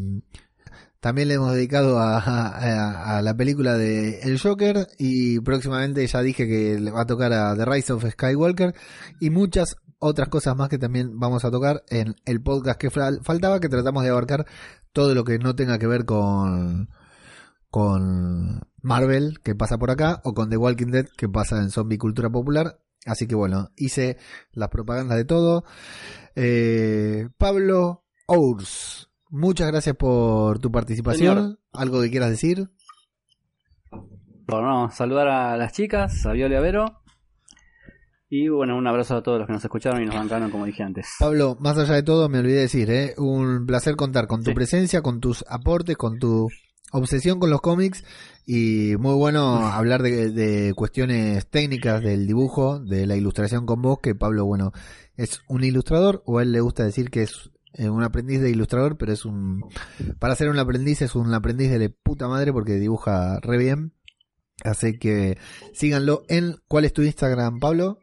también 1.00 1.28
le 1.28 1.34
hemos 1.34 1.52
dedicado 1.54 1.98
a, 1.98 2.18
a- 2.18 3.22
la 3.22 3.34
película 3.36 3.74
de 3.78 4.20
El 4.20 4.38
Joker 4.38 4.86
y 4.98 5.40
próximamente 5.40 6.06
ya 6.06 6.20
dije 6.22 6.46
que 6.46 6.78
le 6.78 6.90
va 6.90 7.02
a 7.02 7.06
tocar 7.06 7.32
a 7.32 7.56
The 7.56 7.64
Rise 7.64 7.92
of 7.94 8.04
Skywalker 8.10 8.74
y 9.18 9.30
muchas 9.30 9.76
otras 9.98 10.28
cosas 10.28 10.56
más 10.56 10.68
que 10.68 10.78
también 10.78 11.18
vamos 11.18 11.44
a 11.44 11.50
tocar 11.50 11.82
en 11.88 12.16
el 12.26 12.40
podcast 12.42 12.78
que 12.78 12.90
fal- 12.90 13.22
faltaba, 13.22 13.60
que 13.60 13.68
tratamos 13.68 14.02
de 14.02 14.10
abarcar 14.10 14.46
todo 14.92 15.14
lo 15.14 15.24
que 15.24 15.38
no 15.38 15.54
tenga 15.54 15.78
que 15.78 15.86
ver 15.86 16.04
con 16.04 16.88
con 17.70 18.60
Marvel 18.82 19.40
que 19.42 19.54
pasa 19.54 19.78
por 19.78 19.90
acá 19.90 20.20
o 20.24 20.32
con 20.34 20.50
The 20.50 20.56
Walking 20.56 20.88
Dead 20.92 21.06
que 21.16 21.28
pasa 21.28 21.58
en 21.58 21.70
zombie 21.70 21.98
cultura 21.98 22.30
popular. 22.30 22.78
Así 23.06 23.26
que 23.26 23.34
bueno, 23.34 23.70
hice 23.76 24.18
las 24.52 24.68
propagandas 24.68 25.16
de 25.16 25.24
todo. 25.24 25.64
Eh, 26.36 27.28
Pablo 27.38 28.04
Ours, 28.26 29.10
muchas 29.30 29.68
gracias 29.68 29.96
por 29.96 30.58
tu 30.58 30.70
participación. 30.70 31.36
Señor. 31.36 31.58
¿Algo 31.72 32.02
que 32.02 32.10
quieras 32.10 32.30
decir? 32.30 32.68
Bueno, 34.46 34.68
no, 34.68 34.90
saludar 34.90 35.28
a 35.28 35.56
las 35.56 35.72
chicas, 35.72 36.26
a 36.26 36.32
Viola 36.32 36.54
y 36.54 36.58
a 36.58 36.60
Vero. 36.60 36.84
Y 38.28 38.48
bueno, 38.48 38.76
un 38.76 38.86
abrazo 38.86 39.16
a 39.16 39.22
todos 39.22 39.38
los 39.38 39.46
que 39.46 39.52
nos 39.54 39.64
escucharon 39.64 40.02
y 40.02 40.06
nos 40.06 40.14
bancaron, 40.14 40.50
como 40.50 40.64
dije 40.64 40.82
antes. 40.84 41.08
Pablo, 41.18 41.56
más 41.60 41.76
allá 41.78 41.94
de 41.94 42.02
todo, 42.04 42.28
me 42.28 42.38
olvidé 42.38 42.56
de 42.56 42.60
decir, 42.62 42.90
¿eh? 42.90 43.14
un 43.18 43.66
placer 43.66 43.96
contar 43.96 44.26
con 44.28 44.42
tu 44.44 44.50
Sí. 44.50 44.54
presencia, 44.54 45.02
con 45.02 45.20
tus 45.20 45.44
aportes, 45.48 45.96
con 45.96 46.18
tu 46.18 46.48
obsesión 46.90 47.38
con 47.38 47.50
los 47.50 47.60
cómics 47.60 48.04
y 48.46 48.94
muy 48.98 49.14
bueno 49.14 49.66
hablar 49.66 50.02
de, 50.02 50.30
de 50.30 50.74
cuestiones 50.74 51.46
técnicas 51.48 52.02
del 52.02 52.26
dibujo, 52.26 52.80
de 52.80 53.06
la 53.06 53.16
ilustración 53.16 53.66
con 53.66 53.82
vos, 53.82 53.98
que 54.02 54.14
Pablo, 54.14 54.44
bueno, 54.46 54.72
es 55.16 55.42
un 55.48 55.64
ilustrador 55.64 56.22
o 56.26 56.38
a 56.38 56.42
él 56.42 56.52
le 56.52 56.60
gusta 56.60 56.84
decir 56.84 57.10
que 57.10 57.22
es 57.22 57.50
eh, 57.74 57.88
un 57.88 58.02
aprendiz 58.02 58.40
de 58.40 58.50
ilustrador, 58.50 58.96
pero 58.96 59.12
es 59.12 59.24
un, 59.24 59.64
para 60.18 60.34
ser 60.34 60.48
un 60.48 60.58
aprendiz 60.58 61.02
es 61.02 61.14
un 61.14 61.32
aprendiz 61.32 61.70
de 61.70 61.78
la 61.78 61.88
puta 62.02 62.26
madre 62.26 62.52
porque 62.52 62.74
dibuja 62.74 63.38
re 63.40 63.58
bien. 63.58 63.92
Así 64.64 64.98
que 64.98 65.38
síganlo 65.72 66.24
en, 66.28 66.56
¿cuál 66.68 66.84
es 66.84 66.92
tu 66.92 67.02
Instagram, 67.02 67.60
Pablo? 67.60 67.98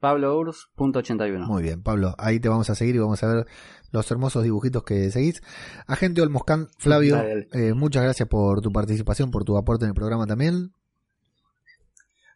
PabloUrs.81. 0.00 1.46
Muy 1.46 1.62
bien, 1.62 1.82
Pablo, 1.82 2.14
ahí 2.18 2.38
te 2.38 2.48
vamos 2.48 2.68
a 2.68 2.74
seguir 2.74 2.96
y 2.96 2.98
vamos 2.98 3.22
a 3.22 3.28
ver 3.28 3.46
los 3.92 4.10
hermosos 4.10 4.42
dibujitos 4.44 4.82
que 4.84 5.10
seguís. 5.10 5.42
Agente 5.86 6.22
Olmoscán, 6.22 6.68
Flavio, 6.78 7.18
eh, 7.20 7.74
muchas 7.74 8.02
gracias 8.02 8.28
por 8.28 8.60
tu 8.60 8.72
participación, 8.72 9.30
por 9.30 9.44
tu 9.44 9.56
aporte 9.56 9.84
en 9.84 9.90
el 9.90 9.94
programa 9.94 10.26
también. 10.26 10.72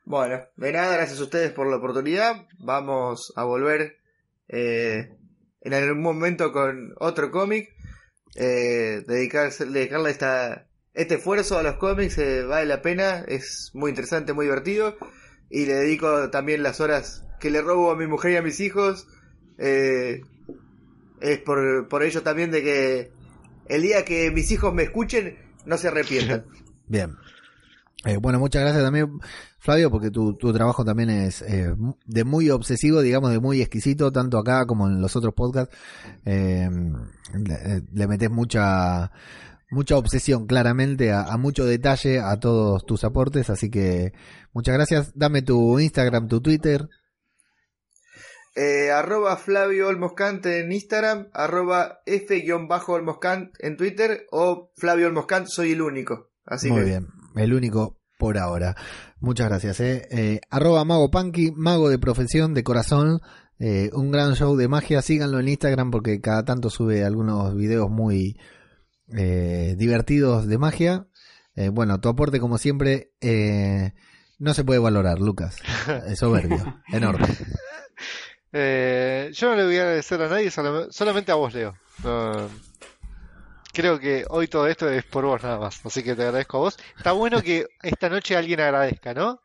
Bueno, 0.04 0.40
de 0.56 0.72
nada, 0.72 0.96
gracias 0.96 1.20
a 1.20 1.24
ustedes 1.24 1.52
por 1.52 1.68
la 1.68 1.76
oportunidad. 1.76 2.46
Vamos 2.58 3.32
a 3.36 3.44
volver 3.44 3.98
eh, 4.48 5.16
en 5.60 5.74
algún 5.74 6.02
momento 6.02 6.52
con 6.52 6.94
otro 6.98 7.30
cómic. 7.30 7.68
Eh, 8.34 9.02
dedicarse, 9.06 9.66
dedicarle 9.66 10.10
esta, 10.10 10.66
este 10.94 11.16
esfuerzo 11.16 11.58
a 11.58 11.62
los 11.62 11.76
cómics 11.76 12.16
eh, 12.18 12.44
vale 12.44 12.66
la 12.66 12.80
pena, 12.80 13.24
es 13.26 13.70
muy 13.74 13.90
interesante, 13.90 14.32
muy 14.32 14.46
divertido. 14.46 14.96
Y 15.48 15.66
le 15.66 15.74
dedico 15.74 16.30
también 16.30 16.62
las 16.62 16.80
horas 16.80 17.24
que 17.40 17.50
le 17.50 17.60
robo 17.60 17.90
a 17.90 17.96
mi 17.96 18.06
mujer 18.06 18.32
y 18.32 18.36
a 18.36 18.42
mis 18.42 18.60
hijos. 18.60 19.06
eh, 19.58 20.22
es 21.20 21.38
por, 21.38 21.88
por 21.88 22.02
ello 22.02 22.22
también 22.22 22.50
de 22.50 22.62
que 22.62 23.12
el 23.66 23.82
día 23.82 24.04
que 24.04 24.30
mis 24.30 24.50
hijos 24.50 24.72
me 24.74 24.84
escuchen, 24.84 25.38
no 25.64 25.78
se 25.78 25.88
arrepientan. 25.88 26.44
Bien. 26.88 27.16
Eh, 28.04 28.16
bueno, 28.16 28.38
muchas 28.38 28.62
gracias 28.62 28.82
también, 28.82 29.20
Flavio, 29.58 29.90
porque 29.90 30.10
tu, 30.10 30.34
tu 30.34 30.52
trabajo 30.54 30.84
también 30.84 31.10
es 31.10 31.42
eh, 31.42 31.74
de 32.06 32.24
muy 32.24 32.48
obsesivo, 32.48 33.02
digamos, 33.02 33.30
de 33.30 33.40
muy 33.40 33.60
exquisito, 33.60 34.10
tanto 34.10 34.38
acá 34.38 34.64
como 34.64 34.86
en 34.86 35.02
los 35.02 35.14
otros 35.16 35.34
podcasts. 35.34 35.76
Eh, 36.24 36.68
le, 37.34 37.82
le 37.92 38.08
metes 38.08 38.30
mucha 38.30 39.12
mucha 39.70 39.96
obsesión, 39.96 40.46
claramente, 40.46 41.12
a, 41.12 41.22
a 41.22 41.36
mucho 41.36 41.64
detalle 41.64 42.20
a 42.20 42.38
todos 42.38 42.84
tus 42.84 43.04
aportes, 43.04 43.50
así 43.50 43.70
que 43.70 44.12
muchas 44.52 44.74
gracias. 44.74 45.12
Dame 45.14 45.42
tu 45.42 45.78
Instagram, 45.78 46.26
tu 46.26 46.40
Twitter. 46.40 46.88
Eh, 48.56 48.90
arroba 48.90 49.36
Flavio 49.36 49.88
Olmoscant 49.88 50.44
en 50.46 50.72
Instagram, 50.72 51.28
arroba 51.32 52.00
F-Olmoscant 52.04 53.52
en 53.60 53.76
Twitter 53.76 54.26
o 54.32 54.72
Flavio 54.76 55.06
Olmoscant, 55.06 55.46
soy 55.46 55.72
el 55.72 55.82
único. 55.82 56.30
Así 56.44 56.68
Muy 56.70 56.80
que 56.80 56.86
bien, 56.86 57.06
el 57.36 57.54
único 57.54 57.98
por 58.18 58.38
ahora. 58.38 58.74
Muchas 59.20 59.48
gracias. 59.48 59.80
Eh. 59.80 60.08
Eh, 60.10 60.40
arroba 60.50 60.84
Mago 60.84 61.10
Punky, 61.10 61.52
mago 61.52 61.88
de 61.88 61.98
profesión, 61.98 62.54
de 62.54 62.64
corazón. 62.64 63.20
eh, 63.58 63.90
un 63.92 64.10
gran 64.10 64.34
show 64.34 64.56
de 64.56 64.68
magia. 64.68 65.00
Síganlo 65.02 65.38
en 65.38 65.48
Instagram 65.48 65.90
porque 65.90 66.20
cada 66.20 66.44
tanto 66.44 66.70
sube 66.70 67.04
algunos 67.04 67.54
videos 67.54 67.88
muy 67.90 68.36
eh, 69.16 69.74
divertidos 69.78 70.46
de 70.46 70.58
magia. 70.58 71.06
Eh, 71.54 71.68
bueno, 71.68 72.00
tu 72.00 72.08
aporte 72.08 72.40
como 72.40 72.58
siempre 72.58 73.12
eh, 73.20 73.92
no 74.38 74.54
se 74.54 74.64
puede 74.64 74.80
valorar, 74.80 75.18
Lucas. 75.18 75.56
Es 76.06 76.18
soberbio, 76.18 76.80
enorme. 76.92 77.26
Eh, 78.52 79.30
yo 79.32 79.50
no 79.50 79.56
le 79.56 79.64
voy 79.64 79.76
a 79.78 79.82
agradecer 79.82 80.20
a 80.22 80.28
nadie, 80.28 80.48
solam- 80.50 80.90
solamente 80.90 81.32
a 81.32 81.36
vos, 81.36 81.54
Leo. 81.54 81.74
No, 82.02 82.50
creo 83.72 83.98
que 83.98 84.24
hoy 84.28 84.48
todo 84.48 84.66
esto 84.66 84.88
es 84.88 85.04
por 85.04 85.24
vos 85.24 85.42
nada 85.42 85.58
más, 85.58 85.84
así 85.84 86.02
que 86.02 86.14
te 86.14 86.22
agradezco 86.22 86.56
a 86.58 86.60
vos. 86.60 86.76
Está 86.96 87.12
bueno 87.12 87.40
que 87.42 87.66
esta 87.82 88.08
noche 88.08 88.36
alguien 88.36 88.60
agradezca, 88.60 89.14
¿no? 89.14 89.40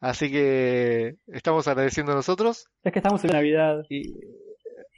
Así 0.00 0.30
que 0.30 1.16
estamos 1.26 1.68
agradeciendo 1.68 2.14
nosotros. 2.14 2.68
Es 2.84 2.92
que 2.92 2.98
estamos 3.00 3.22
en 3.24 3.32
Navidad. 3.32 3.84
Y, 3.90 4.14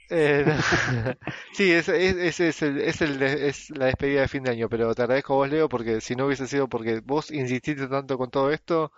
eh, 0.09 0.45
sí, 1.53 1.71
es, 1.71 1.89
es, 1.89 2.39
es, 2.39 2.39
es 2.39 2.61
el, 2.61 2.77
es, 2.79 3.01
el 3.01 3.21
es 3.21 3.69
la 3.71 3.85
despedida 3.87 4.21
de 4.21 4.27
fin 4.29 4.43
de 4.43 4.51
año, 4.51 4.69
pero 4.69 4.93
te 4.95 5.01
agradezco 5.01 5.33
a 5.33 5.37
vos, 5.37 5.49
Leo, 5.49 5.67
porque 5.67 5.99
si 5.99 6.15
no 6.15 6.27
hubiese 6.27 6.47
sido 6.47 6.69
porque 6.69 7.01
vos 7.03 7.31
insististe 7.31 7.87
tanto 7.87 8.17
con 8.17 8.29
todo 8.29 8.51
esto, 8.51 8.93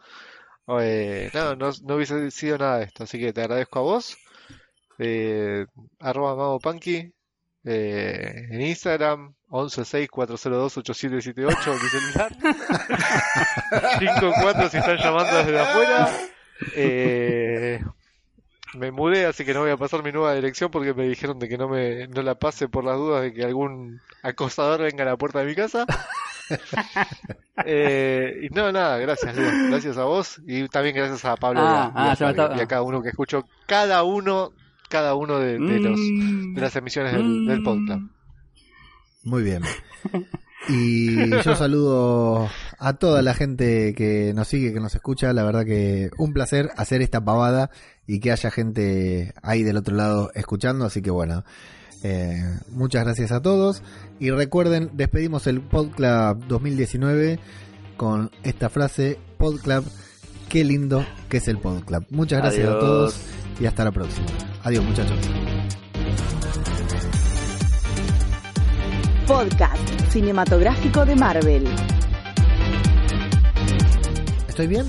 eh, 0.79 1.31
no, 1.33 1.55
no, 1.55 1.71
no 1.83 1.95
hubiese 1.95 2.29
sido 2.31 2.57
nada 2.59 2.79
de 2.79 2.85
esto. 2.85 3.03
Así 3.05 3.19
que 3.19 3.33
te 3.33 3.41
agradezco 3.41 3.79
a 3.79 3.83
vos. 3.83 4.17
Eh, 4.97 5.65
arroba 5.99 6.35
Mago 6.35 6.59
Punky, 6.59 7.11
eh, 7.65 8.47
en 8.51 8.61
Instagram, 8.61 9.33
1164028778, 9.49 11.81
mi 11.81 11.89
celular. 11.89 12.31
54 13.99 14.69
si 14.69 14.77
están 14.77 14.97
llamando 14.97 15.37
desde 15.37 15.59
afuera. 15.59 16.09
Eh, 16.75 17.81
me 18.75 18.91
mudé, 18.91 19.25
así 19.25 19.43
que 19.45 19.53
no 19.53 19.61
voy 19.61 19.71
a 19.71 19.77
pasar 19.77 20.03
mi 20.03 20.11
nueva 20.11 20.33
dirección 20.35 20.69
porque 20.71 20.93
me 20.93 21.07
dijeron 21.07 21.39
de 21.39 21.47
que 21.49 21.57
no 21.57 21.67
me 21.69 22.07
no 22.07 22.21
la 22.21 22.35
pase 22.35 22.67
por 22.67 22.83
las 22.83 22.97
dudas 22.97 23.21
de 23.23 23.33
que 23.33 23.43
algún 23.43 24.01
acosador 24.21 24.81
venga 24.81 25.03
a 25.03 25.07
la 25.07 25.17
puerta 25.17 25.39
de 25.39 25.45
mi 25.45 25.55
casa. 25.55 25.85
Eh, 27.65 28.41
y 28.43 28.49
no, 28.53 28.71
nada, 28.71 28.97
gracias, 28.99 29.35
Leo. 29.35 29.49
Gracias 29.69 29.97
a 29.97 30.03
vos 30.03 30.39
y 30.45 30.67
también 30.67 30.95
gracias 30.95 31.25
a 31.25 31.35
Pablo 31.37 31.61
y 31.61 31.63
a- 31.63 31.85
Ah, 31.95 32.15
y 32.19 32.23
a, 32.23 32.27
ah, 32.27 32.53
y 32.57 32.59
a 32.59 32.67
cada 32.67 32.81
uno 32.83 33.01
que 33.01 33.09
escuchó, 33.09 33.47
cada 33.65 34.03
uno, 34.03 34.51
cada 34.89 35.15
uno 35.15 35.39
de, 35.39 35.59
de 35.59 35.79
los, 35.79 35.99
Mm. 35.99 36.55
de 36.55 36.61
las 36.61 36.75
emisiones 36.75 37.13
del, 37.13 37.45
del 37.45 37.63
podcast. 37.63 38.01
Muy 39.23 39.43
bien. 39.43 39.63
Y 40.67 41.29
yo 41.43 41.55
saludo 41.55 42.49
a 42.79 42.93
toda 42.93 43.21
la 43.21 43.35
gente 43.35 43.93
que 43.93 44.33
nos 44.33 44.47
sigue, 44.47 44.73
que 44.73 44.79
nos 44.79 44.95
escucha. 44.95 45.31
La 45.31 45.43
verdad 45.43 45.63
que 45.63 46.09
un 46.17 46.33
placer 46.33 46.71
hacer 46.75 47.03
esta 47.03 47.23
pavada 47.23 47.69
y 48.07 48.19
que 48.19 48.31
haya 48.31 48.49
gente 48.49 49.33
ahí 49.43 49.61
del 49.61 49.77
otro 49.77 49.95
lado 49.95 50.31
escuchando. 50.33 50.85
Así 50.85 51.03
que 51.03 51.11
bueno, 51.11 51.43
eh, 52.03 52.41
muchas 52.71 53.03
gracias 53.03 53.31
a 53.31 53.43
todos. 53.43 53.83
Y 54.19 54.31
recuerden, 54.31 54.89
despedimos 54.93 55.45
el 55.45 55.61
PodClub 55.61 56.47
2019 56.47 57.37
con 57.95 58.31
esta 58.41 58.69
frase, 58.69 59.19
PodClub, 59.37 59.85
qué 60.49 60.63
lindo 60.63 61.05
que 61.29 61.37
es 61.37 61.47
el 61.47 61.59
PodClub. 61.59 62.07
Muchas 62.09 62.39
gracias 62.41 62.67
a 62.69 62.79
todos 62.79 63.19
y 63.59 63.65
hasta 63.65 63.83
la 63.83 63.91
próxima. 63.91 64.27
Adiós 64.63 64.83
muchachos. 64.83 65.17
Podcast 69.27 69.89
cinematográfico 70.09 71.05
de 71.05 71.15
Marvel. 71.15 71.67
¿Estoy 74.47 74.67
bien? 74.67 74.85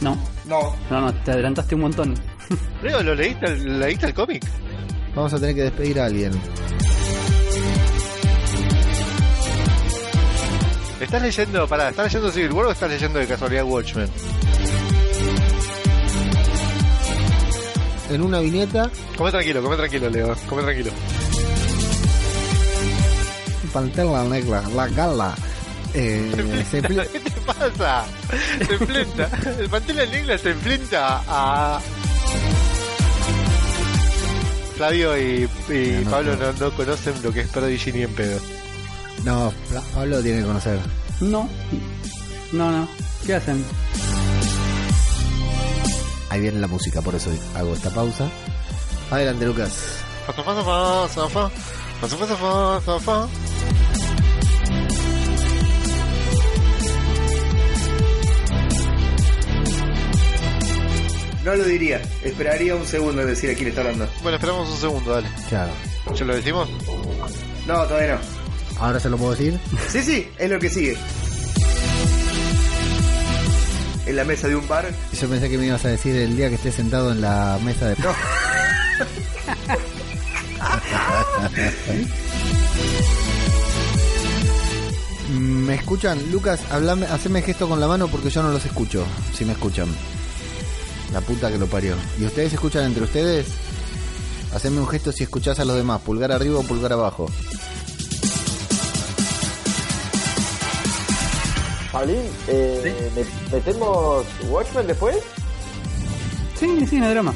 No, 0.00 0.16
no, 0.46 0.74
no, 0.90 1.00
no, 1.00 1.14
te 1.14 1.32
adelantaste 1.32 1.74
un 1.74 1.82
montón. 1.82 2.14
Leo, 2.82 3.02
¿lo 3.02 3.14
leíste, 3.14 3.56
leíste 3.56 4.06
el 4.06 4.14
cómic? 4.14 4.44
Vamos 5.14 5.32
a 5.34 5.38
tener 5.38 5.54
que 5.54 5.62
despedir 5.62 6.00
a 6.00 6.06
alguien. 6.06 6.32
¿Estás 11.00 11.22
leyendo, 11.22 11.66
pará, 11.68 11.90
¿estás 11.90 12.06
leyendo 12.06 12.32
Civil 12.32 12.52
War 12.52 12.66
o 12.66 12.70
estás 12.72 12.90
leyendo 12.90 13.18
de 13.18 13.26
casualidad 13.26 13.64
Watchmen? 13.64 14.08
En 18.10 18.22
una 18.22 18.40
viñeta 18.40 18.90
Come 19.16 19.30
tranquilo, 19.30 19.62
come 19.62 19.76
tranquilo, 19.76 20.08
Leo, 20.08 20.34
come 20.48 20.62
tranquilo. 20.62 20.90
Pantera 23.72 24.24
negra, 24.24 24.62
la 24.74 24.88
gala. 24.88 25.34
Eh, 25.94 26.64
se 26.70 26.82
¿Qué 26.82 27.20
te 27.20 27.30
pasa? 27.42 28.04
Se 28.66 28.74
enfrenta, 28.74 29.30
el 29.58 29.68
Pantera 29.68 30.06
Negra 30.06 30.38
se 30.38 30.50
enfrenta 30.50 31.22
a... 31.26 31.80
Flavio 34.76 35.18
y, 35.18 35.48
y 35.68 36.04
No, 36.04 36.04
no, 36.04 36.10
Pablo 36.10 36.36
no. 36.36 36.52
no, 36.52 36.52
no 36.52 36.70
conocen 36.76 37.14
lo 37.22 37.32
que 37.32 37.40
es 37.40 37.48
Prodigy 37.48 37.92
ni 37.92 38.02
en 38.02 38.14
pedo. 38.14 38.40
No, 39.24 39.52
Pablo 39.92 40.22
tiene 40.22 40.40
que 40.40 40.46
conocer. 40.46 40.78
No, 41.20 41.48
no, 42.52 42.70
no. 42.70 42.88
¿Qué 43.26 43.34
hacen? 43.34 43.64
Ahí 46.30 46.40
viene 46.40 46.60
la 46.60 46.66
música, 46.66 47.00
por 47.02 47.14
eso 47.14 47.30
hago 47.54 47.74
esta 47.74 47.90
pausa. 47.90 48.28
Adelante, 49.10 49.46
Lucas. 49.46 49.98
No 61.44 61.54
lo 61.54 61.64
diría. 61.64 62.02
Esperaría 62.22 62.74
un 62.74 62.84
segundo 62.86 63.22
en 63.22 63.28
decir 63.28 63.50
a 63.50 63.54
quién 63.54 63.68
está 63.68 63.80
hablando. 63.80 64.06
Bueno, 64.22 64.36
esperamos 64.36 64.68
un 64.68 64.76
segundo, 64.76 65.12
dale. 65.12 65.28
Claro. 65.48 65.72
¿Ya 66.14 66.24
lo 66.26 66.36
decimos? 66.36 66.68
No, 67.66 67.84
todavía 67.86 68.16
no. 68.16 68.20
Ahora 68.80 69.00
se 69.00 69.08
lo 69.08 69.16
puedo 69.16 69.30
decir. 69.30 69.58
Sí, 69.88 70.02
sí, 70.02 70.28
es 70.38 70.50
lo 70.50 70.58
que 70.58 70.68
sigue. 70.68 70.98
En 74.08 74.16
la 74.16 74.24
mesa 74.24 74.48
de 74.48 74.56
un 74.56 74.66
bar. 74.66 74.90
Yo 75.12 75.28
pensé 75.28 75.50
que 75.50 75.58
me 75.58 75.66
ibas 75.66 75.84
a 75.84 75.88
decir 75.88 76.16
el 76.16 76.34
día 76.34 76.48
que 76.48 76.54
esté 76.54 76.72
sentado 76.72 77.12
en 77.12 77.20
la 77.20 77.58
mesa 77.62 77.90
de. 77.90 77.96
No. 77.96 78.08
¿Me 85.38 85.74
escuchan? 85.74 86.18
Lucas, 86.32 86.58
hablame, 86.70 87.04
haceme 87.04 87.42
gesto 87.42 87.68
con 87.68 87.80
la 87.80 87.86
mano 87.86 88.08
porque 88.08 88.30
yo 88.30 88.42
no 88.42 88.50
los 88.50 88.64
escucho. 88.64 89.04
Si 89.34 89.44
me 89.44 89.52
escuchan. 89.52 89.88
La 91.12 91.20
puta 91.20 91.50
que 91.50 91.58
lo 91.58 91.66
parió. 91.66 91.94
¿Y 92.18 92.24
ustedes 92.24 92.54
escuchan 92.54 92.84
entre 92.84 93.04
ustedes? 93.04 93.48
Haceme 94.54 94.80
un 94.80 94.88
gesto 94.88 95.12
si 95.12 95.24
escuchás 95.24 95.60
a 95.60 95.66
los 95.66 95.76
demás. 95.76 96.00
Pulgar 96.00 96.32
arriba 96.32 96.60
o 96.60 96.62
pulgar 96.62 96.94
abajo. 96.94 97.30
Paulín, 101.92 102.22
eh, 102.48 103.10
¿met- 103.16 103.52
¿metemos 103.52 104.24
Watchmen 104.48 104.86
después? 104.86 105.16
Sí, 106.58 106.86
sí, 106.86 107.00
no 107.00 107.08
drama. 107.10 107.32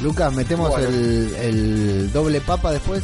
Lucas, 0.00 0.32
metemos 0.32 0.70
Bueno. 0.70 0.88
el, 0.88 1.34
el 1.40 2.12
doble 2.12 2.40
papa 2.40 2.72
después. 2.72 3.02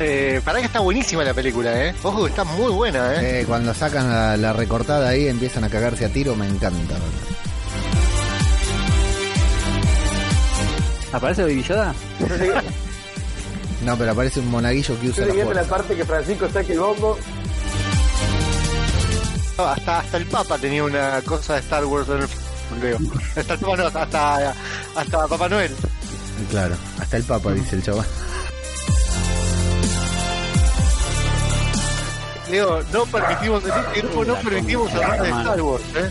Eh, 0.00 0.40
para 0.44 0.58
que 0.58 0.66
está 0.66 0.80
buenísima 0.80 1.22
la 1.22 1.34
película, 1.34 1.86
¿eh? 1.86 1.94
Ojo 2.02 2.24
que 2.24 2.30
está 2.30 2.44
muy 2.44 2.72
buena, 2.72 3.14
¿eh? 3.22 3.40
Eh, 3.40 3.44
cuando 3.46 3.74
sacan 3.74 4.10
la, 4.10 4.36
la 4.36 4.52
recortada 4.52 5.08
ahí 5.10 5.28
empiezan 5.28 5.64
a 5.64 5.68
cagarse 5.68 6.04
a 6.06 6.08
tiro, 6.08 6.34
me 6.34 6.48
encanta. 6.48 6.96
¿Aparece 11.12 11.42
Baby 11.42 11.62
Yoda? 11.62 11.94
Yo 12.20 12.26
No, 13.84 13.98
pero 13.98 14.12
aparece 14.12 14.40
un 14.40 14.48
monaguillo 14.50 14.98
que 15.00 15.06
yo 15.08 15.12
usa 15.12 15.26
la 15.26 15.32
hasta 15.32 15.44
la 15.44 15.52
fuerza. 15.54 15.70
parte 15.76 15.96
que 15.96 16.04
Francisco 16.04 16.48
saque 16.52 16.72
el 16.72 16.80
bombo. 16.80 17.18
Hasta, 19.58 19.98
hasta 20.00 20.16
el 20.16 20.26
Papa 20.26 20.58
tenía 20.58 20.82
una 20.84 21.20
cosa 21.22 21.54
de 21.54 21.60
Star 21.60 21.84
Wars 21.84 22.08
en 22.08 22.22
el 22.22 22.28
creo. 22.80 22.98
Hasta 23.36 23.54
el 23.54 23.58
Papa 23.60 23.76
no, 23.76 23.86
hasta, 23.86 24.54
hasta 24.96 25.28
Papá 25.28 25.48
Noel. 25.48 25.74
Claro, 26.50 26.74
hasta 27.00 27.16
el 27.18 27.22
papa, 27.24 27.52
dice 27.52 27.76
el 27.76 27.82
chaval. 27.84 28.06
Digo, 32.50 32.80
no 32.92 33.04
permitimos, 33.06 33.62
en 33.64 33.70
este 33.70 34.00
grupo 34.02 34.24
no 34.24 34.34
permitimos 34.36 34.92
hablar 34.92 35.22
de 35.22 35.28
Star 35.30 35.62
Wars, 35.62 35.84
¿eh? 35.96 36.10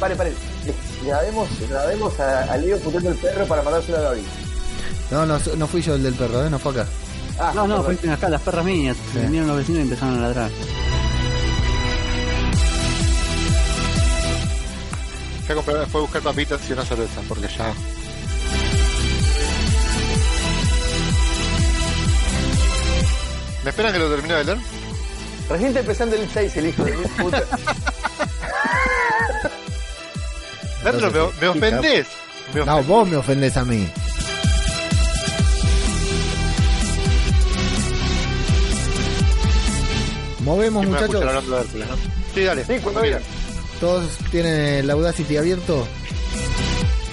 Pare, 0.00 0.16
pare. 0.16 0.32
Le- 0.64 1.06
Grabemos, 1.06 1.48
grabemos 1.68 2.20
a, 2.20 2.42
a 2.52 2.56
Leo 2.56 2.78
puteando 2.78 3.10
el 3.10 3.16
perro 3.16 3.44
para 3.46 3.62
mandárselo 3.62 3.98
a 3.98 4.00
Gaby. 4.02 4.22
No, 5.10 5.26
no, 5.26 5.38
no 5.56 5.66
fui 5.66 5.82
yo 5.82 5.94
el 5.96 6.02
del 6.02 6.14
perro, 6.14 6.44
¿eh? 6.46 6.50
no 6.50 6.58
fue 6.58 6.72
acá. 6.72 6.86
Ah, 7.38 7.52
No, 7.54 7.66
no, 7.66 7.82
perdón. 7.82 7.98
fue 8.02 8.10
acá, 8.12 8.28
las 8.28 8.40
perras 8.40 8.64
mías. 8.64 8.96
Sí. 9.12 9.18
Vinieron 9.18 9.48
los 9.48 9.56
vecinos 9.58 9.80
y 9.80 9.82
empezaron 9.82 10.18
a 10.18 10.22
ladrar. 10.22 10.50
Fue 15.46 15.54
a, 15.54 15.56
comprar- 15.58 15.86
fue 15.88 16.00
a 16.00 16.02
buscar 16.02 16.22
papitas 16.22 16.60
y 16.68 16.72
una 16.72 16.84
cerveza, 16.84 17.20
porque 17.28 17.48
ya. 17.48 17.72
¿Me 23.64 23.70
esperan 23.70 23.92
que 23.92 23.98
lo 23.98 24.08
termine 24.10 24.34
de 24.34 24.44
leer? 24.44 24.58
Recién 25.48 25.76
empezando 25.76 26.16
el 26.16 26.28
6, 26.28 26.56
el 26.56 26.66
hijo 26.66 26.84
de 26.84 26.92
mil 26.96 27.08
puta. 27.10 27.42
Leandro, 30.84 31.32
me, 31.40 31.40
me 31.40 31.48
ofendés. 31.48 32.06
Me 32.52 32.60
No, 32.64 32.72
ofendés. 32.72 32.86
vos 32.88 33.08
me 33.08 33.16
ofendés 33.16 33.56
a 33.56 33.64
mí. 33.64 33.88
Movemos, 40.40 40.84
muchachos. 40.86 41.24
¿no? 41.24 41.60
Sí, 42.34 42.40
dale. 42.42 42.64
Sí, 42.64 42.74
cuando. 42.82 43.02
Todos 43.82 44.16
tienen 44.30 44.84
el 44.84 44.90
Audacity 44.90 45.36
abierto. 45.36 45.86